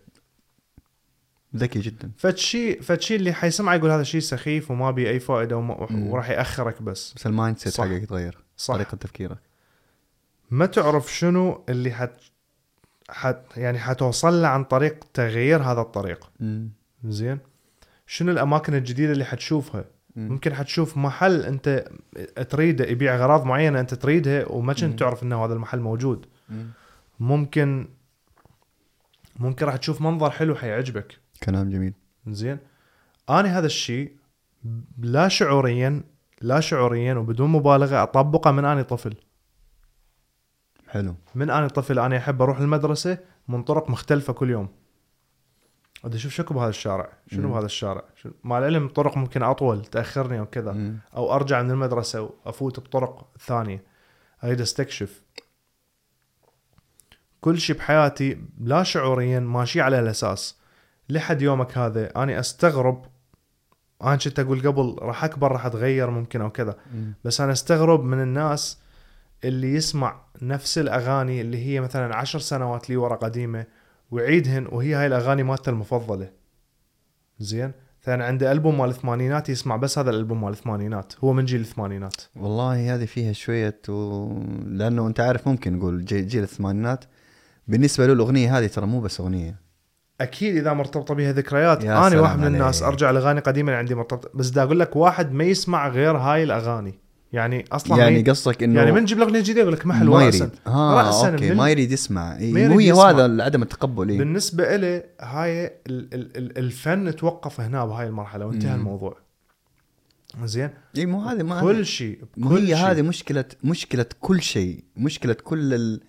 ذكي 1.57 1.81
جدا 1.81 2.11
فد 2.17 2.37
شيء 2.37 3.17
اللي 3.17 3.33
حيسمعه 3.33 3.75
يقول 3.75 3.91
هذا 3.91 4.03
شيء 4.03 4.21
سخيف 4.21 4.71
وما 4.71 4.91
بي 4.91 5.11
أي 5.11 5.21
فائدة 5.21 5.57
وما 5.57 5.87
مم. 5.91 6.07
وراح 6.07 6.31
يأخرك 6.31 6.83
بس 6.83 7.15
بس 7.17 7.27
ال 7.27 7.59
mindset. 7.59 7.81
حقك 7.81 8.03
يتغير 8.03 8.39
صح 8.57 8.75
طريقة 8.75 8.97
تفكيرك 8.97 9.39
ما 10.51 10.67
تعرف 10.67 11.15
شنو 11.15 11.65
اللي 11.69 11.93
حت 11.93 12.13
حت 13.11 13.43
يعني 13.57 13.79
حتوصل 13.79 14.43
له 14.43 14.49
عن 14.49 14.65
طريق 14.65 15.05
تغيير 15.15 15.63
هذا 15.63 15.81
الطريق 15.81 16.31
أمم، 16.41 16.71
زين 17.05 17.39
شنو 18.07 18.33
الأماكن 18.33 18.75
الجديدة 18.75 19.13
اللي 19.13 19.25
حتشوفها 19.25 19.85
أمم. 20.17 20.29
ممكن 20.29 20.55
حتشوف 20.55 20.97
محل 20.97 21.43
أنت 21.45 21.89
تريده 22.51 22.85
يبيع 22.85 23.15
أغراض 23.15 23.45
معينة 23.45 23.81
أنت 23.81 23.95
تريدها 23.95 24.47
وما 24.47 24.75
مم. 24.79 24.91
كنت 24.91 24.99
تعرف 25.01 25.23
إنه 25.23 25.45
هذا 25.45 25.53
المحل 25.55 25.81
موجود 25.81 26.27
أمم. 26.51 26.67
ممكن 27.21 27.89
ممكن 29.37 29.67
راح 29.67 29.77
تشوف 29.77 30.01
منظر 30.03 30.31
حلو 30.31 30.55
حيعجبك 30.55 31.19
كلام 31.43 31.71
جميل. 31.71 31.95
زين. 32.27 32.59
أنا 33.31 33.59
هذا 33.59 33.67
الشيء 33.67 34.17
لا 34.99 35.29
شعوريا 35.29 36.03
لا 36.41 36.61
شعوريا 36.61 37.15
وبدون 37.15 37.51
مبالغة 37.51 38.03
أطبقه 38.03 38.51
من 38.51 38.65
أني 38.65 38.85
طفل. 38.85 39.15
حلو. 40.89 41.15
من 41.35 41.51
أني 41.51 41.69
طفل 41.69 41.99
أنا 41.99 42.17
أحب 42.17 42.43
أروح 42.43 42.59
المدرسة 42.59 43.19
من 43.49 43.63
طرق 43.63 43.91
مختلفة 43.91 44.33
كل 44.33 44.51
يوم. 44.51 44.69
بدي 46.05 46.17
أشوف 46.17 46.33
شكو 46.33 46.55
بهذا 46.55 46.69
الشارع؟ 46.69 47.13
شنو 47.27 47.49
مم. 47.49 47.55
بهذا 47.55 47.67
الشارع؟ 47.67 48.05
شنو- 48.17 48.33
مع 48.45 48.59
العلم 48.59 48.89
طرق 48.89 49.17
ممكن 49.17 49.43
أطول 49.43 49.85
تأخرني 49.85 50.39
أو 50.39 50.47
كذا. 50.47 50.95
أو 51.17 51.35
أرجع 51.35 51.63
من 51.63 51.71
المدرسة 51.71 52.23
وأفوت 52.23 52.81
بطرق 52.81 53.29
ثانية. 53.39 53.85
أريد 54.45 54.61
أستكشف. 54.61 55.23
كل 57.41 57.59
شيء 57.61 57.77
بحياتي 57.77 58.43
لا 58.61 58.83
شعوريا 58.83 59.41
ماشي 59.41 59.81
على 59.81 60.01
الأساس. 60.01 60.60
لحد 61.11 61.43
يومك 61.43 61.79
هذا 61.79 62.17
أنا 62.17 62.41
أستغرب 62.41 63.05
أنا 64.03 64.17
كنت 64.17 64.41
أقول 64.41 64.67
قبل 64.69 64.97
راح 64.99 65.25
أكبر 65.25 65.53
راح 65.53 65.67
أتغير 65.67 66.11
ممكن 66.11 66.41
أو 66.41 66.51
كذا. 66.51 66.77
بس 67.25 67.41
أنا 67.41 67.53
أستغرب 67.53 68.05
من 68.05 68.21
الناس 68.23 68.79
اللي 69.45 69.75
يسمع 69.75 70.21
نفس 70.43 70.79
الأغاني 70.79 71.41
اللي 71.41 71.67
هي 71.67 71.81
مثلا 71.81 72.17
عشر 72.17 72.39
سنوات 72.39 72.91
لي 72.91 72.97
ورا 72.97 73.17
قديمة 73.17 73.67
ويعيدهن 74.11 74.67
وهي 74.73 74.95
هاي 74.95 75.07
الأغاني 75.07 75.43
مالته 75.43 75.71
المفضلة. 75.71 76.31
زين؟ 77.39 77.73
ثاني 78.03 78.25
عنده 78.25 78.53
ألبوم 78.53 78.79
مال 78.79 78.89
الثمانينات 78.91 79.49
يسمع 79.49 79.77
بس 79.77 79.99
هذا 79.99 80.11
الألبوم 80.11 80.41
مال 80.41 80.53
الثمانينات 80.53 81.13
هو 81.25 81.33
من 81.33 81.45
جيل 81.45 81.61
الثمانينات. 81.61 82.17
والله 82.37 82.95
هذه 82.95 83.05
فيها 83.05 83.33
شوية 83.33 83.81
و... 83.89 84.29
لأنه 84.67 85.07
أنت 85.07 85.21
عارف 85.21 85.49
ممكن 85.49 85.79
نقول 85.79 86.05
جي- 86.05 86.23
جيل 86.23 86.43
الثمانينات. 86.43 87.05
بالنسبة 87.69 88.07
له 88.07 88.13
الاغنيه 88.13 88.59
هذه 88.59 88.67
ترى 88.67 88.87
مو 88.87 89.01
بس 89.01 89.21
أغنية. 89.21 89.70
أكيد 90.21 90.57
إذا 90.57 90.73
مرتبطه 90.73 91.15
بها 91.15 91.33
ذكريات 91.33 91.85
يا 91.85 92.07
أنا 92.07 92.21
واحد 92.21 92.39
من 92.39 92.47
الناس. 92.47 92.83
أرجع 92.83 93.11
لأغاني 93.11 93.41
قديمه 93.41 93.69
اللي 93.69 93.79
عندي 93.79 93.95
مرتبطه 93.95 94.31
بس 94.35 94.49
دا 94.49 94.63
أقول 94.63 94.81
لك 94.81 94.97
واحد 94.97 95.33
ما 95.33 95.45
يسمع 95.45 95.89
غير 95.89 96.17
هاي 96.17 96.43
الأغاني 96.43 96.95
يعني 97.33 97.65
أصلا 97.73 97.99
يعني 97.99 98.23
قصدك 98.23 98.63
إنه 98.63 98.79
يعني 98.81 98.93
من 98.93 99.03
نجيب 99.03 99.19
الاغنيه 99.19 99.39
الجديده 99.39 99.61
يقول 99.61 99.73
لك 99.73 99.87
ما 99.87 99.95
حلوة 99.95 100.27
راسا 100.27 100.51
آه 100.67 101.03
رأساً 101.07 101.31
أوكي 101.31 101.55
ما 101.55 101.69
يريد 101.71 101.93
يسمع 101.93 102.37
إيه، 102.39 102.69
مو 102.69 102.79
هي 102.79 102.89
يسمع. 102.89 103.11
هذا 103.11 103.43
عدم 103.45 103.63
التقبل 103.63 104.09
إيه. 104.09 104.19
بالنسبة 104.19 104.75
إلي 104.75 105.05
هاي 105.21 105.67
ال- 105.67 105.75
ال- 106.15 106.37
ال- 106.37 106.59
الفن 106.59 107.17
توقف 107.17 107.61
هنا 107.61 107.85
بهاي 107.87 108.07
المرحلة 108.07 108.47
وانتهى 108.47 108.71
مم. 108.71 108.79
الموضوع 108.79 109.17
زين 110.45 110.71
إي 110.97 111.07
مو 111.07 111.21
هذه 111.23 111.43
ما 111.43 111.61
كل 111.61 111.87
شيء 111.87 112.19
كل 112.49 112.57
هي 112.57 112.67
شيء. 112.67 112.77
هذه 112.77 113.03
مشكلة 113.03 113.45
مشكلة 113.65 114.07
كل 114.21 114.43
شيء 114.43 114.85
مشكلة 114.97 115.33
كل 115.45 115.75
ال... 115.75 116.01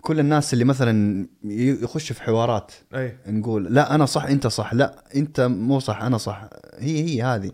كل 0.00 0.20
الناس 0.20 0.52
اللي 0.52 0.64
مثلا 0.64 1.26
ي- 1.44 1.82
يخشوا 1.82 2.16
في 2.16 2.22
حوارات 2.22 2.72
أي. 2.94 3.16
نقول 3.26 3.64
لا 3.74 3.94
أنا 3.94 4.06
صح 4.06 4.24
أنت 4.24 4.46
صح 4.46 4.74
لا 4.74 5.04
أنت 5.16 5.40
مو 5.40 5.78
صح 5.80 6.02
أنا 6.02 6.18
صح. 6.18 6.48
هي 6.78 7.04
هي 7.04 7.22
هذه. 7.22 7.50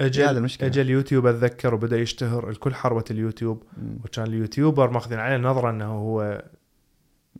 اجى 0.00 0.24
هذا 0.24 0.38
المشكلة. 0.38 0.68
اجى 0.68 0.80
اليوتيوب 0.80 1.26
أتذكر 1.26 1.74
وبدأ 1.74 1.98
يشتهر 1.98 2.50
الكل 2.50 2.74
حربه 2.74 3.04
اليوتيوب. 3.10 3.62
وكان 4.04 4.26
ال 4.26 4.33
YouTuber 4.33 4.90
ماخذين 4.90 5.18
عليه 5.18 5.36
نظرة 5.36 5.70
إنه 5.70 5.84
هو 5.92 6.42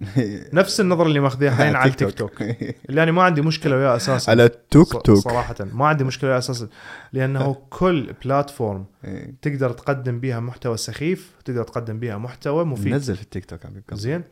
نفس 0.53 0.81
النظرة 0.81 1.07
اللي 1.07 1.21
ماخذينها 1.21 1.55
حاليا 1.55 1.77
على 1.79 1.91
التيك 1.91 2.11
توك. 2.15 2.43
اللي 2.89 3.03
أنا 3.03 3.13
ما 3.13 3.23
عندي 3.23 3.41
مشكلة 3.43 3.77
وياه 3.77 3.97
أساسا. 3.97 4.31
على 4.31 4.45
التيك 4.45 5.03
توك 5.07 5.17
صراحة. 5.19 5.55
ما 5.73 5.87
عندي 5.87 6.05
مشكلة 6.05 6.31
وياه 6.31 6.39
أساسا. 6.39 6.69
لأنه 7.13 7.55
كل 7.71 8.13
platform 8.25 8.85
إيه. 9.05 9.35
تقدر 9.43 9.73
تقدم 9.73 10.21
بيها 10.21 10.41
محتوى 10.41 10.77
سخيف 10.77 11.33
تقدر 11.45 11.63
تقدم 11.63 11.99
بيها 11.99 12.19
محتوى 12.19 12.65
مفيد. 12.65 12.95
نزل 12.95 13.17
في 13.17 13.23
التيك 13.23 13.45
توك. 13.45 13.61
زين. 13.95 14.23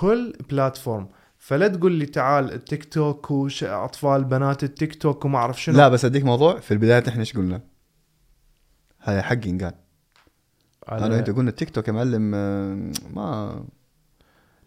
كل 0.00 0.32
platform. 0.50 1.08
فلا 1.38 1.68
تقول 1.68 1.92
لي 1.92 2.06
تعال 2.06 2.52
التيك 2.52 2.84
توك 2.94 3.30
وش 3.30 3.64
أطفال 3.64 4.24
بنات 4.24 4.64
التيك 4.64 4.94
توك 5.02 5.24
وما 5.24 5.38
أعرف 5.38 5.62
شنو. 5.62 5.76
لا 5.78 5.88
بس 5.88 6.04
أديك 6.04 6.24
موضوع 6.24 6.60
في 6.60 6.70
البداية 6.74 7.04
إحنا 7.08 7.20
إيش 7.20 7.36
قلنا؟ 7.36 7.60
هذا 9.00 9.22
حقي 9.22 9.50
قال 9.58 9.72
على- 10.86 10.92
أنا 10.92 11.18
انت 11.18 11.30
قلنا 11.30 11.50
التيك 11.50 11.70
توك 11.70 11.88
يا 11.88 11.92
معلم 11.92 12.32
آه، 12.34 12.92
ما 13.14 13.64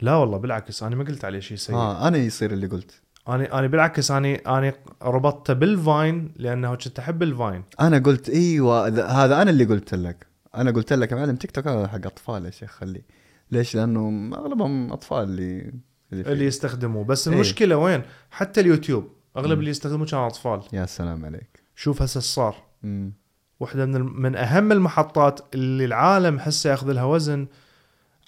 لا 0.01 0.15
والله 0.15 0.37
بالعكس 0.37 0.83
أنا 0.83 0.95
ما 0.95 1.03
قلت 1.03 1.25
عليه 1.25 1.39
شيء 1.39 1.57
سيء. 1.57 1.75
آه 1.75 2.07
أنا 2.07 2.17
يصير 2.17 2.51
اللي 2.51 2.67
قلت. 2.67 3.01
أنا 3.27 3.59
أنا 3.59 3.67
بالعكس 3.67 4.11
أنا 4.11 4.57
أنا 4.57 4.73
ربطته 5.01 5.53
بال 5.53 5.79
Vine 5.79 6.31
لأنه 6.35 6.75
كنت 6.75 6.99
أحب 6.99 7.23
ال 7.23 7.30
Vine. 7.30 7.63
أنا 7.79 7.99
قلت 7.99 8.29
إيوه 8.29 8.87
ذا- 8.87 9.07
هذا 9.07 9.41
أنا 9.41 9.51
اللي 9.51 9.65
قلت 9.65 9.93
لك. 9.95 10.27
أنا 10.55 10.71
قلت 10.71 10.93
لك 10.93 11.11
يا 11.11 11.15
معلم 11.17 11.35
تيك 11.35 11.51
توك 11.51 11.67
هذا 11.67 11.87
حق 11.87 12.05
أطفال 12.05 12.45
يا 12.45 12.49
شيخ 12.51 12.71
خليه 12.71 13.01
ليش؟ 13.51 13.75
لأنه 13.75 14.29
أغلبهم 14.35 14.91
أطفال 14.91 15.23
اللي 15.23 15.73
اللي, 16.11 16.23
فيه. 16.23 16.31
اللي 16.31 16.45
يستخدموه 16.45 17.03
بس 17.03 17.27
إيه. 17.27 17.35
المشكلة 17.35 17.77
وين 17.77 18.01
حتى 18.31 18.61
اليوتيوب 18.61 19.09
أغلب 19.37 19.51
مم. 19.53 19.59
اللي 19.59 19.69
يستخدموه 19.71 20.05
كانوا 20.07 20.27
اطفال 20.27 20.61
يا 20.73 20.85
سلام 20.85 21.25
عليك 21.25 21.63
شوف 21.75 22.01
هسه 22.01 22.19
صار 22.19 22.55
مم. 22.83 23.13
واحدة 23.59 23.85
من 23.85 24.01
من 24.21 24.35
أهم 24.35 24.71
المحطات 24.71 25.55
اللي 25.55 25.85
العالم 25.85 26.39
حسه 26.39 26.69
ياخذ 26.69 26.91
لها 26.91 27.03
وزن 27.03 27.47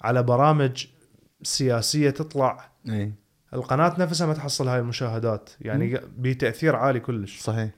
على 0.02 0.22
برامج 0.22 0.86
سياسية 1.42 2.10
تطلع 2.10 2.70
اي 2.88 3.12
القناة 3.54 4.00
نفسها 4.00 4.26
ما 4.26 4.34
تحصل 4.34 4.68
هاي 4.68 4.78
المشاهدات 4.80 5.50
يعني 5.60 6.00
بتأثير 6.18 6.76
عالي 6.76 7.00
كلش 7.00 7.40
صحيح 7.40 7.70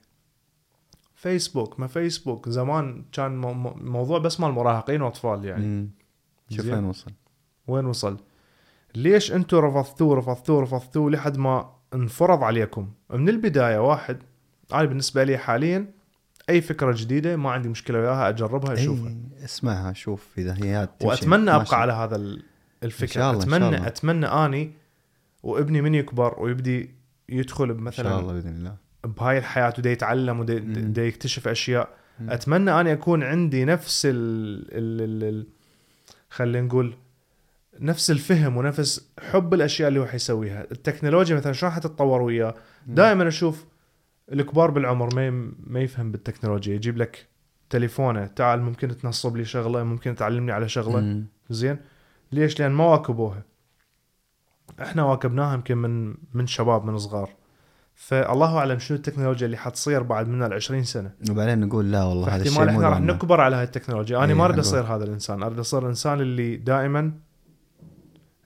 فيسبوك 1.14 1.80
ما 1.80 1.86
فيسبوك 1.86 2.48
زمان 2.48 3.04
كان 3.12 3.36
مو- 3.36 3.52
مو- 3.54 3.74
موضوع 3.80 4.18
بس 4.18 4.40
مال 4.40 4.50
مراهقين 4.50 5.02
وأطفال 5.02 5.44
يعني. 5.44 5.90
شوف. 6.50 6.66
وين 6.66 6.84
وصل 6.84 7.10
وين 7.70 7.86
وصل 7.86 8.16
ليش 8.94 9.32
أنتم 9.32 9.58
رفضتوه 9.58 10.16
رفضتوه 10.16 10.62
رفضتوه 10.62 11.10
لحد 11.10 11.36
ما 11.38 11.70
انفرض 11.94 12.42
عليكم 12.44 12.88
من 13.10 13.28
البداية 13.28 13.78
واحد 13.78 14.18
أنا 14.72 14.84
بالنسبة 14.84 15.24
لي 15.24 15.38
حاليا 15.38 15.90
أي 16.50 16.60
فكرة 16.60 16.94
جديدة 16.98 17.36
ما 17.36 17.50
عندي 17.50 17.68
مشكلة 17.68 17.98
وياها 17.98 18.28
أجربها 18.28 18.72
أشوفها 18.72 19.14
اسمعها 19.44 19.92
شوف 19.92 20.28
إذا 20.38 20.56
هي. 20.62 20.88
وأتمنى 21.02 21.44
ماشي. 21.44 21.56
ابقى 21.56 21.80
على 21.80 21.92
هذا 21.92 22.16
ال- 22.16 22.42
الفكرة 22.82 23.04
إن 23.06 23.12
شاء 23.12 23.30
الله، 23.30 23.44
إن 23.44 23.48
شاء 23.50 23.56
اتمنى 23.58 23.76
الله. 23.76 23.86
أتمنى 23.86 24.26
أني 24.26 24.72
وابني 25.42 25.82
من 25.82 25.94
يكبر 25.94 26.40
ويبدي 26.42 26.94
يدخل 27.28 27.70
إن 27.70 27.90
شاء 27.90 28.20
الله 28.20 28.32
بإذن 28.32 28.48
الله 28.56 28.76
بهاي 29.04 29.38
الحياة 29.38 29.74
ودا 29.78 29.90
يتعلم 29.90 30.40
ودا 30.40 31.04
يكتشف 31.04 31.48
أشياء 31.48 31.88
مم. 32.20 32.30
أتمنى 32.30 32.80
أني 32.80 32.92
أكون 32.92 33.22
عندي 33.22 33.64
نفس 33.64 34.06
ال 34.06 34.12
ال 34.72 35.00
ال 35.02 35.24
ال 35.34 35.46
خلينا 36.30 36.66
نقول 36.66 36.94
نفس 37.80 38.10
الفهم 38.10 38.56
ونفس 38.56 39.10
حب 39.30 39.54
الأشياء 39.54 39.88
اللي 39.88 40.00
هو 40.00 40.06
حيسويها. 40.06 40.66
التكنولوجيا 40.72 41.36
مثلا 41.36 41.52
شلون 41.52 41.72
حتتطور 41.72 42.22
وياه؟ 42.22 42.54
دائما 42.86 43.28
أشوف 43.28 43.66
الكبار 44.32 44.70
بالعمر 44.70 45.14
ما 45.14 45.52
ما 45.66 45.80
يفهم 45.80 46.12
بالتكنولوجيا. 46.12 46.74
يجيب 46.74 46.96
لك 46.96 47.26
تليفونه 47.70 48.26
تعال 48.26 48.62
ممكن 48.62 48.96
تنصب 48.96 49.36
لي 49.36 49.44
شغلة 49.44 49.82
ممكن 49.82 50.14
تعلمني 50.14 50.52
على 50.52 50.68
شغلة. 50.68 51.22
زين. 51.50 51.78
ليش؟ 52.32 52.60
لأن 52.60 52.70
ما 52.70 52.84
واكبوها. 52.84 53.42
إحنا 54.82 55.04
واكبناها 55.04 55.54
يمكن 55.54 55.78
من 55.78 56.14
من 56.34 56.46
شباب 56.46 56.84
من 56.84 56.98
صغار. 56.98 57.30
فالله 57.94 58.58
أعلم 58.58 58.78
شنو 58.78 58.96
التكنولوجيا 58.96 59.46
اللي 59.46 59.56
حتصير 59.56 60.02
بعد 60.02 60.28
منها 60.28 60.46
ال 60.46 60.52
20 60.52 60.84
سنة. 60.84 61.10
وبعدين 61.30 61.60
نقول 61.60 61.92
لا 61.92 62.04
والله 62.04 62.28
هذا 62.36 62.42
الشيء 62.42 62.68
إحنا 62.68 62.88
راح. 62.88 63.00
نكبر 63.00 63.40
على 63.40 63.56
هاي 63.56 63.64
التكنولوجيا. 63.64 64.18
أنا 64.18 64.26
إيه، 64.26 64.34
ما 64.34 64.44
أريد. 64.44 64.58
أصير 64.58 64.82
هذا 64.82 65.04
الإنسان. 65.04 65.42
أريد 65.42 65.58
أصير 65.58 65.82
الإنسان 65.82 66.20
اللي 66.20 66.56
دائما 66.56 67.12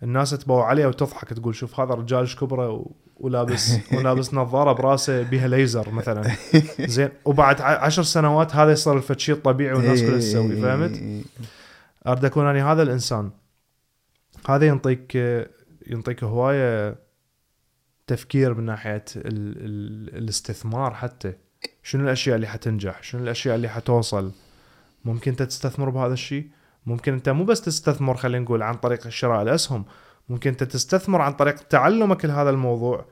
الناس 0.05 0.31
تبوع 0.31 0.67
عليه 0.67 0.87
وتضحك 0.87 1.29
تقول 1.29 1.55
شوف 1.55 1.81
هذا 1.81 1.93
الرجال 1.93 2.21
إيش 2.21 2.37
كبره 2.37 2.91
ولابس 3.17 3.73
ولابس 3.95 4.35
نظارة 4.35 4.73
براسه 4.73 5.23
بها 5.23 5.49
ليزر 5.49 5.91
مثلا. 5.91 6.23
زين. 6.95 7.09
وبعد 7.25 7.61
عشر 7.61 8.03
سنوات 8.03 8.57
هذا 8.57 8.73
يصير 8.73 8.97
الفد 8.97 9.19
شيء 9.19 9.35
طبيعي 9.35 9.75
والناس 9.75 10.01
إيه، 10.01 10.09
كلها 10.09 10.19
تسوي 10.19 10.53
إيه، 10.53 10.63
فهمت؟ 10.63 10.97
إيه،. 10.99 11.23
أريد 12.07 12.25
أكون 12.25 12.47
أنا 12.47 12.73
هذا 12.73 12.83
الإنسان. 12.83 13.31
هذا 14.49 14.67
ينطيك 14.67 15.15
ينطيك 15.87 16.25
هواية 16.25 16.97
تفكير 18.07 18.55
من 18.55 18.65
ناحية 18.65 19.05
ال 19.17 19.25
ال 19.27 20.17
الاستثمار 20.19 20.95
حتى. 20.95 21.33
شنو 21.83 22.05
الأشياء 22.05 22.37
اللي 22.37 22.47
حتنجح؟ 22.47 23.03
شنو 23.03 23.23
الأشياء 23.23 23.57
اللي 23.57 23.69
حتوصل؟ 23.69 24.33
ممكن 25.05 25.31
أنت 25.31 25.43
تستثمر 25.43 25.91
بهذا 25.91 26.13
الشيء؟ 26.13 26.49
ممكن 26.87 27.13
أنت 27.13 27.29
مو 27.29 27.45
بس 27.45 27.61
تستثمر 27.61 28.17
خلينا 28.17 28.45
نقول 28.45 28.63
عن 28.63 28.75
طريق 28.75 29.09
شراء 29.09 29.43
الأسهم. 29.43 29.85
ممكن 30.29 30.51
أنت 30.51 30.65
تستثمر 30.65 31.21
عن 31.21 31.33
طريق 31.33 31.55
تعلمك 31.55 32.25
لهذا 32.25 32.51
الموضوع 32.51 33.05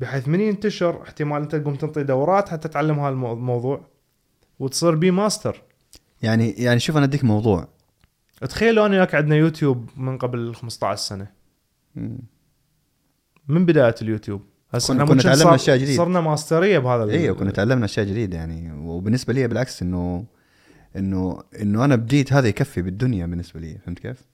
بحيث 0.00 0.28
من 0.28 0.40
ينتشر 0.40 1.02
احتمال 1.02 1.42
أنت 1.42 1.56
تقوم 1.56 1.74
تنطي 1.74 2.02
دورات 2.02 2.48
حتى 2.48 2.68
تعلم 2.68 2.98
هذا 3.00 3.08
المو- 3.08 3.32
الموضوع 3.32 3.80
وتصير 4.58 4.94
بي 4.94 5.10
ماستر. 5.10 5.62
يعني 6.22 6.50
يعني 6.50 6.80
شوف 6.80 6.96
أنا 6.96 7.04
أديك 7.04 7.24
موضوع. 7.24 7.68
تخيلوا 8.48 8.86
أنا 8.86 8.96
وياك 8.96 9.14
عندنا 9.14 9.36
يوتيوب 9.36 9.90
من 9.96 10.18
قبل 10.18 10.54
15 10.54 11.00
سنة. 11.02 11.26
مم. 11.94 12.18
من 13.48 13.66
بداية 13.66 13.94
اليوتيوب؟ 14.02 14.42
هسه 14.74 14.94
كنا- 14.94 15.04
كنا 15.04 15.22
تعلمنا 15.22 15.54
أشياء 15.54 15.76
جديدة. 15.76 15.96
صرنا 15.96 16.20
ماسترية 16.20 16.78
بهذا 16.78 17.10
أيوه 17.10 17.36
كنا 17.36 17.50
تعلمنا 17.50 17.84
أشياء 17.84 18.06
جديدة 18.06 18.36
يعني. 18.36 18.72
وبالنسبة 18.72 19.32
لي 19.32 19.48
بالعكس 19.48 19.82
إنه 19.82 20.24
إنه 20.96 21.42
إنه 21.60 21.84
أنا 21.84 21.96
بديت 21.96 22.32
هذا 22.32 22.48
يكفي 22.48 22.82
بالدنيا 22.82 23.26
بالنسبة 23.26 23.60
لي 23.60 23.78
فهمت 23.78 23.98
كيف؟ 23.98 24.26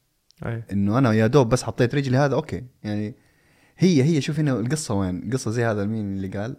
أي. 0.46 0.64
إنه 0.72 0.98
أنا 0.98 1.12
يا 1.12 1.26
دوب 1.26 1.48
بس 1.48 1.62
حطيت 1.62 1.94
رجلي 1.94 2.16
هذا 2.16 2.34
okay 2.34 2.64
يعني 2.84 3.14
هي 3.78 4.02
هي 4.02 4.20
شوف 4.20 4.38
هنا 4.38 4.60
القصة 4.60 4.94
وين؟ 4.94 5.30
قصة 5.32 5.50
زي 5.50 5.64
هذا 5.64 5.84
مين 5.84 6.16
اللي 6.16 6.28
قال؟ 6.28 6.56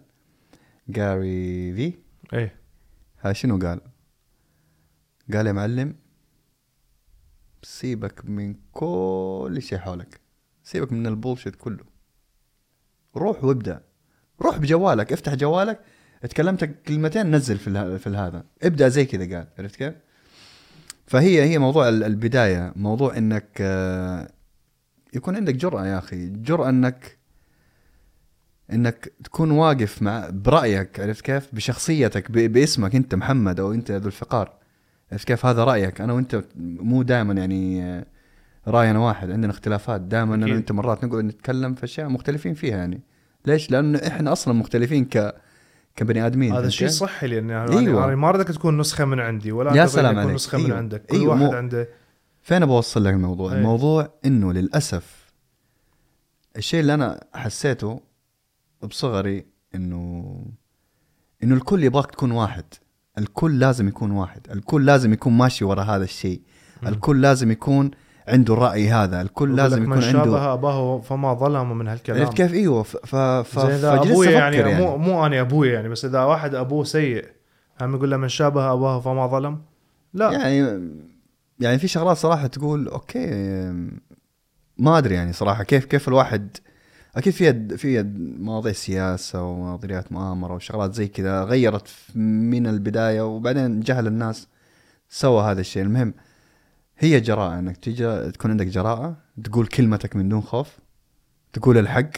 جاري 0.88 1.74
في 1.74 1.92
إيه 2.32 2.56
ها 3.20 3.32
شنو 3.32 3.58
قال؟ 3.58 3.80
قال 5.32 5.46
يا 5.46 5.52
معلم 5.52 5.96
سيبك 7.62 8.24
من 8.24 8.54
كل 8.72 9.58
شيء 9.60 9.78
حولك 9.78 10.20
سيبك 10.62 10.92
من 10.92 11.06
البولشيت 11.06 11.56
كله 11.56 11.84
روح 13.16 13.44
وابدأ 13.44 13.82
روح 14.40 14.58
بجوالك 14.58 15.12
افتح 15.12 15.34
جوالك 15.34 15.80
تكلمت 16.22 16.64
كلمتين 16.64 17.30
نزل 17.30 17.58
في 17.58 17.98
في 17.98 18.10
هذا 18.10 18.44
ابدأ 18.62 18.88
زي 18.88 19.04
كذا 19.04 19.36
قال 19.36 19.46
عرفت 19.58 19.76
كيف؟ 19.76 19.94
فهي 21.06 21.42
هي 21.42 21.58
موضوع 21.58 21.88
ال- 21.88 22.04
البداية 22.04 22.72
موضوع 22.76 23.16
إنك 23.16 23.48
آه، 23.60 24.30
يكون 25.14 25.36
عندك 25.36 25.54
جرأة 25.54 25.86
يا 25.86 25.98
أخي. 25.98 26.26
جرأة 26.28 26.68
إنك 26.68 27.18
إنك 28.72 29.12
تكون 29.24 29.50
واقف 29.50 30.02
مع 30.02 30.28
برأيك 30.32 31.00
عرفت 31.00 31.24
كيف؟ 31.24 31.48
بشخصيتك 31.54 32.30
باسمك 32.30 32.94
أنت 32.94 33.14
محمد 33.14 33.60
أو 33.60 33.72
أنت 33.72 33.90
ذو 33.90 34.06
الفقار. 34.06 34.52
عرفت 35.12 35.26
كيف؟ 35.28 35.46
هذا 35.46 35.64
رأيك. 35.64 36.00
أنا 36.00 36.12
وأنت 36.12 36.44
مو 36.60 37.02
دائما 37.02 37.34
يعني 37.34 37.82
آه، 37.82 38.06
رأينا 38.66 38.98
واحد. 38.98 39.30
عندنا 39.30 39.52
اختلافات. 39.52 40.00
دائما 40.00 40.34
أنا 40.34 40.44
أكيد. 40.44 40.54
وأنت 40.56 40.72
مرات 40.72 41.04
نقعد 41.04 41.24
نتكلم 41.24 41.74
في 41.74 41.84
أشياء 41.84 42.08
مختلفين 42.08 42.54
فيها 42.54 42.76
يعني. 42.76 43.00
ليش؟ 43.46 43.70
لأنه 43.70 43.98
إحنا 44.06 44.32
أصلا 44.32 44.54
مختلفين 44.54 45.04
ك 45.04 45.34
كبني 45.98 46.26
آدمين 46.26 46.52
هذا 46.52 46.68
شيء؟ 46.68 46.88
صحي 46.88 47.26
لأن 47.26 47.50
أيوة. 47.50 47.78
أيوة. 47.78 48.04
أنا 48.04 48.16
ما 48.16 48.28
اريدك 48.28 48.48
تكون 48.48 48.78
نسخة 48.78 49.04
من 49.04 49.20
عندي 49.20 49.52
ولا 49.52 49.76
يا 49.76 49.86
سلام 49.86 50.12
تكون 50.12 50.22
عليك. 50.22 50.34
نسخة 50.34 50.58
من 50.58 50.64
أيوة. 50.64 50.76
عندك 50.76 51.06
كل 51.06 51.16
أيوة، 51.16 51.42
واحد 51.42 51.54
عنده 51.54 51.88
فين 52.42 52.66
بوصل 52.66 53.04
لك 53.04 53.14
الموضوع؟ 53.14 53.52
أي. 53.52 53.58
الموضوع 53.58 54.10
إنه 54.24 54.52
للأسف 54.52 55.32
الشيء 56.56 56.80
اللي 56.80 56.94
أنا 56.94 57.24
حسيته 57.34 58.00
بصغري 58.82 59.46
إنه 59.74 60.36
إنه 61.42 61.54
الكل 61.54 61.84
يبغاك 61.84 62.10
تكون 62.10 62.30
واحد 62.30 62.64
الكل 63.18 63.58
لازم 63.58 63.88
يكون 63.88 64.10
واحد 64.10 64.46
الكل 64.50 64.86
لازم 64.86 65.12
يكون 65.12 65.32
ماشي 65.32 65.64
ورا 65.64 65.82
هذا 65.82 66.04
الشيء. 66.04 66.42
الكل 66.86 67.20
لازم 67.20 67.50
يكون 67.50 67.90
عنده 68.28 68.54
الراي 68.54 68.88
هذا. 68.88 69.20
الكل 69.20 69.56
لازم 69.56 69.82
يكون 69.82 69.96
من 69.96 70.04
عنده 70.04 70.12
شابه 70.12 70.52
أباه 70.52 71.00
فما 71.00 71.34
ظلم 71.34 71.78
من 71.78 71.88
هالكلام. 71.88 72.20
عرفت 72.20 72.36
كيف؟ 72.36 72.52
إيوه. 72.52 72.82
ف 72.82 72.96
ف 72.96 73.16
ف 73.16 73.84
أبوي 73.84 74.28
أفكر 74.28 74.38
يعني, 74.38 74.80
مو 74.80 74.96
مو 74.96 75.26
أنا 75.26 75.40
أبوي 75.40 75.68
يعني 75.68 75.88
بس 75.88 76.04
إذا 76.04 76.24
واحد 76.24 76.54
أبوه 76.54 76.84
سيء 76.84 77.24
هم 77.80 77.94
يقول 77.94 78.10
له 78.10 78.16
من 78.16 78.28
شابه 78.28 78.72
أباه 78.72 79.00
فما 79.00 79.26
ظلم؟ 79.26 79.58
لا. 80.14 80.32
يعني 80.32 80.88
يعني 81.60 81.78
في 81.78 81.88
شغلات 81.88 82.16
صراحة 82.16 82.46
تقول 82.46 82.88
أوكي 82.88 83.26
ما 84.78 84.98
أدري 84.98 85.14
يعني 85.14 85.32
صراحة 85.32 85.62
كيف 85.64 85.84
كيف 85.84 86.08
الواحد 86.08 86.56
أكيد 87.16 87.32
في 87.32 87.76
في 87.76 88.02
مواضيع 88.38 88.72
سياسة 88.72 89.42
ومواضيعات 89.42 90.12
مؤامرة 90.12 90.54
وشغلات 90.54 90.94
زي 90.94 91.08
كذا 91.08 91.44
غيرت 91.44 91.88
من 92.14 92.66
البداية 92.66 93.22
وبعدين 93.22 93.80
جهل 93.80 94.06
الناس 94.06 94.48
سوى 95.08 95.42
هذا 95.42 95.60
الشيء. 95.60 95.82
المهم 95.82 96.14
هي 96.98 97.20
جراءة 97.20 97.58
إنك 97.58 97.76
تيجي 97.76 98.30
تكون 98.30 98.50
عندك 98.50 98.66
جراءة 98.66 99.16
تقول 99.44 99.66
كلمتك 99.66 100.16
من 100.16 100.28
دون 100.28 100.40
خوف 100.40 100.78
تقول 101.52 101.78
الحق 101.78 102.10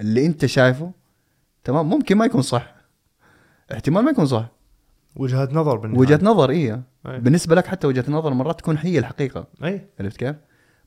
اللي 0.00 0.26
أنت 0.26 0.46
شايفه 0.46 0.92
تمام؟ 1.64 1.88
ممكن 1.90 2.16
ما 2.16 2.24
يكون 2.24 2.42
صح. 2.42 2.74
احتمال 3.72 4.04
ما 4.04 4.10
يكون 4.10 4.26
صح. 4.26 4.48
وجهة 5.16 5.48
نظر 5.52 5.76
بالنهاية. 5.76 6.00
وجهة 6.00 6.20
نظر 6.22 6.50
إيه. 6.50 6.82
أي. 7.06 7.20
بالنسبة 7.20 7.54
لك 7.54 7.66
حتى 7.66 7.86
وجهة 7.86 8.04
نظر 8.08 8.34
مرات 8.34 8.58
تكون 8.58 8.78
هي 8.78 8.98
الحقيقة. 8.98 9.46
أي. 9.64 9.88
عرفت 10.00 10.16
كيف؟ 10.16 10.36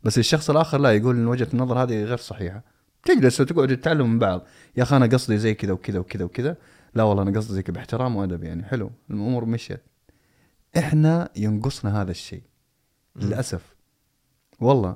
بس 0.04 0.18
الشخص 0.18 0.50
الآخر 0.50 0.78
لا 0.78 0.92
يقول 0.92 1.16
إن 1.16 1.28
وجهة 1.28 1.48
النظر 1.54 1.84
هذه 1.84 2.04
غير 2.04 2.18
صحيحة. 2.18 2.64
تجلس 3.06 3.42
وتقعد 3.42 3.78
تتعلم 3.78 4.10
من 4.10 4.20
بعض. 4.20 4.46
يا 4.78 4.84
أخي 4.84 4.98
أنا 4.98 5.06
قصدي 5.06 5.38
زي 5.38 5.54
كذا 5.54 5.72
وكذا 5.72 6.00
وكذا 6.00 6.26
وكذا. 6.26 6.56
لا 6.96 7.04
والله 7.04 7.24
أنا 7.24 7.38
قصدي 7.40 7.54
زي 7.54 7.64
كذا 7.64 7.74
باحترام 7.74 8.16
وأدب 8.16 8.44
يعني. 8.44 8.64
حلو. 8.64 8.92
الأمور 9.10 9.46
مشيت. 9.46 9.82
إحنا 10.78 11.30
ينقصنا 11.36 12.02
هذا 12.02 12.12
الشيء. 12.12 12.42
للأسف. 13.18 13.76
والله. 14.60 14.96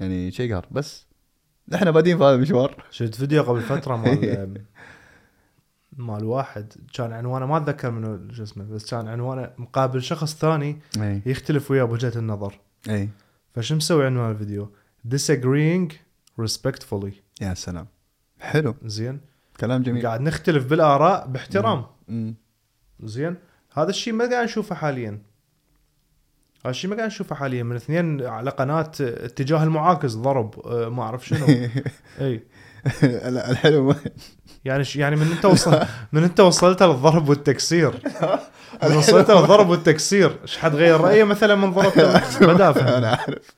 يعني 0.00 0.30
شيء 0.30 0.54
قهر. 0.54 0.66
بس 0.70 1.06
إحنا 1.74 1.90
بادين 1.90 2.18
في 2.18 2.24
هذا 2.24 2.34
المشوار. 2.34 2.84
شفت 2.90 3.14
فيديو 3.14 3.42
قبل 3.42 3.60
فترة 3.60 3.96
مال 3.96 4.64
مال 5.96 6.24
واحد 6.24 6.72
كان 6.94 7.12
عنوانه 7.12 7.46
ما 7.46 7.56
أتذكر 7.56 7.90
منو 7.90 8.32
شو 8.32 8.42
اسمه 8.42 8.64
بس 8.64 8.90
كان 8.90 9.08
عنوانه 9.08 9.50
مقابل 9.58 10.02
شخص 10.02 10.36
ثاني 10.36 10.78
اي 10.96 11.22
يختلف 11.26 11.70
وياه 11.70 11.84
بوجهة 11.84 12.12
النظر. 12.16 12.60
اي 12.88 13.08
فشو 13.54 13.74
مسوي 13.74 14.06
عنوان 14.06 14.30
الفيديو؟ 14.30 14.70
Disagreeing 15.08 15.92
respectfully. 16.40 17.12
يا 17.40 17.54
سلام. 17.54 17.86
حلو. 18.40 18.74
زين. 18.84 19.20
كلام 19.60 19.82
جميل. 19.82 20.06
قاعد 20.06 20.20
نختلف 20.20 20.66
بالآراء 20.66 21.26
باحترام. 21.26 21.86
مم. 22.08 22.34
زين. 23.02 23.36
هذا 23.72 23.90
الشيء 23.90 24.12
ما 24.12 24.30
قاعد 24.30 24.44
نشوفه 24.44 24.74
حاليا. 24.74 25.22
هذا 26.68 26.74
الشيء 26.76 26.90
ما 26.90 26.96
قاعد 26.96 27.06
نشوفه 27.08 27.34
حاليا 27.36 27.62
من 27.62 27.76
اثنين 27.76 28.26
على 28.26 28.50
قناة 28.50 28.90
اتجاه 29.00 29.64
المعاكس 29.64 30.12
ضرب 30.12 30.54
آه، 30.66 30.88
ما 30.88 31.02
أعرف 31.02 31.26
شنو. 31.26 31.46
إي. 32.20 32.42
لا، 33.02 33.50
الحلو 33.50 33.94
يعني 34.64 34.84
ش- 34.84 34.96
يعني 34.96 35.16
من 35.16 35.32
انت 35.36 35.44
وصل 35.44 35.80
من 36.12 36.24
انت 36.24 36.40
وصلت 36.40 36.82
للضرب 36.82 37.28
والتكسير. 37.28 37.92
من 38.90 38.96
وصلت 38.96 39.30
للضرب 39.30 39.68
والتكسير 39.68 40.36
إيش 40.42 40.58
حتغير 40.58 41.00
رأيه 41.00 41.24
مثلا 41.24 41.54
من 41.54 41.72
ضرب؟ 41.72 41.92
مدافع 42.40 42.98
أنا 42.98 43.08
عارف 43.10 43.54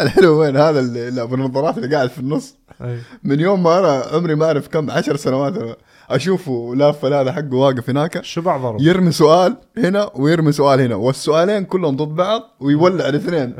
الحلو 0.00 0.40
وين 0.40 0.56
هذا 0.56 0.80
اللي 0.80 1.22
أبو 1.22 1.34
النظارات 1.34 1.78
اللي 1.78 1.96
قاعد 1.96 2.10
في 2.10 2.18
النص؟ 2.18 2.56
أي. 2.82 2.98
من 3.24 3.40
يوم 3.40 3.62
ما 3.62 3.78
أنا 3.78 4.02
عمري 4.12 4.34
ما 4.34 4.46
أعرف 4.46 4.68
كم 4.68 4.90
عشر 4.90 5.16
سنوات 5.16 5.78
أشوفه 6.10 6.74
لافه 6.76 7.20
هذا 7.20 7.32
حقه 7.32 7.54
واقف 7.54 7.90
هناك. 7.90 8.24
شو 8.24 8.40
بعض 8.40 8.60
ضرب؟ 8.60 8.80
يرمي 8.80 9.12
سؤال 9.12 9.56
هنا 9.78 10.10
ويرمي 10.14 10.52
سؤال 10.52 10.80
هنا 10.80 10.94
والسؤالين 10.94 11.64
كلهم 11.64 11.96
ضد 11.96 12.14
بعض 12.14 12.42
ويولع 12.60 13.08
الاثنين. 13.08 13.54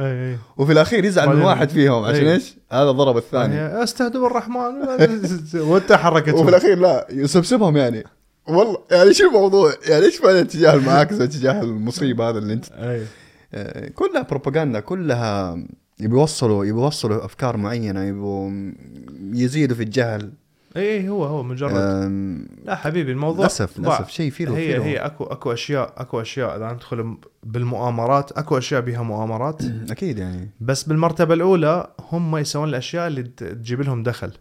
وفي 0.57 0.73
الأخير 0.73 1.05
يزعل 1.05 1.28
من 1.28 1.43
واحد 1.43 1.70
فيهم 1.70 2.05
عشان. 2.05 2.27
إيش؟ 2.27 2.57
هذا 2.73 2.90
ضرب 2.90 3.16
الثاني. 3.16 3.55
يعني 3.55 3.82
استهدوا 3.82 4.28
بالرحمن. 4.28 4.73
وانت 5.70 5.93
حركته. 5.93 6.36
وفي 6.36 6.51
الأخير 6.51 6.78
لا 6.78 7.07
يسبسبهم 7.11 7.77
يعني. 7.77 8.05
والله 8.48 8.78
يعني 8.90 9.15
شو 9.15 9.27
الموضوع؟ 9.27 9.73
يعني 9.89 10.05
إيش 10.05 10.16
فعلا 10.16 10.40
اتجاه 10.40 10.74
المعاكسة 10.74 11.24
اتجاه 11.24 11.62
المصيبة 11.62 12.28
هذا 12.28 12.39
اللي 12.39 12.53
انت 12.53 12.65
آه، 13.55 13.89
كلها 13.89 14.23
بروباغندا 14.23 14.81
كلها 14.81 15.59
يبي 16.01 16.14
يوصلوا 16.14 16.64
يبي 16.64 16.78
يوصلوا 16.78 17.24
أفكار 17.24 17.56
معينة 17.56 18.05
يبوا 18.05 18.73
يزيدوا 19.32 19.77
في 19.77 19.82
الجهل. 19.82 20.32
اي 20.77 21.09
هو 21.09 21.24
هو 21.24 21.43
مجرد. 21.43 21.73
لا 22.64 22.74
حبيبي 22.74 23.12
الموضوع 23.12 23.40
للاسف. 23.40 23.78
للأسف 23.78 24.09
شيء 24.09 24.31
فيه 24.31 24.48
هي 24.48 24.82
هي 24.85 24.97
اكو 24.97 25.24
أكو 25.24 25.52
اشياء 25.52 25.94
أكو 25.97 26.20
أشياء 26.20 26.56
إذا 26.56 26.73
ندخل 26.73 27.16
بالمؤامرات 27.43 28.32
أكو 28.32 28.59
أشياء 28.59 28.81
بها 28.81 29.02
مؤامرات. 29.02 29.62
أكيد 29.90 30.18
يعني. 30.18 30.51
بس 30.60 30.82
بالمرتبة 30.82 31.35
الأولى 31.35 31.90
هم 32.12 32.36
يسوون 32.36 32.68
الأشياء 32.68 33.06
اللي 33.06 33.23
تجيب 33.23 33.81
لهم 33.82 34.02
دخل. 34.02 34.32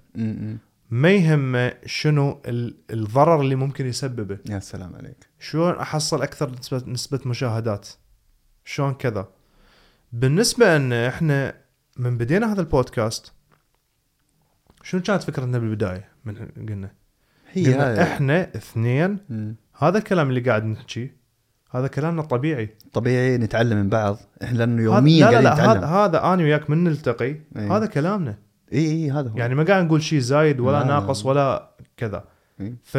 ما 0.89 1.11
يهمه 1.11 1.73
شنو 1.85 2.41
ال- 2.45 2.75
الضرر 2.91 3.41
اللي 3.41 3.55
ممكن 3.55 3.85
يسببه. 3.85 4.37
يا 4.49 4.59
سلام 4.59 4.95
عليك. 4.95 5.27
شلون 5.39 5.73
أحصل 5.75 6.21
أكثر 6.21 6.51
نسبه 6.59 6.83
نسبة 6.87 7.19
مشاهدات؟ 7.25 7.87
شلون 8.65 8.93
كذا؟ 8.93 9.27
بالنسبة 10.15 10.75
إن 10.75 10.93
إحنا 10.93 11.53
من 11.97 12.17
بدينا 12.17 12.53
هذا 12.53 12.61
البودكاست 12.61 13.33
شنو 14.83 15.01
كانت 15.01 15.23
فكرتنا 15.23 15.57
بالبداية 15.57 16.09
من 16.25 16.35
قلنا 16.69 16.91
هي 17.51 17.73
قلنا 17.73 18.03
إحنا 18.03 18.43
اثنين 18.55 19.17
مم. 19.29 19.55
هذا 19.77 19.97
الكلام 19.97 20.29
اللي 20.29 20.39
قاعد 20.39 20.65
نحكيه 20.65 21.17
هذا 21.71 21.87
كلامنا 21.87 22.21
طبيعي 22.21 22.69
طبيعي 22.93 23.37
نتعلم 23.37 23.77
من 23.77 23.89
بعض 23.89 24.17
إحنا 24.43 24.57
لأنه 24.57 24.83
يوميا 24.83 25.25
قاعدين 25.25 25.43
لا 25.43 25.53
نتعلم 25.53 25.69
هذا 25.69 25.87
هذا 25.87 26.33
أنا 26.33 26.43
وياك 26.43 26.69
من 26.69 26.83
نلتقي 26.83 27.35
إيه. 27.55 27.77
هذا 27.77 27.85
كلامنا 27.85 28.37
اي 28.73 28.91
اي 28.91 29.11
هذا 29.11 29.29
هو 29.29 29.37
يعني 29.37 29.55
ما 29.55 29.63
قاعد 29.63 29.85
نقول 29.85 30.03
شيء 30.03 30.19
زايد 30.19 30.59
ولا 30.59 30.77
لا، 30.77 30.83
لا. 30.83 30.87
ناقص 30.87 31.25
ولا 31.25 31.75
كذا 31.97 32.23
إيه. 32.61 32.75
ف 32.83 32.97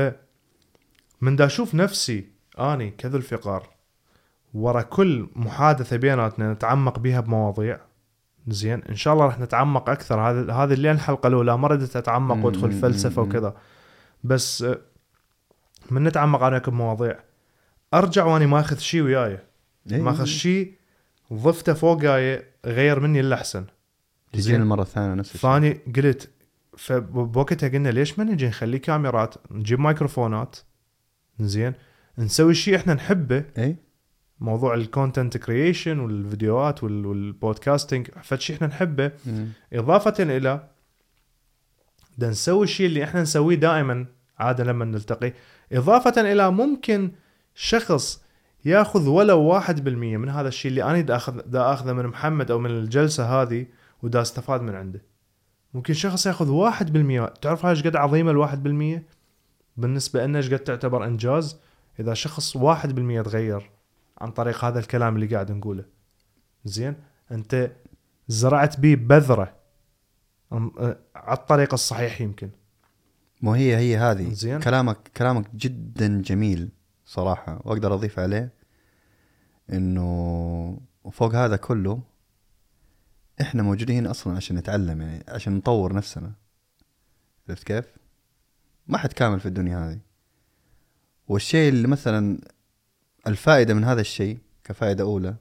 من 1.20 1.36
دا 1.36 1.46
أشوف 1.46 1.74
نفسي 1.74 2.24
أني 2.58 2.90
كذو 2.90 3.16
الفقار 3.16 3.75
ورا 4.56 4.82
كل 4.82 5.28
محادثة 5.36 5.96
بيناتنا 5.96 6.52
نتعمق 6.52 6.98
بها 6.98 7.20
بمواضيع. 7.20 7.80
زين 8.48 8.82
إن 8.82 8.94
شاء 8.94 9.14
الله 9.14 9.24
راح 9.24 9.40
نتعمق 9.40 9.90
أكثر. 9.90 10.20
هذا 10.20 10.52
هذه 10.52 10.72
اللي 10.72 10.90
الحلقة 10.90 11.26
الأولى 11.26 11.58
ما 11.58 11.68
ردت 11.68 11.96
أتعمق 11.96 12.44
وأدخل 12.44 12.72
فلسفة. 12.72 13.22
وكذا. 13.22 13.56
بس 14.24 14.62
آه، 14.62 14.78
من 15.90 16.04
نتعمق 16.04 16.42
أنا 16.42 16.58
بمواضيع. 16.58 17.18
أرجع 17.94 18.24
وأني 18.24 18.46
ماخذ 18.46 18.78
شيء 18.78 19.02
وياي. 19.02 19.38
إيه. 19.92 20.02
ماخذ 20.02 20.24
شيء 20.24 20.74
ضفته 21.32 21.74
فوقاي 21.74 22.42
غير 22.66 23.00
مني 23.00 23.20
إلا 23.20 23.34
أحسن. 23.34 23.64
تجينا 24.32 24.62
المرة 24.62 24.82
الثانية 24.82 25.14
نفس 25.14 25.34
الشيء 25.34 25.50
فأني 25.50 25.80
قلت 25.96 26.30
فبوقتها 26.76 27.68
قلنا 27.68 27.88
ليش 27.88 28.18
ما 28.18 28.24
نجي 28.24 28.48
نخلي 28.48 28.78
كاميرات 28.78 29.34
نجيب 29.50 29.80
مايكروفونات 29.80 30.56
زين 31.40 31.72
نسوي 32.18 32.54
شيء 32.54 32.76
إحنا 32.76 32.94
نحبه 32.94 33.44
اي 33.58 33.76
موضوع 34.40 34.74
ال 34.74 34.82
content 34.82 35.36
creation 35.36 35.98
والفيديوهات 35.98 36.84
وال- 36.84 37.06
وال 37.06 37.23
podcasting 37.23 38.08
فد 38.22 38.40
شيء 38.40 38.56
إحنا 38.56 38.66
نحبه. 38.66 39.12
مم. 39.26 39.48
إضافة 39.72 40.14
إلى 40.36 40.68
دا 42.18 42.30
نسوي 42.30 42.64
الشيء 42.64 42.86
اللي 42.86 43.04
إحنا 43.04 43.22
نسويه 43.22 43.56
دائما 43.56 44.06
عادة 44.38 44.64
لما 44.64 44.84
نلتقي. 44.84 45.32
إضافة 45.72 46.32
إلى 46.32 46.50
ممكن 46.50 47.10
شخص 47.54 48.22
ياخذ 48.64 49.08
ولو 49.08 49.40
واحد 49.40 49.84
بالمية 49.84 50.16
من 50.16 50.28
هذا 50.28 50.48
الشيء 50.48 50.70
اللي 50.70 50.84
أنا 50.84 51.00
دا 51.00 51.16
اخذ 51.16 51.40
دا 51.46 51.72
أخذه 51.72 51.92
من 51.92 52.06
محمد 52.06 52.50
أو 52.50 52.58
من 52.58 52.70
الجلسة 52.70 53.42
هذه 53.42 53.66
ودا 54.02 54.22
أستفاد 54.22 54.62
من 54.62 54.74
عنده. 54.74 55.02
ممكن 55.74 55.94
شخص 55.94 56.26
ياخذ 56.26 56.50
واحد 56.50 56.92
بالمية. 56.92 57.26
تعرف 57.26 57.66
هاي 57.66 57.74
قد 57.74 57.96
عظيمة 57.96 58.30
الواحد 58.30 58.62
بالمية؟ 58.62 59.06
بالنسبة 59.76 60.26
لنا 60.26 60.38
إيش 60.38 60.52
قد 60.52 60.58
تعتبر 60.58 61.04
إنجاز؟ 61.04 61.60
إذا 62.00 62.14
شخص 62.14 62.56
واحد 62.56 62.94
بالمية 62.94 63.22
تغير 63.22 63.70
عن 64.18 64.30
طريق 64.30 64.64
هذا 64.64 64.78
الكلام 64.78 65.16
اللي 65.16 65.26
قاعد 65.26 65.52
نقوله. 65.52 65.84
زين؟ 66.64 66.94
أنت 67.30 67.72
زرعت 68.28 68.80
بيه 68.80 68.96
بذرة 68.96 69.56
أه، 70.52 70.98
على 71.14 71.38
الطريق 71.38 71.72
الصحيح 71.72 72.20
يمكن. 72.20 72.50
مو 73.42 73.52
هي 73.52 73.76
هي 73.76 73.96
هذه. 73.96 74.32
زين. 74.32 74.60
كلامك 74.60 74.96
كلامك 75.16 75.54
جدا 75.54 76.22
جميل 76.22 76.68
صراحة 77.04 77.60
وأقدر 77.64 77.94
أضيف 77.94 78.18
عليه 78.18 78.52
إنه 79.72 80.80
وفوق 81.04 81.34
هذا 81.34 81.56
كله 81.56 82.02
إحنا 83.40 83.62
موجودين 83.62 84.06
أصلا 84.06 84.36
عشان 84.36 84.56
نتعلم 84.56 85.02
يعني 85.02 85.24
عشان 85.28 85.56
نطور 85.56 85.92
نفسنا. 85.92 86.32
عرفت 87.48 87.64
كيف؟ 87.64 87.84
ما 88.86 88.98
حد 88.98 89.12
كامل 89.12 89.40
في 89.40 89.46
الدنيا 89.46 89.78
هذه. 89.78 89.98
والشيء 91.28 91.68
اللي 91.68 91.88
مثلا 91.88 92.40
الفائدة 93.26 93.74
من 93.74 93.84
هذا 93.84 94.00
الشيء 94.00 94.38
كفائدة 94.64 95.04
أولى 95.04 95.36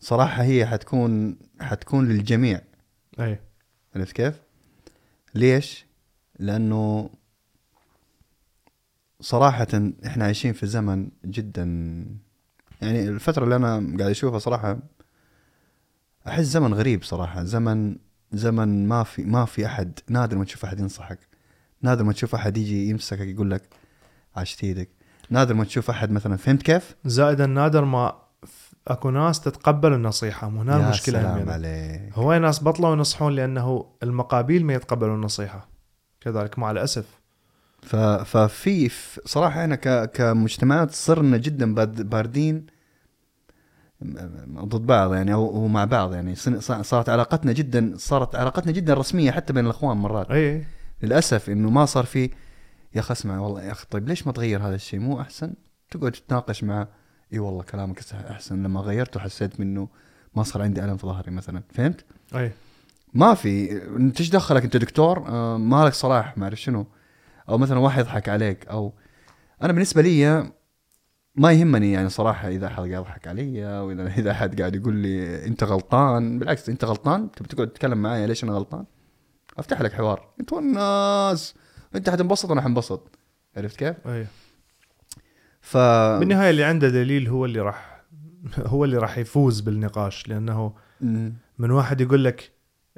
صراحة 0.00 0.42
هي 0.42 0.66
حتكون 0.66 1.36
حتكون 1.60 2.08
للجميع. 2.08 2.60
أي. 3.20 3.40
عرفت 3.96 4.12
كيف؟ 4.12 4.40
ليش؟ 5.34 5.86
لأنه 6.38 7.10
صراحة 9.20 9.92
إحنا 10.06 10.24
عايشين 10.24 10.52
في 10.52 10.66
زمن 10.66 11.10
جدا 11.24 11.64
يعني 12.82 13.08
الفترة 13.08 13.44
اللي 13.44 13.56
أنا 13.56 13.96
قاعد 13.98 14.10
أشوفها 14.10 14.38
صراحة 14.38 14.78
أحس 16.28 16.44
زمن 16.44 16.74
غريب 16.74 17.02
صراحة. 17.02 17.44
زمن 17.44 17.96
زمن 18.32 18.88
ما 18.88 19.02
في 19.02 19.22
ما 19.22 19.44
في 19.44 19.66
أحد. 19.66 19.98
نادر 20.08 20.38
ما 20.38 20.44
تشوف 20.44 20.64
أحد 20.64 20.80
ينصحك. 20.80 21.18
نادر 21.82 22.04
ما 22.04 22.12
تشوف 22.12 22.34
أحد 22.34 22.56
يجي 22.56 22.88
يمسكك 22.88 23.20
يقول 23.20 23.50
لك 23.50 23.62
عاشت 24.36 24.64
إيدك. 24.64 24.88
نادر 25.30 25.54
ما 25.54 25.64
تشوف 25.64 25.90
أحد 25.90 26.10
مثلا. 26.10 26.36
فهمت 26.36 26.62
كيف؟ 26.62 26.96
زائدا 27.04 27.46
نادر 27.46 27.84
ما 27.84 28.14
أكو 28.88 29.10
ناس 29.10 29.40
تتقبل 29.40 29.92
النصيحة. 29.92 30.48
مو 30.48 30.60
هنا 30.60 30.76
المشكلة 30.76 31.20
سلام. 31.20 31.50
عليك. 31.50 32.12
هواي 32.14 32.38
ناس 32.38 32.62
بطلوا 32.62 32.92
ينصحون 32.92 33.32
لأنه 33.32 33.86
المقابيل 34.02 34.66
ما 34.66 34.74
يتقبلون 34.74 35.14
النصيحة. 35.14 35.68
كذلك 36.20 36.58
مع 36.58 36.70
الأسف. 36.70 37.04
ف... 37.82 37.96
ففي 37.96 38.90
صراحة 39.24 39.60
إحنا 39.62 39.74
ك... 39.74 40.10
كمجتمعات 40.10 40.90
صرنا 40.90 41.36
جدا 41.36 41.74
بارد- 41.74 42.10
باردين 42.10 42.66
ضد 44.64 44.86
بعض 44.86 45.14
يعني 45.14 45.32
أو 45.32 45.66
مع 45.68 45.84
بعض 45.84 46.14
يعني. 46.14 46.34
صارت 46.82 47.08
علاقتنا 47.08 47.52
جدا 47.52 47.94
صارت 47.96 48.34
علاقتنا 48.36 48.72
جدا 48.72 48.94
رسمية 48.94 49.30
حتى 49.30 49.52
بين 49.52 49.64
الأخوان 49.64 49.96
مرات. 49.96 50.30
اي 50.30 50.64
للأسف 51.02 51.50
إنه 51.50 51.70
ما 51.70 51.84
صار 51.84 52.04
في 52.04 52.30
يا 52.94 53.00
أخي 53.00 53.12
اسمع 53.12 53.38
والله 53.38 53.62
يا 53.62 53.72
أخي 53.72 53.86
طيب 53.90 54.08
ليش 54.08 54.26
ما 54.26 54.32
تغير 54.32 54.66
هذا 54.66 54.74
الشيء؟ 54.74 55.00
مو 55.00 55.20
أحسن؟ 55.20 55.54
تقعد 55.90 56.12
تتناقش 56.12 56.64
معه 56.64 56.88
إي 57.32 57.38
والله 57.38 57.62
كلامك 57.62 58.00
أحسن. 58.30 58.62
لما 58.62 58.80
غيرته 58.80 59.20
حسيت 59.20 59.60
منه 59.60 59.88
ما 60.34 60.42
صار 60.42 60.62
عندي 60.62 60.84
ألم 60.84 60.96
في 60.96 61.06
ظهري 61.06 61.30
مثلا 61.30 61.62
فهمت؟ 61.70 62.04
أي. 62.34 62.52
ما 63.14 63.34
في. 63.34 63.82
إنت 63.86 64.20
إيش 64.20 64.30
دخلك؟ 64.30 64.64
أنت 64.64 64.76
دكتور؟ 64.76 65.28
آه 65.28 65.56
ما 65.56 65.84
لك 65.84 65.94
صلاح 65.94 66.38
ما 66.38 66.44
اعرف 66.44 66.60
شنو. 66.60 66.86
أو 67.48 67.58
مثلا 67.58 67.78
واحد 67.78 68.00
يضحك 68.00 68.28
عليك 68.28 68.66
أو 68.66 68.92
أنا 69.62 69.72
بالنسبة 69.72 70.02
لي 70.02 70.50
ما 71.34 71.52
يهمني 71.52 71.92
يعني 71.92 72.08
صراحة 72.08 72.48
إذا 72.48 72.66
أحد 72.66 72.76
قاعد 72.76 72.90
يضحك 72.90 73.28
علي 73.28 73.64
واذا 73.64 74.06
إذا 74.06 74.30
أحد 74.30 74.60
قاعد 74.60 74.74
يقول 74.74 74.94
لي 74.94 75.46
أنت 75.46 75.64
غلطان. 75.64 76.38
بالعكس 76.38 76.68
أنت 76.68 76.84
غلطان 76.84 77.30
تبي 77.30 77.48
تقعد 77.48 77.68
تتكلم 77.68 78.02
معايا 78.02 78.26
ليش 78.26 78.44
أنا 78.44 78.52
غلطان؟ 78.52 78.84
أفتح 79.58 79.80
لك 79.80 79.92
حوار. 79.92 80.28
انت 80.40 80.52
والناس 80.52 81.54
انت 81.94 82.10
حتنبسط 82.10 82.50
وأنا 82.50 82.60
حنبسط. 82.62 83.18
عرفت 83.56 83.76
كيف؟ 83.76 83.96
اي 84.06 84.26
ف 85.60 85.76
بالنهاية 86.18 86.50
اللي 86.50 86.64
عنده 86.64 86.88
دليل 86.88 87.28
هو 87.28 87.44
اللي 87.44 87.60
راح 87.60 88.02
هو 88.66 88.84
اللي 88.84 88.96
راح 88.96 89.18
يفوز 89.18 89.60
بالنقاش 89.60 90.28
لأنه 90.28 90.72
مم. 91.00 91.34
من 91.58 91.70
واحد 91.70 92.00
يقول 92.00 92.24
لك 92.24 92.50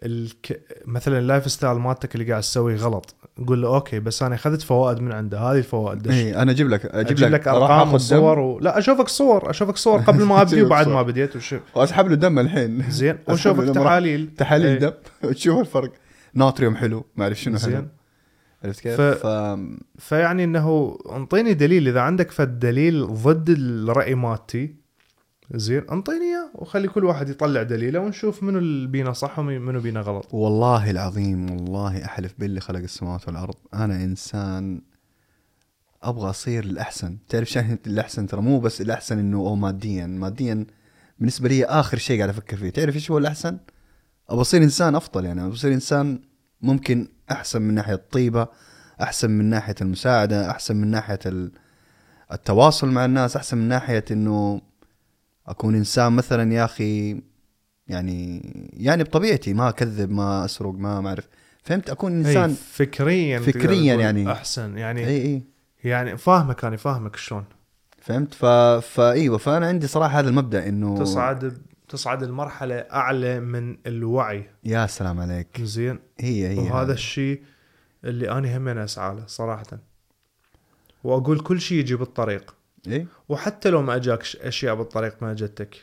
الك... 0.03 0.63
مثلا 0.87 1.19
ال 1.19 1.51
lifestyle 1.51 1.79
مالتك 1.79 2.15
اللي 2.15 2.31
قاعد 2.31 2.43
تسويه 2.43 2.77
غلط 2.77 3.15
قول 3.47 3.63
له 3.63 3.75
okay 3.75 4.01
بس 4.01 4.23
أنا 4.23 4.35
أخذت 4.35 4.63
فوائد 4.63 5.01
من 5.01 5.13
عنده 5.13 5.39
هذه 5.39 5.59
الفوائد. 5.59 6.03
دش. 6.03 6.15
اي 6.15 6.37
أنا 6.37 6.51
أجيب 6.51 6.69
لك 6.69 6.87
أجيب, 6.87 7.17
أجيب 7.17 7.29
لك 7.29 7.49
أرقام 7.49 7.95
وصور 7.95 8.39
و... 8.39 8.59
لا 8.59 8.79
أشوفك 8.79 9.09
صور 9.09 9.51
أشوفك 9.51 9.77
صور 9.77 10.01
قبل 10.01 10.25
ما 10.25 10.41
أبدي 10.43 10.63
وبعد. 10.63 10.89
ما 10.89 11.03
بديت 11.03 11.37
وش... 11.37 11.55
دم 11.55 11.61
وأسحب 11.75 12.09
له 12.09 12.15
دم 12.15 12.39
الحين. 12.39 12.91
زين. 12.91 13.19
واشوفك 13.29 13.75
تحاليل. 13.75 14.31
تحاليل 14.37 14.67
إيه. 14.67 14.79
دم. 14.79 14.93
وتشوف 15.29 15.61
الفرق. 15.61 15.93
ناطريوم 16.35 16.77
حلو. 16.77 17.05
ما 17.17 17.25
أعرف 17.25 17.41
شنو 17.41 17.59
حلو. 17.59 17.71
زين 17.71 17.89
عرفت 18.65 18.81
كيف؟ 18.81 19.01
ف- 19.01 19.27
ف... 19.27 19.59
فيعني 19.99 20.45
إنه 20.45 20.99
انطيني 21.13 21.55
دليل. 21.55 21.89
إذا 21.89 22.01
عندك 22.01 22.31
فد 22.31 22.59
دليل 22.59 23.07
ضد 23.07 23.49
الرأي 23.51 24.15
مالتي 24.15 24.75
زين 25.55 25.83
انطيني 25.93 26.25
إياه 26.25 26.51
وخلي 26.55 26.89
كل 26.89 27.05
واحد 27.05 27.29
يطلع 27.29 27.63
دليله 27.63 28.01
ونشوف 28.01 28.43
منو 28.43 28.59
اللي 28.59 28.89
بينا 28.89 29.13
صح 29.13 29.39
ومنو 29.39 29.81
بينا 29.81 30.01
غلط. 30.01 30.35
والله 30.35 30.91
العظيم 30.91 31.51
والله 31.51 32.05
أحلف 32.05 32.35
باللي 32.39 32.61
خلق 32.61 32.79
السماوات 32.81 33.29
والأرض. 33.29 33.55
أنا 33.75 34.05
إنسان 34.05 34.81
أبغى 36.03 36.31
أصير 36.31 36.65
الأحسن. 36.65 37.19
تعرف 37.29 37.51
شايف 37.51 37.79
الأحسن 37.87 38.27
ترى؟ 38.27 38.41
مو 38.41 38.61
بس 38.61 38.81
الأحسن 38.81 39.19
إنه 39.19 39.39
أو 39.39 39.55
ماديا. 39.55 40.07
ماديا 40.07 40.67
بالنسبة 41.19 41.49
لي 41.49 41.65
آخر 41.65 41.99
شيء 41.99 42.17
قاعد 42.17 42.29
أفكر 42.29 42.57
فيه. 42.57 42.71
تعرف 42.71 42.95
إيش 42.95 43.11
هو 43.11 43.19
الأحسن؟ 43.19 43.59
أبغى 44.29 44.41
أصير 44.41 44.63
إنسان 44.63 44.95
أفضل 44.95 45.25
يعني. 45.25 45.41
أبغى 45.43 45.55
أصير 45.55 45.73
إنسان 45.73 46.21
ممكن 46.63 47.09
أحسن 47.31 47.63
من 47.63 47.75
ناحية 47.75 47.95
الطيبة 47.95 48.49
أحسن 49.03 49.31
من 49.31 49.45
ناحية 49.45 49.75
المساعدة 49.81 50.51
أحسن 50.51 50.77
من 50.77 50.89
ناحية 50.91 51.19
ال- 51.27 51.53
التواصل 52.33 52.89
مع 52.91 53.05
الناس 53.05 53.37
أحسن 53.37 53.59
من 53.59 53.69
ناحية 53.69 54.05
إنه 54.11 54.61
أكون 55.47 55.75
إنسان 55.75 56.13
مثلا 56.13 56.53
يا 56.53 56.65
أخي 56.65 57.23
يعني 57.89 58.41
يعني 58.77 59.05
بطبيعتي 59.05 59.55
ما 59.55 59.69
أكذب 59.69 60.11
ما 60.11 60.45
أسرق 60.45 60.75
ما 60.75 61.01
ما 61.01 61.09
أعرف. 61.09 61.29
فهمت؟ 61.63 61.91
أكون 61.91 62.13
إنسان 62.27 62.51
أي 62.51 62.57
فكريا 62.73 63.39
فكرياً 63.39 63.95
يعني. 63.95 64.33
أحسن 64.33 64.79
يعني 64.79 65.07
إي 65.07 65.23
إي. 65.23 65.43
يعني 65.85 66.17
فاهمك 66.17 66.65
أنا 66.65 66.77
فاهمك 66.77 67.17
شلون. 67.17 67.45
فهمت؟ 67.99 68.35
ف... 68.35 68.45
فايوه 68.95 69.39
فأنا 69.39 69.67
عندي 69.67 69.87
صراحة 69.87 70.19
هذا 70.21 70.29
المبدأ 70.29 70.69
إنه 70.69 70.99
تصعد 70.99 71.59
تصعد 71.93 72.23
المرحلة 72.23 72.75
أعلى 72.75 73.41
من 73.41 73.77
الوعي. 73.87 74.51
يا 74.65 74.87
سلام 74.87 75.21
عليك. 75.21 75.61
زين. 75.61 75.99
هي 76.21 76.49
هي 76.49 76.59
وهذا 76.59 76.83
هذا. 76.83 76.93
الشيء 76.93 77.43
اللي 78.05 78.31
أنا 78.31 78.57
هم 78.57 78.69
أسعى 78.69 79.17
له 79.17 79.27
صراحة. 79.27 79.79
وأقول 81.05 81.41
كل 81.41 81.61
شيء 81.61 81.79
يجي 81.79 81.95
بالطريق. 81.95 82.55
اي 82.89 83.07
وحتى 83.29 83.71
لو 83.71 83.83
ما 83.83 83.97
أجاك 83.97 84.37
أشياء 84.37 84.75
بالطريق 84.75 85.23
ما 85.23 85.33
اجتك 85.33 85.77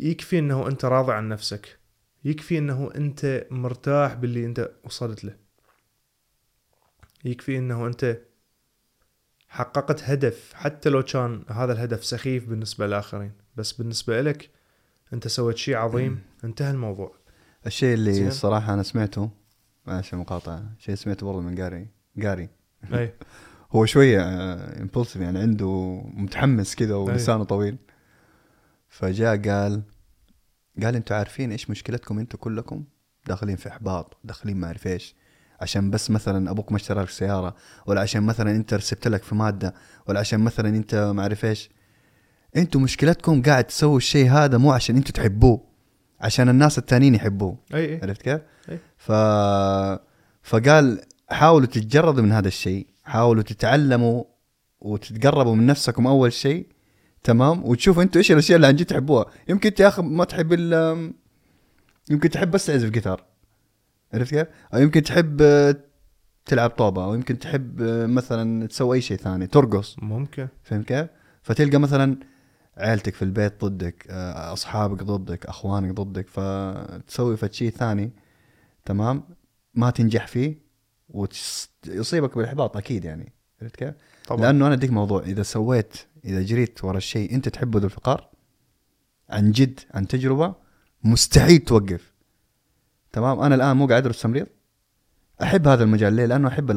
يكفي 0.00 0.38
إنه 0.38 0.66
أنت 0.66 0.84
راضي 0.84 1.12
عن 1.12 1.28
نفسك. 1.28 1.78
يكفي 2.24 2.58
إنه 2.58 2.90
أنت 2.94 3.46
مرتاح 3.50 4.14
باللي 4.14 4.46
أنت 4.46 4.70
وصلت 4.84 5.24
له. 5.24 5.36
يكفي 7.24 7.58
إنه 7.58 7.86
أنت 7.86 8.18
حققت 9.48 10.02
هدف. 10.02 10.52
حتى 10.54 10.88
لو 10.88 11.02
كان 11.02 11.44
هذا 11.48 11.72
الهدف 11.72 12.04
سخيف 12.04 12.48
بالنسبة 12.48 12.86
للآخرين. 12.86 13.39
بس 13.56 13.72
بالنسبة 13.72 14.20
لك 14.20 14.50
أنت 15.12 15.28
سويت 15.28 15.56
شيء 15.56 15.76
عظيم. 15.76 16.20
انتهى 16.44 16.70
الموضوع. 16.70 17.14
الشيء 17.66 17.94
اللي 17.94 18.12
زين. 18.12 18.26
الصراحه 18.28 18.74
أنا 18.74 18.82
سمعته 18.82 19.30
معلش 19.86 20.12
المقاطعه 20.14 20.64
شيء 20.78 20.94
سمعته 20.94 21.26
برضه 21.26 21.40
من 21.40 21.54
جاري 21.54 21.88
جاري 22.16 22.48
أي. 22.92 23.14
هو 23.72 23.86
شوية 23.86 24.22
امبولسيف 24.80 25.22
يعني 25.22 25.38
عنده 25.38 26.02
متحمس 26.14 26.74
كذا 26.74 26.94
ولسانه 26.94 27.44
طويل. 27.44 27.76
فجاء 28.88 29.48
قال 29.48 29.82
قال 30.82 30.96
أنتوا 30.96 31.16
عارفين 31.16 31.52
إيش 31.52 31.70
مشكلتكم 31.70 32.18
أنتوا 32.18 32.38
كلكم؟ 32.40 32.84
داخلين 33.26 33.56
في 33.56 33.68
إحباط 33.68 34.16
داخلين 34.24 34.56
ما 34.56 34.66
أعرف 34.66 34.86
إيش. 34.86 35.14
عشان 35.60 35.90
بس 35.90 36.10
مثلا 36.10 36.50
أبوك 36.50 36.72
ما 36.72 36.76
اشترى 36.76 37.02
لك 37.02 37.08
سيارة 37.08 37.56
ولا 37.86 38.00
عشان 38.00 38.22
مثلا 38.22 38.50
أنت 38.50 38.74
رسبت 38.74 39.08
لك 39.08 39.22
في 39.22 39.34
مادة 39.34 39.74
ولا 40.06 40.20
عشان 40.20 40.40
مثلا 40.40 40.68
أنت 40.68 40.94
ما 40.94 41.22
أعرف 41.22 41.44
إيش. 41.44 41.70
أنتوا 42.56 42.80
مشكلتكم 42.80 43.42
قاعد 43.42 43.64
تسووا 43.64 43.96
الشيء 43.96 44.30
هذا 44.30 44.58
مو 44.58 44.72
عشان 44.72 44.96
أنتوا 44.96 45.12
تحبوه 45.12 45.60
عشان 46.20 46.48
الناس 46.48 46.78
التانيين 46.78 47.14
يحبوه 47.14 47.58
أي 47.74 47.84
أي 47.84 48.00
عرفت 48.02 48.22
كيف؟ 48.22 48.40
إيه. 48.68 48.80
ف... 48.96 49.12
فقال 50.42 51.00
حاولوا 51.30 51.66
تتجردوا 51.66 52.22
من 52.22 52.32
هذا 52.32 52.48
الشيء 52.48 52.86
حاولوا 53.04 53.42
تتعلموا 53.42 54.24
وتتقربوا 54.80 55.54
من 55.54 55.66
نفسكم 55.66 56.06
أول 56.06 56.32
شيء 56.32 56.66
تمام 57.22 57.64
وتشوفوا 57.64 58.02
أنتوا 58.02 58.18
إيش 58.18 58.32
الأشياء 58.32 58.56
اللي 58.56 58.66
عن 58.66 58.76
جد 58.76 58.86
تحبوها 58.86 59.26
يمكن 59.48 59.68
انت 59.68 59.80
يا 59.80 59.88
أخي 59.88 60.02
ما 60.02 60.24
تحب 60.24 60.52
ال 60.52 61.12
يمكن 62.10 62.30
تحب 62.30 62.50
بس 62.50 62.66
تعزف 62.66 62.90
جيتار 62.90 63.24
عرفت 64.14 64.34
كيف؟ 64.34 64.46
أو 64.74 64.78
يمكن 64.78 65.02
تحب 65.02 65.42
آه، 65.42 65.76
تلعب 66.44 66.70
طوبة 66.70 67.04
أو 67.04 67.14
يمكن 67.14 67.38
تحب 67.38 67.82
آه، 67.82 68.06
مثلا 68.06 68.66
تسوي 68.66 68.96
أي 68.96 69.00
شيء 69.00 69.16
ثاني 69.16 69.46
ترقص 69.46 69.96
ممكن 69.98 70.48
فهمت 70.62 70.88
كيف؟ 70.88 71.06
فتلقى 71.42 71.78
مثلا 71.78 72.16
عيلتك 72.80 73.14
في 73.14 73.22
البيت 73.22 73.64
ضدك 73.64 74.06
آه، 74.10 74.52
أصحابك 74.52 75.02
ضدك 75.02 75.46
أخوانك 75.46 75.94
ضدك 75.94 76.28
فتسوي 76.28 77.36
فد 77.36 77.52
شيء 77.52 77.70
ثاني 77.70 78.10
تمام 78.84 79.22
ما 79.74 79.90
تنجح 79.90 80.26
فيه 80.26 80.58
ويصيبك 81.08 82.36
بالاحباط 82.36 82.76
أكيد 82.76 83.04
يعني 83.04 83.32
عرفت 83.62 83.76
كيف؟ 83.76 83.94
طبعا 84.26 84.40
لأنه 84.40 84.66
أنا 84.66 84.74
أديك 84.74 84.90
موضوع 84.90 85.22
إذا 85.22 85.42
سويت 85.42 85.96
إذا 86.24 86.42
جريت 86.42 86.84
ورا 86.84 86.96
الشيء 86.96 87.34
أنت 87.34 87.48
تحبه 87.48 87.78
ذو 87.78 87.84
الفقار 87.86 88.28
عن 89.30 89.52
جد 89.52 89.80
عن 89.94 90.06
تجربة 90.06 90.54
مستحيل 91.04 91.58
توقف 91.58 92.12
تمام 93.12 93.40
أنا 93.40 93.54
الآن 93.54 93.76
مو 93.76 93.86
قاعد 93.86 94.02
أدرس 94.02 94.22
تمريض 94.22 94.46
أحب 95.42 95.68
هذا 95.68 95.84
المجال 95.84 96.12
ليه؟ 96.12 96.26
لأنه 96.26 96.48
أحب 96.48 96.70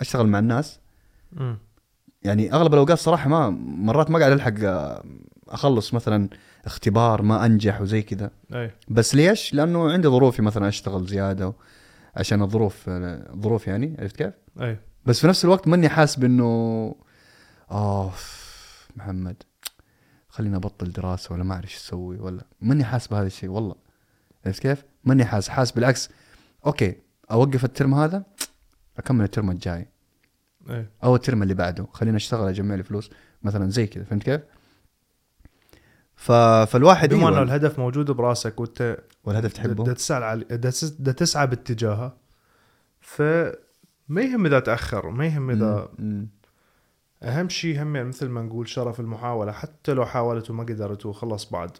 أشتغل 0.00 0.26
مع 0.26 0.38
الناس. 0.38 0.78
يعني 2.24 2.52
أغلب 2.52 2.72
الأوقات 2.74 2.98
صراحة 2.98 3.28
ما 3.28 3.50
مرات 3.66 4.10
ما 4.10 4.18
قاعد 4.18 4.32
ألحق 4.32 4.54
آه، 4.62 5.04
أخلص 5.48 5.94
مثلا 5.94 6.28
اختبار 6.64 7.22
ما 7.22 7.46
أنجح 7.46 7.80
وزي 7.80 8.02
كذا 8.02 8.30
بس 8.88 9.14
ليش؟ 9.14 9.54
لأنه 9.54 9.92
عندي 9.92 10.08
ظروفي 10.08 10.42
مثلا 10.42 10.68
أشتغل 10.68 11.06
زيادة 11.06 11.52
عشان 12.16 12.42
الظروف 12.42 12.88
آه، 12.88 13.34
ظروف 13.40 13.66
يعني 13.66 13.96
عرفت 13.98 14.16
كيف؟ 14.16 14.34
أي 14.60 14.78
بس 15.06 15.20
في 15.20 15.26
نفس 15.26 15.44
الوقت 15.44 15.68
ماني 15.68 15.88
حاسب 15.88 16.24
انه 16.24 16.94
آه 17.70 18.12
محمد 18.96 19.42
خليني 20.28 20.56
أبطل 20.56 20.92
دراسة 20.92 21.34
ولا 21.34 21.44
ما 21.44 21.54
أعرف 21.54 21.64
إيش 21.64 21.76
أسوي 21.76 22.18
ولا 22.18 22.44
ماني 22.60 22.84
حاسب 22.84 23.14
هذا 23.14 23.26
الشيء 23.26 23.50
والله 23.50 23.74
عرفت 24.46 24.62
كيف؟ 24.62 24.84
ماني 25.04 25.24
حاسس 25.24 25.48
حاسس 25.48 25.72
بالعكس 25.72 26.10
okay 26.66 26.96
أوقف 27.30 27.64
ال 27.64 27.70
term 27.70 27.94
هذا 27.94 28.24
أكمل 28.98 29.24
ال 29.24 29.29
term 29.29 29.50
الجاي 29.50 29.88
اي 30.70 30.86
أو 31.04 31.16
ال 31.16 31.21
term 31.21 31.42
اللي 31.42 31.54
بعده. 31.54 31.86
خليني 31.92 32.16
أشتغل 32.16 32.48
اجمع 32.48 32.74
لي 32.74 32.82
فلوس 32.82 33.10
مثلا 33.42 33.70
زي 33.70 33.86
كذا 33.86 34.04
فهمت 34.04 34.22
كيف؟ 34.22 34.40
ف... 36.16 36.32
فالواحد 36.72 37.08
بما 37.14 37.18
إنه 37.28 37.28
أيوة 37.28 37.42
الهدف 37.42 37.78
موجود 37.78 38.10
براسك 38.10 38.60
وأنت 38.60 38.98
والهدف 39.24 39.50
دا 39.56 39.62
تحبه؟ 39.62 39.92
تسعى 39.92 40.24
على 40.24 40.44
دا 40.44 40.70
تس- 40.70 40.84
دا 40.98 41.12
تسعى 41.12 41.46
باتجاهه 41.46 42.16
ف 43.00 43.22
ما 44.08 44.22
يهم 44.22 44.46
إذا 44.46 44.60
تأخر 44.60 45.10
ما 45.10 45.26
يهم 45.26 45.50
إذا 45.50 45.88
مم. 45.98 46.28
أهم 47.22 47.48
شيء 47.48 47.82
هم 47.82 47.96
يعني 47.96 48.08
مثل 48.08 48.28
ما 48.28 48.42
نقول 48.42 48.68
شرف 48.68 49.00
المحاولة 49.00 49.52
حتى 49.52 49.92
لو 49.92 50.06
حاولت 50.06 50.50
وما 50.50 50.62
قدرت 50.64 51.06
وخلص 51.06 51.50
بعد. 51.50 51.70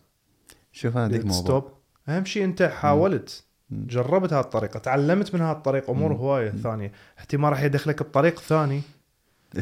شوف 0.73 0.97
أنا 0.97 1.07
اديك 1.07 1.25
موضوع. 1.25 1.41
ستوب 1.41 1.71
أهم 2.09 2.25
شيء 2.25 2.45
أنت 2.45 2.63
حاولت. 2.63 3.45
مم. 3.47 3.54
جربت 3.71 4.33
هالطريقه 4.33 4.79
تعلمت 4.79 5.35
من 5.35 5.41
هالطريق 5.41 5.91
أمور. 5.91 6.13
هواية 6.15 6.51
ثانية 6.51 6.93
احتمال 7.19 7.51
راح 7.51 7.63
يدخلك 7.63 8.03
بطريق 8.03 8.41
ثاني 8.41 8.83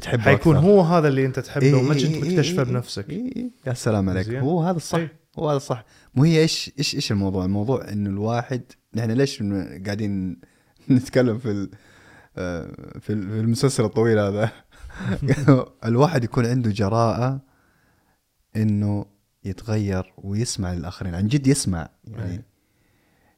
تحبه 0.00 0.22
حيكون 0.22 0.56
أكثر. 0.56 0.68
هو 0.68 0.80
هذا 0.80 1.08
اللي 1.08 1.26
أنت 1.26 1.38
تحبه 1.38 1.66
إيه 1.66 1.74
وما 1.74 1.94
إيه 1.94 2.06
كنت 2.06 2.24
إيه 2.24 2.32
مكتشفه 2.32 2.62
إيه 2.62 2.68
بنفسك 2.68 3.10
إيه 3.10 3.36
إيه. 3.36 3.50
يا 3.66 3.72
سلام 3.74 4.08
عليك 4.10 4.26
زين. 4.26 4.40
هو 4.40 4.62
هذا 4.62 4.76
الصح 4.76 4.98
إيه. 4.98 5.12
هو 5.38 5.48
هذا 5.48 5.56
الصح 5.56 5.84
مو 6.14 6.24
هي 6.24 6.40
إيش 6.40 6.70
إيش 6.78 6.94
إيش 6.94 7.12
الموضوع 7.12 7.44
الموضوع 7.44 7.88
إنه 7.92 8.10
الواحد 8.10 8.62
نحن 8.94 9.10
ليش 9.10 9.42
قاعدين 9.86 10.36
نتكلم 10.90 11.38
في 11.38 11.50
ال- 11.50 11.70
آه، 12.38 12.66
في 13.00 13.12
ال- 13.12 13.28
في 13.30 13.40
المسلسل 13.40 13.84
الطويل 13.84 14.18
هذا 14.18 14.50
الواحد 15.84 16.24
يكون 16.24 16.46
عنده 16.46 16.70
جراءة 16.70 17.40
إنه 18.56 19.06
يتغير 19.44 20.12
ويسمع 20.18 20.72
للآخرين 20.72 21.14
عن 21.14 21.28
جد 21.28 21.46
يسمع 21.46 21.88
يعني 22.06 22.30
إيه. 22.32 22.51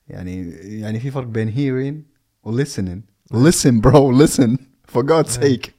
يعني 0.09 0.51
يعني 0.81 1.01
في 1.01 1.11
فرق 1.11 1.27
بين 1.27 1.51
hearing 1.53 2.15
و 2.49 2.63
listening 2.65 3.01
listen 3.35 3.81
bro 3.81 4.27
listen 4.27 4.57
for 4.95 5.03
God's 5.03 5.41
sake 5.41 5.71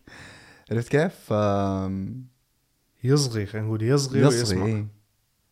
عرفت 0.71 0.87
كيف؟ 0.91 1.11
ف 1.13 1.33
يصغي 3.03 3.45
خلينا 3.45 3.67
نقول 3.67 3.83
يصغي, 3.83 4.19
يصغي 4.19 4.37
ويسمع 4.39 4.65
إيه. 4.65 4.87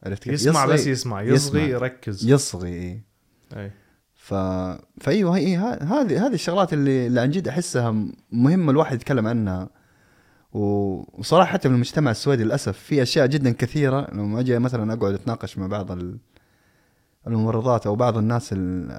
عرفت 0.03 0.23
كيف؟ 0.23 0.33
يسمع 0.33 0.63
يصغي. 0.63 0.73
بس 0.73 0.87
يسمع 0.87 1.21
يصغي 1.21 1.61
يسمع. 1.61 1.75
يركز 1.75 2.25
يصغي 2.29 2.69
إيه. 2.69 3.03
أي 3.57 3.71
ف 4.15 4.33
فأيوه 5.01 5.37
هي 5.37 5.57
هذه 5.57 6.25
هذه 6.27 6.33
الشغلات 6.33 6.73
اللي, 6.73 7.07
اللي 7.07 7.21
عن 7.21 7.29
جد 7.29 7.47
أحسها 7.47 8.05
مهمة 8.31 8.71
الواحد 8.71 8.95
يتكلم 8.95 9.27
عنها 9.27 9.69
وصراحة 10.51 11.51
حتى 11.51 11.69
في 11.69 11.75
المجتمع 11.75 12.11
السويدي 12.11 12.43
للأسف 12.43 12.77
في 12.77 13.01
أشياء 13.01 13.27
جدا 13.27 13.51
كثيرة 13.51 14.07
لما 14.13 14.39
أجي 14.39 14.59
مثلا 14.59 14.93
أقعد 14.93 15.13
أتناقش 15.13 15.57
مع 15.57 15.67
بعض 15.67 15.91
ال- 15.91 16.17
الممرضات 17.27 17.87
أو 17.87 17.95
بعض 17.95 18.17
الناس 18.17 18.53
ال- 18.53 18.91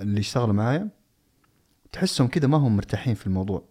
اللي 0.00 0.20
يشتغلوا 0.20 0.54
معايا 0.54 0.88
تحسهم 1.92 2.26
كده 2.28 2.48
ما 2.48 2.56
هم 2.56 2.76
مرتاحين 2.76 3.14
في 3.14 3.26
الموضوع. 3.26 3.64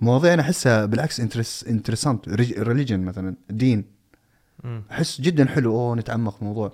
مواضيع 0.00 0.34
أنا 0.34 0.42
أحسها 0.42 0.86
بالعكس 0.86 1.20
interesting 1.68 2.28
religion 2.58 3.00
مثلا 3.00 3.36
دين. 3.50 3.84
أحس 4.90 5.20
جدا 5.20 5.44
حلو 5.48 5.72
أوه 5.72 5.94
نتعمق 5.96 6.34
في 6.36 6.42
الموضوع. 6.42 6.72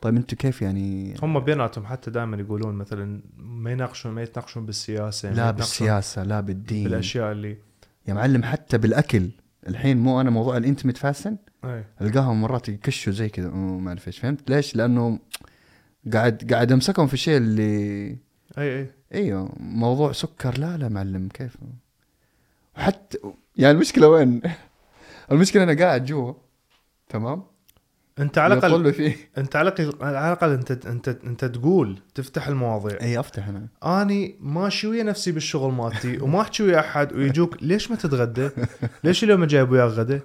طيب 0.00 0.16
أنتوا 0.16 0.38
كيف 0.38 0.62
يعني؟ 0.62 1.14
هم 1.22 1.40
بيناتهم 1.40 1.86
حتى 1.86 2.10
دائما 2.10 2.36
يقولون 2.36 2.74
مثلا 2.74 3.20
ما 3.36 3.70
يناقشون 3.72 4.12
ما 4.12 4.22
يتناقشون 4.22 4.66
بالسياسة 4.66 5.32
لا 5.32 5.50
بالسياسة 5.50 6.22
لا 6.22 6.40
بالدين. 6.40 6.84
بالأشياء 6.84 7.32
اللي 7.32 7.56
يا 8.08 8.14
معلم 8.14 8.42
حتى 8.44 8.78
بالأكل. 8.78 9.30
الحين 9.68 9.96
مو 9.98 10.20
أنا 10.20 10.30
موضوع 10.30 10.56
ال 10.56 10.59
intermittent 10.59 10.96
fasting 10.96 11.36
اي 11.64 11.84
ألقاهم 12.00 12.40
مرات 12.40 12.68
يكشوا 12.68 13.12
زي 13.12 13.28
كذا 13.28 13.46
أوه، 13.48 13.54
ما 13.78 13.88
أعرف 13.88 14.06
إيش 14.06 14.18
فهمت؟ 14.18 14.50
ليش؟ 14.50 14.76
لأنه 14.76 15.18
قاعد 16.12 16.52
قاعد 16.52 16.72
أمسكهم 16.72 17.06
في 17.06 17.14
الشيء 17.14 17.36
اللي 17.36 18.16
أي 18.58 18.78
أي 18.78 18.90
إيوه 19.14 19.52
موضوع 19.60 20.12
سكر 20.12 20.58
لا 20.58 20.76
لا 20.76 20.88
معلم 20.88 21.28
كيف 21.28 21.56
حتى 22.74 23.18
يعني 23.56 23.74
المشكلة 23.74 24.08
وين؟ 24.08 24.42
المشكلة 25.32 25.62
أنا 25.62 25.84
قاعد 25.84 26.04
جوا 26.04 26.32
تمام؟ 27.08 27.42
أنت 28.18 28.38
على 28.38 28.54
الأقل 28.54 28.92
فيه 28.92 29.16
أنت 29.38 29.56
على 29.56 29.68
الأقل 29.68 30.04
على 30.04 30.32
الأقل 30.32 30.50
أنت 30.50 30.86
أنت 30.86 31.08
أنت 31.08 31.44
تقول 31.44 31.98
تفتح 32.14 32.48
المواضيع 32.48 33.00
إي 33.00 33.20
أفتح 33.20 33.48
أنا 33.48 33.68
أني 34.02 34.36
ماشي 34.40 34.86
ويا 34.86 35.02
نفسي 35.02 35.32
بالشغل 35.32 35.72
مالتي 35.72 36.18
وما 36.18 36.40
احكي 36.40 36.62
ويا 36.62 36.80
أحد 36.80 37.12
ويجوك 37.12 37.62
ليش 37.62 37.90
ما 37.90 37.96
تتغدى؟ 37.96 38.50
ليش 39.04 39.24
اليوم 39.24 39.40
ما 39.40 39.46
جايب 39.46 39.70
وياك 39.70 39.90
غدا؟ 39.90 40.20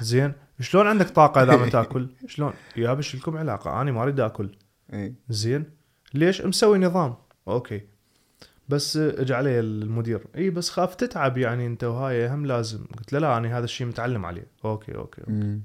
زين 0.00 0.32
شلون 0.60 0.86
عندك 0.86 1.08
طاقة 1.10 1.42
إذا 1.42 1.56
ما 1.56 1.68
تأكل؟ 1.76 2.08
شلون؟ 2.26 2.52
يا 2.76 2.94
بش 2.94 3.16
لكم 3.16 3.36
علاقة 3.36 3.80
أنا 3.80 3.92
ما 3.92 4.02
أريد 4.02 4.20
أكل 4.20 4.50
إي. 4.92 5.14
زين. 5.28 5.64
ليش؟ 6.14 6.42
مسوي 6.42 6.78
نظام. 6.78 7.14
okay. 7.48 7.80
بس 8.68 8.96
اجى 8.96 9.34
علي 9.34 9.60
المدير. 9.60 10.26
إي 10.36 10.50
بس 10.50 10.70
خاف 10.70 10.94
تتعب 10.94 11.38
يعني 11.38 11.66
أنت 11.66 11.84
وهاي. 11.84 12.28
هم 12.28 12.46
لازم. 12.46 12.84
قلت 12.98 13.12
له 13.12 13.18
لا 13.18 13.36
أنا 13.36 13.58
هذا 13.58 13.64
الشيء 13.64 13.86
متعلم 13.86 14.26
عليه. 14.26 14.46
okay 14.64 14.94
okay, 14.94 15.20
okay. 15.20 15.60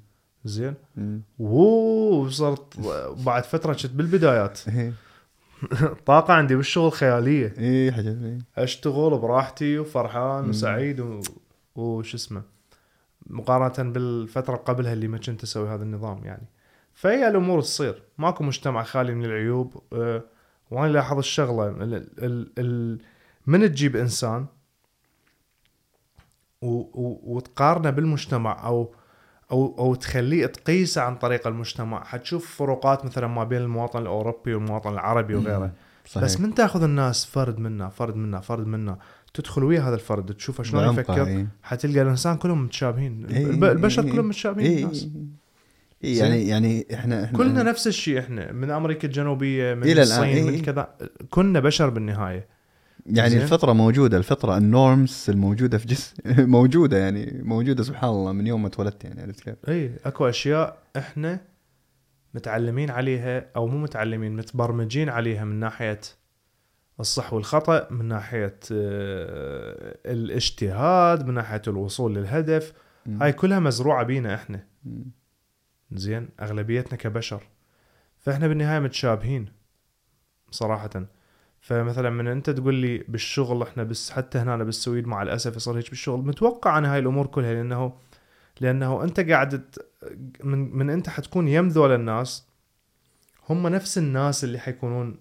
زين. 0.45 0.73
أمم. 0.97 1.21
وصرت 1.39 2.79
بعد 3.25 3.43
فترة 3.43 3.73
كنت 3.73 3.91
بالبدايات. 3.91 4.59
طاقة 6.05 6.33
عندي 6.33 6.55
بالشغل 6.55 6.91
خيالية. 6.91 7.53
إي 7.57 7.63
إيه. 7.65 8.37
أشتغل 8.57 9.17
براحتي 9.17 9.79
وفرحان 9.79 10.43
مم. 10.43 10.49
وسعيد 10.49 10.99
و... 10.99 11.21
وش 11.75 12.15
اسمه. 12.15 12.41
مقارنة 13.27 13.91
بالفترة 13.91 14.55
قبلها 14.55 14.93
اللي 14.93 15.07
ما 15.07 15.17
كنت 15.17 15.43
أسوي 15.43 15.69
هذا 15.69 15.83
النظام 15.83 16.25
يعني. 16.25 16.47
فهي 16.93 17.27
الأمور 17.27 17.61
تصير. 17.61 18.03
ماكو 18.17 18.43
مجتمع 18.43 18.83
خالي 18.83 19.15
من 19.15 19.25
العيوب. 19.25 19.83
أه 19.93 20.23
وأنا 20.71 20.91
لاحظ 20.91 21.17
الشغلة. 21.17 21.67
ال... 21.67 21.93
ال... 21.93 22.51
ال... 22.57 22.99
من 23.47 23.71
تجيب 23.71 23.95
إنسان. 23.95 24.45
وتقارنه 26.61 27.89
بالمجتمع 27.89 28.67
أو 28.67 28.93
أو 29.51 29.75
أو 29.79 29.95
تخليه 29.95 30.45
تقيسه 30.45 31.01
عن 31.01 31.15
طريق 31.15 31.47
المجتمع. 31.47 32.03
حتشوف 32.03 32.55
فروقات 32.55 33.05
مثلا 33.05 33.27
ما 33.27 33.43
بين 33.43 33.61
المواطن 33.61 34.01
الأوروبي 34.01 34.53
والمواطن 34.53 34.93
العربي 34.93 35.35
وغيره. 35.35 35.71
صحيح. 36.05 36.23
بس 36.23 36.39
من 36.39 36.53
تاخذ 36.53 36.83
الناس 36.83 37.25
فرد 37.25 37.59
منا 37.59 37.89
فرد 37.89 38.15
منا 38.15 38.39
فرد 38.39 38.67
منا. 38.67 38.97
تدخل 39.33 39.63
ويا 39.63 39.81
هذا 39.81 39.95
الفرد 39.95 40.33
تشوفه 40.33 40.63
شلون 40.63 40.93
يفكر. 40.93 41.47
حتلقى 41.63 42.01
الإنسان 42.01 42.37
كلهم 42.37 42.63
متشابهين. 42.63 43.25
الب- 43.25 43.63
البشر 43.63 44.11
كلهم 44.11 44.27
متشابهين 44.27 44.77
الناس. 44.77 45.07
إيه، 46.03 46.19
يعني 46.19 46.47
يعني 46.47 46.87
إحنا 46.93 47.23
إحنا 47.23 47.37
كلنا 47.37 47.63
نفس 47.63 47.87
الشيء 47.87 48.19
إحنا 48.19 48.51
من 48.51 48.71
أمريكا 48.71 49.07
الجنوبية 49.07 49.73
من 49.73 49.83
إلى 49.83 49.91
الآن، 49.91 50.01
الصين 50.01 50.23
إيه. 50.23 50.43
من 50.43 50.61
كذا 50.61 50.95
كنا 51.29 51.59
بشر 51.59 51.89
بالنهاية 51.89 52.47
يعني 53.05 53.29
زين. 53.29 53.41
الفطرة 53.41 53.73
موجودة 53.73 54.17
الفطرة 54.17 54.57
النورمز 54.57 55.25
الموجودة 55.29 55.77
في 55.77 55.87
جسم 55.87 56.15
موجودة 56.57 56.97
يعني 56.97 57.41
موجودة 57.43 57.83
سبحان 57.83 58.09
الله 58.09 58.31
من 58.31 58.47
يوم 58.47 58.61
ما 58.61 58.67
اتولدت 58.67 59.03
يعني 59.03 59.21
عرفت 59.21 59.43
كيف؟ 59.43 59.55
اي 59.69 59.91
أكو 60.05 60.29
أشياء 60.29 60.77
إحنا 60.97 61.39
متعلمين 62.33 62.89
عليها 62.89 63.45
أو 63.55 63.67
مو 63.67 63.77
متعلمين 63.77 64.35
متبرمجين 64.35 65.09
عليها 65.09 65.45
من 65.45 65.59
ناحية 65.59 65.99
الصح 66.99 67.33
والخطأ 67.33 67.87
من 67.91 68.05
ناحية 68.05 68.59
آه، 68.71 69.97
الاجتهاد 70.05 71.27
من 71.27 71.33
ناحية 71.33 71.61
الوصول 71.67 72.15
للهدف. 72.15 72.73
هاي 73.21 73.33
كلها 73.33 73.59
مزروعة 73.59 74.03
بينا 74.03 74.35
إحنا 74.35 74.63
مم. 74.85 75.20
زين 75.91 76.29
أغلبيتنا 76.41 76.97
كبشر. 76.97 77.43
فإحنا 78.19 78.47
بالنهاية 78.47 78.79
متشابهين 78.79 79.51
صراحة. 80.51 81.05
فمثلا 81.61 82.09
من 82.09 82.27
أنت 82.27 82.49
تقول 82.49 82.75
لي 82.75 82.97
بالشغل 82.97 83.61
إحنا 83.63 83.83
بس 83.83 84.11
حتى 84.11 84.37
هنا 84.37 84.63
بالسويد 84.63 85.07
مع 85.07 85.21
الأسف 85.21 85.55
يصير 85.55 85.77
هيك 85.77 85.89
بالشغل 85.89 86.19
متوقع 86.19 86.71
عن 86.71 86.85
هاي 86.85 86.99
الأمور 86.99 87.27
كلها 87.27 87.53
لأنه 87.53 87.93
لأنه 88.59 89.03
أنت 89.03 89.19
قاعد 89.19 89.75
من 90.43 90.77
من 90.77 90.89
أنت 90.89 91.09
حتكون 91.09 91.47
يم 91.47 91.67
ذول 91.67 91.91
الناس 91.91 92.47
هم 93.49 93.67
نفس 93.67 93.97
الناس 93.97 94.43
اللي 94.43 94.59
حيكونون 94.59 95.17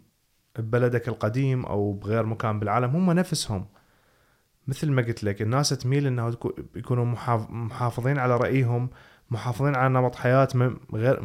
ببلدك 0.58 1.08
القديم 1.08 1.66
أو 1.66 1.92
بغير 1.92 2.26
مكان 2.26 2.58
بالعالم 2.60 2.96
هم 2.96 3.12
نفسهم. 3.12 3.66
مثل 4.66 4.90
ما 4.90 5.02
قلت 5.02 5.24
لك 5.24 5.42
الناس 5.42 5.68
تميل 5.68 6.06
انه 6.06 6.36
يكونوا 6.76 7.04
محاف- 7.04 7.50
محافظين 7.50 8.18
على 8.18 8.36
رأيهم 8.36 8.90
محافظين 9.30 9.74
على 9.74 9.94
نمط 9.94 10.14
حياة 10.14 10.48
ما 10.54 10.76
غير 10.94 11.22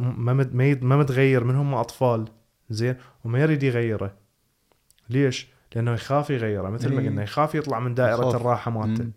ما 0.82 0.96
متغير 0.96 1.44
من 1.44 1.56
هم 1.56 1.74
أطفال. 1.74 2.28
زين؟ 2.70 2.96
وما 3.24 3.40
يريد 3.40 3.62
يغيره. 3.62 4.14
ليش؟ 5.10 5.48
لأنه 5.74 5.92
يخاف 5.92 6.30
يغيره. 6.30 6.70
مثل 6.70 6.94
ما 6.94 7.00
إيه. 7.00 7.08
قلنا 7.08 7.22
يخاف 7.22 7.54
يطلع 7.54 7.80
من 7.80 7.94
دائرة 7.94 8.20
يخاف. 8.20 8.34
الراحة 8.34 8.70
مالته. 8.70 9.10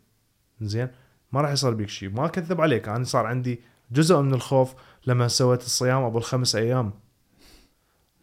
زين؟ 0.61 0.87
ما 1.31 1.41
راح 1.41 1.51
يصير 1.51 1.73
بيك 1.73 1.89
شيء 1.89 2.09
ما 2.09 2.25
أكذب 2.25 2.61
عليك 2.61 2.89
أنا 2.89 3.03
صار 3.03 3.25
عندي 3.25 3.61
جزء 3.91 4.21
من 4.21 4.33
الخوف 4.33 4.73
لما 5.07 5.27
سويت 5.27 5.61
الصيام 5.61 6.03
ابو 6.03 6.17
الخمس 6.17 6.55
أيام. 6.55 6.91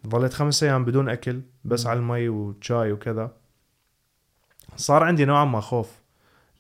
ظليت 0.07 0.33
خمس 0.33 0.63
أيام 0.63 0.85
بدون 0.85 1.09
أكل 1.09 1.41
بس 1.65 1.85
مم. 1.85 1.91
على 1.91 1.99
المي 1.99 2.29
وشاي 2.29 2.93
وكذا. 2.93 3.33
صار 4.77 5.03
عندي 5.03 5.25
نوعا 5.25 5.45
ما 5.45 5.61
خوف 5.61 5.91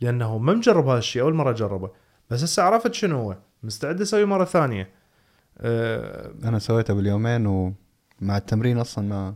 لأنه 0.00 0.38
ما 0.38 0.54
مجرب 0.54 0.88
هذا 0.88 0.98
الشيء. 0.98 1.22
أول 1.22 1.34
مرة 1.34 1.50
أجربه. 1.50 1.90
بس 2.30 2.42
هسه 2.42 2.62
عرفت 2.62 2.94
شنو 2.94 3.16
هو. 3.16 3.36
مستعد 3.62 4.00
أسوي 4.00 4.24
مرة 4.24 4.44
ثانية. 4.44 4.88
أه 5.58 6.32
أنا 6.44 6.58
سويته 6.58 6.94
باليومين 6.94 7.46
ومع 7.46 8.36
التمرين 8.36 8.78
أصلا 8.78 9.08
ما 9.08 9.34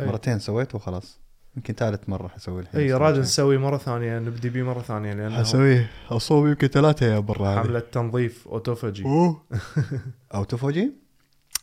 أي. 0.00 0.06
مرتين 0.06 0.38
سويته 0.38 0.76
وخلاص. 0.76 1.18
يمكن 1.56 1.74
ثالث 1.74 2.08
مرة 2.08 2.28
حسوي 2.28 2.60
الحين 2.60 2.80
اي 2.80 2.92
راد 2.92 3.18
نسوي 3.18 3.58
مرة 3.58 3.76
ثانية 3.76 4.18
نبدي 4.18 4.48
بيه 4.50 4.62
مرة 4.62 4.80
ثانية 4.82 5.12
لأنه 5.12 5.38
حسويه. 5.38 5.90
أصوب 6.10 6.46
يمكن 6.46 6.66
ثلاثة 6.66 7.06
يا 7.06 7.18
برا 7.18 7.62
حملة 7.62 7.82
تنظيف 7.92 8.48
اوتوفاجي 8.48 9.04
أوه. 9.04 9.42
أو 10.34 10.44
تفوجي 10.44 10.92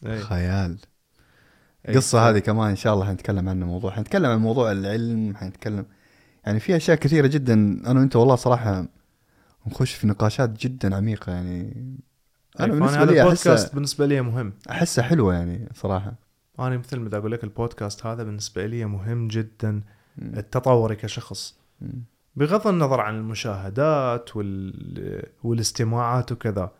أي. 0.06 0.20
خيال. 0.20 0.78
أي. 1.88 1.96
قصة 1.96 2.30
هذه 2.30 2.40
كمان 2.40 2.70
إن 2.70 2.76
شاء 2.76 2.94
الله 2.94 3.06
حنتكلم 3.06 3.50
عنه 3.50 3.66
موضوع. 3.66 3.92
حنتكلم 3.92 4.26
عن 4.26 4.38
موضوع 4.40 4.72
العلم 4.72 5.36
حنتكلم 5.36 5.86
يعني 6.46 6.60
في 6.60 6.76
أشياء 6.76 6.98
كثيرة 6.98 7.28
جدا 7.28 7.54
أنا 7.54 8.00
وأنت 8.00 8.16
والله 8.16 8.36
صراحة 8.36 8.86
نخش 9.68 9.94
في 9.94 10.08
نقاشات 10.08 10.50
جدا 10.50 10.96
عميقة 10.96 11.32
يعني 11.32 11.74
أنا 12.60 12.74
أي. 12.74 12.80
بالنسبة 12.80 12.98
فأنا 12.98 13.12
لي 13.12 13.22
البودكاست 13.22 13.74
بالنسبة 13.76 14.06
لي 14.06 14.22
مهم 14.22 14.54
احسها 14.70 15.04
حلوة 15.04 15.34
يعني 15.34 15.70
صراحة 15.74 16.14
أنا 16.60 16.78
مثل 16.78 17.00
ما 17.00 17.18
أقول 17.18 17.32
لك 17.32 17.44
البودكاست 17.44 18.06
هذا 18.06 18.24
بالنسبة 18.24 18.66
لي 18.66 18.86
مهم 18.86 19.28
جدا 19.28 19.72
مم. 20.18 20.34
التطوري 20.38 20.96
كشخص. 20.96 21.58
بغض 22.36 22.68
النظر 22.68 23.02
عن 23.02 23.16
المشاهدات 23.16 24.36
وال... 24.36 25.24
والاستماعات 25.44 26.32
وكذا 26.32 26.72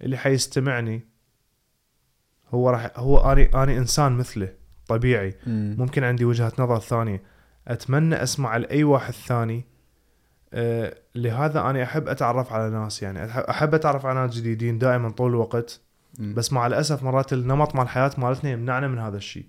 اللي 0.00 0.16
حيستمعني 0.16 1.02
هو 2.48 2.70
راح 2.70 2.90
هو 2.96 3.32
اني 3.32 3.44
أني 3.62 3.78
إنسان 3.78 4.12
مثله 4.12 4.54
طبيعي 4.88 5.34
مم. 5.46 5.76
ممكن 5.78 6.04
عندي 6.04 6.24
وجهة 6.24 6.52
نظر 6.58 6.78
ثانية 6.80 7.22
أتمنى 7.68 8.22
أسمع 8.22 8.56
لأي 8.56 8.84
واحد 8.84 9.12
ثاني 9.12 9.64
لهذا 11.14 11.60
أنا 11.60 11.82
أحب 11.82 12.08
أتعرف 12.08 12.52
على 12.52 12.70
ناس 12.70 13.02
يعني 13.02 13.24
أحب 13.50 13.74
أتعرف 13.74 14.06
على 14.06 14.20
ناس 14.20 14.36
جديدين 14.36 14.78
دائما 14.78 15.10
طول 15.10 15.30
الوقت. 15.30 15.80
بس 16.18 16.52
مع 16.52 16.66
الأسف 16.66 17.02
مرات 17.02 17.32
النمط 17.32 17.74
مال 17.74 17.82
الحياة 17.82 18.10
مالتنا 18.18 18.50
يمنعنا 18.50 18.88
من 18.88 18.98
هذا 18.98 19.16
الشيء. 19.16 19.46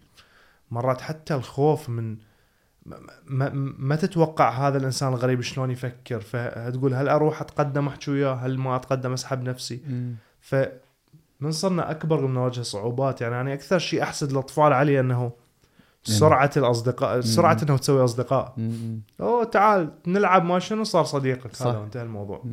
مرات 0.72 1.02
حتى 1.02 1.36
الخوف 1.36 1.90
من 1.90 2.18
ما, 2.86 3.00
ما, 3.26 3.50
ما 3.78 3.96
تتوقع 3.96 4.68
هذا 4.68 4.78
الإنسان 4.78 5.10
الغريب 5.10 5.42
شلون 5.42 5.72
يفكر. 5.72 6.20
فتقول 6.20 6.94
هل 6.94 7.10
أروح 7.10 7.42
أتقدم 7.42 7.88
أحكي 7.88 8.12
وياه؟ 8.12 8.34
هل 8.34 8.58
ما 8.58 8.76
أتقدم 8.76 9.14
أسحب 9.14 9.44
نفسي؟ 9.44 9.82
مم. 9.88 10.16
فمن 10.42 11.52
صرنا 11.52 11.92
أكبر 11.92 12.28
من 12.28 12.34
نواجه 12.34 12.62
صعوبات. 12.62 13.22
يعني 13.22 13.42
أنا 13.42 13.54
أكثر 13.54 13.80
شيء 13.80 14.04
أحسد 14.04 14.32
الاطفال 14.32 14.74
عليه 14.74 15.00
أنه 15.00 15.32
سرعة 16.04 16.52
الأصدقاء 16.58 17.22
سرعة 17.22 17.58
إنه 17.64 17.78
تسوي 17.78 18.04
أصدقاء. 18.04 18.56
أوه 19.22 19.44
تعال 19.44 19.92
نلعب 20.08 20.46
ما 20.46 20.60
شنو 20.60 20.84
صار 20.84 21.04
صديقك. 21.04 21.56
صح. 21.56 21.68
هذا 21.68 21.84
انتهى 21.84 22.04
الموضوع. 22.04 22.44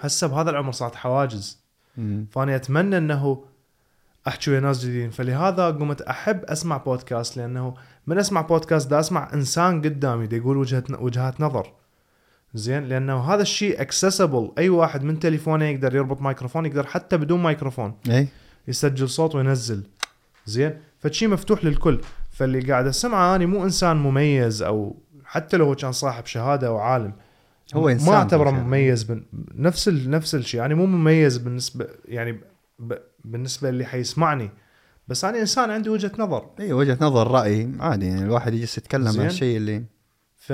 هسه 0.00 0.26
بهذا 0.26 0.50
العمر 0.50 0.72
صارت 0.72 0.94
حواجز. 0.94 1.60
فأنا 2.30 2.56
أتمنى 2.56 2.98
إنه 2.98 3.44
أحكي 4.28 4.50
ويا 4.50 4.60
ناس 4.60 4.80
جديدين. 4.80 5.10
فلهذا 5.10 5.70
قمت 5.70 6.02
أحب 6.02 6.44
أسمع 6.44 6.76
بودكاست 6.76 7.36
لأنه 7.36 7.74
من 8.06 8.18
أسمع 8.18 8.40
بودكاست 8.40 8.90
دا 8.90 9.00
أسمع 9.00 9.30
إنسان 9.34 9.82
قدامي 9.82 10.26
دا 10.26 10.36
يقول 10.36 10.56
وجهة 10.56 10.84
وجهات 10.90 11.40
نظر. 11.40 11.72
زين؟ 12.54 12.84
لأنه 12.84 13.20
هذا 13.20 13.42
الشيء 13.42 13.80
accessible 13.80 14.52
أي 14.58 14.68
واحد 14.68 15.04
من 15.04 15.18
تليفونه 15.18 15.64
يقدر 15.64 15.94
يربط 15.94 16.20
مايكروفون 16.20 16.66
يقدر 16.66 16.86
حتى 16.86 17.16
بدون 17.16 17.42
مايكروفون 17.42 17.94
إي. 18.10 18.28
يسجل 18.68 19.08
صوت 19.08 19.34
وينزل. 19.34 19.82
زين؟ 20.46 20.80
فشي 21.00 21.26
مفتوح 21.26 21.64
للكل. 21.64 22.00
فاللي 22.30 22.60
قاعد 22.60 22.86
أسمعه 22.86 23.36
اني 23.36 23.46
مو 23.46 23.64
إنسان 23.64 23.96
مميز 23.96 24.62
أو 24.62 24.96
حتى 25.24 25.56
لو 25.56 25.74
كان 25.74 25.92
صاحب 25.92 26.26
شهادة 26.26 26.66
أو 26.66 26.78
عالم 26.78 27.12
هو 27.74 27.88
إنسان 27.88 28.08
ما 28.08 28.16
اعتبره. 28.16 28.50
مميز 28.50 29.02
بن... 29.02 29.24
نفس 29.54 29.88
ال... 29.88 30.10
نفس 30.10 30.34
الشيء. 30.34 30.60
يعني 30.60 30.74
مو 30.74 30.86
مميز 30.86 31.38
بالنسبة 31.38 31.88
يعني 32.04 32.40
ب... 32.78 32.94
بالنسبة 33.24 33.68
اللي 33.68 33.84
حيسمعني. 33.84 34.50
بس 35.08 35.24
أنا 35.24 35.40
إنسان 35.40 35.70
عندي 35.70 35.90
وجهة 35.90 36.12
نظر. 36.18 36.50
إي 36.60 36.72
وجهة 36.72 36.98
نظر 37.00 37.30
رأي 37.30 37.70
عادي. 37.80 38.06
يعني 38.06 38.22
الواحد 38.22 38.54
يجلس 38.54 38.78
يتكلم 38.78 39.08
عن. 39.08 39.26
الشيء 39.26 39.56
اللي 39.56 39.84
ف 40.36 40.52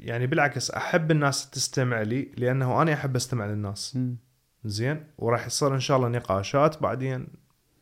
يعني 0.00 0.26
بالعكس 0.26 0.70
أحب 0.70 1.10
الناس 1.10 1.50
تستمع 1.50 2.02
لي 2.02 2.30
لأنه 2.36 2.82
أنا 2.82 2.92
أحب 2.92 3.16
أستمع 3.16 3.46
للناس. 3.46 3.96
مم. 3.96 4.16
زين؟ 4.64 5.04
وراح 5.18 5.46
يصير 5.46 5.74
إن 5.74 5.80
شاء 5.80 5.96
الله 5.96 6.08
نقاشات 6.08 6.82
بعدين 6.82 7.26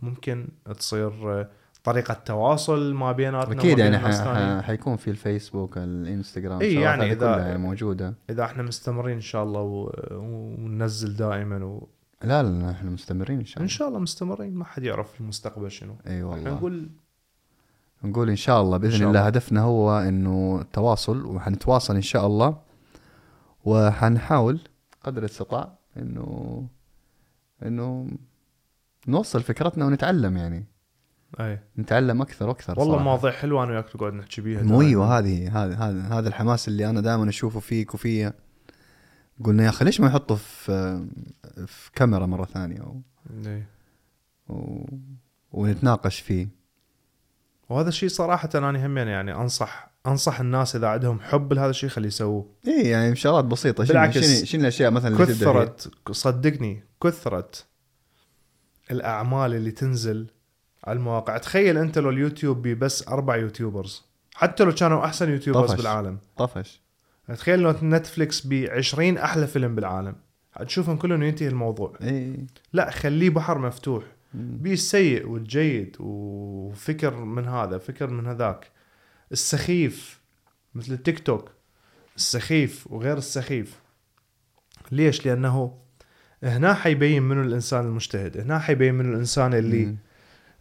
ممكن 0.03 0.49
تصير 0.79 1.41
آه، 1.41 1.49
طريقة 1.85 2.15
تواصل 2.15 2.95
ما 2.95 3.13
بيناتنا 3.13 3.55
أكيد 3.61 3.79
يعني 3.79 3.99
ح- 3.99 4.61
حيكون 4.65 4.97
في 4.97 5.11
الفيسبوك 5.11 5.79
الإنستغرام 5.79 6.61
الشغلات 6.63 6.83
يعني 6.83 7.15
كلها 7.17 7.39
يعني 7.39 7.59
موجودة. 7.59 8.15
إذا 8.31 8.45
إحنا 8.45 8.63
مستمرين 8.63 9.15
إن 9.15 9.21
شاء 9.21 9.43
الله 9.45 9.61
و... 9.61 9.93
وننزل 10.13 11.17
دائما 11.17 11.65
و... 11.65 11.89
لا 12.25 12.43
لا 12.43 12.71
إحنا 12.71 12.91
مستمرين 12.91 13.39
إن 13.39 13.45
شاء 13.45 13.57
إن 13.59 13.63
الله. 13.65 13.77
شاء 13.77 13.89
الله 13.89 13.99
مستمرين 13.99 14.55
ما 14.55 14.65
حد 14.65 14.83
يعرف 14.83 15.21
المستقبل 15.21 15.71
شنو. 15.71 15.93
إي 16.07 16.13
إحنا 16.13 16.25
والله 16.27 16.51
نقول 16.51 16.89
نقول 18.05 18.31
إن 18.31 18.37
شاء 18.37 18.63
الله 18.63 18.77
بإذن 18.77 18.91
شاء 18.91 18.99
الله 19.01 19.11
الله. 19.11 19.27
هدفنا 19.27 19.61
هو 19.63 19.99
إنه 19.99 20.59
التواصل 20.61 21.25
وحنتواصل 21.27 21.95
إن 21.95 22.03
شاء 22.03 22.27
الله 22.27 22.59
وحنحاول 23.65 24.61
قدر 25.05 25.19
الإستطاع 25.21 25.79
انه 25.97 26.67
إنه 27.67 28.09
نوصل 29.09 29.43
فكرتنا 29.43 29.87
ونتعلم 29.87 30.37
يعني. 30.37 30.65
أي. 31.41 31.61
نتعلم 31.79 32.23
أكثر 32.23 32.49
وأكثر 32.49 32.79
والله 32.79 32.93
صراحة. 32.95 33.05
مواضيع 33.05 33.31
حلوة 33.31 33.65
أنا 33.65 33.73
وياك 33.73 33.97
نقعد 33.97 34.13
نحكي 34.13 34.41
بيها 34.41 34.63
مو. 34.63 34.81
إيوه 34.81 35.19
هذه 35.19 35.65
هذا 35.65 35.75
هذا 35.75 36.03
هذا 36.03 36.29
الحماس 36.29 36.69
اللي 36.69 36.91
أنا 36.91 37.01
دائما 37.01 37.29
أشوفه 37.29 37.61
فيك 37.61 37.95
وفيا 37.95 38.33
قلنا 39.45 39.65
يا 39.65 39.69
أخي 39.69 39.85
ليش 39.85 40.01
ما 40.01 40.07
يحطه 40.07 40.35
في 40.35 41.07
في 41.67 41.91
كاميرا 41.95 42.27
مرة 42.27 42.45
ثانية؟ 42.45 42.81
و... 42.81 43.01
و... 44.49 44.87
ونتناقش 45.53 46.21
فيه. 46.21 46.49
وهذا 47.69 47.89
الشيء 47.89 48.09
صراحة 48.09 48.49
أنا 48.55 48.87
هم 48.87 48.99
يعني 48.99 49.35
انصح 49.35 49.91
أنصح 50.07 50.41
الناس 50.41 50.77
إذا 50.77 50.89
عندهم 50.89 51.21
حب 51.21 51.53
لهذا 51.53 51.71
الشيء 51.71 51.89
خليه 51.89 52.09
يسووه. 52.09 52.47
إي 52.67 52.89
يعني 52.89 53.17
شغلات 53.17 53.45
بسيطة. 53.45 53.85
بالعكس، 53.85 54.45
شنو 54.45 54.61
الأشياء 54.61 54.91
مثلا 54.91 55.15
اللي؟ 55.15 55.27
كثرت 55.27 55.91
صدقني 56.13 56.85
كثرت 57.03 57.67
الأعمال 58.91 59.55
اللي 59.55 59.71
تنزل 59.71 60.31
على 60.85 60.97
المواقع. 60.97 61.39
تخيل 61.39 61.79
أنت 61.79 61.99
لو 61.99 62.11
اليوتيوب 62.11 62.63
بي 62.63 62.75
بس 62.75 63.09
أربع 63.09 63.37
YouTubers. 63.37 64.05
حتى 64.35 64.65
لو 64.65 64.73
كانوا 64.73 65.05
أحسن 65.05 65.31
YouTubers 65.31 65.71
طفش. 65.71 65.81
بالعالم. 65.81 66.19
طفش. 66.37 66.81
تخيل 67.29 67.59
لو 67.61 67.75
نتفليكس 67.83 68.47
ب 68.47 68.53
20 68.71 69.19
أحلى 69.19 69.47
فيلم 69.47 69.75
بالعالم. 69.75 70.15
حتشوفهم 70.53 70.97
كلهم 70.97 71.23
ينتهي 71.23 71.49
الموضوع. 71.49 71.93
إي. 72.03 72.47
لا 72.73 72.91
خليه 72.91 73.31
بحر 73.31 73.59
مفتوح. 73.59 74.05
بيه 74.35 74.73
السيء 74.73 75.29
والجيد 75.29 75.97
وفكر 76.01 77.17
من 77.17 77.49
هذا 77.49 77.79
فكر 77.79 78.11
من 78.11 78.27
هذاك. 78.27 78.71
السخيف 79.33 80.21
مثل 80.75 80.93
التيك 80.93 81.19
توك. 81.19 81.51
السخيف 82.17 82.87
وغير 82.93 83.19
السخيف. 83.19 83.81
ليش؟ 84.93 85.27
لأنه 85.27 85.79
هنا 86.43 86.75
حيبين 86.75 87.23
منو 87.23 87.43
الإنسان 87.43 87.85
المجتهد. 87.85 88.37
هنا 88.37 88.59
حيبين 88.59 88.95
منو 88.95 89.13
الإنسان 89.13 89.55
اللي 89.55 89.87
مم. 89.87 89.97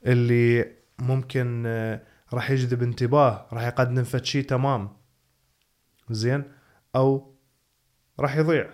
اللي 0.05 0.75
ممكن 0.99 1.63
آه، 1.67 2.01
راح 2.33 2.51
يجذب 2.51 2.83
انتباه 2.83 3.47
راح 3.53 3.63
يقدم 3.63 4.03
فد 4.03 4.25
شيء 4.25 4.43
تمام. 4.43 4.89
زين؟ 6.09 6.43
أو 6.95 7.35
راح 8.19 8.37
يضيع 8.37 8.69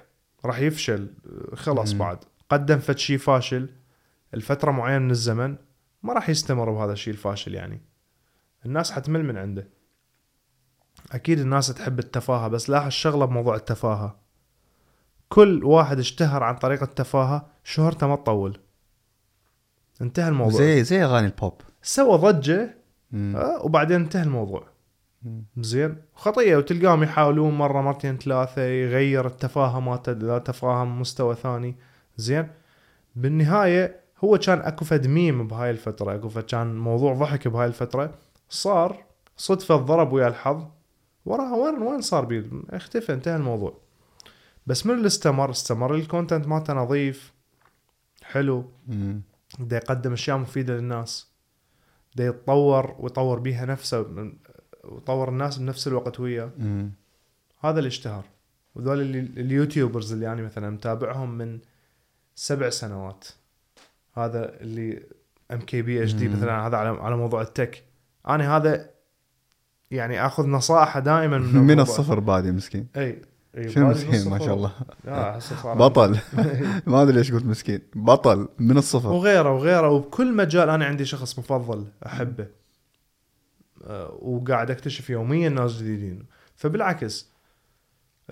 راح 0.46 0.60
يفشل 0.60 1.14
آه، 1.26 1.56
خلاص. 1.56 1.94
بعد. 1.94 2.18
قدم 2.50 2.80
فد 2.80 2.98
شيء 2.98 3.18
فاشل 3.18 3.70
الفترة 4.34 4.72
معينة 4.72 5.00
من 5.00 5.12
الزمن 5.12 5.56
ما 6.04 6.14
راح 6.14 6.30
يستمر 6.30 6.72
بهذا 6.72 6.94
الشيء 6.94 7.14
الفاشل 7.14 7.54
يعني. 7.54 7.82
الناس 8.66 8.92
حتمل 8.92 9.24
من 9.26 9.38
عنده. 9.38 9.68
أكيد 11.12 11.40
الناس 11.40 11.68
تحب 11.68 12.00
التفاهة 12.00 12.48
بس 12.48 12.70
لاحظ 12.70 12.92
شغلة 12.92 13.26
بموضوع 13.26 13.56
التفاهة. 13.56 14.20
كل 15.30 15.64
واحد 15.64 16.00
اشتهر 16.00 16.44
عن 16.44 16.56
طريق 16.56 16.84
التفاهة 16.84 17.48
شهرته 17.64 18.08
ما 18.08 18.16
تطول. 18.16 18.60
انتهى 20.02 20.28
الموضوع. 20.28 20.60
زي 20.60 20.84
زي 20.84 21.04
أغاني 21.04 21.28
البوب 21.28 21.54
سوى 21.82 22.18
ضجة. 22.18 22.78
آه، 23.14 23.66
وبعدين 23.66 24.02
انتهى 24.02 24.24
الموضوع. 24.24 24.68
زين. 25.58 25.98
خطيه 26.16 26.58
وتلقاهم 26.58 27.04
يحاولون 27.04 27.54
مرة 27.54 27.82
مرتين 27.82 28.18
ثلاثة 28.18 28.62
يغير 28.62 29.28
التفاهة 29.28 29.80
مالته 29.80 30.12
إلى 30.12 30.38
تفاهة 30.38 31.02
مستوى 31.02 31.36
ثاني. 31.36 31.76
زين. 32.18 32.48
بالنهاية 33.16 34.00
هو 34.24 34.38
كان 34.38 34.60
أكو 34.60 34.86
فد 34.86 35.08
ميم 35.08 35.48
بهاي 35.48 35.72
الفترة 35.72 36.16
أكو 36.16 36.30
فد 36.30 36.44
كان 36.44 36.78
موضوع 36.78 37.14
ضحك 37.14 37.48
بهاي 37.48 37.68
الفترة. 37.68 38.14
صار 38.50 39.04
صدفة 39.38 39.76
ضرب 39.76 40.14
ويا 40.14 40.28
الحظ. 40.28 40.64
وراها 41.26 41.56
وين 41.56 41.82
وين 41.82 42.02
صار 42.02 42.26
بيه 42.26 42.46
اختفى 42.70 43.14
انتهى 43.14 43.36
الموضوع. 43.36 43.78
بس 44.68 44.86
من 44.86 44.94
اللي 44.94 45.08
استمر؟ 45.08 45.50
استمر 45.50 45.96
ال 45.96 46.02
content 46.02 46.48
مالته 46.48 46.74
نظيف 46.74 47.34
حلو. 48.24 48.66
بده 49.60 49.78
يقدم 49.78 50.14
أشياء 50.14 50.38
مفيدة 50.38 50.74
للناس. 50.74 51.32
بده 52.16 52.24
يتطور 52.26 52.96
ويطور 53.00 53.40
بيها 53.40 53.66
نفسه 53.66 54.06
ويطور 54.84 55.30
الناس 55.30 55.58
بنفس 55.58 55.88
الوقت 55.88 56.20
وياه. 56.20 56.52
هذا 57.60 57.78
اللي 57.78 57.88
اشتهر. 57.88 58.24
وذول 58.76 59.02
اللي 59.02 59.20
ال 59.20 59.29
YouTubers 59.29 60.14
اللي 60.14 60.26
يعني 60.26 60.42
مثلا 60.42 60.70
متابعهم 60.70 61.38
من 61.38 61.60
سبع 62.36 62.70
سنوات. 62.70 63.26
هذا 64.14 64.62
اللي 64.62 65.04
ام 65.52 65.60
كي 65.60 65.82
بي 65.82 66.04
اتش 66.04 66.14
دي. 66.14 66.28
مثلا 66.28 66.68
هذا 66.68 66.78
على 66.78 66.90
على 66.90 67.18
موضوع 67.18 67.42
ال 67.42 67.49
tech. 67.49 67.84
أنا 68.28 68.58
هذا 68.58 68.90
يعني 69.92 70.26
آخذ 70.26 70.48
نصائحة 70.48 71.00
دائما 71.00 71.38
من, 71.38 71.62
من. 71.68 71.80
الصفر 71.80 72.20
بادي 72.20 72.52
مسكين. 72.52 72.88
إي. 72.98 73.22
شنو 73.56 73.88
بادي 73.88 74.06
من 74.06 74.12
مسكين 74.12 74.32
ما. 74.32 74.40
شاء 74.40 74.54
الله. 74.54 74.72
صار 75.40 75.78
بطل. 75.78 76.20
ما 76.88 77.02
أدري 77.02 77.18
ليش 77.18 77.32
قلت 77.32 77.46
مسكين. 77.46 77.80
بطل 77.96 78.48
من 78.60 78.78
الصفر. 78.78 79.10
وغيره 79.10 79.52
وغيره. 79.54 79.90
وبكل 79.90 80.36
مجال 80.36 80.70
أنا 80.70 80.86
عندي 80.86 81.06
شخص 81.06 81.40
مفضل 81.40 81.88
أحبه. 82.06 82.48
أه، 83.84 84.18
وقاعد 84.22 84.72
أكتشف 84.72 85.10
يوميا 85.10 85.50
ناس 85.50 85.78
جديدين. 85.78 86.26
فبالعكس 86.56 87.30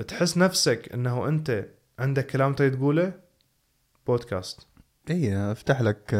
تحس 0.07 0.37
نفسك 0.37 0.93
إنه 0.93 1.27
أنت 1.27 1.65
عندك 1.99 2.27
كلام 2.27 2.53
تريد 2.53 2.75
تقوله؟ 2.75 3.13
بودكاست. 4.07 4.67
إي 5.09 5.51
أفتح 5.51 5.81
لك 5.81 6.15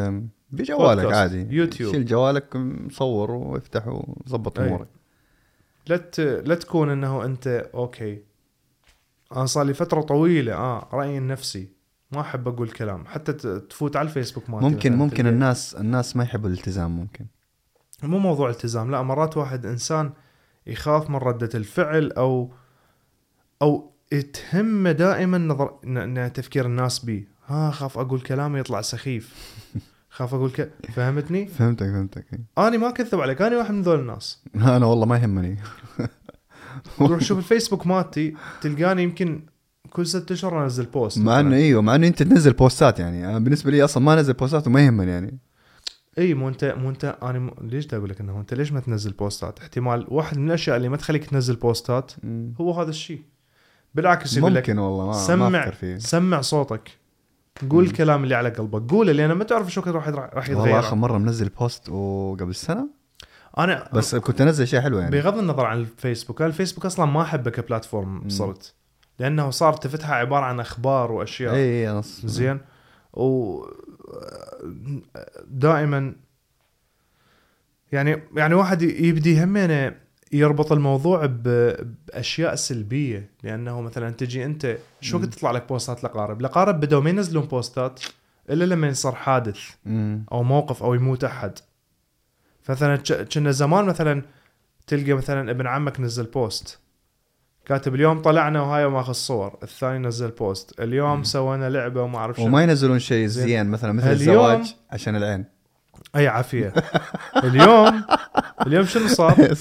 بجوالك 0.50 1.02
بودكاست، 1.02 1.14
عادي. 1.14 1.56
يوتيوب. 1.56 1.92
شيل 1.92 2.06
جوالك 2.06 2.58
صور 2.90 3.30
وافتح 3.30 3.88
وظبط. 3.88 4.60
أمورك. 4.60 4.88
لا. 5.86 6.10
لا 6.18 6.54
تكون 6.54 6.90
إنه 6.90 7.24
أنت 7.24 7.46
okay 7.74 8.22
أنا 9.34 9.46
صار 9.46 9.64
لي 9.64 9.74
فترة 9.74 10.00
طويلة 10.00 10.54
آه 10.54 10.88
رأيي 10.92 11.18
النفسي. 11.18 11.68
ما 12.12 12.20
أحب 12.20 12.48
أقول 12.48 12.68
كلام 12.70 13.06
حتى 13.06 13.32
تفوت 13.60 13.96
على 13.96 14.08
الفيسبوك 14.08 14.50
ممكن 14.50 14.96
ممكن 14.96 15.22
تلقى- 15.24 15.26
الناس 15.26 15.74
الناس 15.74 16.16
ما 16.16 16.24
يحبوا 16.24 16.48
الالتزام 16.48 16.90
ممكن. 16.96 17.26
مو 18.02 18.18
موضوع 18.18 18.50
التزام 18.50 18.90
لا 18.90 19.02
مرات 19.02 19.36
واحد 19.36 19.66
إنسان 19.66 20.12
يخاف 20.66 21.10
من 21.10 21.16
ردة 21.16 21.48
الفعل 21.54 22.12
أو 22.12 22.52
أو 23.62 23.90
تهمه 24.32 24.92
دائما 24.92 25.38
نظر 25.38 26.28
تفكير 26.28 26.66
الناس 26.66 26.98
بي 27.04 27.28
ها 27.46 27.70
خاف 27.70 27.98
أقول 27.98 28.20
كلام 28.20 28.56
يطلع 28.56 28.80
سخيف. 28.80 29.34
خاف 30.16 30.34
أقول 30.34 30.50
ك... 30.50 30.70
فهمتني؟ 30.94 31.46
فهمتك 31.46 31.86
فهمتك. 31.86 32.26
أنا 32.58 32.76
ما 32.76 32.88
أكذب 32.88 33.20
عليك 33.20 33.42
أنا 33.42 33.56
واحد 33.58 33.74
من 33.74 33.82
ذول 33.82 34.00
الناس. 34.00 34.42
أنا 34.76 34.86
والله 34.86 35.06
ما 35.06 35.16
يهمني. 35.18 35.56
تروح 36.98 37.20
شوف 37.20 37.38
الفيسبوك 37.38 37.86
مالتي 37.86 38.34
تلقاني 38.60 39.02
يمكن 39.02 39.42
كل 39.90 40.06
ست 40.06 40.32
أشهر 40.32 40.64
أنزل 40.64 40.84
post 40.84 41.18
مع 41.18 41.40
إنه. 41.40 41.56
إيوه 41.56 41.82
مع 41.82 41.94
إنه 41.94 42.06
أنت 42.06 42.22
تنزل 42.22 42.52
بوستات 42.52 42.98
يعني. 42.98 43.28
أنا 43.28 43.38
بالنسبة 43.38 43.70
لي 43.70 43.84
أصلا 43.84 44.02
ما 44.02 44.14
أنزل 44.14 44.32
بوستات 44.32 44.66
وما 44.66 44.80
يهمني 44.86 45.10
يعني. 45.10 45.38
إي 46.18 46.34
مو 46.34 46.48
أنت 46.48 46.74
مو 46.78 46.90
أنت 46.90 47.18
أنا 47.22 47.38
م... 47.38 47.50
ليش 47.60 47.94
أقول 47.94 48.10
لك 48.10 48.20
إنه 48.20 48.40
أنت؟ 48.40 48.54
ليش 48.54 48.72
ما 48.72 48.80
تنزل 48.80 49.12
بوستات؟ 49.12 49.58
احتمال 49.58 50.06
واحد 50.08 50.38
من 50.38 50.48
الأشياء 50.48 50.76
اللي 50.76 50.88
ما 50.88 50.96
تخليك 50.96 51.24
تنزل 51.24 51.56
بوستات. 51.56 52.12
هو 52.60 52.72
هذا 52.80 52.90
الشيء. 52.90 53.22
بالعكس 53.94 54.36
يقول 54.36 54.54
لك 54.54 54.70
ممكن 54.70 54.78
والله 54.78 55.04
ما, 55.04 55.12
ما 55.12 55.18
سمع 55.18 55.60
أفكر 55.60 55.72
فيه. 55.72 55.98
سمع 55.98 56.40
صوتك. 56.40 56.90
قول. 57.70 57.84
الكلام 57.84 58.24
اللي 58.24 58.34
على 58.34 58.48
قلبك. 58.48 58.90
قوله 58.90 59.12
لأن 59.12 59.32
ما 59.32 59.44
تعرف 59.44 59.72
شو 59.72 59.80
راح 59.80 60.08
راح 60.08 60.48
والله 60.48 60.62
يتغير 60.62 60.78
آخر 60.78 60.96
مرة 60.96 61.18
منزل 61.18 61.48
post 61.48 61.88
وقبل 61.88 62.54
سنة؟ 62.54 62.88
أنا 63.58 63.88
بس 63.92 64.14
كنت 64.14 64.40
أنزل 64.40 64.66
شيء 64.66 64.80
حلو 64.80 64.98
يعني. 64.98 65.10
بغض 65.10 65.38
النظر 65.38 65.64
عن 65.66 65.78
الفيسبوك 65.80 66.40
أنا 66.40 66.48
الفيسبوك 66.48 66.86
أصلا 66.86 67.06
ما 67.06 67.22
أحبه 67.22 67.50
ك 67.50 67.58
platform. 67.58 68.28
صرت. 68.28 68.74
لأنه 69.18 69.50
صار 69.50 69.72
تفتحها 69.72 70.14
عبارة 70.14 70.44
عن 70.44 70.60
أخبار 70.60 71.12
وأشياء. 71.12 71.54
اي 71.54 71.58
اي 71.60 71.90
أنا 71.90 72.00
ص- 72.00 72.26
زين. 72.26 72.60
و 73.12 73.60
دائما 75.46 76.14
يعني 77.92 78.22
يعني 78.36 78.54
واحد 78.54 78.82
يبدي 78.82 79.44
همينه 79.44 79.94
يربط 80.32 80.72
الموضوع 80.72 81.26
بأشياء 81.26 82.54
سلبية. 82.54 83.30
لأنه 83.42 83.80
مثلا 83.80 84.10
تجي 84.10 84.44
أنت 84.44 84.76
شو 85.00 85.18
وقت. 85.18 85.26
تطلع 85.26 85.50
لك 85.50 85.68
بوستات 85.68 86.04
الأقارب؟ 86.04 86.42
الأقارب 86.42 86.80
بدوا 86.80 87.00
ما 87.00 87.10
ينزلون 87.10 87.44
بوستات 87.44 88.00
إلا 88.50 88.64
لما 88.64 88.86
يصير 88.88 89.12
حادث. 89.12 89.58
أو 90.32 90.42
موقف 90.42 90.82
أو 90.82 90.94
يموت 90.94 91.24
أحد. 91.24 91.58
مثلا 92.68 92.96
ك- 92.96 93.28
كنا 93.34 93.50
زمان 93.50 93.84
مثلا 93.84 94.22
تلقى 94.86 95.12
مثلا 95.12 95.50
ابن 95.50 95.66
عمك 95.66 96.00
نزل 96.00 96.24
post 96.24 96.78
كاتب 97.66 97.94
اليوم 97.94 98.22
طلعنا 98.22 98.60
وهاي 98.60 98.88
ماخذ 98.88 99.12
صور 99.12 99.58
الثاني 99.62 99.98
نزل 99.98 100.30
post 100.30 100.80
اليوم 100.80 101.16
مم. 101.18 101.24
سوينا 101.24 101.70
لعبة 101.70 102.02
وما 102.02 102.18
أعرف 102.18 102.36
شو 102.36 102.44
وما 102.44 102.62
ينزلون 102.62 102.98
شيء 102.98 103.26
زين. 103.26 103.66
مثلا 103.66 103.92
مثل 103.92 104.10
الزواج 104.10 104.74
عشان 104.90 105.16
العين 105.16 105.44
أي 106.16 106.28
عافية 106.28 106.72
اليوم 107.44 108.04
اليوم 108.66 108.84
شنو 108.84 109.08
صار؟ 109.08 109.32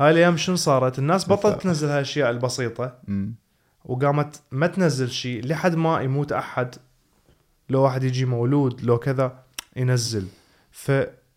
هاي 0.00 0.10
الأيام 0.10 0.36
شنو 0.36 0.56
صارت؟ 0.56 0.98
الناس 0.98 1.28
بطلت 1.28 1.62
تنزل 1.62 1.88
هاي 1.88 1.94
الأشياء 1.96 2.30
البسيطة. 2.30 2.98
وقامت 3.84 4.42
ما 4.50 4.66
تنزل 4.66 5.10
شيء 5.10 5.46
لحد 5.46 5.74
ما 5.74 6.00
يموت 6.00 6.32
أحد 6.32 6.74
لو 7.70 7.82
واحد 7.82 8.04
يجي 8.04 8.24
مولود 8.24 8.82
لو 8.82 8.98
كذا 8.98 9.38
ينزل 9.76 10.26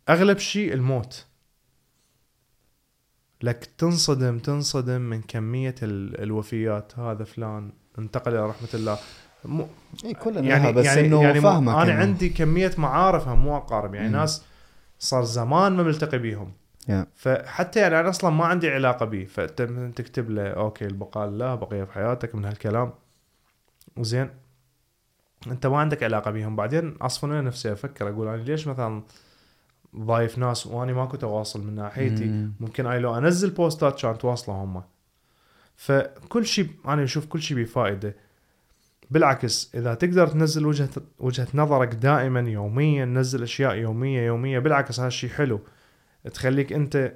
فاغلب 0.07 0.37
شيء 0.37 0.73
الموت. 0.73 1.25
لك 3.43 3.65
تنصدم 3.77 4.39
تنصدم 4.39 5.01
من 5.01 5.21
كمية 5.21 5.75
ال- 5.83 6.21
الوفيات. 6.21 6.99
هذا 6.99 7.23
فلان 7.23 7.71
انتقل 7.99 8.31
إلى 8.31 8.45
رحمة 8.45 8.67
الله. 8.73 8.97
مو 9.45 9.67
اي 10.05 10.13
كلنا 10.13 10.39
يعني 10.41 10.73
بس 10.73 10.85
يعني 10.85 11.07
إنه 11.07 11.23
يعني 11.23 11.41
فاهمك 11.41 11.75
أنا 11.75 11.85
إنه- 11.85 12.01
عندي 12.01 12.29
كمية 12.29 12.71
معارف 12.77 13.27
مو 13.27 13.57
أقارب. 13.57 13.95
يعني 13.95 14.07
مم. 14.07 14.15
ناس 14.15 14.43
صار 14.99 15.23
زمان 15.23 15.71
ما 15.75 15.83
ملتقي 15.83 16.17
بيهم. 16.17 16.53
يا. 16.89 17.07
فحتى 17.15 17.79
يعني 17.79 17.99
أنا 17.99 18.09
أصلا 18.09 18.29
ما 18.29 18.45
عندي 18.45 18.69
علاقة 18.69 19.05
مثلاً 19.05 19.91
تكتب 19.95 20.29
له 20.29 20.49
أوكي 20.49 20.85
البقاء 20.85 21.27
لله 21.29 21.55
بقية 21.55 21.83
في 21.83 21.91
حياتك 21.91 22.35
من 22.35 22.45
هالكلام. 22.45 22.93
وزين 23.97 24.29
أنت 25.47 25.67
ما 25.67 25.77
عندك 25.79 26.03
علاقة 26.03 26.31
بيهم. 26.31 26.55
بعدين 26.55 26.97
أنا 27.31 27.41
نفسي 27.41 27.73
أفكر 27.73 28.09
أقول 28.09 28.27
أنا 28.27 28.37
ليش 28.43 28.67
مثلا 28.67 29.03
ضايف 29.99 30.37
ناس 30.37 30.67
واني 30.67 30.93
ماكو 30.93 31.17
تواصل 31.17 31.67
من 31.67 31.75
ناحيتي. 31.75 32.25
مم. 32.25 32.53
ممكن 32.59 32.87
أي 32.87 32.99
لو 32.99 33.17
أنزل 33.17 33.49
بوستات 33.49 34.01
كان 34.01 34.17
تواصلوا 34.17 34.57
هم. 34.57 34.83
فكل 35.75 36.45
شيء 36.45 36.69
أنا 36.87 37.03
أشوف 37.03 37.25
كل 37.25 37.41
شيء 37.41 37.57
بفائدة. 37.57 38.15
بالعكس 39.11 39.75
إذا 39.75 39.93
تقدر 39.93 40.27
تنزل 40.27 40.65
وجهه 40.65 40.89
وجهة 41.19 41.47
نظرك 41.53 41.95
دائما 41.95 42.39
يوميا 42.39 43.05
نزل 43.05 43.43
أشياء 43.43 43.75
يوميه 43.75 44.21
يومية 44.21 44.59
بالعكس 44.59 44.99
هذا 44.99 45.07
الشيء 45.07 45.29
حلو. 45.29 45.59
تخليك 46.33 46.73
أنت 46.73 47.13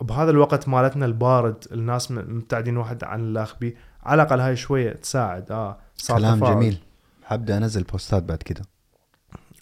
بهذا 0.00 0.30
الوقت 0.30 0.68
مالتنا 0.68 1.06
البارد 1.06 1.64
الناس 1.72 2.10
مبتعدين 2.10 2.76
واحد 2.76 3.04
عن 3.04 3.20
الاخ 3.20 3.58
بي 3.58 3.76
على 4.02 4.22
الأقل 4.22 4.40
هاي 4.40 4.56
شوية 4.56 4.92
تساعد. 4.92 5.52
آه 5.52 5.78
كلام 6.08 6.38
تفاعل. 6.38 6.54
جميل. 6.54 6.78
حبدا 7.24 7.56
أنزل 7.56 7.82
بوستات 7.82 8.22
بعد 8.22 8.38
كده. 8.38 8.62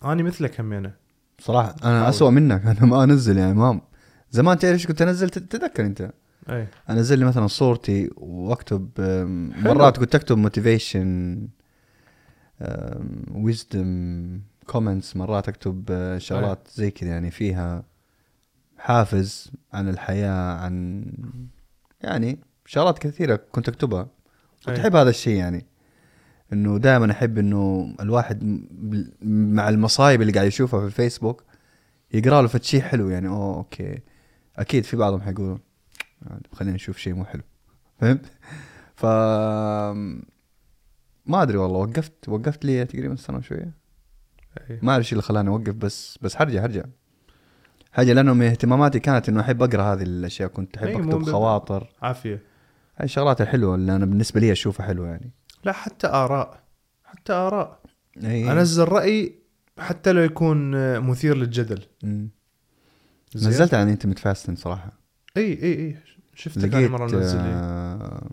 اني 0.05 0.23
مثلك 0.23 0.61
همينة. 0.61 1.04
صراحة 1.45 1.75
أنا. 1.85 2.09
اسوء 2.09 2.31
منك. 2.31 2.67
أنا 2.67 2.87
ما 2.87 3.05
أنزل 3.05 3.39
يعني 3.39 3.55
ما 3.55 3.81
زمان 4.31 4.59
تعرف 4.59 4.75
إيش 4.75 4.87
كنت 4.87 5.03
أنزل؟ 5.03 5.29
تت- 5.31 5.39
تتذكر 5.57 5.87
أنت. 5.87 6.11
أي. 6.51 6.69
أنزل 6.91 7.19
لي 7.19 7.25
مثلا 7.25 7.47
صورتي 7.47 8.11
وأكتب. 8.17 8.89
مرات 9.65 9.99
كنت 9.99 10.15
أكتب 10.15 10.39
motivation 10.39 11.39
wisdom 13.35 14.41
comments 14.67 15.17
مرات 15.17 15.49
أكتب 15.49 15.85
آه، 15.91 16.19
شغلات 16.19 16.69
زي 16.75 16.91
كذا 16.91 17.11
يعني 17.11 17.31
فيها 17.31 17.85
حافز 18.79 19.51
عن 19.73 19.89
الحياة 19.89 20.55
عن 20.55 21.05
يعني 22.03 22.39
شغلات 22.67 22.99
كثيرة 22.99 23.37
كنت 23.53 23.69
أكتبها. 23.69 24.09
كنت. 24.67 24.79
أحب 24.79 24.97
هذا 24.97 25.11
الشيء 25.11 25.37
يعني. 25.37 25.67
إنه 26.53 26.79
دائما 26.79 27.13
أحب 27.13 27.39
إنه 27.39 27.95
الواحد 28.01 28.61
مع 29.23 29.69
المصايب 29.69 30.23
اللي 30.23 30.33
قاعد 30.33 30.47
يشوفها 30.47 30.81
في 30.81 30.87
الفيسبوك 30.87 31.45
يقرأ 32.15 32.43
له 32.43 32.49
فد 32.49 32.63
شيء 32.63 32.81
حلو 32.81 33.09
يعني 33.09 33.29
أوه 33.29 33.57
أوكي 33.57 33.99
أكيد 34.57 34.85
في 34.85 34.97
بعضهم 34.97 35.21
حيقولوا 35.21 35.59
يعني 36.23 36.43
خلينا 36.53 36.75
نشوف 36.75 36.99
شيء 36.99 37.15
مو 37.15 37.25
حلو. 37.25 37.43
فهمت؟ 38.01 38.27
ف 38.95 39.07
ما 41.27 41.43
أدري 41.43 41.57
والله 41.57 41.79
وقفت 41.79 42.29
وقفت 42.29 42.65
لي 42.65 42.85
تقريبا 42.85 43.17
سنة 43.17 43.39
وشوية. 43.39 43.73
اي 44.71 44.79
ما 44.83 44.93
اعرف 44.93 45.05
إيش 45.05 45.13
اللي 45.13 45.23
خلاني 45.23 45.49
أوقف 45.49 45.75
بس 45.75 46.19
بس 46.23 46.35
حرجع 46.35 46.63
حرجع 46.63 46.85
حاجة 47.93 48.13
لأنه 48.13 48.33
من 48.33 48.47
اهتماماتي 48.47 49.01
كانت 49.01 49.29
إنه 49.29 49.41
أحب 49.41 49.63
أقرأ 49.63 49.83
هذه 49.83 50.03
الأشياء 50.03 50.49
كنت 50.49 50.77
أحب 50.77 50.89
مو 50.89 51.17
أكتب 51.19 51.33
خواطر. 51.33 51.93
عافية. 52.03 52.43
هاي 52.97 53.05
الشغلات 53.05 53.41
الحلوة 53.41 53.75
اللي 53.75 53.97
أنا 53.97 54.07
بالنسبة 54.07 54.41
لي 54.41 54.53
أشوفها 54.53 54.87
حلوة 54.87 55.09
يعني. 55.09 55.31
لا 55.65 55.73
حتى 55.73 56.07
آراء 56.07 56.63
حتى 57.05 57.33
آراء. 57.33 57.81
إي. 58.25 58.53
أنزل 58.53 58.85
راي 58.85 59.39
حتى 59.79 60.13
لو 60.13 60.23
يكون 60.23 60.75
آه، 60.75 60.99
مثير 60.99 61.37
للجدل. 61.37 61.83
زين؟ 62.03 62.31
نزلت 63.35 63.75
عن 63.75 63.89
intermittent 63.89 64.07
fasting 64.07 64.57
صراحة. 64.57 64.93
إي 65.37 65.63
إي 65.63 65.75
إي. 65.75 65.97
شفتك 66.35 66.65
لقيت 66.65 66.91
مرة 66.91 67.03
منزل 67.03 67.39
إيه. 67.39 67.55
آه 67.55 68.31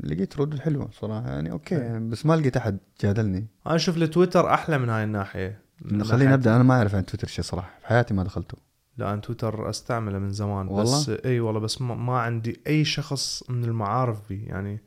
لقيت 0.00 0.38
ردود 0.38 0.60
حلوة 0.60 0.90
صراحة. 0.92 1.28
يعني 1.28 1.50
okay 1.50 1.76
أي. 1.76 1.80
يعني 1.80 2.08
بس 2.10 2.26
ما 2.26 2.36
لقيت 2.36 2.56
أحد 2.56 2.78
جادلني. 3.00 3.46
أنا 3.66 3.76
أشوف 3.76 3.96
التويتر 3.96 4.54
أحلى 4.54 4.78
من 4.78 4.88
هاي 4.88 5.04
الناحية. 5.04 5.60
خليني 6.02 6.34
أبدأ. 6.34 6.56
أنا 6.56 6.62
ما 6.62 6.74
أعرف 6.74 6.94
عن 6.94 7.06
تويتر 7.06 7.28
شيء 7.28 7.44
صراحة. 7.44 7.78
في 7.80 7.86
حياتي 7.86 8.14
ما 8.14 8.22
دخلته. 8.22 8.58
لا 8.96 9.12
أنا 9.12 9.20
تويتر 9.20 9.70
أستعمله 9.70 10.18
من 10.18 10.30
زمان. 10.30 10.68
والله؟ 10.68 11.00
بس 11.00 11.08
إي 11.08 11.40
والله 11.40 11.60
بس 11.60 11.82
ما, 11.82 11.94
ما 11.94 12.18
عندي 12.18 12.60
أي 12.66 12.84
شخص 12.84 13.44
من 13.48 13.64
المعارف 13.64 14.28
بي. 14.28 14.44
يعني 14.44 14.80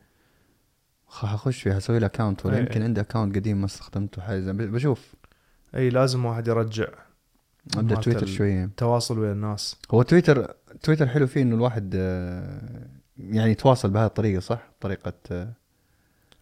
حخش 1.11 1.61
فيها 1.61 1.77
أسوي 1.77 1.99
له 1.99 2.05
account 2.05 2.45
ولا 2.45 2.55
أي. 2.55 2.61
يمكن 2.61 2.83
عندي 2.83 3.01
account 3.01 3.35
قديم 3.35 3.57
ما 3.59 3.65
استخدمته 3.65 4.21
حاجة 4.21 4.39
زي- 4.39 4.53
بشوف 4.53 5.13
إي 5.75 5.89
لازم 5.89 6.25
واحد 6.25 6.47
يرجع 6.47 6.87
أبدأ 7.77 7.95
تويتر 7.95 8.25
شوية 8.25 8.69
تواصل 8.77 9.19
ويا 9.19 9.31
الناس 9.31 9.75
هو 9.91 10.01
تويتر 10.01 10.53
تويتر 10.83 11.07
حلو 11.07 11.27
فيه 11.27 11.41
إنه 11.41 11.55
الواحد 11.55 11.93
آه، 11.95 12.87
يعني 13.17 13.51
يتواصل 13.51 13.89
بهذه 13.89 14.05
الطريقة 14.05 14.39
صح؟ 14.39 14.61
طريقة 14.81 15.13
آه، 15.31 15.53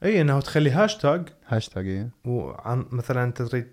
إي 0.04 0.22
إنه 0.22 0.40
تخلي 0.42 0.70
هاشتاج 0.72 1.30
هاشتاج 1.48 1.88
إيه. 1.88 2.10
وعن 2.26 2.86
مثلا 2.92 3.24
أنت 3.24 3.42
تريد 3.42 3.68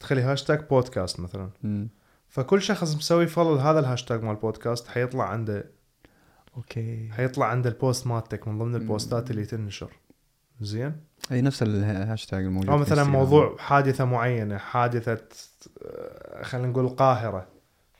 تخلي 0.00 0.22
هاشتاج 0.22 0.68
بودكاست 0.68 1.20
مثلا 1.20 1.50
مم. 1.62 1.88
فكل 2.28 2.62
شخص 2.62 2.96
مسوي 2.96 3.26
follow 3.26 3.54
هذا 3.54 3.78
الهاشتاج 3.80 4.22
مال 4.22 4.30
البودكاست 4.30 4.88
حيطلع 4.88 5.24
عنده 5.28 5.64
okay. 6.60 7.08
حيطلع 7.12 7.46
عنده 7.46 7.70
ال 7.70 7.77
post 7.77 8.06
مالتك 8.06 8.48
من 8.48 8.58
ضمن. 8.58 8.74
البوستات 8.74 9.30
اللي 9.30 9.44
تنشر. 9.44 9.90
زين؟ 10.60 10.92
أي 11.32 11.42
نفس 11.42 11.62
الهاشتاج 11.62 12.44
الموجود 12.44 12.70
أو 12.70 12.78
مثلا. 12.78 13.04
موضوع 13.04 13.56
حادثة 13.58 14.04
معينة 14.04 14.58
حادثة 14.58 15.24
آه، 15.84 16.42
خلينا 16.42 16.68
نقول 16.68 16.84
القاهرة. 16.84 17.46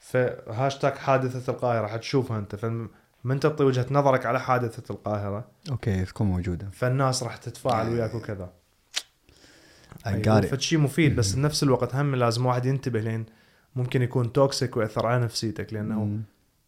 فهاشتاج 0.01 0.93
حادثة 0.93 1.53
القاهرة 1.53 1.87
حتشوفها 1.87 2.39
أنت. 2.39 2.57
فمن 2.57 3.41
تعطي 3.41 3.65
وجهة 3.65 3.87
نظرك 3.91 4.27
على 4.27 4.41
حادثة 4.41 4.95
القاهرة؟ 4.95 5.49
okay 5.71 6.05
تكون 6.05 6.27
موجودة. 6.27 6.69
فالناس 6.73 7.23
راح 7.23 7.37
تتفاعل 7.37 7.89
وياك 7.89 8.15
وكذا. 8.15 8.53
I 9.91 10.07
أيوة، 10.07 10.41
got 10.41 10.45
it. 10.45 10.47
فشي 10.47 10.77
مفيد 10.77 11.17
بس 11.17 11.33
بنفس 11.33 11.63
الوقت 11.63 11.95
هم 11.95 12.15
لازم 12.15 12.47
واحد 12.47 12.67
ينتبه 12.67 13.01
لين 13.01 13.27
ممكن 13.77 14.03
يكون 14.03 14.33
toxic 14.33 14.77
ويأثر 14.77 15.07
على 15.07 15.25
نفسيتك 15.25 15.73
لأنه 15.73 16.21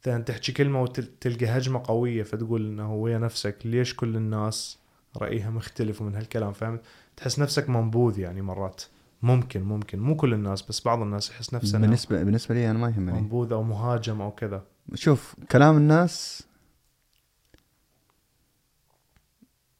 تحكي 0.02 0.52
كلمة 0.52 0.82
وتلقى 0.82 1.46
هجمة 1.46 1.82
قوية 1.84 2.22
فتقول 2.22 2.66
إنه 2.66 2.94
ويا 2.94 3.18
نفسك 3.18 3.56
ليش 3.64 3.94
كل 3.96 4.16
الناس 4.16 4.78
رأيها 5.16 5.50
مختلف 5.50 6.02
ومن 6.02 6.14
هالكلام؟ 6.14 6.52
فهمت؟ 6.52 6.80
تحس 7.16 7.38
نفسك 7.38 7.68
منبوذ 7.68 8.18
يعني 8.18 8.42
مرات. 8.42 8.82
ممكن 9.22 9.62
ممكن. 9.62 9.98
مو 9.98 10.16
كل 10.16 10.34
الناس 10.34 10.62
بس 10.62 10.80
بعض 10.84 11.02
الناس 11.02 11.30
يحس 11.30 11.54
نفسه 11.54 11.78
بالنسبة 11.78 12.22
بالنسبة 12.22 12.54
لي 12.54 12.70
أنا 12.70 12.78
ما 12.78 12.88
يهمني. 12.88 13.20
منبوذ 13.20 13.52
أو 13.52 13.62
مهاجم 13.62 14.20
أو 14.20 14.30
كذا. 14.30 14.64
شوف 14.94 15.34
كلام 15.52 15.76
الناس 15.76 16.42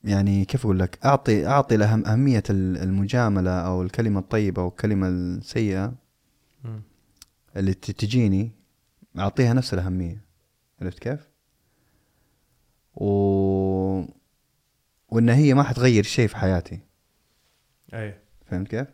يعني 0.05 0.45
كيف 0.45 0.65
أقول 0.65 0.79
لك؟ 0.79 0.99
اعطي 1.05 1.47
أعطي 1.47 1.75
الأهم 1.75 2.05
أهمية 2.07 2.43
ال- 2.51 2.77
المجاملة 2.77 3.51
أو 3.51 3.83
الكلمة 3.83 4.21
الطيبة 4.21 4.63
أو 4.63 4.69
الكلمة 4.69 5.09
السيئة 5.09 5.93
مم. 6.65 6.83
اللي 7.57 7.75
تجيني 7.75 8.51
اعطيها 9.19 9.53
نفس 9.53 9.75
الأهمية. 9.75 10.25
عرفت 10.81 10.99
كيف؟ 10.99 11.29
و 12.95 13.07
وإن 15.09 15.29
هي 15.29 15.55
ما 15.55 15.63
حتغير 15.63 16.03
شيء 16.03 16.29
في 16.29 16.37
حياتي. 16.37 16.81
أي. 17.95 18.19
فهمت 18.47 18.69
كيف؟ 18.69 18.89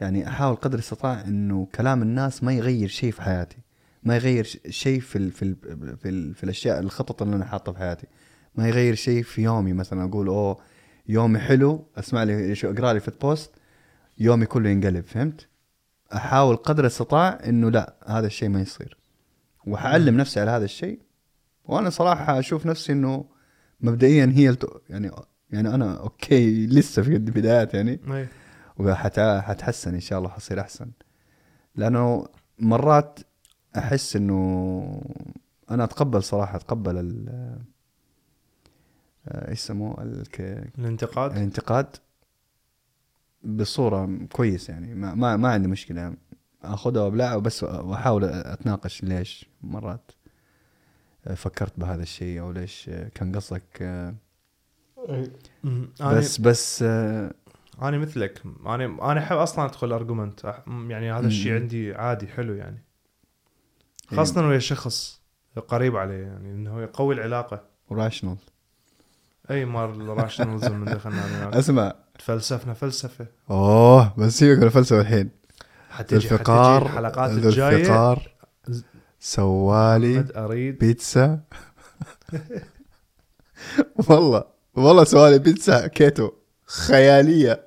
يعني 0.00 0.28
أحاول 0.28 0.56
قدر 0.56 0.74
الأستطاع 0.74 1.20
إنه 1.20 1.68
كلام 1.74 2.02
الناس 2.02 2.42
ما 2.42 2.52
يغير 2.52 2.88
شيء 2.88 3.12
في 3.12 3.22
حياتي. 3.22 3.58
ما 4.02 4.16
يغير 4.16 4.44
شيء 4.68 5.00
في 5.00 5.16
ال 5.16 5.30
في 5.30 5.42
ال 5.42 5.56
في, 5.96 6.08
ال 6.08 6.34
في 6.34 6.44
الأشياء 6.44 6.80
الخطط 6.80 7.22
اللي 7.22 7.36
أنا 7.36 7.44
حاطها 7.44 7.72
في 7.72 7.78
حياتي. 7.78 8.06
ما 8.54 8.68
يغير 8.68 8.94
شيء 8.94 9.22
في 9.22 9.42
يومي. 9.42 9.72
مثلا 9.72 10.04
أقول 10.04 10.28
أوه 10.28 10.58
يومي 11.08 11.38
حلو 11.38 11.86
أسمع 11.96 12.22
لي 12.22 12.54
شو 12.54 12.70
أقرأ 12.70 12.92
لي 12.92 13.00
في 13.00 13.08
ال 13.08 13.16
post 13.16 13.50
يومي 14.18 14.46
كله 14.46 14.70
ينقلب. 14.70 15.04
فهمت؟ 15.04 15.48
أحاول 16.14 16.56
قدر 16.56 16.80
الأستطاع 16.80 17.40
إنه 17.46 17.70
لا 17.70 17.94
هذا 18.06 18.26
الشيء 18.26 18.48
ما 18.48 18.60
يصير. 18.60 19.01
وحعلم 19.66 20.16
نفسي 20.16 20.40
على 20.40 20.50
هذا 20.50 20.64
الشيء. 20.64 20.98
وأنا 21.64 21.90
صراحة 21.90 22.38
أشوف 22.38 22.66
نفسي 22.66 22.92
إنه 22.92 23.24
مبدئيا 23.80 24.32
هي. 24.36 24.56
يعني 24.90 25.10
يعني 25.50 25.74
أنا 25.74 25.94
okay 26.00 26.66
لسه 26.76 27.02
في 27.02 27.16
البدايات 27.16 27.74
يعني. 27.74 28.00
اي 28.10 28.28
وحتحسن 28.78 29.94
إن 29.94 30.00
شاء 30.00 30.18
الله 30.18 30.30
حصير 30.30 30.60
أحسن. 30.60 30.90
لأنه 31.76 32.26
مرات 32.58 33.18
أحس 33.76 34.16
إنه 34.16 35.02
أنا 35.70 35.84
أتقبل 35.84 36.22
صراحة 36.22 36.56
أتقبل 36.56 36.96
ال 36.98 37.28
إيش 39.28 39.58
يسموه؟ 39.58 40.02
الك- 40.02 40.70
الانتقاد. 40.78 41.32
الانتقاد 41.32 41.96
بصورة 43.44 44.18
كويس 44.32 44.68
يعني. 44.68 44.94
ما 44.94 45.14
ما, 45.14 45.36
ما 45.36 45.48
عندي 45.48 45.68
مشكلة. 45.68 46.14
أخذها 46.64 47.02
وأبلعها 47.02 47.36
بس 47.36 47.64
وأحاول 47.64 48.24
أتناقش 48.24 49.04
ليش 49.04 49.46
مرات 49.62 50.10
فكرت 51.36 51.72
بهذا 51.76 52.02
الشيء 52.02 52.40
أو 52.40 52.52
ليش 52.52 52.90
كان 53.14 53.36
قصدك. 53.36 53.82
أنا 53.82 54.18
بس 56.00 56.40
بس 56.40 56.82
أنا 56.82 57.98
مثلك. 57.98 58.42
أنا 58.66 58.84
أنا 59.12 59.20
أحب 59.20 59.36
أصلا 59.36 59.64
أدخل 59.64 59.92
argument 59.92 60.44
يعني 60.66 61.12
هذا 61.12 61.26
الشيء. 61.26 61.54
عندي 61.54 61.94
عادي 61.94 62.26
حلو 62.26 62.54
يعني. 62.54 62.82
إيه. 64.12 64.18
خاصة 64.18 64.48
ويا 64.48 64.58
شخص 64.58 65.20
قريب 65.68 65.96
عليه 65.96 66.26
يعني 66.26 66.52
إنه 66.52 66.82
يقوي 66.82 67.14
العلاقة. 67.14 67.62
rational 67.92 68.36
أي 69.50 69.64
مار 69.64 69.90
ال 69.90 69.97
rationalism 69.97 70.76
من 70.76 70.84
دخلنا. 70.84 71.50
أسمع. 71.58 71.94
تفلسفنا 72.18 72.74
فلسفة. 72.74 73.26
أوه 73.50 74.14
بس 74.18 74.38
سيبك 74.38 74.58
من 74.58 74.64
الفلسفه 74.64 75.00
الحين. 75.00 75.30
حتجي 75.92 76.16
الفقار 76.16 76.80
حتجي 76.80 76.92
الحلقات 76.92 77.30
الجاية. 77.30 77.76
الفقار 77.76 78.32
سوالي 79.20 80.24
أريد. 80.36 80.78
بيتزا. 80.78 81.40
والله 84.08 84.44
والله 84.74 85.04
سوالي 85.04 85.38
بيتزا 85.38 85.86
كيتو 85.86 86.30
خيالية. 86.66 87.66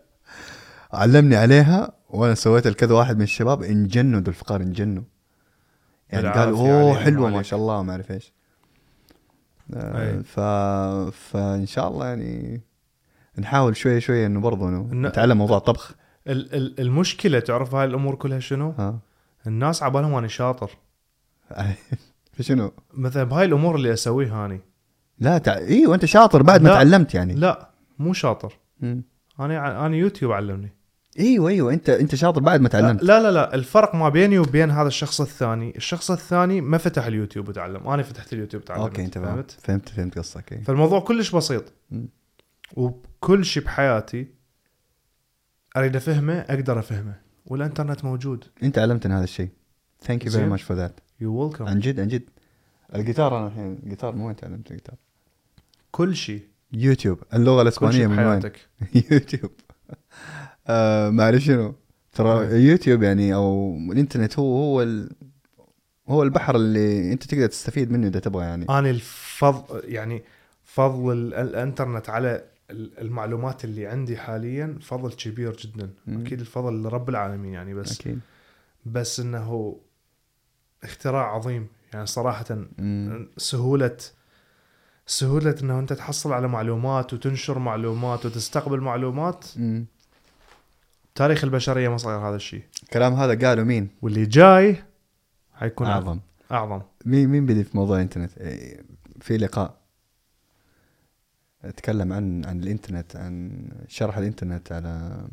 علمني 0.94 1.36
عليها 1.36 1.94
وأنا 2.10 2.36
سويت 2.36 2.68
لكذا 2.68 2.94
واحد 2.96 3.16
من 3.18 3.22
الشباب 3.22 3.64
انجنوا 3.64 4.20
ذو 4.20 4.28
الفقار 4.28 4.62
انجنوا. 4.62 5.04
يعني 6.10 6.28
قالوا 6.30 6.60
أوه 6.60 7.00
حلوة 7.00 7.30
ما. 7.30 7.42
شاء 7.44 7.60
الله 7.60 7.84
ما 7.84 7.92
أعرف 7.92 8.12
إيش. 8.12 8.34
آه،. 9.74 10.22
ف... 10.22 10.40
فإن 11.18 11.66
شاء 11.66 11.88
الله 11.88 12.06
يعني 12.06 12.62
نحاول 13.38 13.76
شوية 13.78 14.00
شوية 14.00 14.26
إنه 14.26 14.40
برضه 14.40 14.70
نتعلم 14.70 15.38
موضوع 15.38 15.58
الطبخ. 15.58 15.92
ال- 15.92 15.96
ال- 15.96 16.05
المشكلة 16.28 17.40
تعرف 17.40 17.76
هاي 17.76 17.86
الأمور 17.86 18.16
كلها 18.16 18.40
شنو؟ 18.40 18.70
ها 18.70 19.00
الناس 19.48 19.84
عبالهم 19.84 20.14
أنا 20.14 20.28
شاطر 20.28 20.72
في 22.34 22.44
شنو؟ 22.48 22.72
مثلا 22.94 23.24
بهاي 23.24 23.46
الأمور 23.46 23.76
اللي 23.76 23.94
أسويها 23.94 24.46
اني 24.46 24.62
لا 25.20 25.38
تع... 25.38 25.58
أيوه 25.58 25.96
انت 25.96 26.06
شاطر 26.06 26.44
بعد 26.44 26.62
ما 26.62 26.68
لا. 26.70 26.74
تعلمت 26.74 27.14
يعني 27.14 27.34
لا 27.34 27.70
مو 28.00 28.14
شاطر. 28.14 28.54
أنا 29.40 29.86
أنا 29.86 29.96
يوتيوب 29.96 30.32
علمني 30.32 30.70
إيوه 31.20 31.50
إيوه 31.50 31.74
أنت 31.74 31.90
أنت 31.90 32.16
شاطر 32.16 32.42
بعد 32.42 32.62
ما 32.62 32.70
تعلمت 32.70 33.04
لا 33.04 33.22
لا 33.22 33.32
لا 33.32 33.56
الفرق 33.56 33.96
ما 33.96 34.10
بيني 34.10 34.40
وبين 34.40 34.72
هذا 34.72 34.88
الشخص 34.88 35.22
الثاني 35.22 35.74
الشخص 35.78 36.12
الثاني 36.12 36.62
ما 36.62 36.78
فتح 36.78 37.06
اليوتيوب 37.06 37.50
وتعلم 37.50 37.88
أنا 37.88 38.04
فتحت 38.04 38.34
اليوتيوب 38.34 38.64
وتعلمت 38.64 38.84
okay 38.84 39.06
أنت 39.06 39.18
فهمت 39.18 39.52
فهمت 39.52 39.90
فهمت 39.90 40.18
قصتك 40.18 40.54
إيه. 40.54 40.64
فالموضوع 40.64 41.00
كلش 41.00 41.36
بسيط 41.36 41.74
مم. 41.92 42.08
وكل 42.74 43.46
شيء 43.46 43.64
بحياتي 43.64 44.28
أريد 45.76 45.96
افهمه 45.96 46.34
أقدر 46.34 46.80
أفهمه. 46.80 47.14
والإنترنت 47.46 48.06
موجود. 48.06 48.44
أنت 48.64 48.78
علمتنا 48.80 49.18
هذا 49.18 49.24
الشيء. 49.24 49.50
thank 50.02 50.26
you 50.26 50.32
very. 50.32 50.46
much 50.46 50.64
for 50.64 50.78
that 50.78 51.00
you 51.22 51.34
welcome 51.34 51.66
عن 51.68 51.80
جد 51.80 52.00
عن 52.00 52.08
جد. 52.08 52.24
الجيتار 52.96 53.38
أنا 53.40 53.48
الحين 53.48 53.80
الجيتار 53.84 54.16
مو 54.16 54.28
وين 54.28 54.36
تعلمت 54.36 54.72
الجيتار. 54.72 54.96
كل 55.92 56.16
شيء. 56.16 56.42
يوتيوب 56.74 57.20
اللغة 57.34 57.62
الإسبانية 57.62 58.08
من 58.08 58.20
وين؟ 58.20 58.42
يوتيوب. 59.12 59.52
آه 60.68 61.10
ما 61.10 61.24
اعرف 61.24 61.42
شنو. 61.42 61.76
ترى 62.14 62.64
يوتيوب 62.68 63.04
يعني 63.04 63.34
أو 63.34 63.78
الإنترنت 63.92 64.40
هو 64.40 64.58
هو 64.58 64.82
ال... 64.82 65.10
هو 66.10 66.24
البحر 66.24 66.56
اللي 66.56 67.14
أنت 67.14 67.24
تقدر 67.24 67.48
تستفيد 67.48 67.92
منه 67.92 68.08
إذا 68.08 68.20
تبغى 68.20 68.44
يعني. 68.46 68.66
أنا 68.70 68.90
الفضل 68.90 69.82
يعني 69.84 70.24
فضل 70.64 71.12
ال- 71.14 71.34
الإنترنت 71.34 72.10
على 72.10 72.44
المعلومات 72.72 73.66
اللي 73.66 73.88
عندي 73.88 74.18
حاليا 74.18 74.78
فضل 74.82 75.14
كبير 75.14 75.56
جدا 75.56 75.90
مم. 76.08 76.22
أكيد 76.22 76.40
الفضل 76.40 76.84
لرب 76.84 77.10
العالمين 77.10 77.54
يعني 77.54 77.74
بس 77.74 78.00
أكيد 78.02 78.20
بس 78.86 79.20
إنه 79.20 79.80
اختراع 80.84 81.36
عظيم 81.36 81.68
يعني 81.94 82.06
صراحة 82.06 82.46
مم. 82.78 83.28
سهولة 83.38 83.98
سهولة 85.08 85.56
إنه 85.64 85.80
أنت 85.80 85.94
تحصل 85.94 86.34
على 86.34 86.48
معلومات 86.48 87.14
وتنشر 87.14 87.60
معلومات 87.60 88.26
وتستقبل 88.26 88.80
معلومات 88.80 89.46
مم. 89.56 89.86
تاريخ 91.16 91.44
البشرية 91.44 91.90
ما 91.90 91.98
صاير 91.98 92.20
هذا 92.20 92.36
الشيء 92.36 92.64
الكلام 92.84 93.14
هذا 93.14 93.48
قالوا 93.48 93.64
مين؟ 93.64 93.90
واللي 94.02 94.26
جاي 94.26 94.84
حيكون 95.54 95.88
أعظم 95.88 96.20
أعظم 96.52 96.72
اعظم 96.72 96.82
مين 97.06 97.30
مين 97.30 97.46
بدي 97.46 97.64
في 97.64 97.78
موضوع 97.78 97.96
الإنترنت؟ 97.96 98.38
إيه، 98.38 98.84
في 99.22 99.38
لقاء 99.38 99.85
اتكلم 101.70 102.14
عن 102.14 102.46
عن 102.46 102.60
الإنترنت 102.60 103.16
عن 103.16 103.68
شرح 103.88 104.18
الإنترنت 104.18 104.72
على 104.72 105.26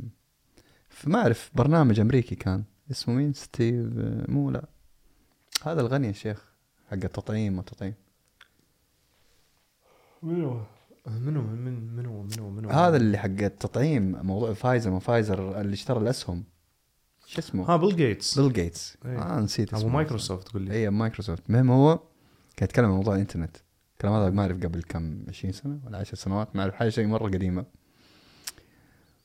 ما 1.04 1.18
أعرف 1.18 1.50
برنامج 1.54 2.00
أمريكي 2.00 2.34
كان 2.34 2.64
اسمه 2.90 3.14
مين؟ 3.14 3.32
ستيف 3.32 3.86
مو 4.28 4.50
لا. 4.50 4.64
هذا 5.64 5.80
الغني 5.80 6.06
يا 6.06 6.12
شيخ 6.12 6.52
حق 6.90 6.98
التطعيم 7.04 7.58
والتطعيم. 7.58 7.94
منو؟ 10.22 10.60
منو 11.06 11.42
من 11.42 11.96
منو 11.96 12.22
منو 12.22 12.50
منو؟ 12.50 12.70
هذا 12.70 12.96
اللي 12.96 13.18
حق 13.18 13.26
التطعيم 13.26 14.26
موضوع 14.26 14.52
فايزر 14.52 14.90
ما 14.90 14.98
فايزر 14.98 15.60
اللي 15.60 15.74
اشترى 15.74 15.98
الأسهم. 15.98 16.44
شو 17.26 17.38
اسمه؟ 17.38 17.70
ها 17.70 17.76
بيل 17.76 17.96
جيتس 17.96 18.38
بيل 18.38 18.52
جيتس. 18.52 18.96
آه 19.04 19.40
نسيت 19.40 19.68
أبو 19.68 19.78
اسمه. 19.78 19.92
مايكروسوفت 19.92 20.48
تقول 20.48 20.62
لي. 20.62 20.72
اي 20.74 20.90
مايكروسوفت 20.90 21.50
المهم 21.50 21.70
هو 21.70 21.96
كان 22.56 22.64
يتكلم 22.64 22.84
عن 22.84 22.90
موضوع 22.90 23.14
الإنترنت. 23.14 23.56
الكلام 24.02 24.22
هذا 24.22 24.30
ما 24.30 24.42
أعرف 24.42 24.56
قبل 24.56 24.82
كم 24.82 25.24
20 25.28 25.52
سنة 25.52 25.78
ولا 25.86 25.98
10 25.98 26.16
سنوات 26.16 26.56
ما 26.56 26.62
أعرف 26.62 26.74
حاجة 26.74 26.88
شيء 26.88 27.06
مرة 27.06 27.24
قديمة. 27.24 27.64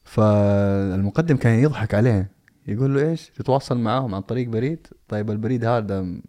فالمقدم 0.03 1.37
كان 1.37 1.59
يضحك 1.59 1.93
عليه 1.93 2.31
يقول 2.67 2.95
له 2.95 3.09
إيش؟ 3.09 3.29
تتواصل 3.29 3.77
معاهم 3.77 4.15
عن 4.15 4.21
طريق 4.21 4.47
بريد؟ 4.47 4.87
طيب 5.07 5.31
البريد 5.31 5.65
هذا 5.65 6.21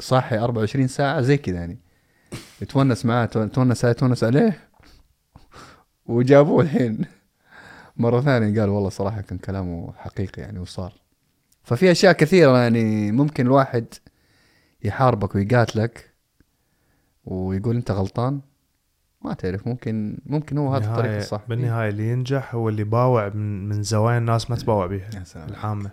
صاحي 0.00 0.38
24 0.38 0.86
ساعة 0.86 1.20
زي 1.20 1.36
كذا 1.36 1.56
يعني. 1.56 1.78
يتونس 2.62 3.06
معاه 3.06 3.26
تونس 3.26 3.80
تونس 3.80 4.24
عليه 4.24 4.68
وجابوه 6.06 6.62
الحين. 6.62 7.04
مرة 7.96 8.20
ثانية 8.20 8.60
قال 8.60 8.68
والله 8.68 8.88
صراحة 8.88 9.20
كان 9.20 9.38
كلامه 9.38 9.92
حقيقي 9.92 10.42
يعني 10.42 10.58
وصار. 10.58 10.92
ففي 11.62 11.90
أشياء 11.90 12.12
كثيرة 12.12 12.58
يعني 12.58 13.12
ممكن 13.12 13.46
الواحد 13.46 13.86
يحاربك 14.84 15.34
ويقاتلك. 15.34 16.07
ويقول 17.28 17.76
أنت 17.76 17.90
غلطان؟ 17.90 18.40
ما 19.24 19.34
تعرف 19.34 19.66
ممكن 19.66 20.18
ممكن 20.26 20.58
هو 20.58 20.74
هذا 20.74 20.90
الطريق 20.90 21.16
الصح. 21.16 21.44
بالنهاية 21.48 21.88
اللي 21.88 22.10
ينجح 22.10 22.54
هو 22.54 22.68
اللي 22.68 22.84
باوع 22.84 23.28
من, 23.28 23.68
من 23.68 23.82
زوايا 23.82 24.18
الناس 24.18 24.50
ما 24.50 24.56
تباوع 24.56 25.00
سلام. 25.24 25.48
العامة. 25.48 25.90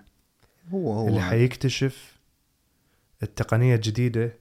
هو 0.73 0.93
هو. 0.93 1.07
اللي 1.07 1.21
حيكتشف 1.21 2.19
التقنية 3.23 3.75
الجديدة 3.75 4.33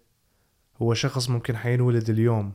هو 0.82 0.94
شخص 0.94 1.30
ممكن 1.30 1.56
حينولد 1.56 2.10
اليوم. 2.10 2.52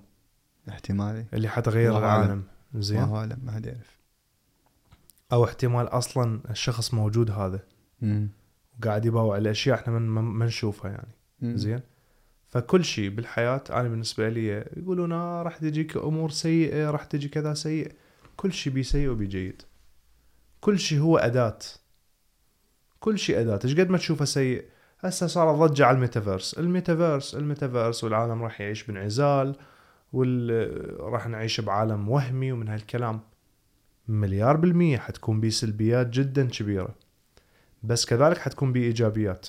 احتمالي. 0.70 1.26
اللي 1.34 1.48
حتغير. 1.48 1.98
العالم. 1.98 2.44
ما 2.74 2.82
زين 2.82 3.00
هو 3.00 3.18
اعلم 3.18 3.38
ما 3.44 3.52
حد 3.52 3.66
يعرف. 3.66 4.00
أو 5.32 5.46
احتمال 5.46 5.88
أصلا 5.88 6.40
الشخص 6.50 6.94
موجود 6.94 7.32
هذا. 7.32 7.60
مم. 8.02 8.30
وقاعد 8.80 9.06
يباوع 9.06 9.38
الأشياء 9.38 9.80
إحنا 9.80 10.00
ما 10.00 10.22
ما 10.22 10.46
نشوفها 10.46 10.92
يعني. 10.92 11.14
مم. 11.42 11.58
زين. 11.58 11.82
فكل 12.50 12.86
شيء 12.86 13.10
بالحياة 13.10 13.64
أنا 13.70 13.90
بالنسبة 13.90 14.30
لي 14.30 14.48
يقولون 14.78 15.12
آه 15.12 15.44
راح 15.44 15.58
تجيك 15.58 15.98
أمور 15.98 16.30
سيئة 16.30 16.92
راح 16.92 17.04
تجي 17.04 17.28
كذا 17.28 17.54
سيء. 17.54 17.92
كل 18.36 18.54
شيء 18.54 18.74
بسيء 18.74 19.10
وبجيد 19.10 19.62
كل 20.62 20.80
شيء 20.80 21.00
هو 21.00 21.18
أداة. 21.18 21.60
كل 23.00 23.20
شيء 23.20 23.40
أداة. 23.40 23.60
إيش 23.66 23.80
قد 23.80 23.90
ما 23.90 23.98
تشوفه 23.98 24.26
سيء؟ 24.26 24.66
هسه 25.00 25.28
صار 25.28 25.68
ضجه 25.68 25.86
على 25.86 25.96
الميتافيرس. 25.96 26.54
الميتافيرس 26.54 27.36
الميتافيرس 27.36 28.04
والعالم 28.04 28.44
راح 28.44 28.62
يعيش 28.62 28.84
بانعزال 28.84 29.56
وال 30.14 31.00
راح 31.00 31.28
نعيش 31.28 31.62
بعالم 31.62 32.10
وهمي 32.10 32.52
ومن 32.52 32.68
هالكلام. 32.68 33.20
مليار 34.08 34.58
بالمية 34.58 34.98
حتكون 34.98 35.40
بيه 35.40 35.50
سلبيات 35.50 36.08
جدا 36.08 36.48
كبيرة. 36.48 36.96
بس 37.84 38.06
كذلك 38.06 38.38
حتكون 38.38 38.74
بيه 38.74 38.84
إيجابيات. 38.84 39.48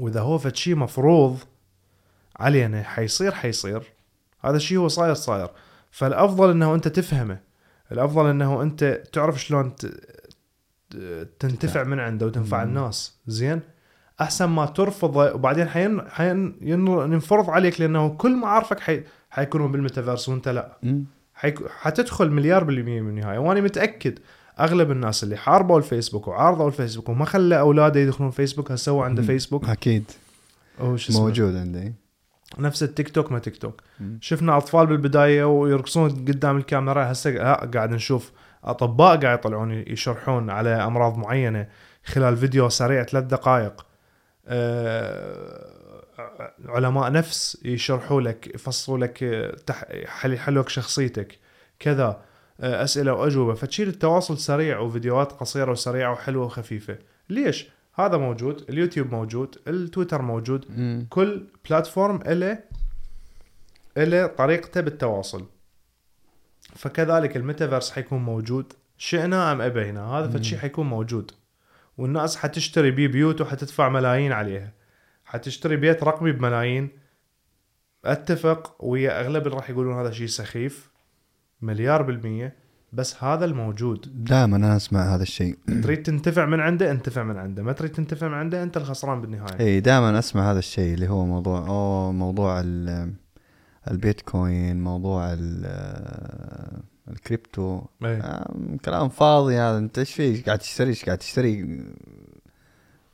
وإذا 0.00 0.20
هو 0.20 0.38
فد 0.38 0.56
شيء 0.56 0.74
مفروض 0.76 1.38
علينا 2.36 2.82
حيصير 2.82 3.32
حيصير. 3.32 3.82
هذا 4.44 4.56
الشيء 4.56 4.78
هو 4.78 4.88
صاير 4.88 5.14
صاير. 5.14 5.48
فالأفضل 5.90 6.50
أنه 6.50 6.74
أنت 6.74 6.88
تفهمه. 6.88 7.38
الأفضل 7.92 8.26
أنه 8.30 8.62
أنت 8.62 9.02
تعرف 9.12 9.40
شلون 9.40 9.74
تنتفع 11.38 11.84
من 11.84 12.00
عنده 12.00 12.26
وتنفع. 12.26 12.62
الناس. 12.62 13.18
زين؟ 13.26 13.60
أحسن 14.20 14.44
ما 14.44 14.66
ترفضه 14.66 15.32
وبعدين 15.34 15.68
حين 15.68 16.02
حين 16.08 16.56
ين- 16.60 16.86
ينفرض 16.88 17.50
عليك 17.50 17.80
لأنه 17.80 18.08
كل 18.08 18.36
معارفك 18.36 18.80
حي 18.80 19.02
حيكونوا 19.30 19.68
بالميتافيرس 19.68 20.28
وأنت 20.28 20.48
لا. 20.48 20.78
حيك... 21.34 21.68
حتدخل 21.68 22.30
مليار 22.30 22.64
بالمية 22.64 23.00
من 23.00 23.08
النهاية. 23.08 23.38
وأنا 23.38 23.60
متأكد 23.60 24.18
أغلب 24.60 24.90
الناس 24.90 25.24
اللي 25.24 25.36
حاربوا 25.36 25.78
الفيسبوك 25.78 26.28
وعارضوا 26.28 26.68
الفيسبوك 26.68 27.08
وما 27.08 27.24
خلى 27.24 27.60
أولاده 27.60 28.00
يدخلون 28.00 28.30
فيسبوك 28.30 28.72
هسه 28.72 28.92
هو 28.92 29.02
عنده. 29.02 29.22
فيسبوك. 29.22 29.68
أكيد. 29.68 30.04
أو 30.80 30.96
شو 30.96 31.12
اسمه؟ 31.12 31.22
موجود 31.24 31.56
عندي. 31.56 31.92
نفس 32.58 32.82
التيك 32.82 33.08
توك 33.08 33.32
ما 33.32 33.38
تيك 33.38 33.56
توك 33.56 33.80
مم. 34.00 34.18
شفنا 34.20 34.56
أطفال 34.56 34.86
بالبداية 34.86 35.44
ويرقصون 35.44 36.10
قدام 36.10 36.56
الكاميرا 36.56 37.12
هسه 37.12 37.38
قاعد 37.38 37.90
نشوف 37.90 38.32
أطباء 38.64 39.16
قاعد 39.20 39.38
يطلعون 39.38 39.72
يشرحون 39.72 40.50
على 40.50 40.70
أمراض 40.70 41.16
معينة 41.18 41.66
خلال 42.04 42.36
فيديو 42.36 42.68
سريع 42.68 43.02
ثلاث 43.04 43.24
دقائق. 43.24 43.86
آه، 44.46 45.80
علماء 46.66 47.12
نفس 47.12 47.58
يشرحوا 47.64 48.20
لك 48.20 48.54
يفصلوا 48.54 48.98
لك 48.98 49.22
آه، 49.22 49.56
لك 50.26 50.68
شخصيتك. 50.68 51.38
كذا. 51.78 52.29
أسئلة 52.60 53.12
وأجوبة 53.12 53.54
فتشيل 53.54 53.88
التواصل 53.88 54.38
سريع 54.38 54.78
وفيديوهات 54.78 55.32
قصيرة 55.32 55.70
وسريعة 55.70 56.12
وحلوة 56.12 56.44
وخفيفة. 56.44 56.98
ليش؟ 57.28 57.68
هذا 57.94 58.16
موجود 58.16 58.64
اليوتيوب 58.68 59.12
موجود 59.12 59.56
التويتر 59.68 60.22
موجود 60.22 60.66
مم. 60.68 61.06
كل 61.10 61.46
platform 61.68 62.22
له 62.26 62.58
له 63.96 64.26
طريقته 64.26 64.80
بالتواصل. 64.80 65.46
فكذلك 66.76 67.36
الميتافيرس 67.36 67.90
حيكون 67.90 68.18
موجود 68.22 68.72
شئنا 68.98 69.52
أم 69.52 69.60
أبينا. 69.60 70.04
هذا 70.04 70.28
فد 70.28 70.42
شيء 70.42 70.58
حيكون 70.58 70.86
موجود. 70.86 71.32
والناس 71.98 72.36
حتشتري 72.36 72.90
بيه 72.90 73.08
بيوت 73.08 73.40
وحتدفع 73.40 73.88
ملايين 73.88 74.32
عليها. 74.32 74.72
حتشتري 75.24 75.76
بيت 75.76 76.04
رقمي 76.04 76.32
بملايين. 76.32 76.88
أتفق 78.04 78.84
ويا 78.84 79.20
أغلب 79.20 79.46
اللي 79.46 79.56
راح 79.56 79.70
يقولون 79.70 80.00
هذا 80.00 80.10
شيء 80.10 80.26
سخيف. 80.26 80.89
مليار 81.62 82.02
بالمية 82.02 82.54
بس 82.92 83.24
هذا 83.24 83.44
الموجود. 83.44 84.24
دائما 84.24 84.56
أنا 84.56 84.76
أسمع 84.76 85.14
هذا 85.14 85.22
الشيء. 85.22 85.58
تريد 85.82 86.02
تنتفع 86.02 86.46
من 86.46 86.60
عنده 86.60 86.90
انتفع 86.90 87.22
من 87.22 87.36
عنده. 87.36 87.62
ما 87.62 87.72
تريد 87.72 87.90
تنتفع 87.92 88.28
من 88.28 88.34
عنده 88.34 88.62
انت 88.62 88.76
الخسران 88.76 89.20
بالنهاية. 89.20 89.60
إي 89.60 89.80
دائما 89.80 90.18
أسمع 90.18 90.50
هذا 90.50 90.58
الشيء 90.58 90.94
اللي 90.94 91.08
هو 91.08 91.26
موضوع 91.26 91.58
أوه 91.66 92.12
موضوع 92.12 92.60
ال- 92.60 93.12
البيتكوين 93.90 94.80
موضوع 94.84 95.32
ال- 95.32 96.80
الكريبتو. 97.10 97.80
آم، 98.04 98.76
كلام 98.84 99.08
فاضي 99.08 99.56
هذا. 99.56 99.78
أنت 99.78 99.98
إيش 99.98 100.14
فيك 100.14 100.46
قاعد 100.46 100.58
تشتري؟ 100.58 100.88
إيش 100.90 101.04
قاعد 101.04 101.18
تشتري؟ 101.18 101.80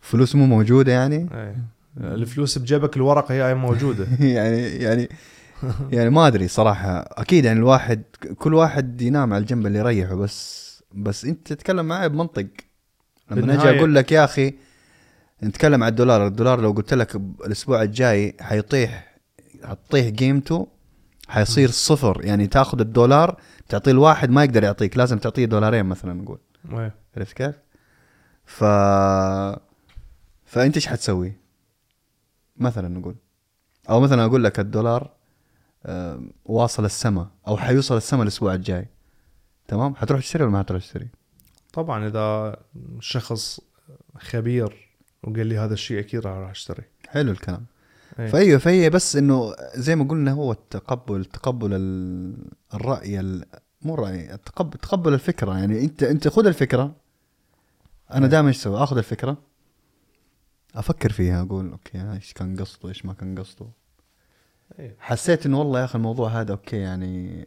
فلوس 0.01 0.35
مو 0.37 0.47
موجودة 0.47 0.93
يعني؟ 0.93 1.29
إيه. 1.35 1.57
الفلوس 2.01 2.59
بجيبك 2.59 2.97
الورقة 2.97 3.35
هي 3.35 3.55
موجودة. 3.55 4.07
يعني 4.37 4.61
يعني 4.63 5.09
يعني 5.93 6.11
ما 6.11 6.27
أدري 6.27 6.49
صراحة. 6.49 6.99
أكيد 6.99 7.45
يعني 7.45 7.59
الواحد 7.59 8.03
كل 8.39 8.55
واحد 8.55 9.01
ينام 9.01 9.35
على 9.35 9.43
الجنب 9.43 9.67
اللي 9.67 9.79
يريحه 9.79 10.15
بس 10.15 10.67
بس 10.95 11.25
أنت 11.25 11.47
تتكلم 11.53 11.87
معي 11.87 12.09
بمنطق. 12.09 12.47
لما 13.31 13.55
أجي 13.55 13.79
أقول 13.79 13.95
لك 13.95 14.13
يا 14.13 14.25
أخي 14.25 14.55
نتكلم 15.43 15.83
عن 15.83 15.89
الدولار. 15.89 16.27
الدولار 16.27 16.61
لو 16.61 16.73
قلت 16.73 16.95
لك 16.95 17.17
الأسبوع 17.17 17.83
الجاي 17.83 18.37
حيطيح 18.41 19.17
حتطيح 19.65 20.15
قيمته 20.15 20.69
حيصير 21.29 21.71
صفر. 21.71 22.25
يعني 22.25 22.47
تاخذ 22.47 22.81
الدولار 22.81 23.41
تعطيه 23.69 23.91
الواحد 23.91 24.31
ما 24.31 24.45
يقدر 24.45 24.65
يعطيك. 24.65 24.97
لازم 24.97 25.19
تعطيه 25.19 25.45
دولارين 25.45 25.87
مثلا 25.87 26.13
نقول. 26.13 26.39
عرفت 27.17 27.37
كيف؟ 27.37 27.55
ف 28.45 28.65
فأنت 30.45 30.75
إيش 30.75 30.87
حتسوي؟ 30.87 31.33
مثلا 32.57 32.89
نقول. 32.89 33.17
أو 33.91 34.01
مثلا 34.01 34.25
أقول 34.25 34.45
لك 34.45 34.61
الدولار 34.61 35.16
واصل 36.45 36.85
السما 36.85 37.31
أو 37.49 37.57
حيوصل 37.57 37.97
السما 37.97 38.23
الأسبوع 38.23 38.55
الجاي 38.55 38.89
تمام 39.69 39.95
حتروح 39.95 40.21
تشتري 40.21 40.43
ولا 40.45 40.53
ما 40.53 40.59
حتروح 40.59 40.83
تشتري؟ 40.83 41.09
طبعا 41.73 42.07
إذا 42.09 42.57
شخص 43.01 43.61
خبير 44.19 44.89
وقال 45.23 45.47
لي 45.47 45.59
هذا 45.59 45.75
الشيء 45.75 46.01
أكيد 46.01 46.21
راح 46.27 46.51
أشتري 46.51 46.83
حلو 47.09 47.31
الكلام 47.33 47.67
إيه. 48.19 48.27
فأيوة 48.27 48.59
فهي 48.59 48.91
بس 48.91 49.17
إنه 49.17 49.55
زي 49.75 49.97
ما 49.97 50.05
قلنا 50.05 50.33
هو 50.33 50.53
التقبل 50.53 51.25
تقبل 51.25 51.71
ال- 51.75 52.51
الرأي 52.75 53.21
ال- 53.21 53.45
مو 53.83 53.95
الراي 53.95 54.35
التقبل 54.35 54.79
تقبل 54.79 55.15
الفكرة 55.15 55.59
يعني 55.59 55.85
انت 55.85 56.03
أنت 56.03 56.29
خذ 56.29 56.47
الفكرة 56.47 56.95
أنا 58.13 58.25
إيه. 58.25 58.31
دائما 58.31 58.49
إيش 58.49 58.57
أسوي؟ 58.59 58.83
آخذ 58.83 58.97
الفكرة 58.99 59.37
أفكر 60.75 61.13
فيها 61.13 61.43
أقول 61.43 61.71
okay 61.71 62.13
إيش 62.13 62.33
كان 62.33 62.57
قصده 62.61 62.89
إيش 62.89 63.07
ما 63.07 63.13
كان 63.13 63.39
قصده. 63.39 63.67
حسيت 64.99 65.47
إنه 65.47 65.59
والله 65.59 65.81
يا 65.81 65.85
أخي 65.85 65.95
الموضوع 65.99 66.29
هذا 66.29 66.53
okay 66.53 66.77
يعني 66.77 67.45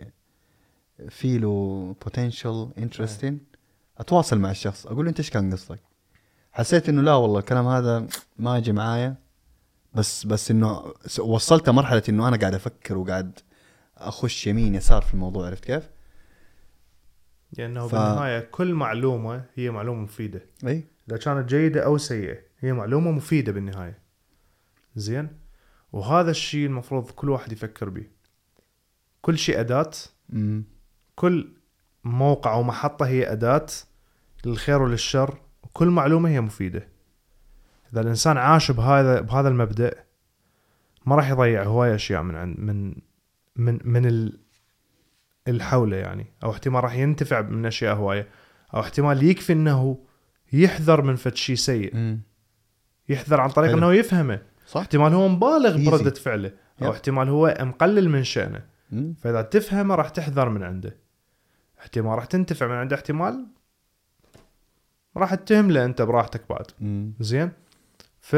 في 1.09 1.37
له 1.37 1.95
potential 2.03 2.69
interesting 2.77 3.39
أتواصل 3.97 4.39
مع 4.39 4.51
الشخص 4.51 4.87
أقول 4.87 5.05
له 5.05 5.09
أنت 5.09 5.19
إيش 5.19 5.29
كان 5.29 5.51
قصدك؟ 5.53 5.79
حسيت 6.51 6.89
إنه 6.89 7.01
لا 7.01 7.13
والله 7.13 7.39
الكلام 7.39 7.67
هذا 7.67 8.07
ما 8.37 8.57
يجي 8.57 8.71
معايا 8.71 9.15
بس 9.93 10.25
بس 10.25 10.51
إنه 10.51 10.93
وصلت 11.19 11.69
مرحلة 11.69 12.03
إنه 12.09 12.27
أنا 12.27 12.37
قاعد 12.37 12.53
أفكر 12.53 12.97
وقاعد 12.97 13.39
أخش 13.97 14.47
يمين 14.47 14.75
يسار 14.75 15.01
في 15.01 15.13
الموضوع 15.13 15.45
عرفت 15.47 15.65
كيف؟ 15.65 15.89
لأنه 17.57 17.87
ف- 17.87 17.91
بالنهاية 17.95 18.39
كل 18.39 18.73
معلومة 18.73 19.45
هي 19.55 19.69
معلومة 19.69 20.01
مفيدة. 20.01 20.41
إي. 20.67 20.83
إذا 21.09 21.17
كانت 21.17 21.49
جيدة 21.49 21.85
أو 21.85 21.97
سيئة 21.97 22.37
هي 22.59 22.73
معلومة 22.73 23.11
مفيدة 23.11 23.51
بالنهاية. 23.51 23.99
زين؟ 24.95 25.29
وهذا 25.91 26.31
الشيء 26.31 26.65
المفروض 26.65 27.11
كل 27.11 27.29
واحد 27.29 27.51
يفكر 27.51 27.89
به 27.89 28.05
كل 29.21 29.37
شيء 29.37 29.61
امم 30.33 30.63
كل 31.15 31.53
موقع 32.03 32.53
ومحطه 32.53 33.07
هي 33.07 33.31
أداة 33.31 33.65
للخير 34.45 34.81
وللشر 34.81 35.37
وكل 35.63 35.87
معلومة 35.87 36.29
هي 36.29 36.41
مفيدة. 36.41 36.87
إذا 37.93 38.01
الإنسان 38.01 38.37
عاش 38.37 38.71
بهذا 38.71 39.21
بهذا 39.21 39.47
المبدأ 39.47 40.03
ما 41.05 41.15
راح 41.15 41.29
يضيع 41.29 41.63
هواي 41.63 41.95
أشياء 41.95 42.21
من 42.21 42.35
عند 42.35 42.59
من 42.59 42.95
من 43.55 43.79
من 43.83 44.05
ال 44.05 44.39
الحوله 45.47 45.97
يعني. 45.97 46.33
أو 46.43 46.51
احتمال 46.51 46.83
راح 46.83 46.95
ينتفع 46.95 47.41
من 47.41 47.65
أشياء 47.65 47.95
هواية. 47.95 48.27
أو 48.73 48.79
احتمال 48.79 49.23
يكفي 49.23 49.53
إنه 49.53 50.05
يحذر 50.53 51.01
من 51.01 51.15
فد 51.15 51.35
شيء 51.35 51.55
سيء. 51.55 51.95
امم 51.95 52.21
يحذر 53.09 53.41
عن 53.41 53.49
طريق 53.49 53.69
حلو. 53.69 53.77
إنه 53.77 53.93
يفهمه. 53.93 54.41
صح؟ 54.69 54.79
احتمال 54.79 55.13
هو 55.13 55.27
مبالغ. 55.27 55.89
بردة 55.89 56.11
فعله. 56.11 56.51
أو. 56.81 56.91
احتمال 56.91 57.29
هو 57.29 57.57
مقلل 57.59 58.09
من 58.09 58.23
شأنه. 58.23 58.65
مم. 58.91 59.15
فإذا 59.21 59.41
تفهمه 59.41 59.95
راح 59.95 60.09
تحذر 60.09 60.49
من 60.49 60.63
عنده. 60.63 60.95
احتمال 61.79 62.15
راح 62.15 62.25
تنتفع 62.25 62.67
من 62.67 62.75
عنده. 62.75 62.95
احتمال 62.95 63.45
راح 65.17 65.35
تتهم 65.35 65.71
له 65.71 65.85
أنت 65.85 66.01
براحتك 66.01 66.41
بعد. 66.49 66.65
زين؟ 67.19 67.51
ف 68.21 68.35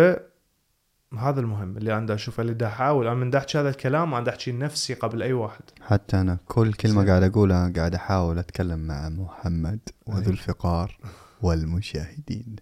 هذا 1.18 1.40
المهم. 1.40 1.78
اللي 1.78 1.98
أنا 1.98 2.14
أشوفه 2.14 2.42
اللي 2.42 2.54
دا 2.54 2.68
أحاول. 2.68 3.08
أنا 3.08 3.16
من 3.16 3.30
دا 3.30 3.38
أحكي 3.38 3.58
هذا 3.58 3.70
الكلام 3.70 4.14
أنا 4.14 4.24
دا 4.26 4.32
أحكي 4.32 4.52
لنفسي 4.52 4.94
قبل 4.94 5.24
أي 5.24 5.34
واحد. 5.34 5.64
حتى 5.82 6.22
أنا 6.22 6.38
كل 6.48 6.74
كلمة. 6.74 7.06
قاعد 7.08 7.24
أقولها 7.24 7.74
قاعد 7.76 7.96
أحاول 7.96 8.40
أتكلم 8.40 8.80
مع 8.80 9.10
محمد 9.10 9.80
وذو 10.06 10.32
الفقار 10.32 10.98
والمشاهدين. 11.42 12.56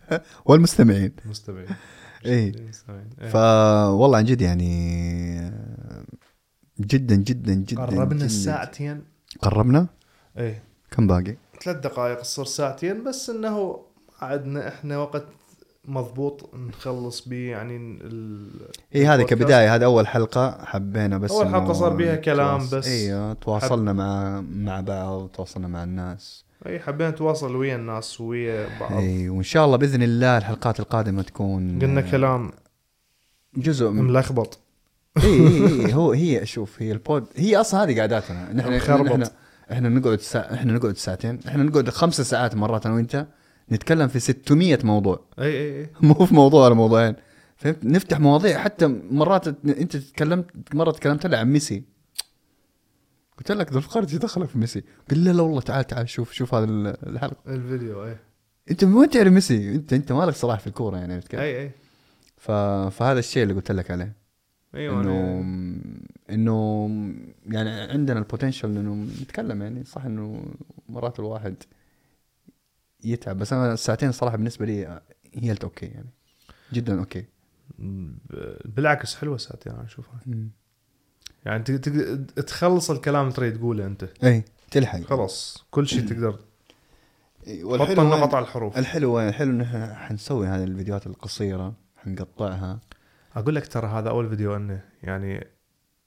والمستمعين. 0.46 1.12
مستمعين. 1.24 1.68
إيه. 2.26 2.52
مستمعين. 2.68 3.10
إيه. 3.20 3.28
فوالله 3.28 4.16
عن 4.18 4.24
جد 4.24 4.40
يعني 4.40 4.70
جدا 6.80 7.14
جدا 7.14 7.54
جدا 7.54 7.82
قربنا 7.82 8.04
جداً. 8.14 8.26
الساعتين 8.26 9.02
قربنا 9.42 9.86
إيه 10.38 10.62
كم 10.90 11.06
باقي 11.06 11.36
ثلاث 11.64 11.76
دقائق 11.76 12.20
تصير 12.20 12.44
ساعتين 12.44 13.04
بس 13.04 13.30
إنه 13.30 13.80
عندنا 14.20 14.68
إحنا 14.68 14.98
وقت 14.98 15.24
مضبوط 15.84 16.54
نخلص 16.54 17.28
به 17.28 17.36
يعني 17.50 17.76
ال... 17.76 18.50
اي 18.94 19.06
هذه. 19.06 19.22
كبداية 19.22 19.74
هذه 19.74 19.84
أول 19.84 20.06
حلقة 20.06 20.64
حبينا 20.64 21.18
بس 21.18 21.30
أول 21.30 21.46
إنه 21.46 21.60
حلقة 21.60 21.72
صار 21.72 21.96
بيها 21.96 22.16
كلام 22.16 22.68
بس. 22.72 22.86
أيوه 22.86 23.32
تواصلنا 23.32 23.92
مع 23.92 24.40
مع 24.40 24.80
بعض 24.80 25.28
تواصلنا 25.28 25.68
مع 25.68 25.84
الناس 25.84 26.44
إي 26.66 26.80
حبينا 26.80 27.10
نتواصل 27.10 27.56
ويا 27.56 27.76
الناس 27.76 28.20
ويا 28.20 28.68
بعض. 28.80 28.92
إي 28.92 29.28
وإن 29.28 29.42
شاء 29.42 29.64
الله 29.64 29.76
بإذن 29.76 30.02
الله 30.02 30.38
الحلقات 30.38 30.80
القادمة 30.80 31.22
تكون 31.22 31.78
قلنا 31.78 32.00
كلام 32.00 32.52
جزء 33.56 33.90
من 33.90 34.04
ملخبط. 34.04 34.58
إي 35.24 35.86
إي 35.86 35.94
هو 35.94 36.12
هي 36.12 36.46
شوف 36.46 36.82
هي 36.82 36.92
ال 36.92 37.00
pod 37.00 37.26
هي 37.36 37.56
أصلا 37.56 37.84
هذه 37.84 38.00
قعداتنا 38.00 38.52
نحن. 38.52 38.72
إحنا 38.72 39.30
إحنا 39.72 39.88
نقعد 39.88 40.20
سا... 40.20 40.54
إحنا 40.54 40.72
نقعد 40.72 40.96
ساعتين. 40.96 41.38
إحنا 41.48 41.62
نقعد 41.62 41.90
خمسة 41.90 42.24
ساعات 42.24 42.54
مرات 42.54 42.86
أنا 42.86 42.94
وأنت. 42.94 43.26
نتكلم 43.72 44.08
في 44.08 44.20
600 44.20 44.78
موضوع. 44.84 45.20
إي 45.38 45.44
إي 45.44 45.80
إي. 45.80 45.90
مو 46.06 46.14
في 46.14 46.34
موضوع 46.34 46.64
ولا 46.64 46.74
موضوعين. 46.74 47.14
فهمت؟ 47.56 47.84
نفتح 47.84 48.20
مواضيع. 48.20 48.58
حتى 48.58 48.86
مرات 49.10 49.48
أنت 49.48 49.96
تكلمت 49.96 50.74
مرة 50.74 50.90
تكلمت 50.90 51.26
لي 51.26 51.36
عن 51.36 51.52
ميسي. 51.52 51.82
قلت 53.40 53.52
لك 53.52 53.72
ذو 53.72 53.82
إيش 53.96 54.14
دخلك 54.14 54.48
في 54.48 54.58
ميسي؟ 54.58 54.84
قال 55.10 55.24
لا 55.24 55.30
لا 55.30 55.42
والله 55.42 55.60
تعال 55.60 55.86
تعال 55.86 56.08
شوف 56.08 56.32
شوف 56.32 56.54
هذا 56.54 56.64
ال- 56.64 57.08
الحلقة. 57.08 57.54
الفيديو 57.54 58.06
اي 58.06 58.16
أنت 58.70 58.84
من 58.84 58.94
وين 58.94 59.10
تعرف 59.10 59.32
ميسي؟ 59.32 59.74
انت 59.74 59.92
أنت 59.92 60.12
مالك 60.12 60.34
صلاح 60.34 60.60
في 60.60 60.66
الكورة 60.66 60.96
يعني 60.96 61.14
عرفت 61.14 61.28
كيف؟ 61.28 61.40
اي 61.40 61.60
اي 61.62 61.70
ف... 62.36 62.50
فهذا 62.96 63.18
الشيء 63.18 63.42
اللي 63.42 63.54
قلت 63.54 63.72
لك 63.72 63.90
عليه. 63.90 64.16
أيوه 64.74 65.00
انه 65.00 65.40
إنه 66.30 66.88
يعني 67.46 67.70
عندنا 67.70 68.18
ال 68.18 68.23
potential 68.23 68.68
إنه 68.76 68.94
نتكلم 69.22 69.62
يعني 69.62 69.84
صح 69.84 70.04
إنه 70.04 70.54
مرات 70.88 71.20
الواحد 71.20 71.54
يتعب. 73.04 73.38
بس 73.38 73.52
أنا 73.52 73.72
الساعتين 73.72 74.12
صراحة 74.12 74.36
بالنسبة 74.36 74.66
لي 74.66 75.00
هي 75.34 75.56
okay 75.64 75.86
يعني 75.86 76.10
جدا 76.72 76.98
okay. 76.98 77.24
بالعكس 78.64 79.14
حلوة 79.14 79.36
ساعتين 79.36 79.72
أنا 79.72 79.84
أشوفها. 79.84 80.20
يعني 81.44 81.62
تق- 81.64 81.76
تق- 81.80 82.42
تخلص 82.44 82.90
الكلام 82.90 83.22
اللي 83.22 83.32
تريد 83.36 83.56
تقوله 83.58 83.86
أنت. 83.86 84.08
إي 84.24 84.44
تلحق. 84.70 85.00
خلاص 85.00 85.64
كل 85.70 85.86
شيء 85.88 86.08
تقدر. 86.08 86.38
إي، 87.46 87.62
بطل 87.64 87.70
والحلو 87.72 88.02
نقط 88.02 88.22
وين- 88.22 88.34
على 88.34 88.44
الحروف. 88.44 88.78
الحلو 88.78 89.12
وين؟ 89.14 89.28
الحلو 89.28 89.50
ان 89.50 89.60
إحنا 89.60 89.94
حنسوي 89.94 90.46
هذه 90.46 90.64
الفيديوهات 90.64 91.06
القصيرة 91.06 91.74
حنقطعها. 91.96 92.80
أقول 93.36 93.54
لك 93.54 93.66
ترى 93.68 93.86
هذا 93.86 94.08
أول 94.10 94.28
فيديو 94.28 94.56
أنه 94.56 94.80
يعني 95.02 95.46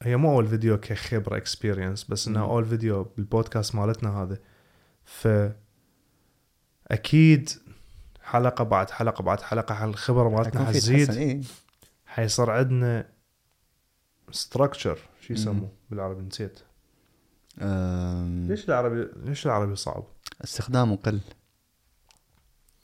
هي 0.02 0.18
مو 0.18 0.32
أول 0.32 0.48
فيديو 0.48 0.78
كخبرة 0.78 1.38
experience 1.38 2.04
بس 2.04 2.28
انه 2.28 2.40
مم. 2.40 2.50
أول 2.50 2.66
فيديو 2.66 3.04
بالبودكاست 3.04 3.76
مالتنا 3.76 4.24
هذا. 4.24 4.38
ف 5.06 5.28
أكيد 6.92 7.50
حلقة 8.24 8.64
بعد 8.64 8.90
حلقة 8.90 9.22
بعد 9.24 9.42
حلقة 9.42 9.86
الخبره 9.86 10.30
مالتنا 10.30 10.66
حتزيد. 10.66 11.46
حيصير 12.06 12.50
عندنا 12.52 13.06
ستراكشر 14.32 15.00
شو. 15.28 15.34
يسموه 15.34 15.70
بالعربي 15.90 16.22
نسيت 16.22 16.60
أم، 17.62 18.46
ليش 18.50 18.66
العربي 18.70 19.08
ليش 19.26 19.46
العربي 19.46 19.76
صعب؟ 19.76 20.04
استخدامه 20.44 20.96
قل 20.96 21.20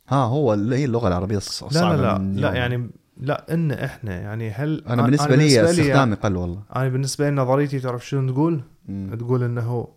ها 0.07 0.15
هو 0.25 0.53
اللي 0.53 0.75
هي 0.77 0.85
اللغة 0.85 1.07
العربية 1.07 1.39
الص- 1.39 1.61
لا 1.63 1.67
الصعبه 1.67 1.95
لا 1.95 2.01
لا 2.17 2.17
لا 2.41 2.47
يوم. 2.47 2.55
يعني 2.55 2.89
لا 3.17 3.53
إن 3.53 3.71
إحنا 3.71 4.21
يعني 4.21 4.49
هل 4.51 4.83
أنا 4.87 5.01
بالنسبة 5.01 5.35
لي 5.35 5.69
استخدامي 5.69 6.15
قل 6.15 6.35
والله 6.35 6.63
أنا 6.75 6.89
بالنسبة 6.89 7.29
لي 7.29 7.35
نظريتي 7.35 7.79
تعرف 7.79 8.07
شنو 8.07 8.31
تقول؟ 8.33 8.63
مم. 8.85 9.15
تقول 9.19 9.43
إنه 9.43 9.87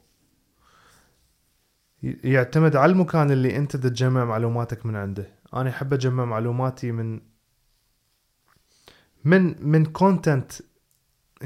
يعتمد 2.24 2.77
على 2.77 2.93
المكان 2.93 3.31
اللي 3.31 3.56
أنت 3.56 3.77
تجمع 3.77 4.24
معلوماتك 4.24 4.86
من 4.86 4.97
عنده 4.97 5.27
أنا 5.55 5.70
أحب 5.70 5.93
أجمع 5.93 6.24
معلوماتي 6.24 6.93
من 6.93 7.20
من 9.24 9.69
من 9.69 9.85
content 9.86 10.52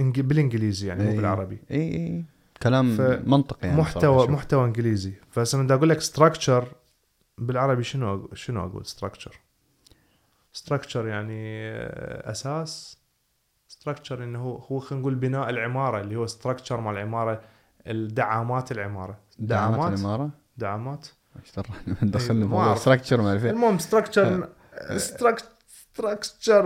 بالإنجليزي 0.02 0.86
يعني 0.88 1.04
مو 1.04 1.10
إي. 1.10 1.16
بالعربي. 1.16 1.58
اي 1.70 1.76
اي 1.94 2.24
كلام 2.62 2.96
ف- 2.96 3.00
منطقي 3.28 3.68
يعني 3.68 3.80
محتوى. 3.80 4.28
محتوى 4.28 4.64
إنجليزي. 4.64 5.12
فهسه 5.30 5.58
من 5.58 5.66
دا 5.66 5.74
أقول 5.74 5.88
لك 5.88 6.00
structure 6.00 6.68
بالعربي 7.38 7.82
شنو 7.84 8.28
شنو 8.34 8.66
أقول 8.66 8.86
structure 8.86 9.40
structure 10.52 11.06
يعني 11.06 11.42
آه، 11.70 12.30
أساس. 12.30 12.98
structure 13.68 14.24
إنه 14.24 14.38
هو 14.42 14.56
هو 14.56 14.78
خلينا 14.78 15.00
نقول 15.00 15.14
بناء 15.14 15.50
العمارة 15.50 16.00
اللي 16.00 16.16
هو 16.16 16.26
structure 16.26 16.80
مال 16.80 16.94
العمارة 16.94 17.40
الدعامات 17.86 18.72
العمارة. 18.72 19.18
دعامات 19.38 19.78
دعامات؟ 19.78 19.98
العمارة 19.98 20.30
دعامات. 20.56 21.06
إيش 21.42 21.50
ترى؟ 21.50 21.66
دخلنا 22.02 22.46
موضوع. 22.46 22.74
structure 22.74 23.22
ما 23.22 23.28
أعرف. 23.28 23.44
إيه. 23.44 23.50
المهم 23.50 23.78
structure 23.78 24.48
structure 24.96 25.46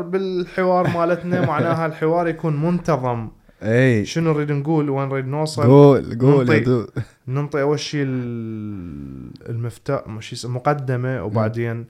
بالحوار 0.01 0.89
مالتنا 0.89 1.47
معناها 1.51 1.87
الحوار 1.87 2.29
يكون 2.29 2.63
منتظم. 2.63 3.29
إي. 3.63 4.05
شنو 4.05 4.33
نريد 4.33 4.53
نقول؟ 4.53 4.91
وين 4.91 5.09
نريد 5.09 5.25
نوصل؟ 5.27 5.63
قول 5.63 6.19
قول 6.19 6.47
ننطي. 6.47 6.87
ننطي 7.29 7.63
أول 7.63 7.81
شيء 7.81 8.03
ال- 8.07 9.49
المفتاح 9.51 10.03
اسمه 10.33 10.51
مقدمة 10.55 11.25
وبعدين 11.25 11.87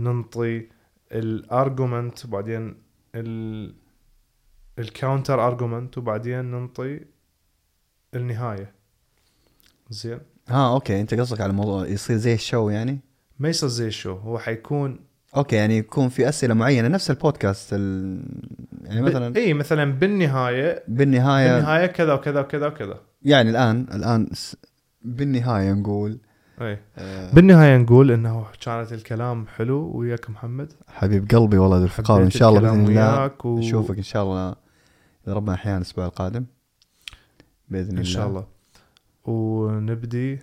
ننطي 0.00 0.66
ال 1.12 1.24
argument 1.24 2.24
وبعدين 2.24 2.74
ال 3.14 3.74
ال 4.78 4.86
counter 4.86 5.46
argument 5.46 5.98
وبعدين 5.98 6.44
ننطي 6.44 7.00
النهاية. 8.14 8.72
زين؟ 9.90 10.18
ها 10.48 10.72
okay. 10.74 11.00
أنت 11.00 11.14
قصدك 11.14 11.40
على 11.40 11.52
موضوع 11.52 11.86
يصير 11.86 12.16
زي 12.16 12.34
ال 12.34 12.41
show 12.41 12.70
يعني؟ 12.70 12.98
ما 13.38 13.48
يصير 13.48 13.68
زي 13.68 13.86
ال 13.86 13.90
show. 13.90 14.12
هو 14.12 14.38
حيكون 14.38 15.00
okay 15.36 15.56
يعني 15.56 15.78
يكون 15.78 16.08
في 16.08 16.28
أسئلة 16.28 16.54
معينة. 16.54 16.88
نفس 16.88 17.10
البودكاست 17.10 17.72
ال... 17.72 18.20
يعني 18.84 19.02
مثلا 19.02 19.36
إي 19.36 19.54
مثلا 19.54 19.92
بالنهاية 19.92 20.84
بالنهاية 20.88 21.54
بالنهاية 21.54 21.86
كذا 21.86 22.12
وكذا 22.12 22.40
وكذا 22.40 22.66
وكذا. 22.66 23.00
يعني 23.22 23.50
الآن 23.50 23.86
الآن 23.94 24.30
بالنهاية 25.02 25.72
نقول 25.72 26.18
إي. 26.60 26.78
آه، 26.98 27.34
بالنهاية 27.34 27.76
نقول 27.76 28.10
إنه 28.10 28.46
كانت 28.64 28.92
الكلام 28.92 29.46
حلو 29.46 29.90
وياك 29.94 30.30
محمد. 30.30 30.72
حبيب 30.88 31.30
قلبي 31.30 31.58
ذو 31.58 31.84
الفقار. 31.84 32.22
إن 32.22 32.30
شاء 32.30 32.48
الله 32.48 32.60
بإذن 32.60 32.86
الله 32.86 33.30
و... 33.44 33.58
نشوفك 33.58 33.96
إن 33.96 34.02
شاء 34.02 34.22
الله 34.22 34.54
إذا 35.26 35.34
ربنا 35.34 35.54
أحيانا 35.54 35.76
الأسبوع 35.76 36.06
القادم. 36.06 36.44
بإذن 37.68 37.88
الله 37.88 38.00
إن 38.00 38.04
شاء 38.04 38.28
الله. 38.28 38.46
ونبدي 39.24 40.40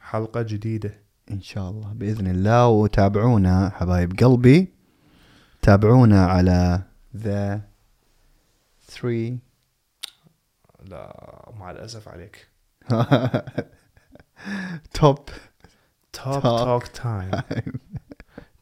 حلقة 0.00 0.42
جديدة. 0.42 1.07
إن 1.30 1.40
شاء 1.40 1.70
الله 1.70 1.92
بإذن 1.92 2.26
الله. 2.26 2.68
وتابعونا 2.68 3.70
حبايب 3.74 4.18
قلبي. 4.20 4.72
تابعونا 5.62 6.26
على 6.26 6.82
the 7.16 7.60
3 8.88 9.38
لا 10.84 11.52
مع 11.58 11.70
الأسف 11.70 12.08
عليك. 12.08 12.48
Top 14.94 15.18
Talk. 16.16 16.42
Talk 16.42 16.86
Time 16.86 17.30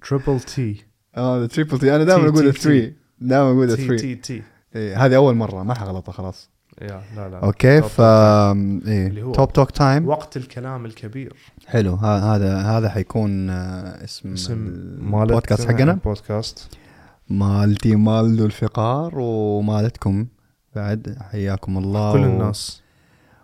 Triple 0.02 0.40
T 0.40 0.84
آه 1.16 1.38
the 1.38 1.46
Triple 1.46 1.78
T 1.78 1.96
أنا 1.96 2.04
دائما 2.04 2.22
T, 2.22 2.26
أقول 2.32 2.52
T, 2.52 2.56
3 2.58 2.92
دائما 3.20 3.50
أقول 3.50 3.76
T 3.76 3.86
3 3.86 3.96
T 3.96 4.14
T 4.14 4.42
هذه 4.94 5.16
أول 5.16 5.34
مرة 5.34 5.62
ما 5.62 5.74
حغلطها 5.74 6.12
خلاص. 6.12 6.50
يا 6.82 7.00
لا 7.16 7.28
لا. 7.28 7.38
Okay 7.38 7.82
ف 7.82 8.00
إيه. 8.00 9.32
Top 9.32 9.52
Talk 9.52 9.70
Time 9.70 10.08
وقت 10.08 10.36
الكلام 10.36 10.86
الكبير. 10.86 11.36
حلو. 11.66 11.94
هذا 11.94 12.56
هذا 12.60 12.88
حيكون 12.88 13.50
آه، 13.50 14.04
اسم 14.04 14.32
اسم 14.32 14.52
البودكاست 15.12 15.68
حقنا. 15.68 15.92
بودكاست 16.04 16.68
مالتي 17.30 17.96
مال 17.96 18.36
ذو 18.36 18.46
الفقار 18.46 19.12
ومالتكم. 19.18 20.26
بعد 20.76 21.16
حياكم 21.30 21.78
الله. 21.78 22.12
كل 22.12 22.18
و- 22.18 22.24
الناس. 22.24 22.82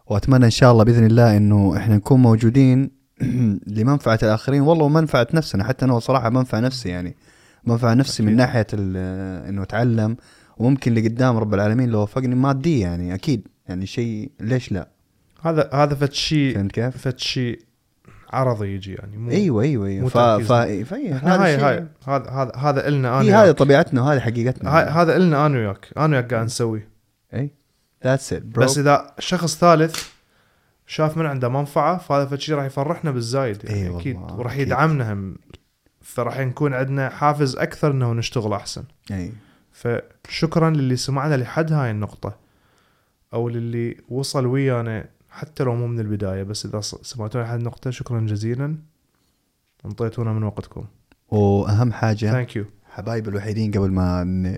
وأتمنى 0.06 0.44
إن 0.44 0.50
شاء 0.50 0.72
الله 0.72 0.84
بإذن 0.84 1.06
الله 1.06 1.36
إنه 1.36 1.76
إحنا 1.76 1.96
نكون 1.96 2.22
موجودين 2.22 2.90
لمنفعة 3.76 4.18
الآخرين. 4.22 4.60
والله 4.62 4.84
ومنفعه 4.84 5.26
نفسنا. 5.34 5.64
حتى 5.64 5.84
أنا 5.84 5.98
صراحة 5.98 6.30
منفع 6.30 6.59
نفسي 6.60 6.88
يعني. 6.88 7.16
منفع 7.64 7.94
نفسي 7.94 8.22
من 8.22 8.28
أكيد. 8.28 8.38
ناحية 8.38 8.66
ال- 8.74 9.46
إنه 9.48 9.62
أتعلم. 9.62 10.16
وممكن 10.56 10.94
لقدام 10.94 11.36
رب 11.36 11.54
العالمين 11.54 11.88
لو 11.88 12.02
وفقني 12.02 12.34
ماديا 12.34 12.78
يعني 12.88 13.14
أكيد 13.14 13.48
يعني 13.68 13.86
شيء 13.86 14.30
ليش 14.40 14.72
لا؟ 14.72 14.88
هذا 15.42 15.70
هذا 15.74 15.94
فد 15.94 16.12
شيء 16.12 16.54
فهمت 16.54 16.72
كيف؟ 16.72 16.96
فد 16.96 17.18
شيء 17.18 17.60
عرضي 18.32 18.74
يجي 18.74 18.92
يعني 18.94 19.16
مو 19.16 19.30
أيوه 19.30 19.62
أيوه 19.62 19.86
أيوه. 19.86 20.08
ف. 20.08 20.18
ف 20.18 20.52
إحنا 20.52 21.44
هاي 21.44 21.56
هاي 21.56 21.86
هذا 22.08 22.30
هذا 22.30 22.52
هذا 22.56 22.88
إلنا 22.88 23.20
أنا 23.20 23.28
هي 23.28 23.34
هذه. 23.34 23.50
طبيعتنا 23.52 24.02
وهذه 24.02 24.20
حقيقتنا. 24.20 24.78
هاي- 24.78 24.84
هذا 24.88 25.16
إلنا 25.16 25.46
أنا 25.46 25.58
وياك. 25.58 25.88
أنا 25.96 26.16
وياك 26.16 26.34
قاعد 26.34 26.44
نسوي. 26.44 26.82
اي 27.34 27.50
that's 28.05 28.32
it 28.32 28.43
بس 28.42 28.78
إذا 28.78 29.14
شخص 29.18 29.56
ثالث 29.58 30.08
شاف 30.86 31.16
من 31.16 31.26
عنده 31.26 31.48
منفعة 31.48 31.98
فهذا 31.98 32.26
فشي 32.36 32.54
راح 32.54 32.64
يفرحنا 32.64 33.10
بالزايد 33.10 33.64
يعني 33.64 33.84
والله، 33.84 34.00
أكيد. 34.00 34.16
وراح. 34.16 34.56
يدعمنا 34.56 35.12
هم. 35.12 35.36
فراح 36.00 36.38
نكون 36.38 36.74
عندنا 36.74 37.08
حافز 37.08 37.56
أكثر 37.56 37.90
إنه 37.90 38.12
نشتغل 38.12 38.52
أحسن. 38.52 38.84
اي 39.10 39.32
فشكرا 39.73 40.70
للي 40.70 40.97
سمعنا 40.97 41.35
لحد 41.35 41.73
هاي 41.73 41.90
النقطة 41.90 42.36
أو 43.35 43.49
للي 43.49 43.97
وصل 44.09 44.47
ويانا 44.47 45.05
حتى 45.31 45.65
لو 45.65 45.74
مو 45.74 45.86
من 45.86 46.01
البداية 46.01 46.43
بس 46.43 46.66
إذا 46.66 46.81
ص- 46.81 46.94
سمعتونا 47.03 47.44
لحد 47.44 47.59
النقطة 47.59 47.90
شكرا 47.90 48.20
جزيلا. 48.20 48.77
انطيتونا 49.86 50.32
من 50.32 50.43
وقتكم. 50.43 50.85
وأهم 51.28 51.93
حاجة 51.93 52.31
thank 52.30 52.56
you 52.56 52.64
حبايب 52.90 53.28
الوحيدين 53.28 53.70
قبل 53.70 53.90
ما 53.90 54.24
ن... 54.24 54.57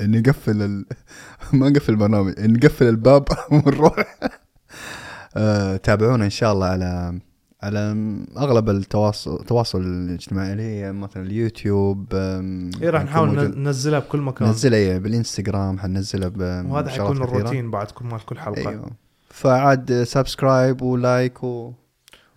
نقفل 0.00 0.62
ال... 0.62 0.84
ما 1.52 1.68
نقفل 1.68 1.92
البرنامج 1.92 2.40
نقفل 2.40 2.84
الباب 2.88 3.24
ونروح. 3.52 4.18
آه، 5.36 5.76
تابعونا 5.76 6.24
إن 6.24 6.30
شاء 6.30 6.52
الله 6.52 6.66
على 6.66 7.20
على 7.62 7.96
أغلب 8.38 8.70
التواصل 8.70 9.40
التواصل 9.40 9.80
الاجتماعي 9.80 10.52
اللي 10.52 10.62
هي 10.62 10.92
مثلا 10.92 11.22
اليوتيوب 11.22 12.14
اي 12.14 12.88
راح 12.90 13.00
حنكون 13.00 13.04
نحاول 13.04 13.28
موجود- 13.28 13.56
ننزلها 13.56 13.98
بكل 13.98 14.20
مكان. 14.20 14.48
ننزلها 14.48 14.78
إيه، 14.78 14.98
بالإنستغرام 14.98 15.78
حننزلها 15.78 16.28
ب 16.28 16.40
وهذا 16.70 16.88
حيكون. 16.90 17.16
الروتين 17.16 17.70
بعد 17.70 17.90
كل 17.90 18.04
مال 18.04 18.24
كل 18.26 18.38
حلقة. 18.38 18.70
أيوه. 18.70 18.90
فعاد 19.30 20.02
subscribe 20.02 21.44
و 21.44 21.49
like 21.49 21.67
و 21.67 21.72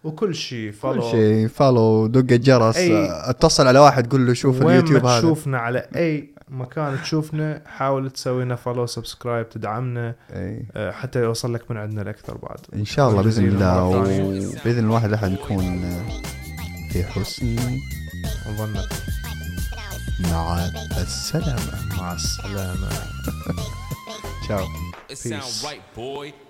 وكل 0.03 0.35
شيء 0.35 0.71
كل 0.71 0.77
follow 0.77 1.01
شيء 1.11 1.47
follow 1.47 2.07
دق 2.07 2.33
الجرس 2.33 2.75
أي- 2.75 2.79
اتصل 3.29 3.67
على 3.67 3.79
واحد 3.79 4.11
قول 4.11 4.27
له 4.27 4.33
شوف 4.33 4.61
وين 4.61 4.69
اليوتيوب 4.77 5.05
هذا. 5.05 5.19
تشوفنا 5.19 5.57
على 5.57 5.85
أي 5.95 6.29
مكان 6.49 7.01
تشوفنا 7.01 7.61
حاول 7.65 8.11
تسوي 8.11 8.43
لنا 8.43 8.55
follow 8.55 8.85
subscribe 8.85 9.49
تدعمنا 9.49 10.15
إي. 10.31 10.65
آه، 10.75 10.91
حتى 10.91 11.19
يوصل 11.19 11.53
لك 11.53 11.71
من 11.71 11.77
عندنا 11.77 12.01
الأكثر 12.01 12.37
بعد. 12.37 12.59
إن 12.75 12.85
شاء 12.85 13.09
الله 13.09 13.21
بإذن 13.21 13.45
الله. 13.47 13.83
وبإذن 13.87 14.85
الواحد 14.85 15.13
احد 15.13 15.31
نكون 15.31 15.83
آه، 15.83 16.21
في 16.91 17.03
حسن. 17.03 17.55
ظنك 18.57 18.89
مع 20.31 20.65
السلامة. 20.97 21.97
مع 21.97 22.13
السلامة. 22.13 22.89
Ciao 24.43 24.65
It 25.11 25.17
sound 25.17 25.63
right, 25.63 25.95
boy. 25.95 26.48